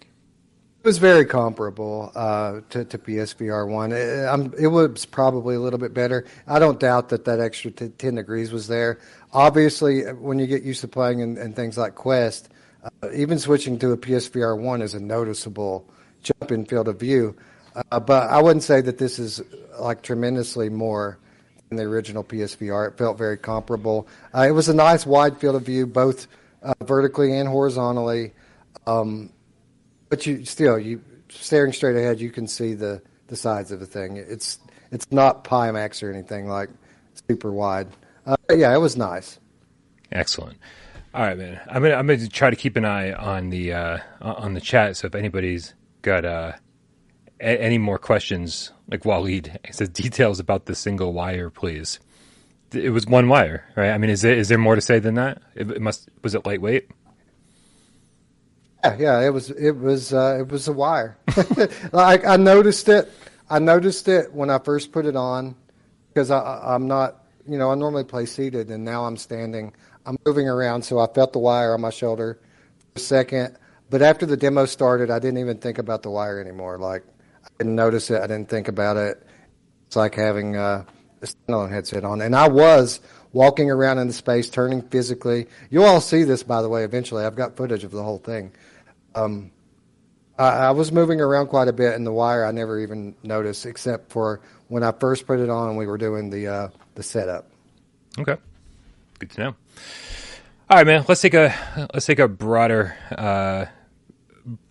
It 0.02 0.86
was 0.86 0.98
very 0.98 1.24
comparable 1.24 2.12
uh, 2.14 2.60
to, 2.72 2.84
to, 2.84 2.98
PSVR 2.98 3.66
one. 3.66 3.94
It, 3.94 4.62
it, 4.62 4.68
was 4.68 5.06
probably 5.06 5.56
a 5.56 5.60
little 5.62 5.80
bit 5.80 5.94
better. 5.94 6.26
I 6.48 6.60
don't 6.60 6.82
doubt 6.82 7.10
that 7.10 7.24
that 7.26 7.40
extra 7.40 7.72
t- 7.72 7.90
ten 7.90 8.16
degrees 8.16 8.52
was 8.52 8.68
there. 8.68 9.00
Obviously, 9.32 10.02
when 10.02 10.38
you 10.38 10.48
get 10.48 10.64
used 10.64 10.82
to 10.82 10.90
playing 10.90 11.22
in, 11.22 11.38
in 11.38 11.54
things 11.54 11.78
like 11.78 11.96
Quest, 11.96 12.48
uh, 12.48 12.59
even 13.14 13.40
switching 13.40 13.80
to 13.80 13.92
a 13.92 13.98
PSVR 13.98 14.58
one 14.58 14.82
is 14.82 14.94
a 14.94 15.00
noticeable 15.00 15.90
jump 16.24 16.52
in 16.52 16.66
field 16.66 16.88
of 16.88 17.00
view. 17.00 17.36
Uh, 17.92 18.00
but 18.00 18.30
I 18.30 18.42
wouldn't 18.42 18.64
say 18.64 18.82
that 18.82 18.98
this 18.98 19.20
is 19.20 19.42
like 19.80 20.02
tremendously 20.02 20.70
more 20.70 21.18
than 21.70 21.78
the 21.78 21.84
original 21.84 22.24
PSVR. 22.24 22.90
It 22.90 22.98
felt 22.98 23.18
very 23.18 23.38
comparable. 23.38 24.08
Uh, 24.34 24.46
it 24.48 24.52
was 24.52 24.70
a 24.70 24.74
nice 24.74 25.06
wide 25.06 25.38
field 25.38 25.56
of 25.56 25.64
view, 25.64 25.86
both 25.86 26.28
uh, 26.64 26.74
vertically 26.84 27.38
and 27.38 27.48
horizontally. 27.48 28.34
Um, 28.88 29.32
but 30.10 30.26
you 30.26 30.46
still, 30.46 30.80
you 30.80 31.02
staring 31.30 31.74
straight 31.74 31.96
ahead, 31.96 32.20
you 32.20 32.32
can 32.32 32.48
see 32.48 32.74
the, 32.74 33.02
the 33.28 33.36
sides 33.36 33.72
of 33.72 33.80
the 33.80 33.86
thing. 33.86 34.18
It's 34.18 34.60
it's 34.92 35.12
not 35.12 35.44
Pimax 35.44 36.02
or 36.02 36.12
anything 36.12 36.48
like 36.48 36.70
super 37.30 37.52
wide. 37.52 37.88
Uh, 38.26 38.36
yeah, 38.50 38.74
it 38.74 38.80
was 38.80 38.98
nice. 38.98 39.40
Excellent. 40.12 40.58
All 41.20 41.26
right, 41.26 41.38
man. 41.38 41.60
I'm 41.68 41.82
gonna 41.82 41.96
I'm 41.96 42.08
gonna 42.08 42.30
try 42.30 42.50
to 42.50 42.56
keep 42.56 42.78
an 42.78 42.86
eye 42.86 43.12
on 43.12 43.50
the 43.50 43.74
uh, 43.74 43.98
on 44.22 44.54
the 44.54 44.62
chat. 44.62 44.96
So 44.96 45.06
if 45.08 45.16
anybody's 45.16 45.74
got 46.02 46.24
uh, 46.24 46.54
a- 47.42 47.62
any 47.62 47.78
more 47.78 47.98
questions, 48.00 48.72
like 48.90 49.02
Waleed 49.04 49.58
says, 49.70 49.90
details 49.90 50.40
about 50.40 50.66
the 50.66 50.76
single 50.76 51.12
wire, 51.12 51.50
please. 51.50 52.00
It 52.72 52.92
was 52.92 53.06
one 53.06 53.28
wire, 53.28 53.66
right? 53.76 53.90
I 53.90 53.98
mean, 53.98 54.10
is 54.10 54.22
there 54.22 54.34
is 54.34 54.48
there 54.48 54.58
more 54.58 54.76
to 54.76 54.82
say 54.82 55.00
than 55.00 55.16
that? 55.16 55.42
It, 55.56 55.70
it 55.70 55.82
must 55.82 56.08
was 56.24 56.36
it 56.36 56.46
lightweight? 56.46 56.90
Yeah, 58.86 58.96
yeah. 58.98 59.20
It 59.20 59.32
was 59.32 59.50
it 59.50 59.72
was 59.76 60.14
uh, 60.14 60.38
it 60.40 60.48
was 60.48 60.70
a 60.70 60.74
wire. 60.74 61.18
like 61.92 62.26
I 62.26 62.38
noticed 62.38 62.88
it. 62.88 63.12
I 63.50 63.60
noticed 63.60 64.08
it 64.08 64.34
when 64.34 64.50
I 64.50 64.60
first 64.60 64.94
put 64.94 65.06
it 65.06 65.18
on 65.18 65.54
because 66.14 66.32
I'm 66.32 66.88
not 66.88 67.26
you 67.46 67.58
know 67.58 67.72
I 67.72 67.76
normally 67.76 68.06
play 68.06 68.26
seated 68.26 68.70
and 68.70 68.86
now 68.86 69.04
I'm 69.04 69.18
standing. 69.18 69.74
I'm 70.06 70.18
moving 70.26 70.48
around, 70.48 70.84
so 70.84 71.00
I 71.00 71.08
felt 71.08 71.34
the 71.34 71.40
wire 71.40 71.74
on 71.74 71.82
my 71.82 71.90
shoulder 71.90 72.40
for 72.94 72.98
a 72.98 73.00
second. 73.00 73.58
But 73.90 74.02
after 74.02 74.26
the 74.26 74.38
demo 74.38 74.66
started, 74.66 75.10
I 75.10 75.20
didn't 75.20 75.40
even 75.40 75.58
think 75.58 75.78
about 75.78 76.04
the 76.04 76.10
wire 76.10 76.40
anymore. 76.40 76.78
Like 76.78 77.04
I 77.44 77.50
didn't 77.58 77.76
notice 77.76 78.10
it. 78.10 78.22
I 78.22 78.28
didn't 78.28 78.50
think 78.50 78.68
about 78.68 78.98
it. 78.98 79.26
It's 79.88 79.96
like 79.96 80.16
having 80.16 80.56
uh, 80.56 80.86
a 81.22 81.26
standalone 81.26 81.72
headset 81.72 82.04
on, 82.04 82.22
and 82.22 82.36
I 82.36 82.48
was 82.48 83.02
walking 83.34 83.70
around 83.70 84.00
in 84.00 84.08
the 84.08 84.14
space, 84.14 84.50
turning 84.50 84.82
physically. 84.84 85.48
You'll 85.70 85.86
all 85.86 86.02
see 86.02 86.24
this, 86.24 86.44
by 86.44 86.62
the 86.62 86.70
way. 86.70 86.84
Eventually, 86.84 87.26
I've 87.26 87.36
got 87.36 87.56
footage 87.56 87.84
of 87.84 87.92
the 87.92 88.04
whole 88.04 88.20
thing. 88.20 88.52
Um, 89.16 89.52
I, 90.38 90.48
I 90.48 90.72
was 90.72 90.92
moving 90.92 91.20
around 91.20 91.48
quite 91.48 91.68
a 91.68 91.74
bit, 91.74 91.96
and 91.96 92.06
the 92.06 92.14
wire 92.14 92.46
I 92.46 92.52
never 92.52 92.80
even 92.80 93.16
noticed, 93.24 93.66
except 93.66 94.12
for 94.12 94.42
when 94.68 94.84
I 94.84 94.92
first 94.92 95.28
put 95.28 95.40
it 95.40 95.50
on. 95.50 95.70
and 95.70 95.78
We 95.78 95.88
were 95.88 95.98
doing 95.98 96.30
the 96.30 96.48
uh, 96.48 96.70
the 96.96 97.04
setup. 97.04 97.50
Okay, 98.18 98.38
good 99.18 99.32
to 99.32 99.42
know. 99.42 99.56
All 100.70 100.78
right, 100.78 100.86
man. 100.86 101.06
Let's 101.08 101.22
take 101.22 101.34
a 101.34 101.54
let's 101.94 102.06
take 102.06 102.20
a 102.20 102.28
broader 102.28 102.96
uh, 103.12 103.66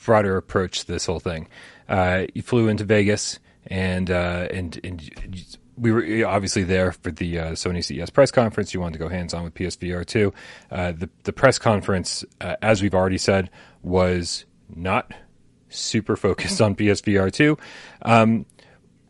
broader 0.04 0.36
approach 0.36 0.80
to 0.80 0.86
this 0.86 1.06
whole 1.06 1.20
thing. 1.20 1.48
Uh, 1.88 2.26
you 2.34 2.42
flew 2.42 2.68
into 2.68 2.84
Vegas, 2.84 3.38
and 3.66 4.10
uh, 4.10 4.48
and 4.52 4.78
and 4.84 5.58
we 5.76 5.92
were 5.92 6.26
obviously 6.26 6.64
there 6.64 6.92
for 6.92 7.10
the 7.10 7.38
uh, 7.38 7.52
Sony 7.52 7.84
CES 7.84 8.10
press 8.10 8.30
conference. 8.30 8.74
You 8.74 8.80
wanted 8.80 8.94
to 8.94 8.98
go 8.98 9.08
hands 9.08 9.34
on 9.34 9.44
with 9.44 9.54
PSVR 9.54 10.04
two. 10.04 10.32
Uh, 10.70 10.92
the 10.92 11.08
the 11.24 11.32
press 11.32 11.58
conference, 11.58 12.24
uh, 12.40 12.56
as 12.62 12.82
we've 12.82 12.94
already 12.94 13.18
said, 13.18 13.50
was 13.82 14.44
not 14.74 15.12
super 15.68 16.16
focused 16.16 16.60
on 16.62 16.74
PSVR 16.74 17.32
two. 17.32 17.58
Um, 18.02 18.46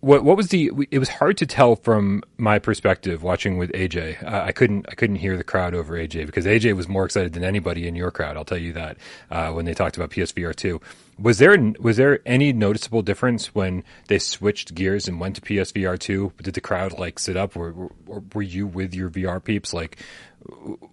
what 0.01 0.23
what 0.23 0.37
was 0.37 0.49
the? 0.49 0.71
It 0.91 0.99
was 0.99 1.09
hard 1.09 1.37
to 1.39 1.47
tell 1.47 1.77
from 1.77 2.23
my 2.37 2.59
perspective 2.59 3.23
watching 3.23 3.59
with 3.59 3.73
AJ. 3.73 4.23
Uh, 4.23 4.45
I 4.45 4.53
couldn't 4.53 4.87
I 4.89 4.95
couldn't 4.95 5.17
hear 5.17 5.37
the 5.37 5.45
crowd 5.45 5.75
over 5.75 5.95
AJ 5.95 6.27
because 6.27 6.45
AJ 6.45 6.77
was 6.77 6.89
more 6.89 7.05
excited 7.05 7.33
than 7.33 7.43
anybody 7.43 7.89
in 7.89 7.97
your 7.97 8.11
crowd. 8.11 8.37
I'll 8.37 8.45
tell 8.45 8.59
you 8.59 8.73
that 8.75 8.97
uh, 9.31 9.51
when 9.51 9.65
they 9.65 9.75
talked 9.75 9.97
about 9.97 10.11
PSVR 10.11 10.55
two. 10.55 10.81
Was 11.19 11.39
there 11.39 11.57
was 11.81 11.97
there 11.97 12.21
any 12.25 12.53
noticeable 12.53 13.03
difference 13.03 13.55
when 13.55 13.83
they 14.07 14.21
switched 14.21 14.75
gears 14.75 15.09
and 15.09 15.19
went 15.19 15.35
to 15.37 15.43
PSVR 15.43 15.99
two? 15.99 16.33
Did 16.43 16.55
the 16.55 16.61
crowd 16.61 16.97
like 16.97 17.19
sit 17.19 17.37
up, 17.37 17.57
or, 17.57 17.91
or 18.07 18.23
were 18.35 18.43
you 18.43 18.69
with 18.69 18.95
your 18.95 19.11
VR 19.11 19.43
peeps? 19.43 19.75
Like, 19.75 19.99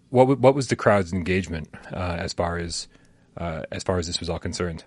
what 0.09 0.39
what 0.39 0.55
was 0.55 0.69
the 0.69 0.75
crowd's 0.75 1.13
engagement 1.13 1.69
uh, 1.93 2.17
as 2.19 2.33
far 2.33 2.57
as 2.57 2.87
uh, 3.37 3.63
as 3.71 3.83
far 3.83 3.99
as 3.99 4.07
this 4.07 4.19
was 4.19 4.29
all 4.29 4.39
concerned? 4.39 4.83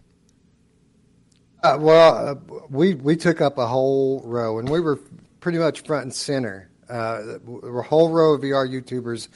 Uh, 1.63 1.77
well, 1.81 2.29
uh, 2.29 2.35
we 2.71 2.95
we 2.95 3.17
took 3.17 3.41
up 3.41 3.59
a 3.59 3.67
whole 3.67 4.23
row, 4.25 4.59
and 4.59 4.69
we 4.69 4.81
were 4.81 5.01
pretty 5.41 5.59
much 5.59 5.81
front 5.83 6.05
and 6.05 6.15
center. 6.15 6.71
Uh, 6.89 7.39
a 7.65 7.83
whole 7.83 8.11
row 8.11 8.35
of 8.35 8.43
VR 8.43 8.69
YouTubers, 8.69 9.29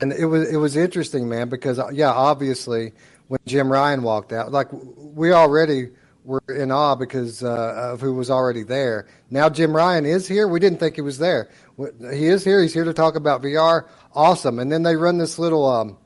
and 0.00 0.12
it 0.12 0.26
was 0.26 0.50
it 0.52 0.56
was 0.56 0.76
interesting, 0.76 1.28
man, 1.28 1.48
because 1.48 1.78
uh, 1.78 1.88
yeah, 1.92 2.10
obviously 2.10 2.92
when 3.28 3.40
Jim 3.46 3.72
Ryan 3.72 4.02
walked 4.02 4.32
out, 4.32 4.52
like 4.52 4.68
we 4.70 5.32
already 5.32 5.90
were 6.24 6.42
in 6.48 6.70
awe 6.70 6.94
because 6.94 7.42
uh, 7.42 7.92
of 7.92 8.00
who 8.00 8.14
was 8.14 8.30
already 8.30 8.62
there. 8.62 9.08
Now 9.30 9.48
Jim 9.48 9.74
Ryan 9.74 10.04
is 10.04 10.28
here. 10.28 10.46
We 10.46 10.60
didn't 10.60 10.78
think 10.78 10.94
he 10.94 11.00
was 11.00 11.18
there. 11.18 11.48
He 11.78 12.26
is 12.26 12.44
here. 12.44 12.60
He's 12.60 12.74
here 12.74 12.84
to 12.84 12.92
talk 12.92 13.16
about 13.16 13.42
VR. 13.42 13.88
Awesome. 14.14 14.58
And 14.58 14.70
then 14.70 14.82
they 14.82 14.94
run 14.94 15.16
this 15.18 15.38
little 15.38 15.66
um, 15.66 15.96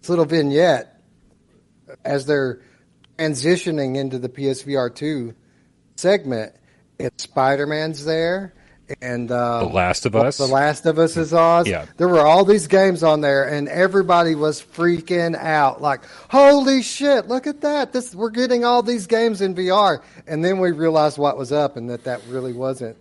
this 0.00 0.08
little 0.08 0.24
vignette 0.24 1.00
as 2.04 2.26
they're 2.26 2.62
transitioning 3.18 3.96
into 3.96 4.18
the 4.18 4.28
PSVR 4.28 4.94
two 4.94 5.34
segment, 5.96 6.54
it's 6.98 7.24
Spider 7.24 7.66
Man's 7.66 8.04
there, 8.04 8.54
and 9.02 9.30
uh, 9.30 9.60
The 9.60 9.66
Last 9.66 10.06
of 10.06 10.16
Us. 10.16 10.38
The 10.38 10.46
Last 10.46 10.86
of 10.86 10.98
Us 10.98 11.16
is 11.16 11.34
Oz. 11.34 11.68
Yeah. 11.68 11.86
There 11.96 12.08
were 12.08 12.26
all 12.26 12.44
these 12.44 12.66
games 12.66 13.02
on 13.02 13.20
there, 13.20 13.44
and 13.44 13.68
everybody 13.68 14.34
was 14.34 14.62
freaking 14.62 15.36
out. 15.36 15.82
Like, 15.82 16.00
holy 16.30 16.82
shit! 16.82 17.28
Look 17.28 17.46
at 17.46 17.60
that! 17.62 17.92
This 17.92 18.14
we're 18.14 18.30
getting 18.30 18.64
all 18.64 18.82
these 18.82 19.06
games 19.06 19.40
in 19.40 19.54
VR, 19.54 20.02
and 20.26 20.44
then 20.44 20.58
we 20.58 20.70
realized 20.70 21.18
what 21.18 21.36
was 21.36 21.52
up, 21.52 21.76
and 21.76 21.90
that 21.90 22.04
that 22.04 22.22
really 22.28 22.52
wasn't 22.52 22.96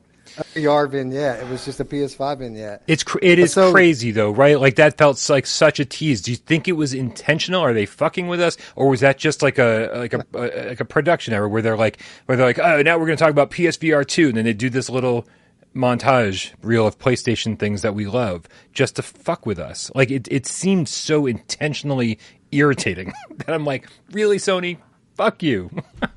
VR 0.55 0.89
vignette. 0.89 1.39
It 1.41 1.49
was 1.49 1.65
just 1.65 1.79
a 1.79 1.85
PS5 1.85 2.39
vignette. 2.39 2.83
It's 2.88 3.03
cr- 3.03 3.19
it 3.21 3.39
is 3.39 3.53
So- 3.53 3.71
crazy 3.71 4.11
though, 4.11 4.31
right? 4.31 4.59
Like 4.59 4.75
that 4.75 4.97
felt 4.97 5.27
like 5.29 5.45
such 5.45 5.79
a 5.79 5.85
tease. 5.85 6.21
Do 6.21 6.31
you 6.31 6.38
think 6.38 6.67
it 6.67 6.73
was 6.73 6.93
intentional? 6.93 7.61
Are 7.61 7.73
they 7.73 7.85
fucking 7.85 8.27
with 8.27 8.41
us, 8.41 8.57
or 8.75 8.89
was 8.89 8.99
that 9.01 9.17
just 9.17 9.41
like 9.41 9.57
a 9.57 9.91
like 9.95 10.13
a, 10.13 10.25
a 10.33 10.67
like 10.69 10.79
a 10.79 10.85
production 10.85 11.33
error 11.33 11.47
where 11.49 11.61
they're 11.61 11.77
like 11.77 12.01
where 12.25 12.38
they're 12.38 12.45
like, 12.47 12.59
oh, 12.59 12.81
now 12.81 12.97
we're 12.97 13.05
going 13.05 13.17
to 13.17 13.23
talk 13.23 13.31
about 13.31 13.51
PSVR 13.51 14.05
two, 14.07 14.27
and 14.29 14.38
then 14.38 14.45
they 14.45 14.53
do 14.53 14.69
this 14.69 14.89
little 14.89 15.27
montage 15.75 16.53
reel 16.63 16.88
of 16.88 16.97
PlayStation 16.97 17.57
things 17.59 17.83
that 17.83 17.93
we 17.93 18.07
love 18.07 18.47
just 18.73 18.95
to 18.95 19.01
fuck 19.03 19.45
with 19.45 19.59
us. 19.59 19.91
Like 19.93 20.09
it 20.11 20.27
it 20.31 20.45
seemed 20.47 20.89
so 20.89 21.25
intentionally 21.27 22.17
irritating 22.51 23.13
that 23.45 23.53
I'm 23.53 23.65
like, 23.65 23.88
really, 24.11 24.38
Sony, 24.38 24.77
fuck 25.15 25.43
you. 25.43 25.69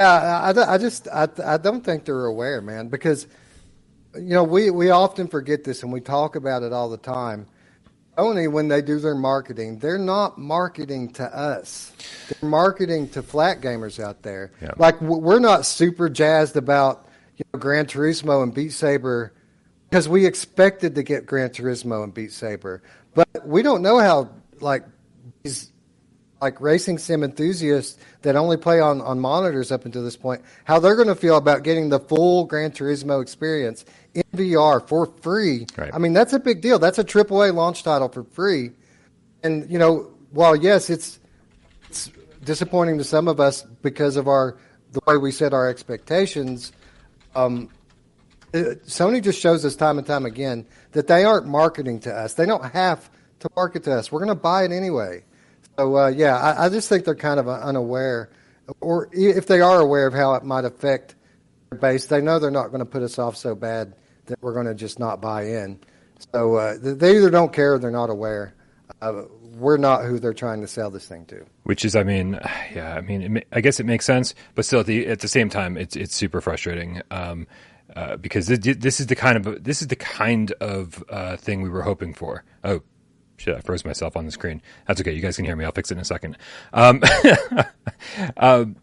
Yeah, 0.00 0.10
I, 0.10 0.50
I, 0.50 0.74
I 0.74 0.78
just 0.78 1.08
I, 1.08 1.28
I 1.44 1.56
don't 1.56 1.84
think 1.84 2.04
they're 2.04 2.26
aware, 2.26 2.60
man, 2.60 2.88
because 2.88 3.26
you 4.14 4.34
know 4.34 4.44
we 4.44 4.70
we 4.70 4.90
often 4.90 5.28
forget 5.28 5.64
this 5.64 5.82
and 5.82 5.92
we 5.92 6.00
talk 6.00 6.36
about 6.36 6.62
it 6.62 6.72
all 6.72 6.88
the 6.88 6.96
time. 6.96 7.46
Only 8.16 8.46
when 8.46 8.68
they 8.68 8.80
do 8.80 9.00
their 9.00 9.16
marketing, 9.16 9.78
they're 9.78 9.98
not 9.98 10.38
marketing 10.38 11.12
to 11.14 11.24
us. 11.36 11.92
They're 12.28 12.48
marketing 12.48 13.08
to 13.10 13.22
flat 13.22 13.60
gamers 13.60 14.02
out 14.02 14.22
there. 14.22 14.52
Yeah. 14.62 14.70
Like 14.76 15.00
we're 15.00 15.40
not 15.40 15.66
super 15.66 16.08
jazzed 16.08 16.56
about 16.56 17.06
you 17.36 17.44
know 17.52 17.58
Gran 17.58 17.86
Turismo 17.86 18.42
and 18.42 18.54
Beat 18.54 18.72
Saber 18.72 19.32
because 19.88 20.08
we 20.08 20.26
expected 20.26 20.94
to 20.96 21.02
get 21.02 21.26
Gran 21.26 21.50
Turismo 21.50 22.02
and 22.02 22.12
Beat 22.12 22.32
Saber, 22.32 22.82
but 23.14 23.28
we 23.44 23.62
don't 23.62 23.82
know 23.82 23.98
how 23.98 24.30
like 24.60 24.84
these 25.42 25.72
like 26.44 26.60
racing 26.60 26.98
sim 26.98 27.24
enthusiasts 27.24 27.98
that 28.20 28.36
only 28.36 28.58
play 28.58 28.78
on, 28.78 29.00
on 29.00 29.18
monitors 29.18 29.72
up 29.72 29.86
until 29.86 30.04
this 30.04 30.14
point, 30.16 30.42
how 30.64 30.78
they're 30.78 30.94
going 30.94 31.08
to 31.08 31.14
feel 31.14 31.38
about 31.38 31.62
getting 31.62 31.88
the 31.88 31.98
full 31.98 32.44
Gran 32.44 32.70
Turismo 32.70 33.22
experience 33.22 33.86
in 34.12 34.22
VR 34.34 34.86
for 34.86 35.06
free. 35.22 35.66
Right. 35.74 35.90
I 35.94 35.96
mean, 35.96 36.12
that's 36.12 36.34
a 36.34 36.38
big 36.38 36.60
deal. 36.60 36.78
That's 36.78 36.98
a 36.98 37.04
AAA 37.04 37.54
launch 37.54 37.82
title 37.82 38.10
for 38.10 38.24
free. 38.24 38.72
And, 39.42 39.70
you 39.70 39.78
know, 39.78 40.10
while 40.32 40.54
yes, 40.54 40.90
it's, 40.90 41.18
it's 41.88 42.10
disappointing 42.44 42.98
to 42.98 43.04
some 43.04 43.26
of 43.26 43.40
us 43.40 43.62
because 43.62 44.16
of 44.16 44.28
our 44.28 44.58
the 44.92 45.00
way 45.06 45.16
we 45.16 45.32
set 45.32 45.54
our 45.54 45.66
expectations, 45.70 46.72
um, 47.34 47.70
it- 48.52 48.84
Sony 48.84 49.22
just 49.22 49.40
shows 49.40 49.64
us 49.64 49.76
time 49.76 49.96
and 49.96 50.06
time 50.06 50.26
again 50.26 50.66
that 50.92 51.06
they 51.06 51.24
aren't 51.24 51.46
marketing 51.46 52.00
to 52.00 52.14
us. 52.14 52.34
They 52.34 52.44
don't 52.44 52.66
have 52.66 53.10
to 53.40 53.48
market 53.56 53.84
to 53.84 53.94
us. 53.94 54.12
We're 54.12 54.20
going 54.20 54.28
to 54.28 54.34
buy 54.34 54.64
it 54.64 54.72
anyway. 54.72 55.24
So 55.78 55.96
uh, 55.96 56.08
yeah, 56.08 56.36
I, 56.36 56.66
I 56.66 56.68
just 56.68 56.88
think 56.88 57.04
they're 57.04 57.14
kind 57.14 57.40
of 57.40 57.48
unaware, 57.48 58.30
or 58.80 59.08
if 59.12 59.46
they 59.46 59.60
are 59.60 59.80
aware 59.80 60.06
of 60.06 60.14
how 60.14 60.34
it 60.34 60.44
might 60.44 60.64
affect 60.64 61.14
their 61.70 61.78
base, 61.78 62.06
they 62.06 62.20
know 62.20 62.38
they're 62.38 62.50
not 62.50 62.68
going 62.68 62.80
to 62.80 62.86
put 62.86 63.02
us 63.02 63.18
off 63.18 63.36
so 63.36 63.54
bad 63.54 63.94
that 64.26 64.40
we're 64.40 64.54
going 64.54 64.66
to 64.66 64.74
just 64.74 64.98
not 64.98 65.20
buy 65.20 65.42
in. 65.42 65.78
So 66.32 66.54
uh, 66.56 66.76
they 66.80 67.16
either 67.16 67.30
don't 67.30 67.52
care 67.52 67.74
or 67.74 67.78
they're 67.78 67.90
not 67.90 68.10
aware. 68.10 68.54
Uh, 69.02 69.24
we're 69.56 69.76
not 69.76 70.04
who 70.04 70.18
they're 70.18 70.32
trying 70.34 70.60
to 70.60 70.66
sell 70.66 70.90
this 70.90 71.06
thing 71.06 71.26
to. 71.26 71.44
Which 71.64 71.84
is, 71.84 71.96
I 71.96 72.02
mean, 72.02 72.38
yeah, 72.74 72.94
I 72.94 73.00
mean, 73.00 73.36
it, 73.38 73.46
I 73.52 73.60
guess 73.60 73.80
it 73.80 73.86
makes 73.86 74.04
sense, 74.04 74.34
but 74.54 74.64
still, 74.64 74.80
at 74.80 74.86
the 74.86 75.06
at 75.06 75.20
the 75.20 75.28
same 75.28 75.48
time, 75.48 75.76
it's 75.76 75.96
it's 75.96 76.14
super 76.14 76.40
frustrating 76.40 77.02
um, 77.10 77.46
uh, 77.94 78.16
because 78.16 78.46
this, 78.46 78.76
this 78.76 79.00
is 79.00 79.06
the 79.06 79.16
kind 79.16 79.36
of 79.36 79.64
this 79.64 79.82
is 79.82 79.88
the 79.88 79.96
kind 79.96 80.52
of 80.60 81.02
uh, 81.08 81.36
thing 81.36 81.62
we 81.62 81.68
were 81.68 81.82
hoping 81.82 82.14
for. 82.14 82.44
Oh, 82.62 82.82
shit! 83.36 83.56
I 83.56 83.60
froze 83.60 83.84
myself 83.84 84.16
on 84.16 84.26
the 84.26 84.32
screen. 84.32 84.62
That's 84.86 85.00
okay. 85.00 85.12
You 85.12 85.22
guys 85.22 85.36
can 85.36 85.44
hear 85.44 85.56
me. 85.56 85.64
I'll 85.64 85.72
fix 85.72 85.90
it 85.90 85.94
in 85.94 86.00
a 86.00 86.04
second. 86.04 86.36
Um, 86.72 87.02
um, 88.36 88.76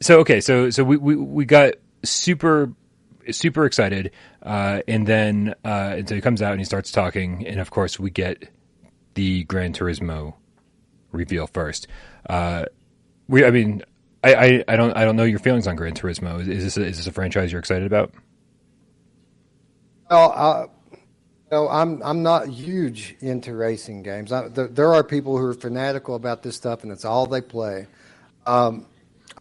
so 0.00 0.20
okay, 0.20 0.40
so 0.40 0.70
so 0.70 0.84
we, 0.84 0.96
we 0.96 1.16
we 1.16 1.44
got 1.44 1.74
super 2.04 2.72
super 3.30 3.64
excited, 3.64 4.12
uh, 4.42 4.82
and 4.88 5.06
then 5.06 5.54
uh, 5.64 5.94
and 5.96 6.08
so 6.08 6.14
he 6.14 6.20
comes 6.20 6.42
out 6.42 6.52
and 6.52 6.60
he 6.60 6.64
starts 6.64 6.90
talking, 6.92 7.46
and 7.46 7.60
of 7.60 7.70
course 7.70 7.98
we 7.98 8.10
get 8.10 8.48
the 9.14 9.44
Gran 9.44 9.72
Turismo 9.72 10.34
reveal 11.12 11.46
first. 11.46 11.88
Uh, 12.28 12.66
we, 13.28 13.44
I 13.44 13.50
mean, 13.50 13.82
I, 14.22 14.34
I, 14.34 14.64
I 14.68 14.76
don't, 14.76 14.96
I 14.96 15.04
don't 15.04 15.16
know 15.16 15.24
your 15.24 15.38
feelings 15.38 15.66
on 15.66 15.76
Gran 15.76 15.94
Turismo. 15.94 16.40
Is, 16.40 16.48
is 16.48 16.64
this, 16.64 16.76
a, 16.76 16.84
is 16.84 16.96
this 16.98 17.06
a 17.06 17.12
franchise 17.12 17.52
you're 17.52 17.58
excited 17.58 17.86
about? 17.86 18.12
Well, 20.10 20.32
uh, 20.34 20.66
no, 21.50 21.68
I'm 21.68 22.02
I'm 22.02 22.22
not 22.22 22.48
huge 22.48 23.16
into 23.20 23.54
racing 23.54 24.02
games. 24.02 24.32
I, 24.32 24.48
there, 24.48 24.68
there 24.68 24.94
are 24.94 25.02
people 25.02 25.38
who 25.38 25.46
are 25.46 25.54
fanatical 25.54 26.14
about 26.14 26.42
this 26.42 26.56
stuff, 26.56 26.82
and 26.82 26.92
it's 26.92 27.04
all 27.04 27.26
they 27.26 27.40
play. 27.40 27.86
Um, 28.46 28.86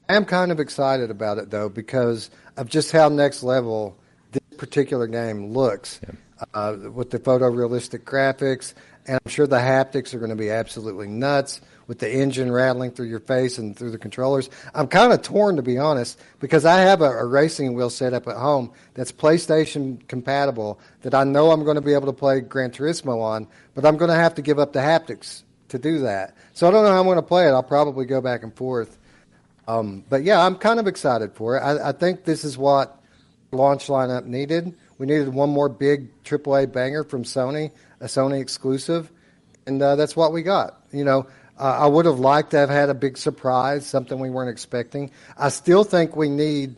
I 0.10 0.16
am 0.16 0.26
kind 0.26 0.52
of 0.52 0.60
excited 0.60 1.12
about 1.12 1.38
it 1.38 1.50
though 1.50 1.70
because 1.70 2.30
of 2.56 2.68
just 2.68 2.92
how 2.92 3.10
next 3.10 3.44
level 3.44 3.98
this 4.32 4.58
particular 4.58 5.08
game 5.08 5.52
looks 5.52 6.00
uh, 6.54 6.76
with 6.94 7.10
the 7.10 7.20
photorealistic 7.20 8.00
graphics, 8.00 8.74
and 9.06 9.20
I'm 9.24 9.30
sure 9.30 9.48
the 9.48 9.58
haptics 9.58 10.14
are 10.14 10.20
going 10.20 10.30
to 10.30 10.36
be 10.36 10.50
absolutely 10.50 11.08
nuts 11.08 11.62
with 11.88 12.00
the 12.00 12.12
engine 12.12 12.52
rattling 12.52 12.92
through 12.92 13.08
your 13.08 13.20
face 13.20 13.58
and 13.58 13.76
through 13.76 13.92
the 13.92 13.98
controllers. 13.98 14.50
I'm 14.76 14.88
kind 14.88 15.14
of 15.14 15.22
torn 15.22 15.56
to 15.56 15.62
be 15.62 15.78
honest 15.78 16.20
because 16.40 16.66
I 16.66 16.82
have 16.82 17.02
a, 17.02 17.10
a 17.10 17.26
racing 17.26 17.74
wheel 17.74 17.90
set 17.90 18.14
up 18.14 18.28
at 18.28 18.36
home 18.36 18.72
that's 18.94 19.12
PlayStation 19.12 20.06
compatible 20.08 20.80
that 21.02 21.14
I 21.14 21.24
know 21.24 21.52
I'm 21.52 21.64
going 21.64 21.76
to 21.76 21.82
be 21.82 21.94
able 21.94 22.08
to 22.08 22.14
play 22.14 22.42
Gran 22.42 22.72
Turismo 22.72 23.22
on, 23.22 23.48
but 23.74 23.86
I'm 23.86 23.98
going 23.98 24.10
to 24.10 24.16
have 24.16 24.36
to 24.36 24.42
give 24.42 24.60
up 24.60 24.74
the 24.74 24.80
haptics 24.80 25.44
to 25.70 25.80
do 25.80 26.00
that. 26.00 26.36
So 26.54 26.68
I 26.68 26.72
don't 26.72 26.84
know 26.84 26.92
how 26.92 27.00
I'm 27.00 27.06
going 27.06 27.18
to 27.18 27.22
play 27.22 27.48
it. 27.48 27.52
I'll 27.52 27.64
probably 27.64 28.06
go 28.06 28.22
back 28.22 28.44
and 28.44 28.54
forth. 28.56 28.98
Um, 29.68 30.04
but 30.10 30.24
yeah, 30.24 30.46
I'm 30.46 30.56
kind 30.56 30.80
of 30.80 30.88
excited 30.88 31.34
for 31.34 31.58
it. 31.58 31.62
I, 31.62 31.90
I 31.90 31.92
think 31.92 32.24
this 32.24 32.44
is 32.46 32.58
what 32.58 33.02
launch 33.52 33.88
lineup 33.88 34.26
needed. 34.26 34.74
We 34.98 35.06
needed 35.06 35.30
one 35.30 35.50
more 35.50 35.70
big 35.70 36.24
AAA 36.24 36.72
banger 36.72 37.04
from 37.04 37.24
Sony, 37.24 37.72
a 38.00 38.06
Sony 38.06 38.42
exclusive, 38.42 39.12
and 39.66 39.82
uh, 39.82 39.96
that's 39.96 40.16
what 40.16 40.34
we 40.34 40.42
got. 40.42 40.82
You 40.92 41.04
know, 41.04 41.28
uh, 41.60 41.64
I 41.64 41.88
would 41.88 42.06
have 42.06 42.20
liked 42.20 42.52
to 42.52 42.58
have 42.58 42.70
had 42.70 42.90
a 42.90 42.94
big 42.94 43.18
surprise, 43.18 43.86
something 43.86 44.20
we 44.20 44.30
weren't 44.30 44.50
expecting. 44.50 45.12
I 45.38 45.50
still 45.50 45.84
think 45.84 46.16
we 46.16 46.30
need 46.30 46.76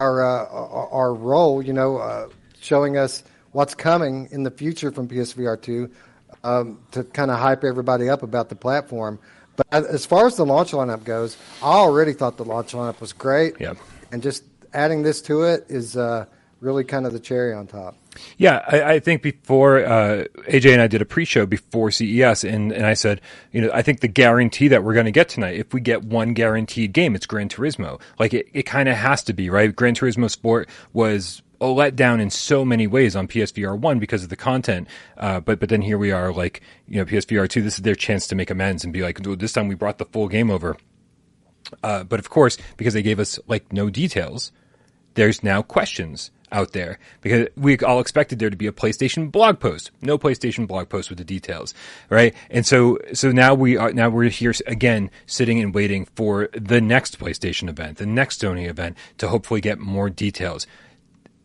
our 0.00 0.24
uh, 0.24 0.46
our, 0.90 1.14
role. 1.14 1.62
You 1.62 1.72
know, 1.72 1.98
uh, 1.98 2.28
showing 2.60 2.96
us 2.96 3.22
what's 3.52 3.74
coming 3.74 4.28
in 4.30 4.42
the 4.42 4.50
future 4.50 4.90
from 4.90 5.08
PSVR 5.08 5.60
two 5.60 5.90
um, 6.42 6.78
to 6.92 7.04
kind 7.04 7.30
of 7.30 7.38
hype 7.38 7.64
everybody 7.64 8.08
up 8.08 8.22
about 8.22 8.48
the 8.48 8.56
platform. 8.56 9.18
But 9.56 9.66
as 9.72 10.04
far 10.04 10.26
as 10.26 10.36
the 10.36 10.44
launch 10.44 10.72
lineup 10.72 11.04
goes, 11.04 11.36
I 11.62 11.72
already 11.72 12.12
thought 12.12 12.36
the 12.36 12.44
launch 12.44 12.72
lineup 12.72 13.00
was 13.00 13.12
great. 13.12 13.54
Yeah. 13.60 13.74
And 14.10 14.22
just 14.22 14.42
adding 14.72 15.02
this 15.02 15.22
to 15.22 15.42
it 15.42 15.64
is 15.68 15.96
uh, 15.96 16.26
really 16.60 16.82
kind 16.82 17.06
of 17.06 17.12
the 17.12 17.20
cherry 17.20 17.52
on 17.52 17.66
top. 17.66 17.96
Yeah, 18.36 18.64
I, 18.66 18.94
I 18.94 19.00
think 19.00 19.22
before 19.22 19.84
uh, 19.84 20.24
AJ 20.48 20.72
and 20.72 20.82
I 20.82 20.86
did 20.86 21.02
a 21.02 21.04
pre-show 21.04 21.46
before 21.46 21.90
CES, 21.90 22.44
and, 22.44 22.72
and 22.72 22.86
I 22.86 22.94
said, 22.94 23.20
you 23.52 23.60
know, 23.60 23.70
I 23.72 23.82
think 23.82 24.00
the 24.00 24.08
guarantee 24.08 24.68
that 24.68 24.84
we're 24.84 24.94
going 24.94 25.06
to 25.06 25.12
get 25.12 25.28
tonight, 25.28 25.56
if 25.56 25.72
we 25.72 25.80
get 25.80 26.04
one 26.04 26.34
guaranteed 26.34 26.92
game, 26.92 27.14
it's 27.14 27.26
Gran 27.26 27.48
Turismo. 27.48 28.00
Like 28.18 28.34
it, 28.34 28.48
it 28.52 28.62
kind 28.64 28.88
of 28.88 28.96
has 28.96 29.22
to 29.24 29.32
be 29.32 29.50
right. 29.50 29.74
Gran 29.74 29.94
Turismo 29.94 30.30
Sport 30.30 30.68
was 30.92 31.42
a 31.60 31.66
letdown 31.66 32.20
in 32.20 32.30
so 32.30 32.64
many 32.64 32.86
ways 32.86 33.16
on 33.16 33.28
PSVR 33.28 33.78
one 33.78 33.98
because 33.98 34.22
of 34.22 34.28
the 34.28 34.36
content. 34.36 34.88
Uh, 35.16 35.40
but 35.40 35.60
but 35.60 35.68
then 35.68 35.82
here 35.82 35.98
we 35.98 36.10
are, 36.10 36.32
like 36.32 36.60
you 36.86 36.96
know, 36.96 37.04
PSVR 37.04 37.48
two. 37.48 37.62
This 37.62 37.74
is 37.74 37.82
their 37.82 37.94
chance 37.94 38.26
to 38.28 38.34
make 38.34 38.50
amends 38.50 38.84
and 38.84 38.92
be 38.92 39.02
like, 39.02 39.22
this 39.22 39.52
time 39.52 39.68
we 39.68 39.74
brought 39.74 39.98
the 39.98 40.04
full 40.04 40.28
game 40.28 40.50
over. 40.50 40.76
Uh, 41.82 42.04
but 42.04 42.20
of 42.20 42.28
course, 42.28 42.58
because 42.76 42.94
they 42.94 43.02
gave 43.02 43.18
us 43.18 43.38
like 43.46 43.72
no 43.72 43.90
details, 43.90 44.52
there's 45.14 45.42
now 45.42 45.62
questions 45.62 46.30
out 46.54 46.72
there 46.72 46.98
because 47.20 47.48
we 47.56 47.76
all 47.78 48.00
expected 48.00 48.38
there 48.38 48.48
to 48.48 48.56
be 48.56 48.66
a 48.66 48.72
PlayStation 48.72 49.30
blog 49.30 49.58
post. 49.58 49.90
No 50.00 50.16
PlayStation 50.16 50.66
blog 50.66 50.88
post 50.88 51.10
with 51.10 51.18
the 51.18 51.24
details, 51.24 51.74
right? 52.08 52.34
And 52.48 52.64
so, 52.64 52.98
so 53.12 53.32
now 53.32 53.52
we 53.52 53.76
are 53.76 53.92
now 53.92 54.08
we're 54.08 54.30
here 54.30 54.54
again, 54.66 55.10
sitting 55.26 55.60
and 55.60 55.74
waiting 55.74 56.06
for 56.14 56.48
the 56.52 56.80
next 56.80 57.18
PlayStation 57.18 57.68
event, 57.68 57.98
the 57.98 58.06
next 58.06 58.40
Sony 58.40 58.68
event, 58.68 58.96
to 59.18 59.28
hopefully 59.28 59.60
get 59.60 59.78
more 59.78 60.08
details. 60.08 60.66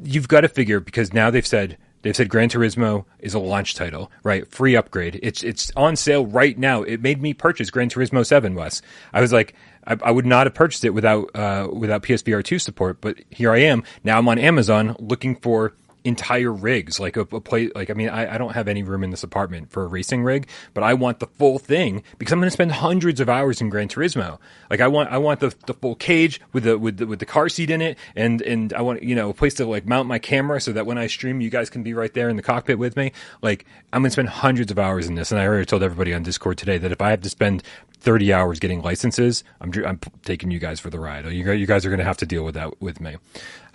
You've 0.01 0.27
got 0.29 0.41
to 0.41 0.47
figure 0.47 0.79
because 0.79 1.11
now 1.11 1.29
they've 1.29 1.45
said 1.45 1.77
They've 2.01 2.15
said 2.15 2.29
Gran 2.29 2.49
Turismo 2.49 3.05
is 3.19 3.33
a 3.33 3.39
launch 3.39 3.75
title, 3.75 4.09
right? 4.23 4.47
Free 4.47 4.75
upgrade. 4.75 5.19
It's 5.21 5.43
it's 5.43 5.71
on 5.75 5.95
sale 5.97 6.25
right 6.25 6.57
now. 6.57 6.81
It 6.83 7.01
made 7.01 7.21
me 7.21 7.33
purchase 7.33 7.69
Gran 7.69 7.89
Turismo 7.89 8.25
Seven, 8.25 8.55
Wes. 8.55 8.81
I 9.11 9.19
was 9.19 9.33
like, 9.33 9.53
I, 9.89 9.97
I 10.03 10.11
would 10.11 10.25
not 10.25 10.45
have 10.45 10.53
purchased 10.53 10.85
it 10.85 10.91
without 10.91 11.29
uh, 11.35 11.67
without 11.71 12.03
PSVR 12.03 12.43
two 12.43 12.59
support, 12.59 13.01
but 13.01 13.17
here 13.29 13.51
I 13.51 13.59
am. 13.59 13.83
Now 14.03 14.17
I'm 14.17 14.27
on 14.29 14.39
Amazon 14.39 14.95
looking 14.99 15.35
for 15.35 15.73
entire 16.03 16.51
rigs, 16.51 16.99
like 16.99 17.17
a, 17.17 17.21
a 17.21 17.41
play. 17.41 17.69
Like 17.75 17.89
I 17.89 17.93
mean, 17.93 18.09
I, 18.09 18.35
I, 18.35 18.37
don't 18.37 18.53
have 18.53 18.67
any 18.67 18.83
room 18.83 19.03
in 19.03 19.09
this 19.09 19.23
apartment 19.23 19.69
for 19.69 19.83
a 19.83 19.87
racing 19.87 20.23
rig, 20.23 20.47
but 20.73 20.83
I 20.83 20.93
want 20.93 21.19
the 21.19 21.27
full 21.27 21.59
thing 21.59 22.03
because 22.17 22.31
I'm 22.31 22.39
going 22.39 22.47
to 22.47 22.51
spend 22.51 22.71
hundreds 22.71 23.19
of 23.19 23.29
hours 23.29 23.59
in 23.59 23.69
Gran 23.69 23.89
Turismo. 23.89 24.39
Like 24.69 24.79
I 24.79 24.87
want, 24.87 25.11
I 25.11 25.17
want 25.17 25.41
the, 25.41 25.53
the 25.65 25.73
full 25.73 25.95
cage 25.95 26.39
with 26.53 26.63
the 26.63 26.77
with 26.77 26.97
the 26.97 27.07
with 27.07 27.19
the 27.19 27.25
car 27.25 27.49
seat 27.49 27.69
in 27.69 27.81
it, 27.81 27.97
and 28.15 28.41
and 28.41 28.73
I 28.73 28.81
want 28.81 29.03
you 29.03 29.15
know 29.15 29.29
a 29.29 29.33
place 29.33 29.55
to 29.55 29.65
like 29.65 29.85
mount 29.85 30.07
my 30.07 30.19
camera 30.19 30.61
so 30.61 30.71
that 30.71 30.85
when 30.85 30.97
I 30.97 31.07
stream, 31.07 31.41
you 31.41 31.49
guys 31.49 31.69
can 31.69 31.83
be 31.83 31.93
right 31.93 32.13
there 32.13 32.29
in 32.29 32.37
the 32.37 32.43
cockpit 32.43 32.79
with 32.79 32.95
me. 32.95 33.11
Like 33.41 33.65
I'm 33.91 34.01
going 34.01 34.09
to 34.09 34.13
spend 34.13 34.29
hundreds 34.29 34.71
of 34.71 34.79
hours 34.79 35.07
in 35.07 35.15
this, 35.15 35.31
and 35.31 35.39
I 35.39 35.45
already 35.45 35.65
told 35.65 35.83
everybody 35.83 36.13
on 36.13 36.23
Discord 36.23 36.57
today 36.57 36.77
that 36.77 36.91
if 36.91 37.01
I 37.01 37.11
have 37.11 37.21
to 37.21 37.29
spend 37.29 37.63
30 37.99 38.33
hours 38.33 38.59
getting 38.59 38.81
licenses, 38.81 39.43
I'm 39.59 39.71
I'm 39.85 39.99
taking 40.23 40.51
you 40.51 40.59
guys 40.59 40.79
for 40.79 40.89
the 40.89 40.99
ride. 40.99 41.25
You 41.25 41.51
you 41.51 41.65
guys 41.65 41.85
are 41.85 41.89
going 41.89 41.99
to 41.99 42.05
have 42.05 42.17
to 42.17 42.25
deal 42.25 42.43
with 42.43 42.55
that 42.55 42.81
with 42.81 43.01
me. 43.01 43.17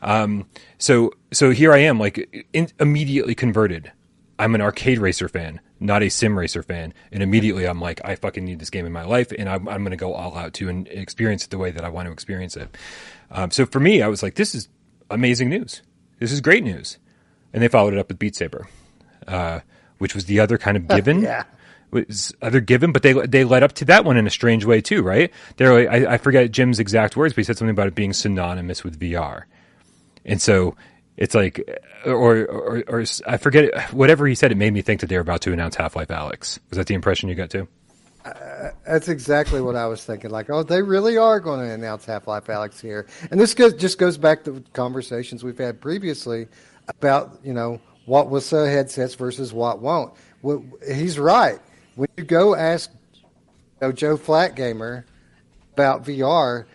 Um, 0.02 0.46
so 0.78 1.12
so 1.32 1.50
here 1.50 1.72
I 1.72 1.78
am, 1.78 1.98
like 1.98 2.46
in, 2.52 2.68
immediately 2.80 3.34
converted. 3.34 3.92
I'm 4.36 4.54
an 4.56 4.60
arcade 4.60 4.98
racer 4.98 5.28
fan, 5.28 5.60
not 5.78 6.02
a 6.02 6.08
sim 6.08 6.36
racer 6.36 6.62
fan, 6.62 6.92
and 7.12 7.22
immediately 7.22 7.66
I'm 7.66 7.80
like, 7.80 8.00
I 8.04 8.16
fucking 8.16 8.44
need 8.44 8.58
this 8.58 8.70
game 8.70 8.84
in 8.84 8.92
my 8.92 9.04
life, 9.04 9.30
and 9.38 9.48
I'm, 9.48 9.68
I'm 9.68 9.82
going 9.82 9.92
to 9.92 9.96
go 9.96 10.12
all 10.12 10.36
out 10.36 10.54
to 10.54 10.68
and 10.68 10.88
experience 10.88 11.44
it 11.44 11.50
the 11.50 11.58
way 11.58 11.70
that 11.70 11.84
I 11.84 11.88
want 11.88 12.06
to 12.06 12.12
experience 12.12 12.56
it. 12.56 12.76
Um, 13.30 13.52
so 13.52 13.64
for 13.64 13.78
me, 13.78 14.02
I 14.02 14.08
was 14.08 14.24
like, 14.24 14.34
this 14.34 14.52
is 14.52 14.68
amazing 15.08 15.50
news. 15.50 15.82
This 16.18 16.32
is 16.32 16.40
great 16.40 16.64
news, 16.64 16.98
and 17.52 17.62
they 17.62 17.68
followed 17.68 17.92
it 17.92 17.98
up 18.00 18.08
with 18.08 18.18
Beat 18.18 18.34
Saber, 18.34 18.66
uh, 19.28 19.60
which 19.98 20.16
was 20.16 20.24
the 20.24 20.40
other 20.40 20.58
kind 20.58 20.76
of 20.76 20.88
given. 20.96 21.20
yeah 21.20 21.44
was 21.94 22.34
other 22.42 22.60
given, 22.60 22.92
but 22.92 23.02
they 23.02 23.12
they 23.12 23.44
led 23.44 23.62
up 23.62 23.72
to 23.74 23.84
that 23.86 24.04
one 24.04 24.16
in 24.16 24.26
a 24.26 24.30
strange 24.30 24.64
way 24.64 24.80
too, 24.80 25.02
right? 25.02 25.32
They're 25.56 25.72
like, 25.72 25.88
I, 25.88 26.14
I 26.14 26.18
forget 26.18 26.50
Jim's 26.50 26.78
exact 26.78 27.16
words, 27.16 27.32
but 27.32 27.38
he 27.38 27.44
said 27.44 27.56
something 27.56 27.72
about 27.72 27.86
it 27.86 27.94
being 27.94 28.12
synonymous 28.12 28.84
with 28.84 28.98
VR. 28.98 29.44
And 30.24 30.40
so 30.40 30.76
it's 31.16 31.34
like, 31.34 31.60
or, 32.04 32.44
or, 32.44 32.84
or 32.88 33.04
I 33.26 33.36
forget 33.36 33.92
whatever 33.92 34.26
he 34.26 34.34
said. 34.34 34.52
It 34.52 34.56
made 34.56 34.72
me 34.72 34.82
think 34.82 35.00
that 35.00 35.06
they 35.06 35.16
were 35.16 35.22
about 35.22 35.42
to 35.42 35.52
announce 35.52 35.76
Half 35.76 35.96
Life 35.96 36.08
Alyx. 36.08 36.58
Was 36.70 36.76
that 36.76 36.86
the 36.86 36.94
impression 36.94 37.28
you 37.28 37.34
got 37.34 37.50
too? 37.50 37.68
Uh, 38.24 38.70
that's 38.86 39.08
exactly 39.08 39.60
what 39.60 39.76
I 39.76 39.86
was 39.86 40.02
thinking. 40.02 40.30
Like, 40.30 40.48
oh, 40.48 40.62
they 40.62 40.82
really 40.82 41.18
are 41.18 41.40
going 41.40 41.60
to 41.60 41.72
announce 41.72 42.06
Half 42.06 42.26
Life 42.26 42.46
Alyx 42.46 42.80
here, 42.80 43.06
and 43.30 43.38
this 43.38 43.54
goes, 43.54 43.74
just 43.74 43.98
goes 43.98 44.16
back 44.16 44.44
to 44.44 44.64
conversations 44.72 45.44
we've 45.44 45.58
had 45.58 45.80
previously 45.80 46.48
about 46.88 47.40
you 47.44 47.52
know 47.52 47.80
what 48.06 48.30
will 48.30 48.40
sell 48.40 48.64
headsets 48.64 49.14
versus 49.14 49.52
what 49.52 49.80
won't. 49.80 50.14
He's 50.86 51.18
right. 51.18 51.58
When 51.96 52.08
you 52.16 52.24
go 52.24 52.54
ask 52.54 52.90
you 53.14 53.20
know, 53.80 53.92
Joe 53.92 54.16
Flatgamer 54.16 55.04
about 55.74 56.04
VR, 56.04 56.66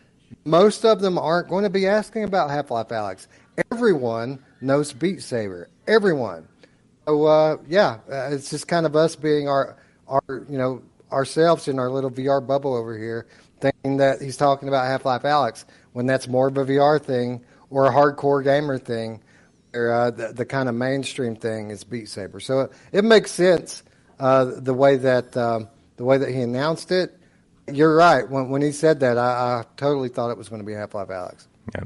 most 0.46 0.86
of 0.86 1.02
them 1.02 1.18
aren't 1.18 1.50
going 1.50 1.64
to 1.64 1.70
be 1.70 1.88
asking 1.88 2.24
about 2.24 2.50
Half 2.50 2.72
Life 2.72 2.90
Alyx. 2.90 3.28
Everyone 3.72 4.40
knows 4.62 4.94
Beat 4.94 5.22
Saber. 5.22 5.70
Everyone. 5.88 6.48
So 7.06 7.26
uh, 7.26 7.58
yeah, 7.68 8.00
uh, 8.10 8.30
it's 8.32 8.50
just 8.50 8.68
kind 8.68 8.86
of 8.86 8.96
us 8.96 9.16
being 9.16 9.50
our 9.50 9.76
our 10.08 10.22
you 10.28 10.58
know 10.58 10.82
ourselves 11.12 11.68
in 11.68 11.80
our 11.80 11.90
little 11.90 12.12
VR 12.12 12.46
bubble 12.46 12.76
over 12.76 12.98
here, 12.98 13.26
thinking 13.60 13.98
that 13.98 14.22
he's 14.22 14.38
talking 14.38 14.68
about 14.68 14.86
Half 14.86 15.06
Life 15.06 15.24
Alyx 15.24 15.66
when 15.94 16.06
that's 16.06 16.28
more 16.28 16.48
of 16.48 16.58
a 16.58 16.66
VR 16.66 17.02
thing 17.02 17.44
or 17.70 17.88
a 17.88 17.92
hardcore 17.92 18.44
gamer 18.44 18.78
thing. 18.78 19.22
Or 19.74 19.92
uh, 19.92 20.12
the, 20.12 20.34
the 20.34 20.46
kind 20.46 20.68
of 20.68 20.74
mainstream 20.74 21.36
thing 21.36 21.70
is 21.70 21.84
Beat 21.84 22.10
Saber. 22.10 22.40
So 22.40 22.62
it, 22.62 22.72
it 22.92 23.04
makes 23.04 23.32
sense 23.32 23.84
uh, 24.20 24.46
the 24.46 24.74
way 24.74 24.98
that 24.98 25.36
um, 25.38 25.68
the 25.98 26.06
way 26.06 26.18
that 26.18 26.30
he 26.30 26.42
announced 26.42 26.92
it 26.92 27.20
you're 27.74 27.96
right. 27.96 28.30
When, 28.30 28.50
when 28.50 28.62
he 28.62 28.72
said 28.72 29.00
that, 29.02 29.18
I, 29.18 29.60
I 29.60 29.66
totally 29.78 30.10
thought 30.10 30.32
it 30.32 30.38
was 30.38 30.50
going 30.50 30.62
to 30.62 30.66
be 30.66 30.74
Half 30.74 30.94
Life 30.94 31.10
Alyx. 31.10 31.48
Yeah. 31.76 31.84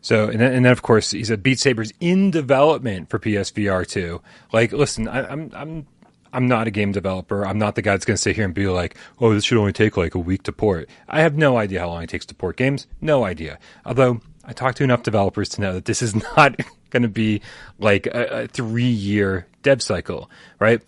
So, 0.00 0.28
and 0.28 0.40
then, 0.40 0.52
and 0.52 0.64
then 0.64 0.72
of 0.72 0.82
course, 0.82 1.10
he 1.10 1.24
said 1.24 1.42
Beat 1.42 1.58
Saber's 1.58 1.92
in 2.00 2.30
development 2.30 3.10
for 3.10 3.18
PSVR 3.18 3.86
2. 3.86 4.20
Like, 4.52 4.72
listen, 4.72 5.08
I, 5.08 5.30
I'm, 5.30 5.50
I'm, 5.54 5.86
I'm 6.32 6.46
not 6.46 6.66
a 6.66 6.70
game 6.70 6.92
developer. 6.92 7.44
I'm 7.44 7.58
not 7.58 7.74
the 7.74 7.82
guy 7.82 7.92
that's 7.92 8.04
going 8.04 8.16
to 8.16 8.22
sit 8.22 8.36
here 8.36 8.44
and 8.44 8.54
be 8.54 8.68
like, 8.68 8.96
oh, 9.20 9.34
this 9.34 9.44
should 9.44 9.58
only 9.58 9.72
take 9.72 9.96
like 9.96 10.14
a 10.14 10.18
week 10.18 10.44
to 10.44 10.52
port. 10.52 10.88
I 11.08 11.20
have 11.20 11.36
no 11.36 11.58
idea 11.58 11.80
how 11.80 11.88
long 11.88 12.02
it 12.02 12.08
takes 12.08 12.26
to 12.26 12.34
port 12.34 12.56
games. 12.56 12.86
No 13.00 13.24
idea. 13.24 13.58
Although 13.84 14.20
I 14.44 14.52
talked 14.52 14.78
to 14.78 14.84
enough 14.84 15.02
developers 15.02 15.48
to 15.50 15.60
know 15.60 15.74
that 15.74 15.86
this 15.86 16.02
is 16.02 16.14
not 16.36 16.56
going 16.90 17.02
to 17.02 17.08
be 17.08 17.42
like 17.78 18.06
a, 18.06 18.44
a 18.44 18.46
three 18.48 18.84
year 18.84 19.46
dev 19.62 19.82
cycle, 19.82 20.30
right? 20.60 20.80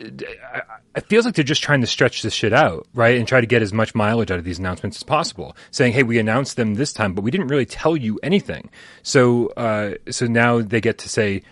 It 0.00 1.06
feels 1.06 1.24
like 1.24 1.34
they're 1.34 1.44
just 1.44 1.62
trying 1.62 1.80
to 1.80 1.86
stretch 1.86 2.22
this 2.22 2.32
shit 2.32 2.52
out, 2.52 2.86
right? 2.94 3.18
And 3.18 3.26
try 3.26 3.40
to 3.40 3.46
get 3.46 3.62
as 3.62 3.72
much 3.72 3.94
mileage 3.94 4.30
out 4.30 4.38
of 4.38 4.44
these 4.44 4.58
announcements 4.58 4.98
as 4.98 5.02
possible. 5.02 5.56
Saying, 5.70 5.92
"Hey, 5.92 6.02
we 6.02 6.18
announced 6.18 6.56
them 6.56 6.74
this 6.74 6.92
time, 6.92 7.14
but 7.14 7.22
we 7.22 7.30
didn't 7.30 7.48
really 7.48 7.66
tell 7.66 7.96
you 7.96 8.18
anything." 8.22 8.70
So, 9.02 9.48
uh, 9.56 9.94
so 10.10 10.26
now 10.26 10.60
they 10.60 10.80
get 10.80 10.98
to 10.98 11.08
say, 11.08 11.42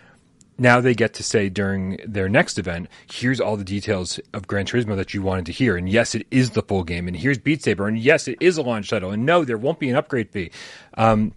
now 0.59 0.81
they 0.81 0.95
get 0.95 1.15
to 1.15 1.23
say 1.23 1.49
during 1.49 1.99
their 2.07 2.29
next 2.29 2.59
event, 2.59 2.89
here's 3.11 3.41
all 3.41 3.57
the 3.57 3.65
details 3.65 4.19
of 4.33 4.47
Gran 4.47 4.65
Turismo 4.65 4.97
that 4.97 5.13
you 5.13 5.23
wanted 5.23 5.47
to 5.47 5.53
hear. 5.53 5.77
And 5.77 5.89
yes, 5.89 6.15
it 6.15 6.27
is 6.31 6.51
the 6.51 6.63
full 6.63 6.83
game. 6.83 7.09
And 7.09 7.17
here's 7.17 7.39
Beat 7.39 7.63
Saber. 7.63 7.87
And 7.87 7.99
yes, 7.99 8.27
it 8.27 8.39
is 8.41 8.57
a 8.57 8.63
launch 8.63 8.89
title. 8.89 9.11
And 9.11 9.27
no, 9.27 9.45
there 9.45 9.59
won't 9.59 9.79
be 9.79 9.91
an 9.91 9.97
upgrade 9.97 10.31
fee. 10.31 10.51
Um, 10.95 11.33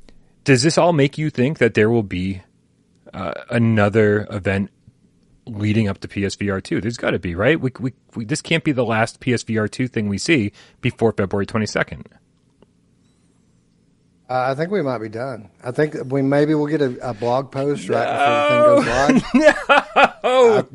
does 0.45 0.64
this 0.64 0.78
all 0.78 0.93
make 0.93 1.18
you 1.18 1.30
think 1.30 1.57
that 1.57 1.74
there 1.74 1.89
will 1.89 2.03
be 2.03 2.41
uh, 3.14 3.34
another 3.49 4.26
event 4.32 4.72
leading 5.50 5.88
up 5.88 6.00
to 6.00 6.08
PSVR 6.08 6.64
2. 6.64 6.82
There's 6.82 6.97
got 6.97 7.12
to 7.12 7.20
be, 7.20 7.36
right? 7.36 7.60
We, 7.60 7.72
we, 7.80 7.93
we, 8.16 8.26
this 8.26 8.41
can't 8.41 8.64
be 8.64 8.72
the 8.72 8.86
last 8.86 9.20
PSVR 9.20 9.70
2 9.70 9.88
thing 9.88 10.10
we 10.10 10.18
see 10.18 10.52
before 10.82 11.12
February 11.12 11.45
22nd. 11.45 12.06
Uh, 14.30 14.52
I 14.52 14.56
think 14.56 14.70
we 14.70 14.84
might 14.84 15.00
be 15.00 15.10
done. 15.10 15.50
I 15.64 15.72
think 15.72 15.95
we 16.06 16.22
maybe 16.22 16.54
we'll 16.54 16.68
get 16.68 16.84
a, 16.84 17.10
a 17.10 17.14
blog 17.16 17.52
post 17.52 17.89
right 17.89 18.06
no. 18.06 18.76
before 18.76 18.76
the 18.76 19.18
thing 19.18 19.24
goes 19.24 19.58
live. 19.66 20.24
no. 20.24 20.68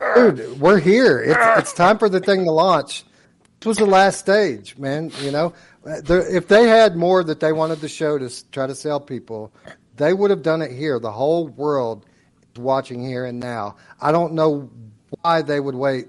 Uh, 0.00 0.30
dude, 0.30 0.60
we're 0.60 0.80
here. 0.80 1.20
It's, 1.20 1.58
it's 1.58 1.72
time 1.72 1.98
for 1.98 2.08
the 2.08 2.18
thing 2.18 2.44
to 2.44 2.50
launch. 2.50 3.04
This 3.60 3.66
was 3.66 3.76
the 3.76 3.86
last 3.86 4.18
stage, 4.18 4.76
man. 4.76 5.12
You 5.20 5.30
know, 5.30 5.52
if 5.84 6.48
they 6.48 6.66
had 6.66 6.96
more 6.96 7.22
that 7.22 7.38
they 7.38 7.52
wanted 7.52 7.80
to 7.82 7.88
show 7.88 8.18
to 8.18 8.50
try 8.50 8.66
to 8.66 8.74
sell 8.74 8.98
people, 8.98 9.52
they 9.96 10.12
would 10.12 10.30
have 10.30 10.42
done 10.42 10.60
it 10.62 10.72
here. 10.72 10.98
The 10.98 11.12
whole 11.12 11.46
world 11.46 12.06
watching 12.62 13.04
here 13.04 13.24
and 13.24 13.40
now. 13.40 13.76
I 14.00 14.12
don't 14.12 14.34
know 14.34 14.70
why 15.22 15.42
they 15.42 15.60
would 15.60 15.74
wait 15.74 16.06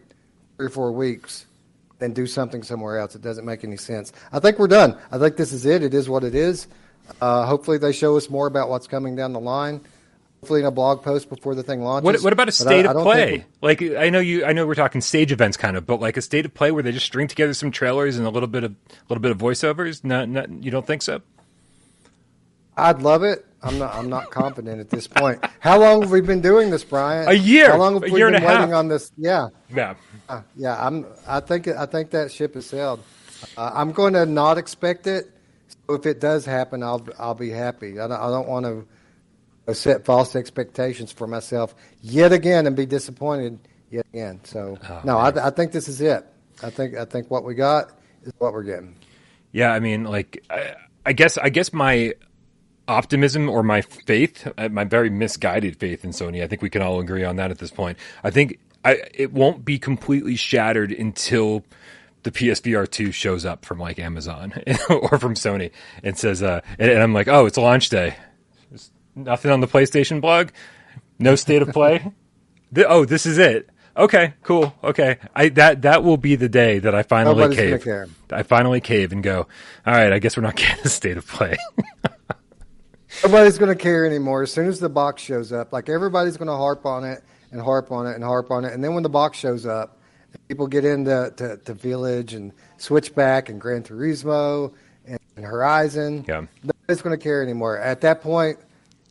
three 0.58 0.68
or 0.68 0.70
four 0.70 0.92
weeks 0.92 1.46
and 2.00 2.16
do 2.16 2.26
something 2.28 2.64
somewhere 2.64 2.98
else. 2.98 3.16
It 3.16 3.22
doesn't 3.22 3.46
make 3.46 3.64
any 3.64 3.78
sense. 3.78 4.12
I 4.32 4.40
think 4.40 4.60
we're 4.60 4.68
done. 4.68 4.98
I 5.12 5.18
think 5.18 5.38
this 5.38 5.54
is 5.54 5.66
it. 5.66 5.84
It 5.84 5.94
is 5.94 6.10
what 6.10 6.24
it 6.24 6.36
is. 6.36 6.68
Uh, 7.20 7.46
hopefully, 7.46 7.78
they 7.78 7.92
show 7.92 8.18
us 8.18 8.30
more 8.30 8.48
about 8.48 8.70
what's 8.70 8.88
coming 8.88 9.16
down 9.16 9.34
the 9.34 9.40
line. 9.40 9.82
Hopefully, 10.40 10.62
in 10.62 10.66
a 10.66 10.72
blog 10.72 11.04
post 11.04 11.30
before 11.30 11.54
the 11.54 11.62
thing 11.62 11.84
launches. 11.84 12.06
What, 12.06 12.24
what 12.24 12.34
about 12.34 12.48
a 12.48 12.52
state 12.52 12.88
I, 12.88 12.92
of 12.92 12.98
I 12.98 13.04
play? 13.04 13.46
Like 13.62 13.82
I 13.84 14.10
know 14.10 14.20
you, 14.20 14.44
I 14.44 14.54
know 14.54 14.66
we're 14.66 14.74
talking 14.74 15.02
stage 15.02 15.32
events, 15.32 15.56
kind 15.56 15.78
of, 15.78 15.86
but 15.86 16.00
like 16.00 16.18
a 16.18 16.22
state 16.22 16.46
of 16.46 16.54
play 16.54 16.72
where 16.72 16.82
they 16.82 16.92
just 16.92 17.06
string 17.06 17.28
together 17.28 17.54
some 17.54 17.70
trailers 17.70 18.18
and 18.18 18.26
a 18.26 18.30
little 18.30 18.48
bit 18.48 18.64
of 18.64 18.72
a 18.72 18.76
little 19.10 19.22
bit 19.22 19.32
of 19.32 19.38
voiceovers. 19.38 20.04
Not, 20.04 20.30
not, 20.30 20.50
you 20.50 20.72
don't 20.72 20.88
think 20.88 21.04
so? 21.04 21.22
I'd 22.78 23.02
love 23.02 23.24
it. 23.24 23.46
I'm 23.64 23.78
not. 23.78 23.94
I'm 23.94 24.10
not 24.10 24.32
confident 24.32 24.80
at 24.80 24.90
this 24.90 25.08
point. 25.08 25.44
How 25.60 25.80
long 25.80 26.02
have 26.02 26.10
we 26.12 26.22
been 26.22 26.42
doing 26.42 26.72
this, 26.72 26.84
Brian? 26.84 27.28
A 27.28 27.34
year. 27.34 27.70
How 27.72 27.78
long 27.78 27.94
have 27.94 28.04
a 28.04 28.12
we 28.12 28.18
year 28.18 28.32
been 28.32 28.44
waiting 28.44 28.70
half. 28.70 28.74
on 28.74 28.88
this? 28.88 29.12
Yeah. 29.18 29.50
Yeah. 29.74 29.94
Uh, 30.28 30.42
yeah, 30.56 30.84
I'm. 30.84 31.06
I 31.28 31.42
think. 31.42 31.68
I 31.68 31.86
think 31.86 32.10
that 32.12 32.32
ship 32.32 32.56
has 32.56 32.66
sailed. 32.66 33.04
Uh, 33.56 33.70
I'm 33.74 33.92
going 33.92 34.14
to 34.14 34.26
not 34.26 34.58
expect 34.58 35.06
it. 35.06 35.30
So 35.88 35.94
if 35.96 36.06
it 36.08 36.20
does 36.20 36.44
happen, 36.44 36.82
I'll. 36.82 37.06
I'll 37.20 37.36
be 37.36 37.52
happy. 37.52 38.00
I 38.00 38.08
don't, 38.08 38.20
I 38.20 38.30
don't 38.30 38.48
want 38.48 38.66
to 38.66 39.76
set 39.76 40.06
false 40.06 40.36
expectations 40.36 41.12
for 41.12 41.28
myself 41.28 41.76
yet 42.02 42.34
again 42.34 42.66
and 42.66 42.76
be 42.76 42.88
disappointed 42.88 43.60
yet 43.92 44.06
again. 44.12 44.40
So 44.44 44.78
Oh, 44.90 45.02
no. 45.04 45.18
I, 45.18 45.48
I 45.48 45.50
think 45.52 45.72
this 45.72 45.88
is 45.88 46.02
it. 46.02 46.26
I 46.64 46.72
think. 46.72 46.98
I 46.98 47.06
think 47.06 47.30
what 47.30 47.44
we 47.44 47.54
got 47.54 47.92
is 48.24 48.34
what 48.40 48.54
we're 48.54 48.64
getting. 48.64 48.96
Yeah, 49.52 49.72
I 49.72 49.80
mean, 49.80 50.06
like, 50.06 50.44
I, 50.50 50.74
I 51.06 51.14
guess, 51.14 51.38
I 51.38 51.50
guess 51.50 51.74
my 51.74 52.14
optimism 52.88 53.50
or 53.50 53.64
my 53.64 53.82
faith, 53.82 54.48
uh, 54.58 54.70
my 54.70 54.84
very 54.84 55.10
misguided 55.10 55.78
faith 55.78 56.04
in 56.04 56.12
Sony, 56.12 56.44
I 56.44 56.48
think 56.48 56.62
we 56.62 56.70
can 56.70 56.82
all 56.82 57.00
agree 57.00 57.24
on 57.24 57.36
that 57.38 57.52
at 57.52 57.60
this 57.60 57.72
point. 57.72 57.98
I 58.24 58.32
think 58.32 58.60
I, 58.84 59.02
it 59.14 59.32
won't 59.32 59.64
be 59.64 59.80
completely 59.80 60.36
shattered 60.36 60.92
until 60.92 61.64
the 62.24 62.32
PSVR 62.32 62.90
two 62.90 63.12
shows 63.12 63.46
up 63.46 63.66
from 63.66 63.80
like 63.80 64.00
Amazon 64.00 64.54
or 64.90 65.18
from 65.18 65.36
Sony 65.36 65.72
and 66.04 66.18
says, 66.18 66.44
uh, 66.44 66.62
and, 66.78 66.92
and 66.92 67.02
I'm 67.02 67.14
like, 67.14 67.28
oh, 67.28 67.46
it's 67.46 67.58
launch 67.58 67.90
day. 67.90 68.16
There's 68.70 68.92
nothing 69.16 69.52
on 69.52 69.60
the 69.60 69.68
PlayStation 69.68 70.22
blog, 70.22 70.50
no 71.20 71.36
state 71.36 71.62
of 71.62 71.70
play. 71.70 72.12
Th- 72.74 72.88
oh, 72.90 73.06
this 73.06 73.26
is 73.26 73.38
it. 73.38 73.70
Okay, 73.96 74.36
cool. 74.44 74.74
Okay, 74.82 75.18
I 75.36 75.50
that 75.50 75.82
that 75.82 76.04
will 76.04 76.16
be 76.16 76.36
the 76.36 76.48
day 76.48 76.80
that 76.80 76.96
I 76.96 77.04
finally 77.04 77.36
Nobody's 77.36 77.84
cave. 77.84 78.16
I 78.32 78.44
finally 78.44 78.80
cave 78.80 79.12
and 79.12 79.22
go. 79.22 79.48
All 79.86 79.94
right, 79.94 80.14
I 80.14 80.20
guess 80.20 80.38
we're 80.38 80.44
not 80.44 80.56
getting 80.56 80.86
a 80.86 80.90
state 80.90 81.18
of 81.18 81.28
play. 81.28 81.58
Nobody's 83.24 83.60
going 83.60 83.70
to 83.70 83.82
care 83.82 84.06
anymore. 84.06 84.42
As 84.42 84.52
soon 84.52 84.68
as 84.68 84.80
the 84.80 84.90
box 84.90 85.22
shows 85.22 85.52
up, 85.52 85.72
like 85.72 85.90
everybody's 85.90 86.38
going 86.38 86.48
to 86.48 86.56
harp 86.56 86.88
on 86.88 87.04
it 87.04 87.24
and 87.52 87.62
harp 87.62 87.92
on 87.92 88.08
it 88.08 88.16
and 88.16 88.24
harp 88.24 88.50
on 88.50 88.66
it, 88.66 88.74
and 88.74 88.84
then 88.84 88.96
when 88.96 89.04
the 89.04 89.10
box 89.10 89.38
shows 89.38 89.66
up, 89.68 90.00
people 90.48 90.66
get 90.66 90.86
into 90.86 91.32
to, 91.38 91.58
to 91.58 91.74
Village 91.74 92.34
and 92.34 92.52
Switchback 92.78 93.50
and 93.50 93.62
Gran 93.62 93.84
Turismo 93.84 94.74
and, 95.06 95.20
and 95.36 95.46
Horizon. 95.46 96.26
Yeah. 96.28 96.46
Nobody's 96.64 97.04
going 97.04 97.18
to 97.18 97.24
care 97.24 97.44
anymore. 97.44 97.78
At 97.78 98.02
that 98.02 98.22
point, 98.22 98.58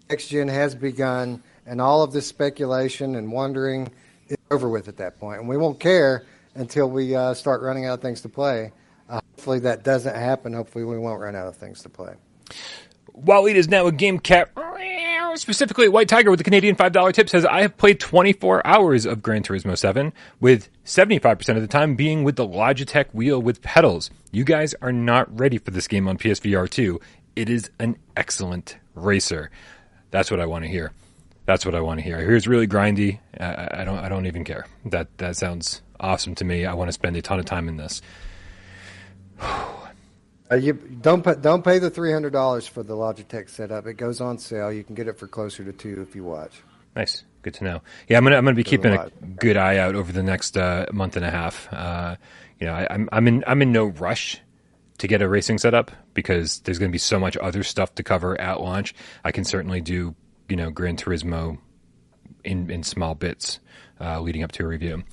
next 0.09 0.29
gen 0.29 0.49
has 0.49 0.75
begun, 0.75 1.43
and 1.65 1.81
all 1.81 2.03
of 2.03 2.13
this 2.13 2.27
speculation 2.27 3.15
and 3.15 3.31
wondering 3.31 3.93
is 4.29 4.39
over 4.51 4.69
with 4.69 4.89
at 4.89 4.97
that 4.97 5.21
point. 5.21 5.39
and 5.39 5.49
we 5.49 5.57
won't 5.57 5.79
care 5.79 6.27
until 6.57 6.91
we 6.91 7.15
uh, 7.15 7.33
start 7.35 7.63
running 7.63 7.87
out 7.87 7.95
of 7.95 8.01
things 8.03 8.23
to 8.23 8.29
play. 8.29 8.73
Uh, 9.09 9.21
hopefully, 9.37 9.61
that 9.61 9.85
doesn't 9.85 10.17
happen. 10.17 10.53
Hopefully, 10.53 10.85
we 10.85 10.99
won't 10.99 11.21
run 11.21 11.37
out 11.37 11.47
of 11.47 11.57
things 11.57 11.83
to 11.83 11.89
play. 11.89 12.15
Waleed 13.19 13.55
is 13.55 13.69
now 13.69 13.87
a 13.87 13.93
game 13.93 14.19
cap. 14.19 14.51
Specifically, 15.37 15.89
White 15.89 16.09
Tiger 16.09 16.31
with 16.31 16.39
the 16.39 16.45
Canadian 16.45 16.75
$5 16.75 17.13
tip 17.13 17.29
says, 17.29 17.45
I 17.47 17.63
have 17.63 17.77
played 17.77 18.01
24 18.01 18.67
hours 18.67 19.07
of 19.07 19.23
Gran 19.23 19.43
Turismo 19.43 19.79
7, 19.79 20.13
with 20.41 20.69
75% 20.85 21.57
of 21.57 21.63
the 21.63 21.69
time 21.69 21.95
being 21.95 22.25
with 22.25 22.35
the 22.37 22.47
Logitech 22.47 23.15
wheel 23.15 23.41
with 23.41 23.63
pedals. 23.63 24.11
You 24.33 24.45
guys 24.45 24.75
are 24.83 24.93
not 24.93 25.39
ready 25.39 25.59
for 25.59 25.71
this 25.71 25.87
game 25.87 26.09
on 26.09 26.19
PSVR 26.19 26.69
2. 26.69 27.01
It 27.37 27.49
is 27.49 27.71
an 27.79 27.97
excellent 28.17 28.77
racer. 28.95 29.51
That's 30.11 30.31
what 30.31 30.41
I 30.41 30.47
want 30.47 30.65
to 30.65 30.71
hear. 30.71 30.93
That's 31.47 31.65
what 31.65 31.75
I 31.75 31.81
want 31.81 32.01
to 32.01 32.05
hear. 32.05 32.19
I 32.19 32.21
hear 32.21 32.37
it's 32.37 32.47
really 32.47 32.67
grindy. 32.67 33.19
I, 33.39 33.81
I 33.81 33.85
don't. 33.85 33.99
I 33.99 34.09
don't 34.09 34.27
even 34.27 34.45
care. 34.45 34.67
That 34.85 35.17
that 35.19 35.37
sounds 35.37 35.83
awesome 35.99 36.35
to 36.37 36.45
me. 36.45 36.67
I 36.67 36.75
want 36.75 36.89
to 36.89 36.93
spend 36.93 37.17
a 37.17 37.23
ton 37.23 37.39
of 37.39 37.45
time 37.45 37.69
in 37.69 37.77
this. 37.77 38.03
Uh, 40.51 40.57
you 40.57 40.73
don't 40.73 41.23
pay, 41.23 41.35
don't 41.37 41.65
pay 41.65 41.79
the 41.79 41.91
three 41.91 42.13
hundred 42.13 42.33
dollars 42.33 42.67
for 42.67 42.83
the 42.83 42.95
Logitech 42.95 43.49
setup. 43.49 43.87
It 43.87 43.95
goes 43.95 44.21
on 44.21 44.39
sale. 44.39 44.73
You 44.73 44.83
can 44.83 44.95
get 44.95 45.07
it 45.07 45.19
for 45.19 45.27
closer 45.27 45.65
to 45.65 45.73
two 45.73 46.05
if 46.07 46.17
you 46.17 46.25
watch. 46.25 46.63
Nice, 46.97 47.25
good 47.43 47.55
to 47.55 47.65
know. 47.65 47.83
Yeah, 48.09 48.19
I'm 48.19 48.25
gonna 48.25 48.37
I'm 48.37 48.45
gonna 48.45 48.57
be 48.57 48.65
keeping 48.65 48.93
a 48.93 48.97
lot. 48.97 49.37
good 49.37 49.57
eye 49.57 49.79
out 49.79 49.95
over 49.95 50.11
the 50.11 50.23
next 50.23 50.57
uh, 50.57 50.87
month 50.93 51.17
and 51.17 51.25
a 51.25 51.31
half. 51.31 51.73
Uh, 51.73 52.17
you 52.59 52.67
know, 52.67 52.75
I, 52.75 52.87
I'm 52.91 53.09
I'm 53.13 53.29
in 53.29 53.45
I'm 53.47 53.63
in 53.63 53.71
no 53.71 53.87
rush 53.87 54.41
to 54.99 55.07
get 55.07 55.23
a 55.23 55.29
racing 55.29 55.59
setup 55.59 55.93
because 56.15 56.61
there's 56.61 56.79
gonna 56.79 56.91
be 56.91 56.99
so 56.99 57.21
much 57.21 57.37
other 57.37 57.63
stuff 57.63 57.95
to 57.95 58.03
cover 58.03 58.39
at 58.41 58.61
launch. 58.61 58.95
I 59.25 59.31
can 59.31 59.45
certainly 59.45 59.81
do 59.81 60.17
you 60.49 60.57
know 60.57 60.71
Gran 60.71 60.97
Turismo 60.97 61.59
in 62.43 62.71
in 62.71 62.83
small 62.83 63.15
bits 63.15 63.61
uh, 64.01 64.21
leading 64.21 64.43
up 64.43 64.53
to 64.53 64.65
a 64.65 64.67
review. 64.67 65.05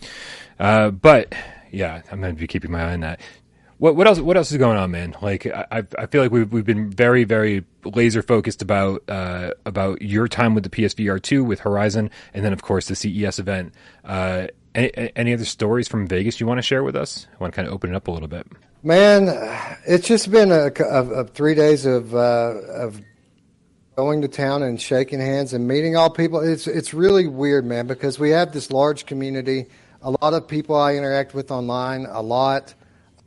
Uh, 0.59 0.89
but 0.89 1.33
yeah, 1.71 2.01
I'm 2.11 2.21
going 2.21 2.35
to 2.35 2.39
be 2.39 2.47
keeping 2.47 2.71
my 2.71 2.81
eye 2.81 2.93
on 2.93 3.01
that. 3.01 3.19
What 3.79 3.95
what 3.95 4.07
else? 4.07 4.19
What 4.19 4.37
else 4.37 4.51
is 4.51 4.57
going 4.57 4.77
on, 4.77 4.91
man? 4.91 5.15
Like 5.21 5.45
I 5.45 5.83
I- 5.97 6.05
feel 6.07 6.21
like 6.23 6.31
we've 6.31 6.51
we've 6.51 6.65
been 6.65 6.89
very 6.89 7.23
very 7.25 7.63
laser 7.85 8.23
focused 8.23 8.61
about 8.61 9.03
uh, 9.07 9.51
about 9.65 10.01
your 10.01 10.27
time 10.27 10.55
with 10.55 10.63
the 10.63 10.69
PSVR 10.69 11.21
two 11.21 11.43
with 11.43 11.59
Horizon, 11.59 12.09
and 12.33 12.43
then 12.43 12.53
of 12.53 12.61
course 12.61 12.87
the 12.87 12.95
CES 12.95 13.39
event. 13.39 13.73
Uh, 14.03 14.47
any, 14.73 15.11
any 15.15 15.33
other 15.33 15.45
stories 15.45 15.87
from 15.87 16.07
Vegas 16.07 16.39
you 16.39 16.45
want 16.47 16.59
to 16.59 16.61
share 16.61 16.83
with 16.83 16.95
us? 16.95 17.27
I 17.33 17.37
want 17.37 17.53
to 17.53 17.55
kind 17.55 17.67
of 17.67 17.73
open 17.73 17.91
it 17.91 17.95
up 17.95 18.07
a 18.07 18.11
little 18.11 18.27
bit. 18.27 18.47
Man, 18.83 19.27
it's 19.87 20.07
just 20.07 20.29
been 20.29 20.51
a, 20.51 20.71
a, 20.79 21.21
a 21.21 21.23
three 21.25 21.55
days 21.55 21.85
of 21.85 22.15
uh, 22.15 22.17
of 22.17 23.01
going 23.95 24.21
to 24.21 24.27
town 24.27 24.61
and 24.61 24.79
shaking 24.79 25.19
hands 25.19 25.53
and 25.53 25.67
meeting 25.67 25.95
all 25.95 26.09
people. 26.09 26.39
It's 26.39 26.67
it's 26.67 26.93
really 26.93 27.27
weird, 27.27 27.65
man, 27.65 27.85
because 27.87 28.17
we 28.19 28.29
have 28.31 28.53
this 28.53 28.71
large 28.71 29.05
community. 29.05 29.65
A 30.03 30.11
lot 30.11 30.33
of 30.33 30.47
people 30.47 30.75
I 30.75 30.95
interact 30.95 31.33
with 31.33 31.49
online, 31.51 32.05
a 32.05 32.21
lot, 32.21 32.75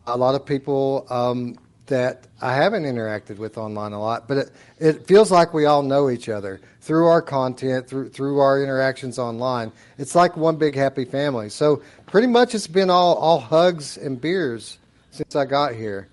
a 0.06 0.16
lot 0.16 0.34
of 0.34 0.44
people 0.46 1.06
um, 1.10 1.58
that 1.86 2.26
I 2.40 2.54
haven't 2.54 2.84
interacted 2.84 3.38
with 3.38 3.58
online 3.58 3.92
a 3.92 4.00
lot. 4.00 4.28
But 4.28 4.36
it, 4.38 4.50
it 4.78 5.06
feels 5.06 5.30
like 5.30 5.52
we 5.52 5.66
all 5.66 5.82
know 5.82 6.10
each 6.10 6.28
other 6.28 6.60
through 6.80 7.06
our 7.06 7.22
content, 7.22 7.88
through 7.88 8.10
through 8.10 8.38
our 8.40 8.62
interactions 8.62 9.18
online. 9.18 9.72
It's 9.98 10.14
like 10.14 10.36
one 10.36 10.56
big 10.56 10.74
happy 10.74 11.04
family. 11.04 11.48
So 11.50 11.82
pretty 12.06 12.26
much 12.28 12.54
it's 12.54 12.66
been 12.66 12.90
all 12.90 13.14
all 13.16 13.40
hugs 13.40 13.96
and 13.96 14.20
beers 14.20 14.78
since 15.10 15.36
I 15.36 15.44
got 15.44 15.74
here. 15.74 16.08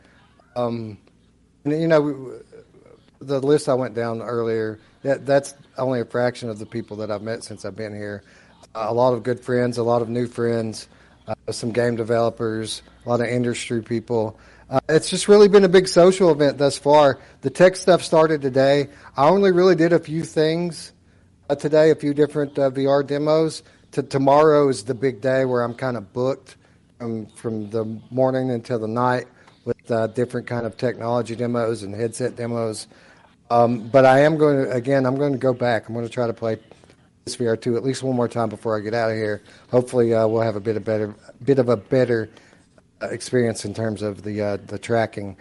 Um, 0.55 0.97
and 1.63 1.79
you 1.81 1.87
know, 1.87 2.01
we- 2.01 2.33
the 3.19 3.39
list 3.39 3.67
I 3.67 3.73
went 3.73 3.95
down 3.95 4.21
earlier, 4.21 4.79
that 5.01 5.25
that's 5.25 5.55
only 5.77 5.99
a 6.01 6.05
fraction 6.05 6.49
of 6.49 6.59
the 6.59 6.67
people 6.67 6.97
that 6.97 7.09
I've 7.09 7.23
met 7.23 7.43
since 7.43 7.65
I've 7.65 7.75
been 7.75 7.95
here. 7.95 8.23
a 8.75 8.93
lot 8.93 9.13
of 9.13 9.23
good 9.23 9.39
friends, 9.39 9.79
a 9.79 9.83
lot 9.83 10.03
of 10.03 10.09
new 10.09 10.27
friends, 10.27 10.87
uh, 11.27 11.51
some 11.51 11.71
game 11.71 11.95
developers, 11.95 12.81
a 13.05 13.09
lot 13.09 13.21
of 13.21 13.27
industry 13.27 13.81
people. 13.81 14.39
Uh, 14.69 14.79
it's 14.89 15.09
just 15.09 15.27
really 15.27 15.47
been 15.47 15.63
a 15.63 15.69
big 15.69 15.87
social 15.87 16.31
event 16.31 16.57
thus 16.57 16.77
far. 16.77 17.19
The 17.41 17.49
tech 17.49 17.75
stuff 17.75 18.03
started 18.03 18.41
today. 18.41 18.89
I 19.15 19.29
only 19.29 19.51
really 19.51 19.75
did 19.75 19.93
a 19.93 19.99
few 19.99 20.23
things 20.23 20.93
uh, 21.49 21.55
today, 21.55 21.91
a 21.91 21.95
few 21.95 22.13
different 22.13 22.57
uh, 22.59 22.69
VR 22.71 23.05
demos. 23.05 23.63
To 23.93 24.03
tomorrow 24.03 24.67
is 24.67 24.83
the 24.83 24.93
big 24.93 25.21
day 25.21 25.45
where 25.45 25.63
I'm 25.63 25.73
kind 25.73 25.95
of 25.95 26.11
booked 26.11 26.57
from 26.97 27.69
the 27.69 27.99
morning 28.09 28.51
until 28.51 28.79
the 28.79 28.87
night 28.87 29.27
with 29.63 29.91
uh, 29.91 30.07
different 30.07 30.47
kind 30.47 30.65
of 30.65 30.77
technology 30.77 31.35
demos 31.35 31.83
and 31.83 31.93
headset 31.93 32.35
demos. 32.35 32.87
Um, 33.49 33.87
but 33.87 34.05
I 34.05 34.21
am 34.21 34.37
going 34.37 34.65
to 34.65 34.71
again. 34.71 35.05
I'm 35.05 35.15
going 35.15 35.31
to 35.31 35.37
go 35.37 35.53
back. 35.53 35.87
I'm 35.87 35.93
going 35.93 36.05
to 36.05 36.11
try 36.11 36.27
to 36.27 36.33
play 36.33 36.57
this 37.27 37.35
VR 37.35 37.59
two 37.59 37.75
at 37.75 37.83
least 37.83 38.03
one 38.03 38.15
more 38.15 38.27
time 38.27 38.47
before 38.47 38.77
I 38.77 38.79
get 38.79 38.93
out 38.93 39.11
of 39.11 39.17
here. 39.17 39.41
Hopefully, 39.69 40.13
uh, 40.13 40.27
we'll 40.27 40.41
have 40.41 40.55
a 40.55 40.61
bit 40.61 40.77
of 40.77 40.85
better, 40.85 41.13
bit 41.43 41.59
of 41.59 41.67
a 41.67 41.75
better 41.75 42.29
uh, 43.01 43.07
experience 43.07 43.65
in 43.65 43.73
terms 43.73 44.01
of 44.01 44.23
the 44.23 44.41
uh, 44.41 44.57
the 44.67 44.79
tracking. 44.79 45.35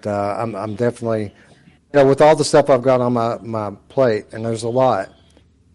But, 0.00 0.10
uh, 0.10 0.36
I'm 0.38 0.54
I'm 0.56 0.74
definitely, 0.74 1.24
you 1.24 1.70
know, 1.92 2.06
with 2.06 2.22
all 2.22 2.34
the 2.34 2.44
stuff 2.44 2.70
I've 2.70 2.82
got 2.82 3.02
on 3.02 3.12
my 3.12 3.36
my 3.38 3.72
plate, 3.90 4.26
and 4.32 4.44
there's 4.44 4.62
a 4.62 4.68
lot. 4.68 5.10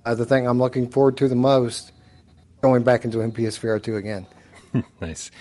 Uh, 0.03 0.15
the 0.15 0.25
thing 0.25 0.47
I'm 0.47 0.59
looking 0.59 0.89
forward 0.89 1.17
to 1.17 1.27
the 1.27 1.35
most, 1.35 1.91
going 2.61 2.83
back 2.83 3.05
into 3.05 3.19
MPS 3.19 3.59
VR 3.59 3.81
two 3.81 3.97
again. 3.97 4.27
Nice. 4.99 5.31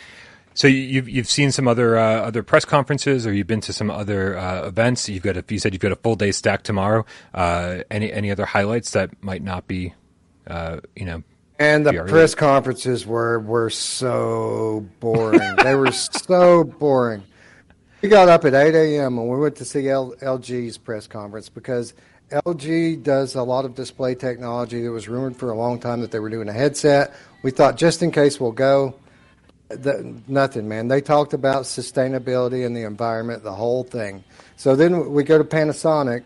So 0.54 0.68
you- 0.68 0.78
you've 0.78 1.08
you've 1.08 1.26
seen 1.30 1.50
some 1.50 1.66
other 1.68 1.96
uh, 1.98 2.20
other 2.22 2.42
press 2.42 2.64
conferences, 2.64 3.26
or 3.26 3.32
you've 3.32 3.46
been 3.48 3.60
to 3.62 3.72
some 3.72 3.90
other 3.90 4.38
uh, 4.38 4.66
events. 4.68 5.08
You've 5.08 5.22
got 5.24 5.36
a, 5.36 5.44
you 5.48 5.58
said 5.58 5.72
you've 5.74 5.82
got 5.82 5.92
a 5.92 5.96
full 5.96 6.14
day 6.16 6.30
stack 6.32 6.62
tomorrow. 6.62 7.04
Uh, 7.34 7.78
any 7.90 8.12
any 8.12 8.30
other 8.30 8.44
highlights 8.46 8.92
that 8.92 9.10
might 9.22 9.42
not 9.42 9.66
be, 9.66 9.94
uh, 10.46 10.78
you 10.94 11.04
know, 11.06 11.22
And 11.58 11.84
the 11.84 11.92
press 12.06 12.34
conferences 12.36 13.04
were 13.04 13.40
were 13.40 13.68
so 13.70 14.86
boring. 15.00 15.56
they 15.62 15.74
were 15.74 15.92
so 15.92 16.64
boring. 16.64 17.24
We 18.00 18.08
got 18.10 18.28
up 18.28 18.44
at 18.44 18.52
8 18.54 18.74
a.m. 18.74 19.18
and 19.18 19.28
we 19.30 19.38
went 19.38 19.56
to 19.56 19.64
see 19.64 19.88
L- 19.88 20.14
LG's 20.20 20.76
press 20.76 21.06
conference 21.06 21.48
because 21.48 21.94
LG 22.30 23.02
does 23.02 23.34
a 23.34 23.42
lot 23.42 23.64
of 23.64 23.74
display 23.74 24.14
technology. 24.14 24.82
There 24.82 24.92
was 24.92 25.08
rumored 25.08 25.36
for 25.36 25.50
a 25.50 25.56
long 25.56 25.80
time 25.80 26.00
that 26.02 26.10
they 26.10 26.18
were 26.18 26.28
doing 26.30 26.48
a 26.48 26.52
headset. 26.52 27.14
We 27.42 27.50
thought 27.50 27.76
just 27.76 28.02
in 28.02 28.10
case 28.12 28.38
we'll 28.38 28.52
go. 28.52 28.94
The, 29.82 30.20
nothing, 30.28 30.68
man. 30.68 30.88
They 30.88 31.00
talked 31.00 31.34
about 31.34 31.64
sustainability 31.64 32.64
and 32.66 32.76
the 32.76 32.82
environment, 32.82 33.42
the 33.42 33.54
whole 33.54 33.84
thing. 33.84 34.24
So 34.56 34.76
then 34.76 35.12
we 35.12 35.24
go 35.24 35.38
to 35.38 35.44
Panasonic, 35.44 36.24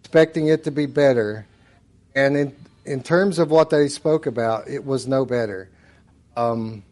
expecting 0.00 0.48
it 0.48 0.64
to 0.64 0.70
be 0.70 0.86
better, 0.86 1.46
and 2.14 2.36
in 2.36 2.56
in 2.84 3.02
terms 3.02 3.38
of 3.38 3.50
what 3.50 3.70
they 3.70 3.88
spoke 3.88 4.26
about, 4.26 4.68
it 4.68 4.84
was 4.84 5.06
no 5.06 5.24
better. 5.24 5.68
Um, 6.36 6.82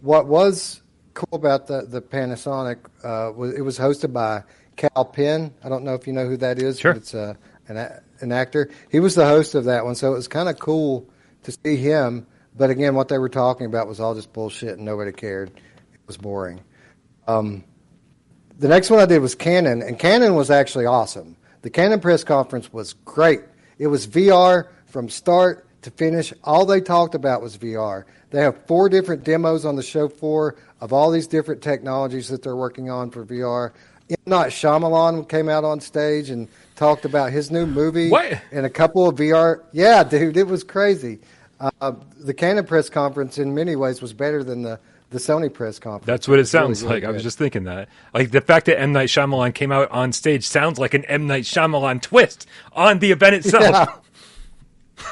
what 0.00 0.26
was 0.26 0.82
cool 1.14 1.38
about 1.38 1.66
the 1.66 1.82
the 1.82 2.02
Panasonic 2.02 2.78
uh, 3.02 3.32
was 3.32 3.54
it 3.54 3.62
was 3.62 3.78
hosted 3.78 4.12
by 4.12 4.42
Kal 4.76 5.04
Penn. 5.04 5.52
I 5.64 5.68
don't 5.68 5.84
know 5.84 5.94
if 5.94 6.06
you 6.06 6.12
know 6.12 6.26
who 6.26 6.36
that 6.38 6.58
is. 6.58 6.78
Sure. 6.80 6.92
But 6.92 7.02
it's 7.02 7.14
a 7.14 7.36
an, 7.68 7.76
an 8.20 8.32
actor. 8.32 8.70
He 8.90 9.00
was 9.00 9.14
the 9.14 9.26
host 9.26 9.54
of 9.54 9.64
that 9.64 9.84
one, 9.84 9.94
so 9.94 10.12
it 10.12 10.16
was 10.16 10.28
kind 10.28 10.48
of 10.48 10.58
cool 10.58 11.08
to 11.42 11.52
see 11.64 11.76
him. 11.76 12.26
But 12.58 12.70
again, 12.70 12.94
what 12.96 13.08
they 13.08 13.18
were 13.18 13.28
talking 13.28 13.66
about 13.66 13.86
was 13.86 14.00
all 14.00 14.14
just 14.14 14.32
bullshit, 14.32 14.76
and 14.76 14.84
nobody 14.84 15.12
cared. 15.12 15.50
It 15.50 16.06
was 16.06 16.16
boring. 16.16 16.60
Um, 17.28 17.64
the 18.58 18.68
next 18.68 18.90
one 18.90 18.98
I 18.98 19.06
did 19.06 19.20
was 19.20 19.36
Canon, 19.36 19.80
and 19.80 19.98
Canon 19.98 20.34
was 20.34 20.50
actually 20.50 20.86
awesome. 20.86 21.36
The 21.62 21.70
Canon 21.70 22.00
press 22.00 22.24
conference 22.24 22.72
was 22.72 22.94
great. 23.04 23.40
It 23.78 23.86
was 23.86 24.06
VR 24.08 24.66
from 24.86 25.08
start 25.08 25.68
to 25.82 25.90
finish. 25.92 26.32
All 26.42 26.66
they 26.66 26.80
talked 26.80 27.14
about 27.14 27.40
was 27.40 27.56
VR. 27.56 28.04
They 28.30 28.40
have 28.42 28.66
four 28.66 28.88
different 28.88 29.22
demos 29.22 29.64
on 29.64 29.76
the 29.76 29.82
show 29.82 30.08
floor 30.08 30.56
of 30.80 30.92
all 30.92 31.12
these 31.12 31.28
different 31.28 31.62
technologies 31.62 32.28
that 32.28 32.42
they're 32.42 32.56
working 32.56 32.90
on 32.90 33.10
for 33.10 33.24
VR. 33.24 33.72
Night 34.26 34.50
Shyamalan 34.50 35.28
came 35.28 35.48
out 35.48 35.64
on 35.64 35.80
stage 35.80 36.30
and 36.30 36.48
talked 36.76 37.04
about 37.04 37.30
his 37.30 37.50
new 37.50 37.66
movie 37.66 38.08
what? 38.08 38.40
and 38.50 38.64
a 38.64 38.70
couple 38.70 39.06
of 39.06 39.16
VR. 39.16 39.62
Yeah, 39.72 40.02
dude, 40.02 40.36
it 40.36 40.46
was 40.46 40.64
crazy. 40.64 41.20
Uh, 41.60 41.92
the 42.18 42.34
Canon 42.34 42.64
press 42.64 42.88
conference, 42.88 43.38
in 43.38 43.54
many 43.54 43.74
ways, 43.76 44.00
was 44.00 44.12
better 44.12 44.44
than 44.44 44.62
the 44.62 44.78
the 45.10 45.18
Sony 45.18 45.52
press 45.52 45.78
conference. 45.78 46.06
That's 46.06 46.28
what 46.28 46.38
it 46.38 46.46
sounds 46.46 46.82
really, 46.82 46.94
really 46.94 46.94
like. 46.96 47.02
Good. 47.02 47.10
I 47.10 47.12
was 47.12 47.22
just 47.22 47.38
thinking 47.38 47.64
that. 47.64 47.88
Like 48.12 48.30
the 48.30 48.40
fact 48.40 48.66
that 48.66 48.78
M 48.78 48.92
Night 48.92 49.08
Shyamalan 49.08 49.54
came 49.54 49.72
out 49.72 49.90
on 49.90 50.12
stage 50.12 50.46
sounds 50.46 50.78
like 50.78 50.94
an 50.94 51.04
M 51.06 51.26
Night 51.26 51.44
Shyamalan 51.44 52.02
twist 52.02 52.46
on 52.72 52.98
the 52.98 53.10
event 53.10 53.34
itself. 53.46 54.02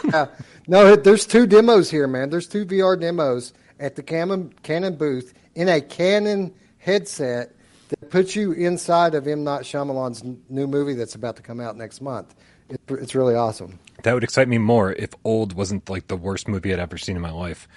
Yeah. 0.04 0.10
yeah. 0.12 0.26
No, 0.68 0.96
there's 0.96 1.26
two 1.26 1.46
demos 1.46 1.90
here, 1.90 2.06
man. 2.08 2.28
There's 2.28 2.48
two 2.48 2.66
VR 2.66 3.00
demos 3.00 3.52
at 3.78 3.94
the 3.94 4.02
Canon, 4.02 4.52
Canon 4.62 4.96
booth 4.96 5.32
in 5.54 5.68
a 5.68 5.80
Canon 5.80 6.52
headset 6.78 7.54
that 7.88 8.10
puts 8.10 8.34
you 8.34 8.52
inside 8.52 9.14
of 9.14 9.26
M 9.26 9.44
Night 9.44 9.62
Shyamalan's 9.62 10.24
new 10.48 10.66
movie 10.66 10.94
that's 10.94 11.14
about 11.14 11.36
to 11.36 11.42
come 11.42 11.60
out 11.60 11.76
next 11.76 12.00
month. 12.00 12.34
It, 12.68 12.80
it's 12.90 13.14
really 13.14 13.34
awesome. 13.34 13.78
That 14.02 14.14
would 14.14 14.24
excite 14.24 14.48
me 14.48 14.58
more 14.58 14.92
if 14.92 15.10
Old 15.24 15.52
wasn't 15.54 15.88
like 15.88 16.08
the 16.08 16.16
worst 16.16 16.48
movie 16.48 16.72
I'd 16.72 16.78
ever 16.78 16.98
seen 16.98 17.16
in 17.16 17.22
my 17.22 17.30
life. 17.30 17.68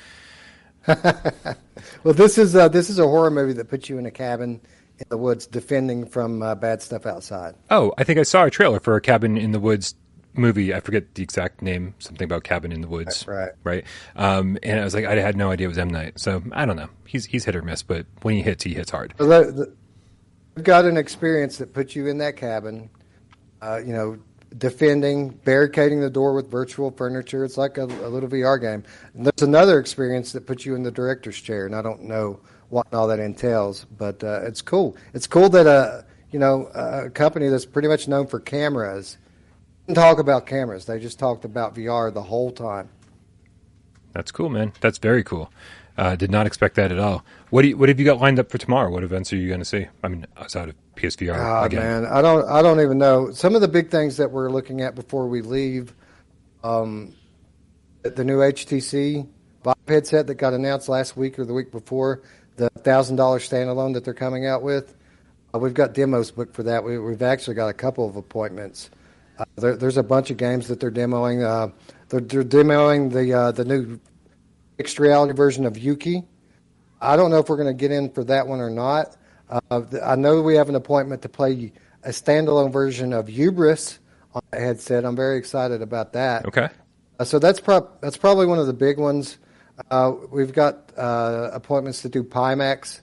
well, 2.03 2.13
this 2.13 2.37
is 2.37 2.55
uh, 2.55 2.67
this 2.67 2.89
is 2.89 2.99
a 2.99 3.07
horror 3.07 3.31
movie 3.31 3.53
that 3.53 3.69
puts 3.69 3.89
you 3.89 3.97
in 3.97 4.05
a 4.05 4.11
cabin 4.11 4.61
in 4.97 5.05
the 5.09 5.17
woods 5.17 5.45
defending 5.45 6.05
from 6.05 6.41
uh, 6.41 6.55
bad 6.55 6.81
stuff 6.81 7.05
outside. 7.05 7.55
Oh, 7.69 7.93
I 7.97 8.03
think 8.03 8.19
I 8.19 8.23
saw 8.23 8.45
a 8.45 8.49
trailer 8.49 8.79
for 8.79 8.95
a 8.95 9.01
cabin 9.01 9.37
in 9.37 9.51
the 9.51 9.59
woods 9.59 9.95
movie. 10.33 10.73
I 10.73 10.79
forget 10.79 11.15
the 11.15 11.23
exact 11.23 11.61
name. 11.61 11.95
Something 11.99 12.25
about 12.25 12.43
cabin 12.43 12.71
in 12.71 12.81
the 12.81 12.87
woods. 12.87 13.27
Right. 13.27 13.51
Right. 13.63 13.85
Um, 14.15 14.57
and 14.63 14.79
I 14.79 14.83
was 14.83 14.93
like, 14.93 15.05
I 15.05 15.15
had 15.15 15.37
no 15.37 15.51
idea 15.51 15.67
it 15.67 15.69
was 15.69 15.77
M 15.77 15.89
Night. 15.89 16.19
So 16.19 16.41
I 16.51 16.65
don't 16.65 16.75
know. 16.75 16.89
He's 17.05 17.25
he's 17.25 17.45
hit 17.45 17.55
or 17.55 17.61
miss, 17.61 17.83
but 17.83 18.05
when 18.21 18.35
he 18.35 18.41
hits, 18.41 18.63
he 18.63 18.73
hits 18.73 18.91
hard. 18.91 19.13
Well, 19.19 19.27
the, 19.27 19.51
the, 19.51 19.73
we've 20.55 20.65
got 20.65 20.85
an 20.85 20.97
experience 20.97 21.57
that 21.57 21.73
puts 21.73 21.95
you 21.95 22.07
in 22.07 22.17
that 22.19 22.37
cabin. 22.37 22.89
Uh, 23.61 23.81
you 23.85 23.93
know, 23.93 24.17
defending, 24.57 25.29
barricading 25.29 25.99
the 26.01 26.09
door 26.09 26.33
with 26.33 26.49
virtual 26.49 26.91
furniture. 26.91 27.43
It's 27.45 27.57
like 27.57 27.77
a, 27.77 27.85
a 27.85 28.09
little 28.09 28.29
VR 28.29 28.59
game. 28.59 28.83
And 29.13 29.25
there's 29.25 29.47
another 29.47 29.79
experience 29.79 30.31
that 30.31 30.47
puts 30.47 30.65
you 30.65 30.75
in 30.75 30.83
the 30.83 30.91
director's 30.91 31.39
chair, 31.39 31.65
and 31.65 31.75
I 31.75 31.81
don't 31.81 32.03
know 32.03 32.39
what 32.69 32.91
all 32.93 33.07
that 33.07 33.19
entails, 33.19 33.85
but 33.97 34.23
uh, 34.23 34.41
it's 34.43 34.61
cool. 34.61 34.95
It's 35.13 35.27
cool 35.27 35.49
that 35.49 35.65
a 35.67 36.05
you 36.31 36.39
know 36.39 36.67
a 36.73 37.09
company 37.09 37.47
that's 37.49 37.65
pretty 37.65 37.87
much 37.87 38.07
known 38.07 38.27
for 38.27 38.39
cameras 38.39 39.17
didn't 39.89 40.03
talk 40.03 40.19
about 40.19 40.45
cameras. 40.45 40.85
They 40.85 40.99
just 40.99 41.17
talked 41.17 41.45
about 41.45 41.73
VR 41.73 42.13
the 42.13 42.21
whole 42.21 42.51
time. 42.51 42.89
That's 44.13 44.31
cool, 44.31 44.49
man. 44.49 44.71
That's 44.81 44.99
very 44.99 45.23
cool. 45.23 45.51
Uh, 45.97 46.15
did 46.15 46.29
not 46.29 46.45
expect 46.45 46.75
that 46.75 46.91
at 46.91 46.99
all. 46.99 47.25
What 47.49 47.63
do 47.63 47.69
you, 47.69 47.77
what 47.77 47.89
have 47.89 47.99
you 47.99 48.05
got 48.05 48.21
lined 48.21 48.37
up 48.37 48.51
for 48.51 48.59
tomorrow? 48.59 48.91
What 48.91 49.03
events 49.03 49.33
are 49.33 49.35
you 49.35 49.47
going 49.47 49.61
to 49.61 49.65
see? 49.65 49.87
I 50.03 50.07
mean, 50.07 50.27
outside 50.37 50.69
of 50.69 50.75
PSVR. 50.99 51.35
Oh, 51.37 51.63
again. 51.63 52.03
man, 52.03 52.05
I 52.05 52.21
don't 52.21 52.47
I 52.47 52.61
don't 52.61 52.81
even 52.81 52.97
know. 52.97 53.31
Some 53.31 53.55
of 53.55 53.61
the 53.61 53.67
big 53.67 53.89
things 53.89 54.17
that 54.17 54.31
we're 54.31 54.49
looking 54.49 54.81
at 54.81 54.95
before 54.95 55.27
we 55.27 55.41
leave, 55.41 55.93
um, 56.63 57.15
the 58.03 58.23
new 58.23 58.39
HTC 58.39 59.27
Vive 59.63 59.75
headset 59.87 60.27
that 60.27 60.35
got 60.35 60.53
announced 60.53 60.89
last 60.89 61.17
week 61.17 61.37
or 61.37 61.45
the 61.45 61.53
week 61.53 61.71
before, 61.71 62.21
the 62.55 62.69
thousand 62.69 63.15
dollar 63.15 63.39
standalone 63.39 63.93
that 63.93 64.03
they're 64.05 64.13
coming 64.13 64.45
out 64.45 64.61
with. 64.61 64.95
Uh, 65.53 65.59
we've 65.59 65.73
got 65.73 65.93
demos 65.93 66.31
booked 66.31 66.55
for 66.55 66.63
that. 66.63 66.83
We, 66.83 66.93
have 66.93 67.21
actually 67.21 67.55
got 67.55 67.67
a 67.67 67.73
couple 67.73 68.07
of 68.07 68.15
appointments. 68.15 68.89
Uh, 69.37 69.45
there, 69.55 69.75
there's 69.75 69.97
a 69.97 70.03
bunch 70.03 70.31
of 70.31 70.37
games 70.37 70.67
that 70.67 70.79
they're 70.79 70.91
demoing. 70.91 71.43
Uh, 71.43 71.73
they're, 72.09 72.21
they're, 72.21 72.43
demoing 72.43 73.11
the 73.11 73.33
uh, 73.33 73.51
the 73.51 73.65
new 73.65 73.99
mixed 74.77 74.99
reality 74.99 75.33
version 75.33 75.65
of 75.65 75.77
Yuki. 75.77 76.23
I 77.01 77.15
don't 77.15 77.31
know 77.31 77.39
if 77.39 77.49
we're 77.49 77.57
going 77.57 77.67
to 77.67 77.73
get 77.73 77.91
in 77.91 78.09
for 78.09 78.23
that 78.25 78.47
one 78.47 78.59
or 78.59 78.69
not. 78.69 79.15
Uh, 79.49 79.81
I 80.03 80.15
know 80.15 80.41
we 80.41 80.55
have 80.55 80.69
an 80.69 80.75
appointment 80.75 81.21
to 81.23 81.29
play 81.29 81.71
a 82.03 82.09
standalone 82.09 82.71
version 82.71 83.13
of 83.13 83.27
Hubris 83.27 83.99
on 84.33 84.41
the 84.51 84.59
headset. 84.59 85.05
I'm 85.05 85.15
very 85.15 85.37
excited 85.37 85.81
about 85.81 86.13
that. 86.13 86.45
Okay. 86.45 86.69
Uh, 87.19 87.23
so 87.23 87.39
that's 87.39 87.59
pro- 87.59 87.89
that's 88.01 88.17
probably 88.17 88.45
one 88.45 88.59
of 88.59 88.67
the 88.67 88.73
big 88.73 88.97
ones. 88.97 89.37
Uh, 89.89 90.13
we've 90.31 90.53
got 90.53 90.91
uh, 90.97 91.49
appointments 91.53 92.01
to 92.03 92.09
do 92.09 92.23
Pimax 92.23 93.01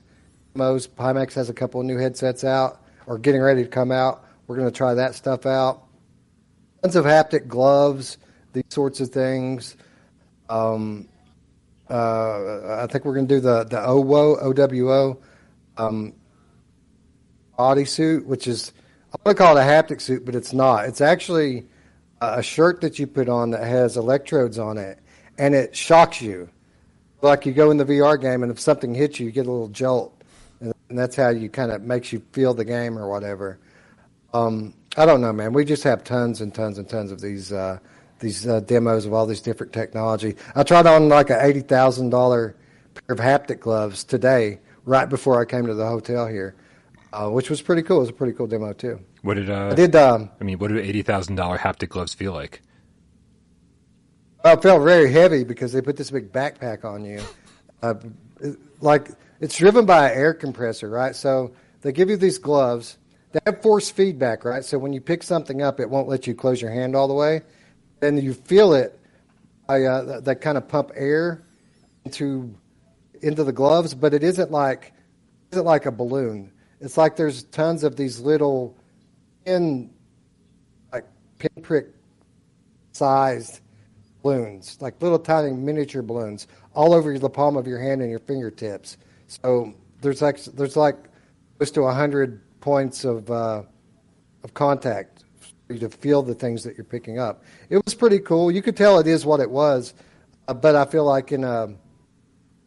demos. 0.55 0.87
Pimax 0.87 1.35
has 1.35 1.51
a 1.51 1.55
couple 1.55 1.81
of 1.81 1.87
new 1.87 1.99
headsets 1.99 2.45
out 2.45 2.83
or 3.07 3.19
getting 3.19 3.41
ready 3.41 3.63
to 3.63 3.69
come 3.69 3.91
out. 3.91 4.25
We're 4.47 4.57
going 4.57 4.69
to 4.69 4.77
try 4.77 4.95
that 4.95 5.15
stuff 5.15 5.47
out. 5.47 5.83
Tons 6.83 6.97
of 6.97 7.05
haptic 7.05 7.49
gloves, 7.49 8.19
these 8.53 8.65
sorts 8.69 9.01
of 9.01 9.11
things. 9.11 9.77
Um, 10.49 11.09
uh, 11.91 12.83
I 12.83 12.87
think 12.87 13.05
we're 13.05 13.15
going 13.15 13.29
to 13.29 13.35
do 13.35 13.41
the 13.41 13.65
the 13.65 13.81
OWO 13.81 14.37
OWO 14.37 15.19
um, 15.77 16.13
bodysuit, 17.59 18.25
which 18.25 18.47
is 18.47 18.73
I 19.13 19.17
want 19.25 19.37
to 19.37 19.43
call 19.43 19.57
it 19.57 19.61
a 19.61 19.65
haptic 19.65 20.01
suit, 20.01 20.25
but 20.25 20.35
it's 20.35 20.53
not. 20.53 20.87
It's 20.87 21.01
actually 21.01 21.67
a 22.21 22.43
shirt 22.43 22.81
that 22.81 22.99
you 22.99 23.07
put 23.07 23.29
on 23.29 23.51
that 23.51 23.65
has 23.65 23.97
electrodes 23.97 24.59
on 24.59 24.79
it, 24.79 24.99
and 25.39 25.55
it 25.55 25.77
shocks 25.77 26.21
you. 26.21 26.49
Like 27.23 27.47
you 27.47 27.53
go 27.53 27.71
in 27.71 27.77
the 27.77 27.85
VR 27.85 28.21
game, 28.21 28.43
and 28.43 28.53
if 28.53 28.61
something 28.61 28.95
hits 28.95 29.19
you, 29.19 29.27
you 29.27 29.33
get 29.33 29.47
a 29.47 29.51
little 29.51 29.69
jolt, 29.69 30.23
and 30.61 30.75
that's 30.91 31.17
how 31.17 31.31
you 31.31 31.49
kind 31.49 31.73
of 31.73 31.83
makes 31.83 32.13
you 32.13 32.23
feel 32.33 32.55
the 32.55 32.65
game 32.65 32.99
or 32.99 33.09
whatever. 33.09 33.59
Um, 34.35 34.75
I 34.97 35.07
don't 35.07 35.21
know, 35.21 35.33
man. 35.33 35.53
We 35.53 35.65
just 35.65 35.83
have 35.85 36.05
tons 36.05 36.41
and 36.41 36.55
tons 36.55 36.79
and 36.79 36.89
tons 36.89 37.11
of 37.11 37.21
these. 37.21 37.53
Uh, 37.53 37.79
these 38.19 38.47
uh, 38.47 38.61
demos 38.61 39.05
of 39.05 39.13
all 39.13 39.27
these 39.27 39.41
different 39.41 39.73
technology. 39.73 40.37
I 40.55 40.63
tried 40.63 40.87
on 40.87 41.09
like 41.09 41.31
a 41.31 41.45
eighty 41.45 41.61
thousand 41.61 42.11
dollar 42.11 42.57
pair 42.95 43.15
of 43.15 43.19
haptic 43.19 43.61
gloves 43.61 44.05
today, 44.05 44.59
right 44.85 45.09
before 45.09 45.41
I 45.41 45.45
came 45.45 45.67
to 45.67 45.75
the 45.75 45.87
hotel 45.87 46.27
here, 46.27 46.55
uh, 47.13 47.29
which 47.29 47.51
was 47.51 47.63
pretty 47.63 47.83
cool. 47.83 47.99
It 47.99 48.01
was 48.01 48.09
a 48.11 48.15
pretty 48.15 48.33
cool 48.33 48.47
demo 48.47 48.73
too. 48.73 49.01
What 49.23 49.35
did 49.35 49.51
uh, 49.51 49.69
I 49.69 49.75
did? 49.75 49.97
Um, 49.97 50.31
I 50.41 50.45
mean, 50.45 50.59
what 50.59 50.69
do 50.69 50.79
eighty 50.79 51.03
thousand 51.03 51.37
dollar 51.37 51.59
haptic 51.59 51.89
gloves 51.91 52.15
feel 52.15 52.33
like? 52.33 52.63
Well, 54.45 54.55
it 54.57 54.63
felt 54.63 54.83
very 54.83 55.11
heavy 55.11 55.45
because 55.45 55.73
they 55.73 55.83
put 55.83 55.97
this 55.97 56.11
big 56.11 56.33
backpack 56.33 56.85
on 56.85 57.05
you. 57.05 57.21
Uh, 57.83 57.95
like 58.81 59.11
it's 59.41 59.57
driven 59.57 59.87
by 59.87 60.11
an 60.11 60.17
air 60.17 60.35
compressor, 60.35 60.89
right? 60.89 61.17
So 61.17 61.53
they 61.83 61.93
give 61.93 62.11
you 62.11 62.17
these 62.17 62.39
gloves. 62.39 62.99
They 63.33 63.41
have 63.45 63.61
force 63.61 63.91
feedback, 63.91 64.45
right? 64.45 64.65
So 64.65 64.79
when 64.79 64.93
you 64.93 65.01
pick 65.01 65.23
something 65.23 65.63
up, 65.63 65.81
it 65.81 65.91
won't 65.91 66.09
let 66.09 66.27
you 66.27 66.35
close 66.35 66.63
your 66.63 66.71
hand 66.71 66.95
all 66.95 67.09
the 67.09 67.15
way 67.15 67.43
and 68.03 68.23
you 68.23 68.35
feel 68.35 68.75
it 68.75 68.99
by, 69.67 69.83
uh, 69.83 70.05
that, 70.05 70.25
that 70.25 70.41
kind 70.41 70.57
of 70.57 70.69
pump 70.69 70.93
air 70.95 71.43
into 72.05 72.55
into 73.23 73.43
the 73.43 73.53
gloves, 73.53 73.95
but 73.95 74.15
it 74.15 74.23
isn't 74.23 74.51
like 74.51 74.93
isn't 75.51 75.65
like 75.65 75.87
a 75.87 75.91
balloon. 75.91 76.53
It's 76.81 76.97
like 76.97 77.17
there's 77.17 77.45
tons 77.45 77.85
of 77.85 77.97
these 77.97 78.21
little 78.21 78.77
pin 79.45 79.91
like 80.93 81.05
pinprick 81.39 81.89
sized 82.93 83.61
balloons, 84.23 84.79
like 84.81 85.01
little 85.01 85.19
tiny 85.19 85.53
miniature 85.53 86.03
balloons, 86.03 86.49
all 86.75 86.93
over 86.93 87.19
the 87.19 87.31
palm 87.31 87.57
of 87.57 87.67
your 87.67 87.79
hand 87.79 88.03
and 88.03 88.11
your 88.11 88.19
fingertips. 88.21 88.99
So 89.29 89.75
there's 90.01 90.21
like 90.21 90.43
there's 90.45 90.77
like 90.77 90.97
close 91.59 91.71
to 91.73 91.87
hundred 91.87 92.41
points 92.61 93.05
of 93.05 93.31
uh, 93.31 93.63
of 94.43 94.55
contact 94.55 95.25
to 95.69 95.89
feel 95.89 96.23
the 96.23 96.35
things 96.35 96.63
that 96.65 96.77
you're 96.77 96.85
picking 96.85 97.19
up. 97.19 97.43
It 97.71 97.85
was 97.85 97.95
pretty 97.95 98.21
cool. 98.21 98.51
You 98.51 98.63
could 98.63 98.77
tell 98.77 98.99
it 98.99 99.07
is 99.07 99.27
what 99.27 99.41
it 99.41 99.51
was, 99.51 99.95
uh, 100.47 100.55
but 100.55 100.77
I 100.77 100.85
feel 100.85 101.05
like 101.05 101.33
in 101.33 101.45
a 101.45 101.75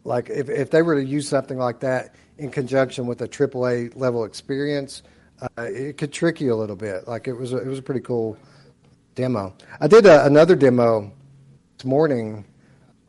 like 0.03 0.29
if 0.29 0.49
if 0.49 0.71
they 0.71 0.81
were 0.81 0.95
to 0.95 1.05
use 1.05 1.27
something 1.27 1.57
like 1.57 1.81
that 1.81 2.15
in 2.39 2.49
conjunction 2.49 3.05
with 3.05 3.21
a 3.21 3.27
AAA 3.27 3.95
level 3.95 4.23
experience, 4.23 5.03
uh, 5.41 5.63
it 5.63 5.97
could 5.97 6.11
trick 6.11 6.41
you 6.41 6.53
a 6.53 6.55
little 6.55 6.75
bit. 6.75 7.07
Like 7.07 7.27
it 7.27 7.33
was 7.33 7.53
a, 7.53 7.57
it 7.57 7.67
was 7.67 7.79
a 7.79 7.81
pretty 7.81 8.01
cool 8.01 8.37
demo. 9.15 9.53
I 9.79 9.87
did 9.87 10.05
a, 10.05 10.25
another 10.25 10.55
demo 10.55 11.11
this 11.77 11.85
morning 11.85 12.45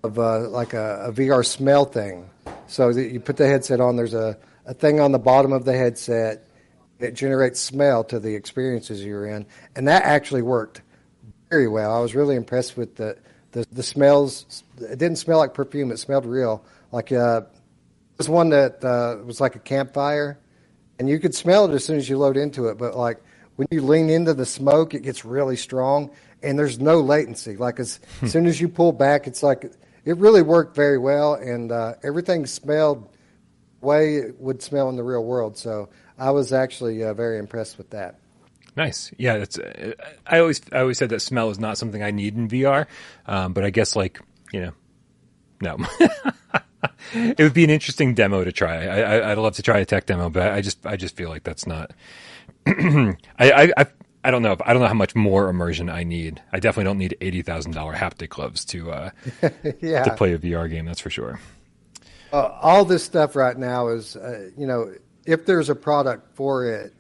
of 0.03 0.19
uh, 0.19 0.49
like 0.49 0.75
a, 0.75 1.07
a, 1.07 1.13
VR 1.13 1.45
smell 1.45 1.85
thing. 1.85 2.29
So 2.67 2.93
that 2.93 3.11
you 3.11 3.21
put 3.21 3.37
the 3.37 3.47
headset 3.47 3.81
on. 3.81 3.97
There's 3.97 4.15
a, 4.15 4.39
a 4.65 4.75
thing 4.75 5.01
on 5.01 5.13
the 5.13 5.19
bottom 5.19 5.53
of 5.53 5.65
the 5.65 5.73
headset 5.73 6.47
it 7.01 7.15
generates 7.15 7.59
smell 7.59 8.05
to 8.05 8.21
the 8.21 8.35
experiences 8.35 9.05
you're 9.05 9.27
in, 9.27 9.47
and 9.75 9.89
that 9.89 10.05
actually 10.05 10.43
worked 10.43 10.83
very 11.49 11.67
well. 11.67 11.97
I 11.97 12.01
was 12.01 12.15
really 12.15 12.37
impressed 12.37 12.77
with 12.77 12.97
the 12.97 13.17
the, 13.53 13.67
the 13.73 13.83
smells. 13.83 14.63
It 14.79 14.99
didn't 14.99 15.17
smell 15.17 15.39
like 15.39 15.55
perfume; 15.55 15.91
it 15.91 15.99
smelled 15.99 16.27
real. 16.27 16.63
Like 16.93 17.11
uh, 17.11 17.43
was 18.21 18.29
one 18.29 18.51
that 18.51 18.85
uh, 18.85 19.17
was 19.25 19.41
like 19.41 19.57
a 19.57 19.59
campfire, 19.59 20.39
and 20.99 21.09
you 21.09 21.19
could 21.19 21.35
smell 21.35 21.65
it 21.65 21.75
as 21.75 21.83
soon 21.83 21.97
as 21.97 22.07
you 22.07 22.19
load 22.19 22.37
into 22.37 22.69
it. 22.69 22.77
But 22.77 22.95
like 22.95 23.19
when 23.57 23.67
you 23.71 23.81
lean 23.81 24.11
into 24.11 24.35
the 24.35 24.45
smoke, 24.45 24.93
it 24.93 25.01
gets 25.01 25.25
really 25.25 25.57
strong, 25.57 26.11
and 26.43 26.59
there's 26.59 26.79
no 26.79 27.01
latency. 27.01 27.57
Like 27.57 27.81
as, 27.81 27.99
as 28.21 28.31
soon 28.31 28.45
as 28.45 28.61
you 28.61 28.69
pull 28.69 28.93
back, 28.93 29.27
it's 29.27 29.43
like 29.43 29.73
it 30.05 30.19
really 30.19 30.43
worked 30.43 30.77
very 30.77 30.99
well, 30.99 31.33
and 31.33 31.73
uh, 31.73 31.95
everything 32.03 32.45
smelled 32.45 33.09
way 33.81 34.17
it 34.17 34.39
would 34.39 34.61
smell 34.61 34.91
in 34.91 34.97
the 34.97 35.03
real 35.03 35.25
world. 35.25 35.57
So 35.57 35.89
I 36.19 36.31
was 36.31 36.53
actually 36.53 37.03
uh, 37.03 37.15
very 37.15 37.39
impressed 37.39 37.79
with 37.79 37.89
that. 37.91 38.19
Nice. 38.77 39.11
Yeah. 39.17 39.47
Uh, 39.65 39.93
I 40.27 40.41
always 40.41 40.61
I 40.73 40.81
always 40.81 40.99
said 40.99 41.09
that 41.09 41.21
smell 41.21 41.49
is 41.49 41.59
not 41.59 41.79
something 41.79 42.03
I 42.03 42.11
need 42.11 42.37
in 42.37 42.49
VR, 42.49 42.87
um, 43.25 43.55
but 43.55 43.65
I 43.65 43.71
guess 43.71 43.97
like 43.97 44.21
you 44.53 44.61
know, 44.61 44.73
no. 45.63 45.79
it 47.13 47.39
would 47.39 47.55
be 47.55 47.65
an 47.65 47.71
interesting 47.71 48.15
demo 48.15 48.45
to 48.45 48.53
try. 48.53 48.87
I, 48.87 49.29
would 49.35 49.39
love 49.39 49.57
to 49.57 49.63
try 49.63 49.79
a 49.79 49.85
tech 49.85 50.07
demo, 50.07 50.31
but 50.31 50.51
I 50.53 50.61
just 50.61 50.87
I 50.87 50.97
just 50.97 51.17
feel 51.17 51.29
like 51.29 51.45
that's 51.45 51.67
not. 51.67 51.93
I, 52.67 53.17
I, 53.39 53.73
I 53.77 53.87
I 54.23 54.31
don't 54.31 54.43
know. 54.43 54.57
I 54.65 54.73
don't 54.73 54.83
know 54.83 54.89
how 54.89 54.95
much 54.95 55.15
more 55.15 55.49
immersion 55.49 55.89
I 55.89 56.05
need. 56.05 56.43
I 56.53 56.61
definitely 56.61 56.85
don't 56.85 56.99
need 56.99 57.17
eighty 57.21 57.43
thousand 57.43 57.73
dollar 57.73 57.95
haptic 57.95 58.31
gloves 58.31 58.65
to 58.67 58.91
uh, 58.93 59.11
yeah. 59.81 60.05
to 60.05 60.15
play 60.15 60.35
a 60.35 60.39
VR 60.39 60.69
game. 60.69 60.85
That's 60.85 61.01
for 61.01 61.11
sure. 61.11 61.41
Uh, 62.33 62.57
all 62.61 62.85
this 62.85 63.03
stuff 63.03 63.35
right 63.35 63.57
now 63.57 63.89
is, 63.89 64.15
uh, 64.17 64.51
you 64.57 64.67
know, 64.67 64.95
if 65.27 65.47
there's 65.47 65.69
a 65.69 65.75
product 65.75 66.37
for 66.37 66.67
it, 66.67 66.95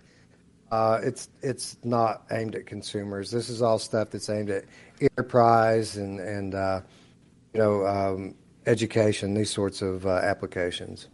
uh, 0.70 1.00
it's 1.02 1.28
it's 1.42 1.76
not 1.84 2.24
aimed 2.30 2.54
at 2.54 2.66
consumers. 2.66 3.30
This 3.30 3.48
is 3.50 3.60
all 3.60 3.78
stuff 3.78 4.10
that's 4.10 4.30
aimed 4.30 4.50
at 4.50 4.64
enterprise 5.00 5.96
and 5.96 6.20
and 6.20 6.54
uh, 6.54 6.80
you 7.52 7.60
know 7.60 7.86
um, 7.86 8.34
education, 8.66 9.34
these 9.34 9.50
sorts 9.50 9.82
of 9.82 10.06
uh, 10.06 10.10
applications. 10.10 11.08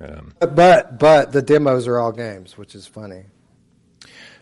Um, 0.00 0.34
but 0.40 0.98
but 0.98 1.32
the 1.32 1.42
demos 1.42 1.86
are 1.86 1.98
all 1.98 2.12
games, 2.12 2.58
which 2.58 2.74
is 2.74 2.86
funny. 2.86 3.24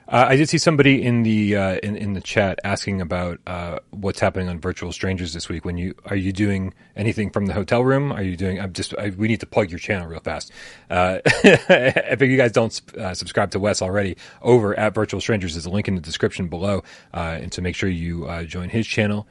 Uh, 0.09 0.27
I 0.29 0.37
did 0.37 0.49
see 0.49 0.59
somebody 0.59 1.03
in 1.03 1.23
the 1.23 1.57
uh, 1.57 1.77
in 1.77 1.97
in 1.97 2.13
the 2.13 2.21
chat 2.21 2.59
asking 2.65 3.01
about 3.01 3.39
uh, 3.47 3.79
what's 3.91 4.19
happening 4.19 4.49
on 4.49 4.61
Virtual 4.61 4.93
Strangers 4.93 5.33
this 5.33 5.49
week. 5.49 5.65
When 5.65 5.77
you 5.77 5.95
are 6.07 6.17
you 6.17 6.33
doing 6.33 6.75
anything 6.97 7.31
from 7.31 7.47
the 7.47 7.55
hotel 7.55 7.85
room? 7.85 8.13
Are 8.13 8.23
you 8.23 8.37
doing? 8.37 8.61
I'm 8.61 8.73
just. 8.73 8.95
I, 8.99 9.11
we 9.11 9.29
need 9.29 9.41
to 9.41 9.47
plug 9.47 9.71
your 9.71 9.79
channel 9.79 10.09
real 10.09 10.21
fast. 10.21 10.51
Uh, 10.91 11.19
if 11.25 12.21
you 12.21 12.37
guys 12.37 12.53
don't 12.53 12.81
uh, 12.97 13.15
subscribe 13.15 13.53
to 13.53 13.61
Wes 13.61 13.81
already, 13.81 14.17
over 14.43 14.79
at 14.79 14.95
Virtual 14.95 15.21
Strangers 15.21 15.57
is 15.57 15.67
a 15.67 15.71
link 15.71 15.87
in 15.87 15.95
the 15.95 16.01
description 16.01 16.49
below, 16.49 16.83
uh, 17.15 17.39
and 17.41 17.53
to 17.53 17.63
make 17.63 17.77
sure 17.77 17.89
you 17.89 18.29
join 18.47 18.69
his 18.69 18.87
channel 18.87 19.27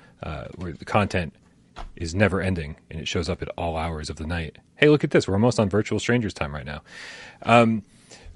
where 0.55 0.71
the 0.71 0.85
content 0.85 1.33
is 1.95 2.15
never 2.15 2.41
ending 2.41 2.75
and 2.89 2.99
it 2.99 3.07
shows 3.07 3.29
up 3.29 3.41
at 3.41 3.49
all 3.57 3.77
hours 3.77 4.09
of 4.09 4.17
the 4.17 4.25
night. 4.25 4.57
Hey, 4.75 4.89
look 4.89 5.03
at 5.03 5.11
this. 5.11 5.27
We're 5.27 5.35
almost 5.35 5.59
on 5.59 5.69
Virtual 5.69 5.99
Strangers 5.99 6.33
time 6.33 6.53
right 6.53 6.65
now. 6.65 6.81
Um, 7.43 7.83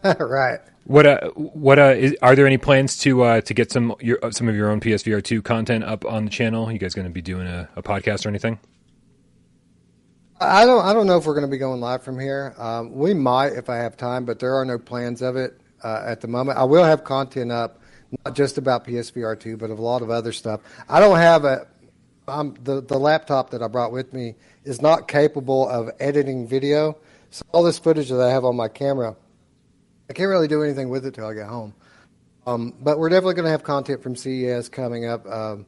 right. 0.19 0.59
What 0.85 1.07
uh, 1.07 1.29
what 1.31 1.79
uh, 1.79 1.95
is, 1.97 2.15
are 2.21 2.35
there 2.35 2.45
any 2.45 2.59
plans 2.59 2.97
to 2.99 3.23
uh, 3.23 3.41
to 3.41 3.53
get 3.55 3.71
some 3.71 3.95
your 3.99 4.23
uh, 4.23 4.29
some 4.29 4.47
of 4.47 4.55
your 4.55 4.69
own 4.69 4.79
PSVR 4.79 5.23
two 5.23 5.41
content 5.41 5.83
up 5.83 6.05
on 6.05 6.25
the 6.25 6.31
channel? 6.31 6.71
You 6.71 6.77
guys 6.77 6.93
going 6.93 7.07
to 7.07 7.13
be 7.13 7.23
doing 7.23 7.47
a, 7.47 7.67
a, 7.75 7.81
podcast 7.81 8.23
or 8.25 8.29
anything? 8.29 8.59
I 10.39 10.65
don't 10.65 10.85
I 10.85 10.93
don't 10.93 11.07
know 11.07 11.17
if 11.17 11.25
we're 11.25 11.33
going 11.33 11.47
to 11.47 11.51
be 11.51 11.57
going 11.57 11.81
live 11.81 12.03
from 12.03 12.19
here. 12.19 12.53
Um, 12.59 12.95
we 12.95 13.15
might 13.15 13.53
if 13.53 13.67
I 13.67 13.77
have 13.77 13.97
time, 13.97 14.25
but 14.25 14.37
there 14.37 14.53
are 14.53 14.65
no 14.65 14.77
plans 14.77 15.23
of 15.23 15.35
it 15.37 15.59
uh, 15.83 16.03
at 16.05 16.21
the 16.21 16.27
moment. 16.27 16.59
I 16.59 16.65
will 16.65 16.83
have 16.83 17.03
content 17.03 17.51
up, 17.51 17.79
not 18.23 18.35
just 18.35 18.59
about 18.59 18.85
PSVR 18.85 19.39
two, 19.39 19.57
but 19.57 19.71
of 19.71 19.79
a 19.79 19.81
lot 19.81 20.03
of 20.03 20.11
other 20.11 20.33
stuff. 20.33 20.61
I 20.87 20.99
don't 20.99 21.17
have 21.17 21.45
a 21.45 21.65
I'm, 22.27 22.55
the 22.63 22.81
the 22.81 22.97
laptop 22.97 23.51
that 23.51 23.61
I 23.61 23.67
brought 23.67 23.91
with 23.91 24.13
me 24.13 24.35
is 24.63 24.81
not 24.81 25.07
capable 25.07 25.67
of 25.69 25.89
editing 25.99 26.47
video. 26.47 26.97
So 27.29 27.45
all 27.51 27.63
this 27.63 27.77
footage 27.77 28.09
that 28.09 28.21
I 28.21 28.29
have 28.29 28.45
on 28.45 28.55
my 28.55 28.67
camera 28.67 29.15
I 30.09 30.13
can't 30.13 30.29
really 30.29 30.47
do 30.47 30.63
anything 30.63 30.89
with 30.89 31.05
it 31.05 31.15
till 31.15 31.25
I 31.25 31.33
get 31.33 31.47
home. 31.47 31.73
Um, 32.45 32.73
but 32.79 32.99
we're 32.99 33.09
definitely 33.09 33.33
going 33.35 33.45
to 33.45 33.51
have 33.51 33.63
content 33.63 34.03
from 34.03 34.15
CES 34.15 34.69
coming 34.69 35.05
up. 35.05 35.25
Um, 35.25 35.65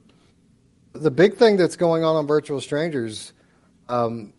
the 0.93 1.09
big 1.09 1.37
thing 1.37 1.57
that's 1.57 1.75
going 1.75 2.03
on 2.03 2.15
on 2.15 2.27
Virtual 2.27 2.61
Strangers, 2.61 3.33
um, 3.89 4.33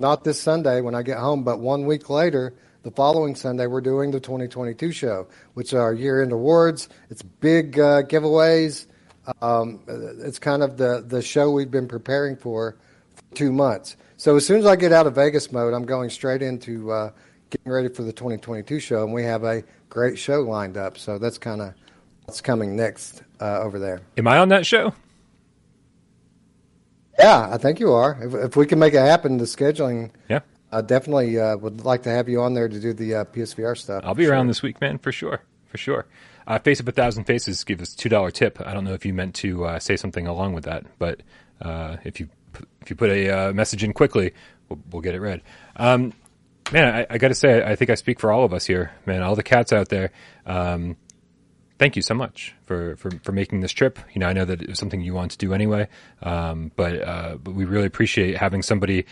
not 0.00 0.24
this 0.24 0.40
Sunday 0.40 0.80
when 0.80 0.96
I 0.96 1.02
get 1.02 1.18
home, 1.18 1.44
but 1.44 1.60
one 1.60 1.86
week 1.86 2.10
later, 2.10 2.54
the 2.82 2.90
following 2.90 3.36
Sunday, 3.36 3.66
we're 3.66 3.82
doing 3.82 4.10
the 4.10 4.18
2022 4.18 4.90
show, 4.90 5.28
which 5.54 5.74
are 5.74 5.94
year 5.94 6.22
end 6.22 6.32
awards. 6.32 6.88
It's 7.08 7.22
big 7.22 7.78
uh, 7.78 8.02
giveaways. 8.02 8.86
Um, 9.42 9.80
it's 9.86 10.38
kind 10.38 10.62
of 10.62 10.76
the, 10.76 11.04
the 11.06 11.22
show 11.22 11.50
we've 11.50 11.70
been 11.70 11.88
preparing 11.88 12.36
for 12.36 12.76
for 13.14 13.34
two 13.34 13.52
months. 13.52 13.96
So 14.16 14.36
as 14.36 14.46
soon 14.46 14.58
as 14.58 14.66
I 14.66 14.76
get 14.76 14.92
out 14.92 15.06
of 15.06 15.14
Vegas 15.14 15.50
mode, 15.52 15.72
I'm 15.72 15.84
going 15.84 16.10
straight 16.10 16.42
into 16.42 16.90
uh, 16.90 17.10
getting 17.50 17.72
ready 17.72 17.88
for 17.88 18.02
the 18.02 18.12
2022 18.12 18.80
show, 18.80 19.04
and 19.04 19.12
we 19.12 19.24
have 19.24 19.44
a 19.44 19.62
great 19.88 20.18
show 20.18 20.40
lined 20.40 20.76
up. 20.76 20.98
So 20.98 21.18
that's 21.18 21.38
kind 21.38 21.60
of 21.60 21.74
what's 22.24 22.40
coming 22.40 22.76
next 22.76 23.22
uh, 23.40 23.60
over 23.60 23.78
there. 23.78 24.00
Am 24.16 24.26
I 24.26 24.38
on 24.38 24.48
that 24.50 24.66
show? 24.66 24.94
Yeah, 27.18 27.48
I 27.50 27.58
think 27.58 27.80
you 27.80 27.92
are. 27.92 28.18
If, 28.22 28.34
if 28.34 28.56
we 28.56 28.66
can 28.66 28.78
make 28.78 28.94
it 28.94 29.00
happen, 29.00 29.38
the 29.38 29.44
scheduling. 29.44 30.10
Yeah. 30.28 30.40
I 30.72 30.80
definitely 30.82 31.38
uh, 31.38 31.56
would 31.56 31.84
like 31.84 32.02
to 32.04 32.10
have 32.10 32.28
you 32.28 32.40
on 32.40 32.54
there 32.54 32.68
to 32.68 32.80
do 32.80 32.92
the 32.92 33.14
uh, 33.16 33.24
PSVR 33.24 33.76
stuff. 33.76 34.04
I'll 34.06 34.14
be 34.14 34.26
around 34.26 34.46
this 34.46 34.62
week, 34.62 34.80
man, 34.80 34.98
for 34.98 35.12
sure. 35.12 35.42
For 35.66 35.78
sure. 35.78 36.06
Uh, 36.46 36.58
Face 36.58 36.80
Up 36.80 36.88
a 36.88 36.92
Thousand 36.92 37.24
Faces 37.24 37.64
give 37.64 37.80
us 37.80 37.94
$2 37.94 38.32
tip. 38.32 38.60
I 38.64 38.74
don't 38.74 38.84
know 38.84 38.94
if 38.94 39.04
you 39.04 39.14
meant 39.14 39.34
to 39.36 39.64
uh, 39.64 39.78
say 39.78 39.96
something 39.96 40.26
along 40.26 40.54
with 40.54 40.64
that, 40.64 40.84
but 40.98 41.22
uh, 41.60 41.96
if 42.04 42.20
you 42.20 42.28
if 42.82 42.90
you 42.90 42.96
put 42.96 43.10
a 43.10 43.30
uh, 43.30 43.52
message 43.52 43.84
in 43.84 43.92
quickly, 43.92 44.32
we'll, 44.68 44.80
we'll 44.90 45.02
get 45.02 45.14
it 45.14 45.20
read. 45.20 45.42
Um, 45.76 46.12
man, 46.72 46.94
I, 46.94 47.06
I 47.14 47.18
got 47.18 47.28
to 47.28 47.34
say, 47.34 47.62
I 47.62 47.76
think 47.76 47.90
I 47.90 47.94
speak 47.94 48.20
for 48.20 48.32
all 48.32 48.44
of 48.44 48.52
us 48.52 48.66
here, 48.66 48.92
man. 49.06 49.22
All 49.22 49.36
the 49.36 49.42
cats 49.42 49.72
out 49.72 49.88
there. 49.88 50.10
Um, 50.46 50.96
thank 51.78 51.96
you 51.96 52.02
so 52.02 52.14
much 52.14 52.54
for, 52.64 52.96
for, 52.96 53.10
for 53.22 53.32
making 53.32 53.60
this 53.60 53.72
trip. 53.72 53.98
You 54.12 54.20
know, 54.20 54.26
I 54.26 54.32
know 54.32 54.44
that 54.44 54.62
it 54.62 54.68
was 54.68 54.78
something 54.78 55.00
you 55.00 55.14
want 55.14 55.32
to 55.32 55.38
do 55.38 55.54
anyway, 55.54 55.88
um, 56.22 56.72
but 56.76 57.00
uh, 57.00 57.36
but 57.36 57.54
we 57.54 57.64
really 57.64 57.86
appreciate 57.86 58.36
having 58.36 58.62
somebody 58.62 59.06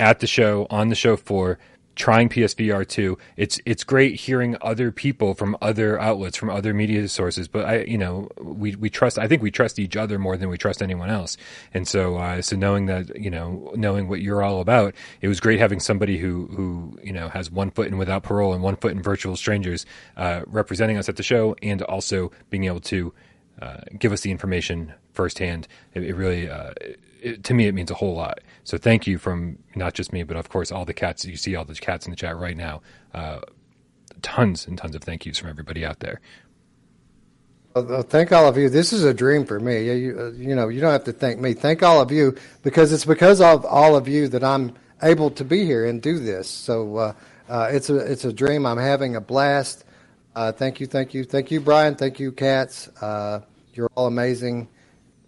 at 0.00 0.20
the 0.20 0.26
show 0.26 0.66
on 0.70 0.88
the 0.88 0.94
show 0.94 1.16
for 1.16 1.58
trying 1.98 2.28
PSVR 2.28 2.88
2. 2.88 3.18
It's 3.36 3.60
it's 3.66 3.84
great 3.84 4.14
hearing 4.14 4.56
other 4.62 4.90
people 4.90 5.34
from 5.34 5.56
other 5.60 6.00
outlets, 6.00 6.36
from 6.36 6.48
other 6.48 6.72
media 6.72 7.06
sources. 7.08 7.48
But 7.48 7.66
I, 7.66 7.78
you 7.82 7.98
know, 7.98 8.28
we 8.40 8.76
we 8.76 8.88
trust. 8.88 9.18
I 9.18 9.28
think 9.28 9.42
we 9.42 9.50
trust 9.50 9.78
each 9.78 9.96
other 9.96 10.18
more 10.18 10.36
than 10.36 10.48
we 10.48 10.56
trust 10.56 10.80
anyone 10.80 11.10
else. 11.10 11.36
And 11.74 11.86
so, 11.86 12.16
uh, 12.16 12.40
so 12.40 12.56
knowing 12.56 12.86
that, 12.86 13.20
you 13.20 13.30
know, 13.30 13.72
knowing 13.74 14.08
what 14.08 14.22
you're 14.22 14.42
all 14.42 14.60
about, 14.60 14.94
it 15.20 15.28
was 15.28 15.40
great 15.40 15.58
having 15.58 15.80
somebody 15.80 16.16
who 16.16 16.46
who 16.46 16.98
you 17.02 17.12
know 17.12 17.28
has 17.28 17.50
one 17.50 17.70
foot 17.70 17.88
in 17.88 17.98
without 17.98 18.22
parole 18.22 18.54
and 18.54 18.62
one 18.62 18.76
foot 18.76 18.92
in 18.92 19.02
virtual 19.02 19.36
strangers 19.36 19.84
uh, 20.16 20.42
representing 20.46 20.96
us 20.96 21.08
at 21.08 21.16
the 21.16 21.22
show, 21.22 21.54
and 21.62 21.82
also 21.82 22.30
being 22.48 22.64
able 22.64 22.80
to. 22.80 23.12
Uh, 23.60 23.80
give 23.98 24.12
us 24.12 24.20
the 24.20 24.30
information 24.30 24.94
firsthand. 25.14 25.66
It, 25.92 26.04
it 26.04 26.14
really, 26.14 26.48
uh, 26.48 26.74
it, 27.20 27.42
to 27.42 27.54
me, 27.54 27.66
it 27.66 27.74
means 27.74 27.90
a 27.90 27.94
whole 27.94 28.14
lot. 28.14 28.38
So 28.68 28.76
thank 28.76 29.06
you 29.06 29.16
from 29.16 29.58
not 29.74 29.94
just 29.94 30.12
me, 30.12 30.24
but 30.24 30.36
of 30.36 30.50
course 30.50 30.70
all 30.70 30.84
the 30.84 30.92
cats. 30.92 31.24
You 31.24 31.38
see 31.38 31.56
all 31.56 31.64
the 31.64 31.74
cats 31.74 32.04
in 32.04 32.10
the 32.10 32.16
chat 32.16 32.36
right 32.36 32.54
now. 32.54 32.82
Uh, 33.14 33.40
tons 34.20 34.66
and 34.66 34.76
tons 34.76 34.94
of 34.94 35.02
thank 35.02 35.24
yous 35.24 35.38
from 35.38 35.48
everybody 35.48 35.86
out 35.86 36.00
there. 36.00 36.20
Well, 37.74 38.02
thank 38.02 38.30
all 38.30 38.46
of 38.46 38.58
you. 38.58 38.68
This 38.68 38.92
is 38.92 39.04
a 39.04 39.14
dream 39.14 39.46
for 39.46 39.58
me. 39.58 39.90
You, 39.90 40.20
uh, 40.20 40.30
you 40.32 40.54
know, 40.54 40.68
you 40.68 40.82
don't 40.82 40.92
have 40.92 41.04
to 41.04 41.14
thank 41.14 41.40
me. 41.40 41.54
Thank 41.54 41.82
all 41.82 42.02
of 42.02 42.12
you 42.12 42.36
because 42.62 42.92
it's 42.92 43.06
because 43.06 43.40
of 43.40 43.64
all 43.64 43.96
of 43.96 44.06
you 44.06 44.28
that 44.28 44.44
I'm 44.44 44.74
able 45.02 45.30
to 45.30 45.44
be 45.44 45.64
here 45.64 45.86
and 45.86 46.02
do 46.02 46.18
this. 46.18 46.46
So 46.46 46.96
uh, 46.96 47.12
uh, 47.48 47.70
it's 47.72 47.88
a 47.88 47.96
it's 47.96 48.26
a 48.26 48.34
dream. 48.34 48.66
I'm 48.66 48.76
having 48.76 49.16
a 49.16 49.20
blast. 49.22 49.84
Uh, 50.36 50.52
thank 50.52 50.78
you, 50.78 50.86
thank 50.86 51.14
you, 51.14 51.24
thank 51.24 51.50
you, 51.50 51.62
Brian. 51.62 51.94
Thank 51.94 52.20
you, 52.20 52.32
cats. 52.32 52.88
Uh, 53.00 53.40
you're 53.72 53.88
all 53.94 54.08
amazing. 54.08 54.68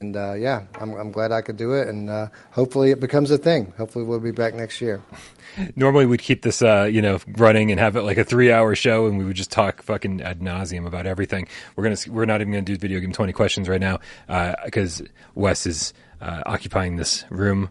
And 0.00 0.16
uh, 0.16 0.32
yeah, 0.32 0.62
I'm, 0.80 0.94
I'm 0.94 1.12
glad 1.12 1.30
I 1.30 1.42
could 1.42 1.58
do 1.58 1.74
it, 1.74 1.86
and 1.86 2.08
uh, 2.08 2.28
hopefully 2.52 2.90
it 2.90 3.00
becomes 3.00 3.30
a 3.30 3.36
thing. 3.36 3.74
Hopefully 3.76 4.02
we'll 4.02 4.18
be 4.18 4.30
back 4.30 4.54
next 4.54 4.80
year. 4.80 5.02
Normally 5.76 6.06
we'd 6.06 6.22
keep 6.22 6.40
this, 6.40 6.62
uh, 6.62 6.88
you 6.90 7.02
know, 7.02 7.18
running 7.36 7.70
and 7.70 7.78
have 7.78 7.96
it 7.96 8.02
like 8.02 8.16
a 8.16 8.24
three-hour 8.24 8.74
show, 8.76 9.06
and 9.06 9.18
we 9.18 9.26
would 9.26 9.36
just 9.36 9.50
talk 9.50 9.82
fucking 9.82 10.22
ad 10.22 10.40
nauseum 10.40 10.86
about 10.86 11.06
everything. 11.06 11.48
We're 11.76 11.84
gonna, 11.84 11.98
we're 12.08 12.24
not 12.24 12.40
even 12.40 12.50
gonna 12.50 12.62
do 12.62 12.78
video 12.78 12.98
game 12.98 13.12
twenty 13.12 13.34
questions 13.34 13.68
right 13.68 13.80
now 13.80 13.98
because 14.64 15.02
uh, 15.02 15.04
Wes 15.34 15.66
is 15.66 15.92
uh, 16.22 16.44
occupying 16.46 16.96
this 16.96 17.26
room 17.28 17.68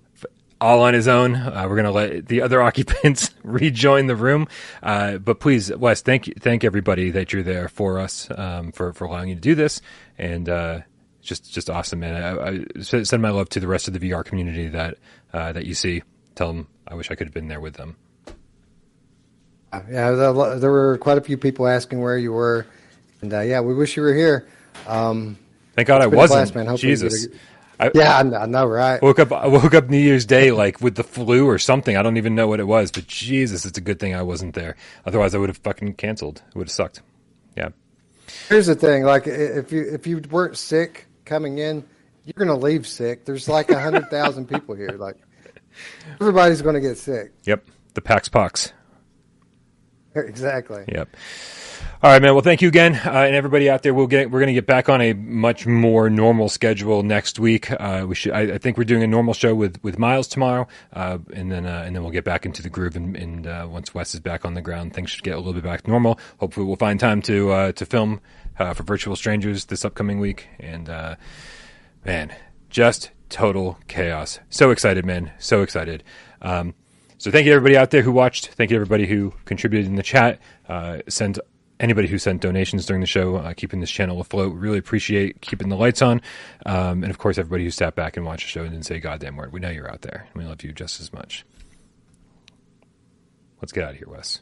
all 0.61 0.81
on 0.81 0.93
his 0.93 1.07
own. 1.07 1.35
Uh, 1.35 1.65
we're 1.67 1.81
going 1.81 1.85
to 1.85 1.91
let 1.91 2.27
the 2.27 2.41
other 2.41 2.61
occupants 2.69 3.31
rejoin 3.43 4.07
the 4.07 4.15
room. 4.15 4.47
Uh, 4.83 5.17
but 5.17 5.39
please, 5.39 5.73
Wes, 5.75 6.01
thank 6.01 6.27
you, 6.27 6.33
thank 6.37 6.63
everybody 6.63 7.11
that 7.11 7.33
you're 7.33 7.43
there 7.43 7.69
for 7.69 7.97
us, 7.99 8.29
um, 8.37 8.71
for, 8.71 8.93
for 8.93 9.05
allowing 9.05 9.29
you 9.29 9.35
to 9.35 9.41
do 9.41 9.55
this. 9.55 9.81
And, 10.17 10.49
uh, 10.49 10.81
just 11.21 11.51
just 11.51 11.69
awesome, 11.69 11.99
man. 11.99 12.21
I, 12.21 12.49
I, 12.49 12.81
send 12.81 13.21
my 13.21 13.29
love 13.29 13.49
to 13.49 13.59
the 13.59 13.67
rest 13.67 13.87
of 13.87 13.93
the 13.93 13.99
VR 13.99 14.23
community 14.23 14.67
that 14.69 14.97
uh, 15.33 15.51
that 15.51 15.65
you 15.65 15.73
see. 15.73 16.03
Tell 16.35 16.47
them 16.47 16.67
I 16.87 16.95
wish 16.95 17.11
I 17.11 17.15
could 17.15 17.27
have 17.27 17.33
been 17.33 17.47
there 17.47 17.59
with 17.59 17.75
them. 17.75 17.95
Yeah, 19.73 20.11
there 20.11 20.71
were 20.71 20.97
quite 20.97 21.17
a 21.17 21.21
few 21.21 21.37
people 21.37 21.67
asking 21.67 22.01
where 22.01 22.17
you 22.17 22.31
were, 22.31 22.65
and 23.21 23.33
uh, 23.33 23.41
yeah, 23.41 23.61
we 23.61 23.75
wish 23.75 23.95
you 23.95 24.03
were 24.03 24.15
here. 24.15 24.47
Um, 24.87 25.37
Thank 25.75 25.87
God 25.87 26.01
I 26.01 26.07
wasn't. 26.07 26.53
Blast, 26.53 26.55
man. 26.55 26.77
Jesus. 26.77 27.27
I, 27.79 27.91
yeah, 27.95 28.17
I 28.17 28.45
know, 28.45 28.65
right? 28.65 29.01
Woke 29.01 29.19
up, 29.19 29.31
I 29.31 29.47
woke 29.47 29.73
up 29.73 29.89
New 29.89 29.99
Year's 29.99 30.25
Day 30.25 30.51
like 30.51 30.81
with 30.81 30.95
the 30.95 31.03
flu 31.03 31.47
or 31.47 31.57
something. 31.57 31.95
I 31.95 32.01
don't 32.01 32.17
even 32.17 32.35
know 32.35 32.47
what 32.47 32.59
it 32.59 32.65
was, 32.65 32.91
but 32.91 33.07
Jesus, 33.07 33.63
it's 33.65 33.77
a 33.77 33.81
good 33.81 33.99
thing 33.99 34.13
I 34.13 34.21
wasn't 34.21 34.53
there. 34.53 34.75
Otherwise, 35.05 35.33
I 35.33 35.37
would 35.37 35.49
have 35.49 35.59
fucking 35.59 35.93
canceled. 35.93 36.41
It 36.49 36.55
would 36.55 36.67
have 36.67 36.71
sucked. 36.71 37.01
Yeah. 37.55 37.69
Here's 38.49 38.67
the 38.67 38.75
thing: 38.75 39.03
like 39.03 39.27
if 39.27 39.71
you 39.71 39.81
if 39.81 40.07
you 40.07 40.21
weren't 40.29 40.57
sick 40.57 41.05
coming 41.29 41.59
in, 41.59 41.85
you're 42.25 42.45
going 42.45 42.59
to 42.59 42.65
leave 42.65 42.85
sick. 42.87 43.23
There's 43.23 43.47
like 43.47 43.69
a 43.69 43.79
hundred 43.79 44.09
thousand 44.09 44.49
people 44.49 44.75
here. 44.75 44.95
Like 44.97 45.15
everybody's 46.19 46.61
going 46.61 46.75
to 46.75 46.81
get 46.81 46.97
sick. 46.97 47.31
Yep, 47.45 47.65
the 47.93 48.01
Pax 48.01 48.27
Pox. 48.27 48.73
Exactly. 50.15 50.83
Yep. 50.87 51.15
All 52.01 52.11
right, 52.11 52.21
man. 52.21 52.33
Well, 52.33 52.41
thank 52.41 52.61
you 52.61 52.67
again, 52.67 52.95
uh, 52.95 53.11
and 53.11 53.35
everybody 53.35 53.69
out 53.69 53.83
there. 53.83 53.93
We'll 53.93 54.07
get 54.07 54.31
we're 54.31 54.39
going 54.39 54.47
to 54.47 54.53
get 54.53 54.65
back 54.65 54.89
on 54.89 55.01
a 55.01 55.13
much 55.13 55.67
more 55.67 56.09
normal 56.09 56.49
schedule 56.49 57.03
next 57.03 57.39
week. 57.39 57.69
Uh, 57.71 58.05
we 58.07 58.15
should. 58.15 58.31
I, 58.33 58.53
I, 58.53 58.57
think 58.57 58.77
we're 58.77 58.85
doing 58.85 59.03
a 59.03 59.07
normal 59.07 59.33
show 59.33 59.53
with, 59.53 59.81
with 59.83 59.99
Miles 59.99 60.27
tomorrow, 60.27 60.67
uh, 60.93 61.19
and 61.31 61.51
then 61.51 61.65
uh, 61.65 61.83
and 61.85 61.95
then 61.95 62.01
we'll 62.01 62.11
get 62.11 62.23
back 62.25 62.45
into 62.45 62.63
the 62.63 62.69
groove. 62.69 62.95
And, 62.95 63.15
and 63.15 63.47
uh, 63.47 63.67
once 63.69 63.93
Wes 63.93 64.13
is 64.13 64.19
back 64.19 64.45
on 64.45 64.55
the 64.55 64.61
ground, 64.61 64.93
things 64.93 65.11
should 65.11 65.23
get 65.23 65.35
a 65.35 65.37
little 65.37 65.53
bit 65.53 65.63
back 65.63 65.83
to 65.83 65.89
normal. 65.89 66.19
Hopefully, 66.39 66.65
we'll 66.65 66.75
find 66.75 66.99
time 66.99 67.21
to 67.23 67.51
uh, 67.51 67.71
to 67.73 67.85
film 67.85 68.19
for 68.59 68.83
Virtual 68.83 69.15
Strangers 69.15 69.65
this 69.65 69.83
upcoming 69.85 70.19
week. 70.19 70.47
And 70.59 70.87
man, 72.05 72.33
just 72.69 73.11
total 73.29 73.77
chaos. 73.87 74.39
So 74.49 74.71
excited, 74.71 75.05
man. 75.05 75.31
So 75.39 75.61
excited. 75.61 76.03
Um, 76.41 76.73
so 77.17 77.31
thank 77.31 77.45
you 77.45 77.53
everybody 77.53 77.77
out 77.77 77.91
there 77.91 78.01
who 78.01 78.11
watched. 78.11 78.47
Thank 78.47 78.71
you 78.71 78.77
everybody 78.77 79.05
who 79.05 79.33
contributed 79.45 79.87
in 79.87 79.95
the 79.95 80.03
chat. 80.03 80.39
Uh, 80.67 80.99
sent 81.07 81.37
anybody 81.79 82.07
who 82.07 82.17
sent 82.17 82.41
donations 82.41 82.85
during 82.85 83.01
the 83.01 83.07
show, 83.07 83.35
uh, 83.35 83.53
keeping 83.53 83.79
this 83.79 83.91
channel 83.91 84.19
afloat. 84.21 84.53
Really 84.53 84.77
appreciate 84.77 85.41
keeping 85.41 85.69
the 85.69 85.75
lights 85.75 86.01
on. 86.01 86.21
Um, 86.65 87.03
and 87.03 87.09
of 87.09 87.17
course, 87.17 87.37
everybody 87.37 87.63
who 87.63 87.71
sat 87.71 87.95
back 87.95 88.17
and 88.17 88.25
watched 88.25 88.45
the 88.45 88.49
show 88.49 88.61
and 88.61 88.71
didn't 88.71 88.85
say 88.85 88.97
a 88.97 88.99
goddamn 88.99 89.35
word. 89.35 89.51
We 89.51 89.59
know 89.59 89.69
you're 89.69 89.91
out 89.91 90.01
there. 90.01 90.27
We 90.33 90.45
love 90.45 90.63
you 90.63 90.71
just 90.71 90.99
as 91.01 91.11
much. 91.11 91.45
Let's 93.61 93.73
get 93.73 93.83
out 93.83 93.91
of 93.91 93.97
here, 93.97 94.07
Wes. 94.09 94.39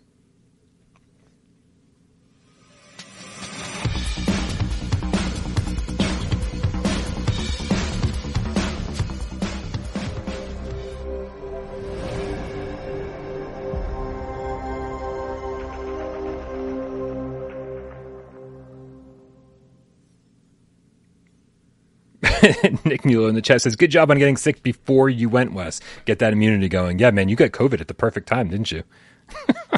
Nick 22.85 23.05
Mueller 23.05 23.29
in 23.29 23.35
the 23.35 23.41
chat 23.41 23.61
says, 23.61 23.75
"Good 23.75 23.91
job 23.91 24.11
on 24.11 24.17
getting 24.17 24.37
sick 24.37 24.63
before 24.63 25.09
you 25.09 25.29
went, 25.29 25.53
Wes. 25.53 25.81
Get 26.05 26.19
that 26.19 26.33
immunity 26.33 26.69
going." 26.69 26.99
Yeah, 26.99 27.11
man, 27.11 27.29
you 27.29 27.35
got 27.35 27.51
COVID 27.51 27.81
at 27.81 27.87
the 27.87 27.93
perfect 27.93 28.27
time, 28.27 28.49
didn't 28.49 28.71
you? 28.71 28.83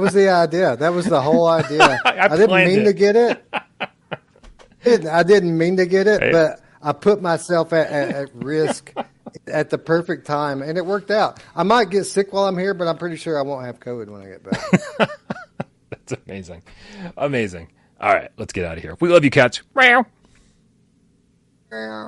What 0.00 0.04
was 0.04 0.14
the 0.14 0.30
idea? 0.30 0.76
That 0.76 0.94
was 0.94 1.04
the 1.04 1.20
whole 1.20 1.46
idea. 1.46 1.82
I, 2.06 2.20
I 2.20 2.28
didn't 2.28 2.56
mean 2.56 2.80
it. 2.80 2.84
to 2.84 2.92
get 2.94 3.16
it. 3.16 5.06
I 5.06 5.22
didn't 5.22 5.58
mean 5.58 5.76
to 5.76 5.84
get 5.84 6.06
it, 6.06 6.22
hey. 6.22 6.32
but 6.32 6.62
I 6.80 6.94
put 6.94 7.20
myself 7.20 7.74
at, 7.74 7.88
at, 7.88 8.08
at 8.08 8.34
risk 8.34 8.94
at 9.46 9.68
the 9.68 9.76
perfect 9.76 10.26
time, 10.26 10.62
and 10.62 10.78
it 10.78 10.86
worked 10.86 11.10
out. 11.10 11.42
I 11.54 11.64
might 11.64 11.90
get 11.90 12.04
sick 12.04 12.32
while 12.32 12.44
I'm 12.44 12.56
here, 12.56 12.72
but 12.72 12.88
I'm 12.88 12.96
pretty 12.96 13.16
sure 13.16 13.38
I 13.38 13.42
won't 13.42 13.66
have 13.66 13.78
COVID 13.78 14.08
when 14.08 14.22
I 14.22 14.28
get 14.30 14.42
back. 14.42 15.10
That's 15.90 16.14
amazing, 16.26 16.62
amazing. 17.18 17.68
All 18.00 18.14
right, 18.14 18.30
let's 18.38 18.54
get 18.54 18.64
out 18.64 18.78
of 18.78 18.82
here. 18.82 18.96
We 19.00 19.10
love 19.10 19.22
you, 19.22 19.30
cats. 19.30 19.60
Meow 19.74 20.06
girl. 21.70 21.98